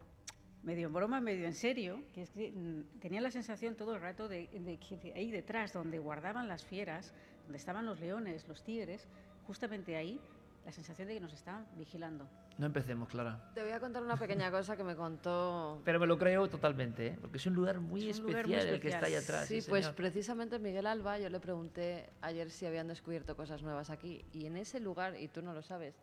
medio 0.63 0.87
en 0.87 0.95
broma, 0.95 1.21
medio 1.21 1.45
en 1.45 1.55
serio, 1.55 2.03
que 2.15 2.23
es 2.23 2.31
que 2.31 2.53
mm, 2.53 3.01
tenía 3.01 3.21
la 3.21 3.31
sensación 3.31 3.77
todo 3.77 3.97
el 3.97 4.01
rato 4.01 4.29
de, 4.29 4.49
de 4.49 4.79
que 4.79 5.13
ahí 5.15 5.31
detrás, 5.31 5.75
donde 5.75 5.99
guardaban 5.99 6.49
las 6.49 6.65
fieras, 6.65 7.13
donde 7.43 7.59
estaban 7.59 7.85
los 7.85 8.01
leones, 8.01 8.49
los 8.49 8.65
tigres, 8.65 9.07
justamente 9.47 9.95
ahí, 9.97 10.19
la 10.65 10.73
sensación 10.73 11.09
de 11.09 11.15
que 11.15 11.21
nos 11.21 11.35
estaban 11.35 11.67
vigilando. 11.77 12.27
No 12.57 12.67
empecemos, 12.67 13.09
Clara. 13.09 13.51
Te 13.53 13.63
voy 13.63 13.73
a 13.73 13.81
contar 13.81 14.03
una 14.03 14.17
pequeña 14.17 14.51
cosa 14.51 14.77
que 14.77 14.85
me 14.85 14.95
contó. 14.95 15.81
Pero 15.85 15.99
me 15.99 16.07
lo 16.07 16.17
creo 16.17 16.49
totalmente, 16.49 17.09
¿eh? 17.09 17.19
porque 17.21 17.39
es 17.39 17.47
un 17.47 17.55
lugar 17.55 17.81
muy 17.81 18.09
Es 18.09 18.21
un 18.21 18.29
especial 18.29 18.47
lugar 18.47 18.65
muy 18.67 18.75
el 18.75 18.81
que 18.81 18.89
está 18.89 19.07
ahí 19.07 19.15
atrás. 19.17 19.49
Sí, 19.49 19.61
sí, 19.61 19.69
pues 19.69 19.85
señor. 19.85 19.97
precisamente 19.97 20.59
Miguel 20.61 20.87
Alba, 20.87 21.19
yo 21.19 21.29
le 21.29 21.41
pregunté 21.41 22.11
ayer 22.21 22.51
si 22.51 22.65
habían 22.65 22.87
descubierto 22.87 23.37
cosas 23.37 23.63
nuevas 23.63 23.91
aquí. 23.91 24.25
Y 24.33 24.47
en 24.47 24.57
ese 24.57 24.79
lugar, 24.79 25.21
y 25.21 25.27
tú 25.27 25.43
no 25.43 25.53
lo 25.53 25.63
sabes, 25.63 25.97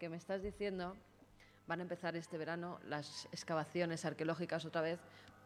que 0.00 0.08
me 0.08 0.16
estás 0.16 0.42
diciendo, 0.42 0.96
van 1.68 1.78
a 1.78 1.82
empezar 1.82 2.16
este 2.16 2.36
verano 2.36 2.80
las 2.88 3.26
excavaciones 3.26 4.04
arqueológicas 4.04 4.64
otra 4.64 4.80
vez, 4.80 4.98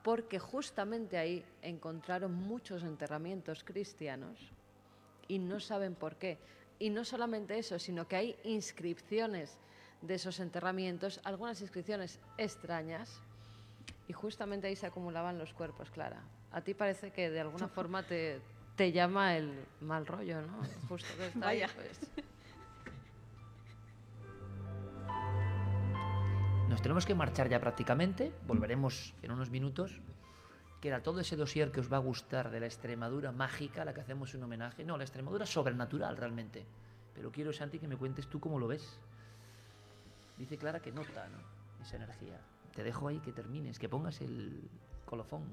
porque 0.02 0.38
justamente 0.38 1.18
ahí 1.18 1.44
encontraron 1.60 2.32
muchos 2.32 2.82
enterramientos 2.82 3.62
cristianos 3.62 4.52
y 5.28 5.38
no 5.38 5.60
saben 5.60 5.94
por 5.94 6.16
qué. 6.16 6.38
Y 6.78 6.90
no 6.90 7.04
solamente 7.04 7.58
eso, 7.58 7.78
sino 7.78 8.08
que 8.08 8.16
hay 8.16 8.36
inscripciones 8.44 9.58
de 10.02 10.14
esos 10.14 10.40
enterramientos, 10.40 11.20
algunas 11.24 11.60
inscripciones 11.60 12.20
extrañas, 12.38 13.20
y 14.08 14.12
justamente 14.12 14.68
ahí 14.68 14.76
se 14.76 14.86
acumulaban 14.86 15.38
los 15.38 15.52
cuerpos, 15.52 15.90
Clara. 15.90 16.22
A 16.52 16.60
ti 16.60 16.74
parece 16.74 17.10
que 17.10 17.30
de 17.30 17.40
alguna 17.40 17.68
forma 17.76 18.02
te, 18.02 18.40
te 18.76 18.92
llama 18.92 19.36
el 19.36 19.52
mal 19.80 20.06
rollo, 20.06 20.42
¿no? 20.42 20.58
Justo 20.88 21.08
que 21.16 21.26
está 21.26 21.48
ahí, 21.48 21.60
Vaya. 21.60 21.74
pues. 21.74 22.00
Nos 26.68 26.82
tenemos 26.82 27.06
que 27.06 27.14
marchar 27.14 27.48
ya 27.48 27.60
prácticamente, 27.60 28.32
volveremos 28.46 29.14
en 29.22 29.30
unos 29.30 29.50
minutos. 29.50 30.00
Queda 30.80 31.02
todo 31.02 31.20
ese 31.20 31.36
dossier 31.36 31.72
que 31.72 31.80
os 31.80 31.90
va 31.90 31.96
a 31.96 32.00
gustar 32.00 32.50
de 32.50 32.60
la 32.60 32.66
Extremadura 32.66 33.32
mágica, 33.32 33.82
a 33.82 33.84
la 33.84 33.94
que 33.94 34.00
hacemos 34.00 34.34
un 34.34 34.42
homenaje. 34.42 34.84
No, 34.84 34.98
la 34.98 35.04
Extremadura 35.04 35.46
sobrenatural 35.46 36.16
realmente. 36.16 36.66
Pero 37.14 37.32
quiero, 37.32 37.52
Santi, 37.52 37.78
que 37.78 37.88
me 37.88 37.96
cuentes 37.96 38.26
tú 38.26 38.40
cómo 38.40 38.58
lo 38.58 38.66
ves. 38.66 39.00
Dice 40.38 40.56
Clara 40.58 40.80
que 40.80 40.92
nota 40.92 41.28
¿no? 41.28 41.38
esa 41.82 41.96
energía. 41.96 42.38
Te 42.74 42.82
dejo 42.84 43.08
ahí 43.08 43.20
que 43.20 43.32
termines, 43.32 43.78
que 43.78 43.88
pongas 43.88 44.20
el 44.20 44.68
colofón. 45.04 45.44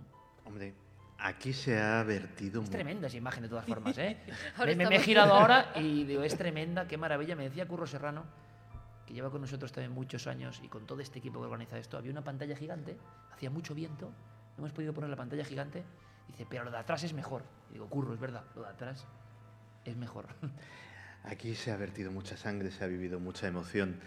Hombre, 0.45 0.73
aquí 1.19 1.53
se 1.53 1.79
ha 1.81 2.03
vertido 2.03 2.61
Es 2.61 2.69
tremenda 2.69 3.07
esa 3.07 3.17
imagen 3.17 3.43
de 3.43 3.49
todas 3.49 3.65
formas, 3.67 3.97
¿eh? 3.97 4.17
Me, 4.59 4.75
me- 4.75 4.87
me 4.89 4.95
he 4.97 4.99
girado 4.99 5.33
ahora 5.39 5.71
y 5.75 6.03
digo, 6.03 6.23
es 6.23 6.37
tremenda, 6.37 6.87
qué 6.87 6.97
maravilla. 6.97 7.35
Me 7.35 7.43
decía 7.45 7.65
Curro 7.67 7.87
Serrano, 7.87 8.25
que 9.07 9.13
lleva 9.13 9.29
con 9.29 9.41
nosotros 9.41 9.71
también 9.71 9.91
muchos 9.93 10.27
años 10.27 10.59
y 10.63 10.67
con 10.67 10.85
todo 10.85 10.99
este 11.01 11.19
equipo 11.19 11.39
que 11.39 11.45
organiza 11.45 11.77
esto, 11.77 11.97
había 11.97 12.11
una 12.11 12.23
pantalla 12.23 12.55
gigante, 12.55 12.97
hacía 13.31 13.49
mucho 13.49 13.73
viento, 13.73 14.07
no 14.57 14.63
hemos 14.63 14.73
podido 14.73 14.93
poner 14.93 15.09
la 15.09 15.15
pantalla 15.15 15.45
gigante. 15.45 15.83
Dice, 16.27 16.45
pero 16.49 16.63
lo 16.63 16.71
de 16.71 16.77
atrás 16.77 17.03
es 17.03 17.13
mejor. 17.13 17.43
Y 17.69 17.73
digo, 17.73 17.87
Curro, 17.89 18.13
es 18.13 18.19
verdad, 18.19 18.43
lo 18.55 18.61
de 18.63 18.69
atrás 18.69 19.05
es 19.85 19.95
mejor. 19.97 20.27
Aquí 21.25 21.55
se 21.55 21.71
ha 21.71 21.77
vertido 21.77 22.11
mucha 22.11 22.35
sangre, 22.37 22.71
se 22.71 22.83
ha 22.83 22.87
vivido 22.87 23.19
mucha 23.19 23.47
emoción. 23.47 23.99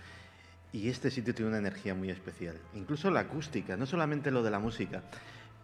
Y 0.77 0.90
este 0.90 1.11
sitio 1.11 1.35
tiene 1.35 1.48
una 1.48 1.59
energía 1.59 1.94
muy 1.94 2.11
especial. 2.11 2.61
Incluso 2.74 3.11
la 3.11 3.20
acústica, 3.20 3.78
no 3.78 3.86
solamente 3.86 4.31
lo 4.31 4.43
de 4.43 4.51
la 4.51 4.59
música. 4.59 5.03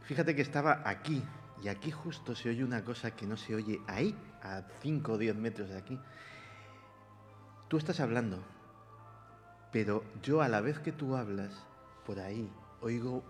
Fíjate 0.04 0.34
que 0.34 0.40
estaba 0.40 0.80
aquí, 0.86 1.22
y 1.62 1.68
aquí 1.68 1.90
justo 1.90 2.34
se 2.34 2.48
oye 2.48 2.64
una 2.64 2.82
cosa 2.82 3.10
que 3.10 3.26
no 3.26 3.36
se 3.36 3.54
oye 3.54 3.78
ahí, 3.88 4.16
a 4.42 4.62
5 4.80 5.12
o 5.12 5.18
10 5.18 5.36
metros 5.36 5.68
de 5.68 5.76
aquí. 5.76 6.00
Tú 7.68 7.76
estás 7.76 8.00
hablando, 8.00 8.42
pero 9.70 10.02
yo 10.22 10.40
a 10.40 10.48
la 10.48 10.62
vez 10.62 10.78
que 10.78 10.92
tú 10.92 11.14
hablas, 11.14 11.52
por 12.06 12.18
ahí, 12.18 12.50
oigo 12.80 13.22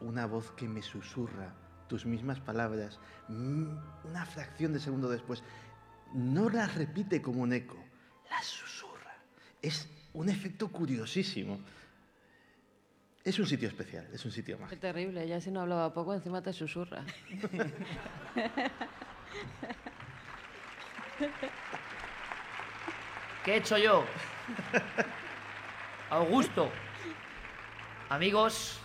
una 0.00 0.26
voz 0.26 0.50
que 0.56 0.66
me 0.66 0.82
susurra 0.82 1.54
tus 1.86 2.04
mismas 2.04 2.40
palabras, 2.40 2.98
mm, 3.28 3.76
una 4.08 4.26
fracción 4.26 4.72
de 4.72 4.80
segundo 4.80 5.08
después. 5.08 5.44
No 6.12 6.50
las 6.50 6.74
repite 6.74 7.22
como 7.22 7.42
un 7.42 7.52
eco, 7.52 7.78
las 8.28 8.44
susurra. 8.44 9.14
Es 9.62 9.88
un 10.18 10.28
efecto 10.28 10.68
curiosísimo. 10.68 11.60
Es 13.24 13.38
un 13.38 13.46
sitio 13.46 13.68
especial, 13.68 14.06
es 14.12 14.24
un 14.24 14.32
sitio 14.32 14.56
Qué 14.56 14.62
mágico. 14.64 14.80
terrible, 14.80 15.26
ya 15.28 15.40
si 15.40 15.50
no 15.50 15.60
hablaba 15.60 15.92
poco, 15.94 16.12
encima 16.14 16.42
te 16.42 16.52
susurra. 16.52 17.04
¿Qué 23.44 23.54
he 23.54 23.56
hecho 23.58 23.78
yo? 23.78 24.04
Augusto. 26.10 26.68
Amigos, 28.08 28.80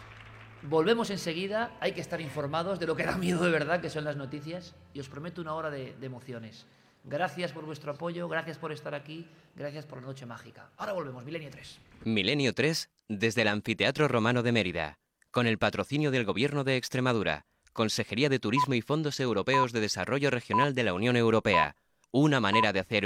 volvemos 0.61 1.09
enseguida. 1.09 1.71
Hay 1.79 1.93
que 1.93 2.01
estar 2.01 2.21
informados 2.21 2.79
de 2.79 2.85
lo 2.87 2.95
que 2.95 3.03
da 3.03 3.17
miedo 3.17 3.43
de 3.43 3.49
verdad, 3.51 3.81
que 3.81 3.89
son 3.89 4.03
las 4.03 4.15
noticias. 4.17 4.75
Y 4.93 4.99
os 4.99 5.09
prometo 5.09 5.41
una 5.41 5.53
hora 5.53 5.71
de, 5.71 5.95
de 5.95 6.05
emociones. 6.05 6.65
Gracias 7.05 7.51
por 7.51 7.65
vuestro 7.65 7.91
apoyo, 7.91 8.29
gracias 8.29 8.57
por 8.57 8.71
estar 8.71 8.95
aquí, 8.95 9.27
gracias 9.55 9.85
por 9.85 10.01
la 10.01 10.07
noche 10.07 10.25
mágica. 10.25 10.69
Ahora 10.77 10.93
volvemos, 10.93 11.23
Milenio 11.23 11.49
3. 11.49 11.79
Milenio 12.05 12.53
3 12.53 12.89
desde 13.07 13.41
el 13.41 13.47
Anfiteatro 13.47 14.07
Romano 14.07 14.43
de 14.43 14.51
Mérida, 14.51 14.99
con 15.31 15.47
el 15.47 15.57
patrocinio 15.57 16.11
del 16.11 16.25
Gobierno 16.25 16.63
de 16.63 16.77
Extremadura, 16.77 17.45
Consejería 17.73 18.29
de 18.29 18.39
Turismo 18.39 18.75
y 18.75 18.81
Fondos 18.81 19.19
Europeos 19.19 19.71
de 19.71 19.81
Desarrollo 19.81 20.29
Regional 20.29 20.75
de 20.75 20.83
la 20.83 20.93
Unión 20.93 21.15
Europea. 21.15 21.75
Una 22.11 22.39
manera 22.39 22.71
de 22.71 22.79
hacer 22.79 23.05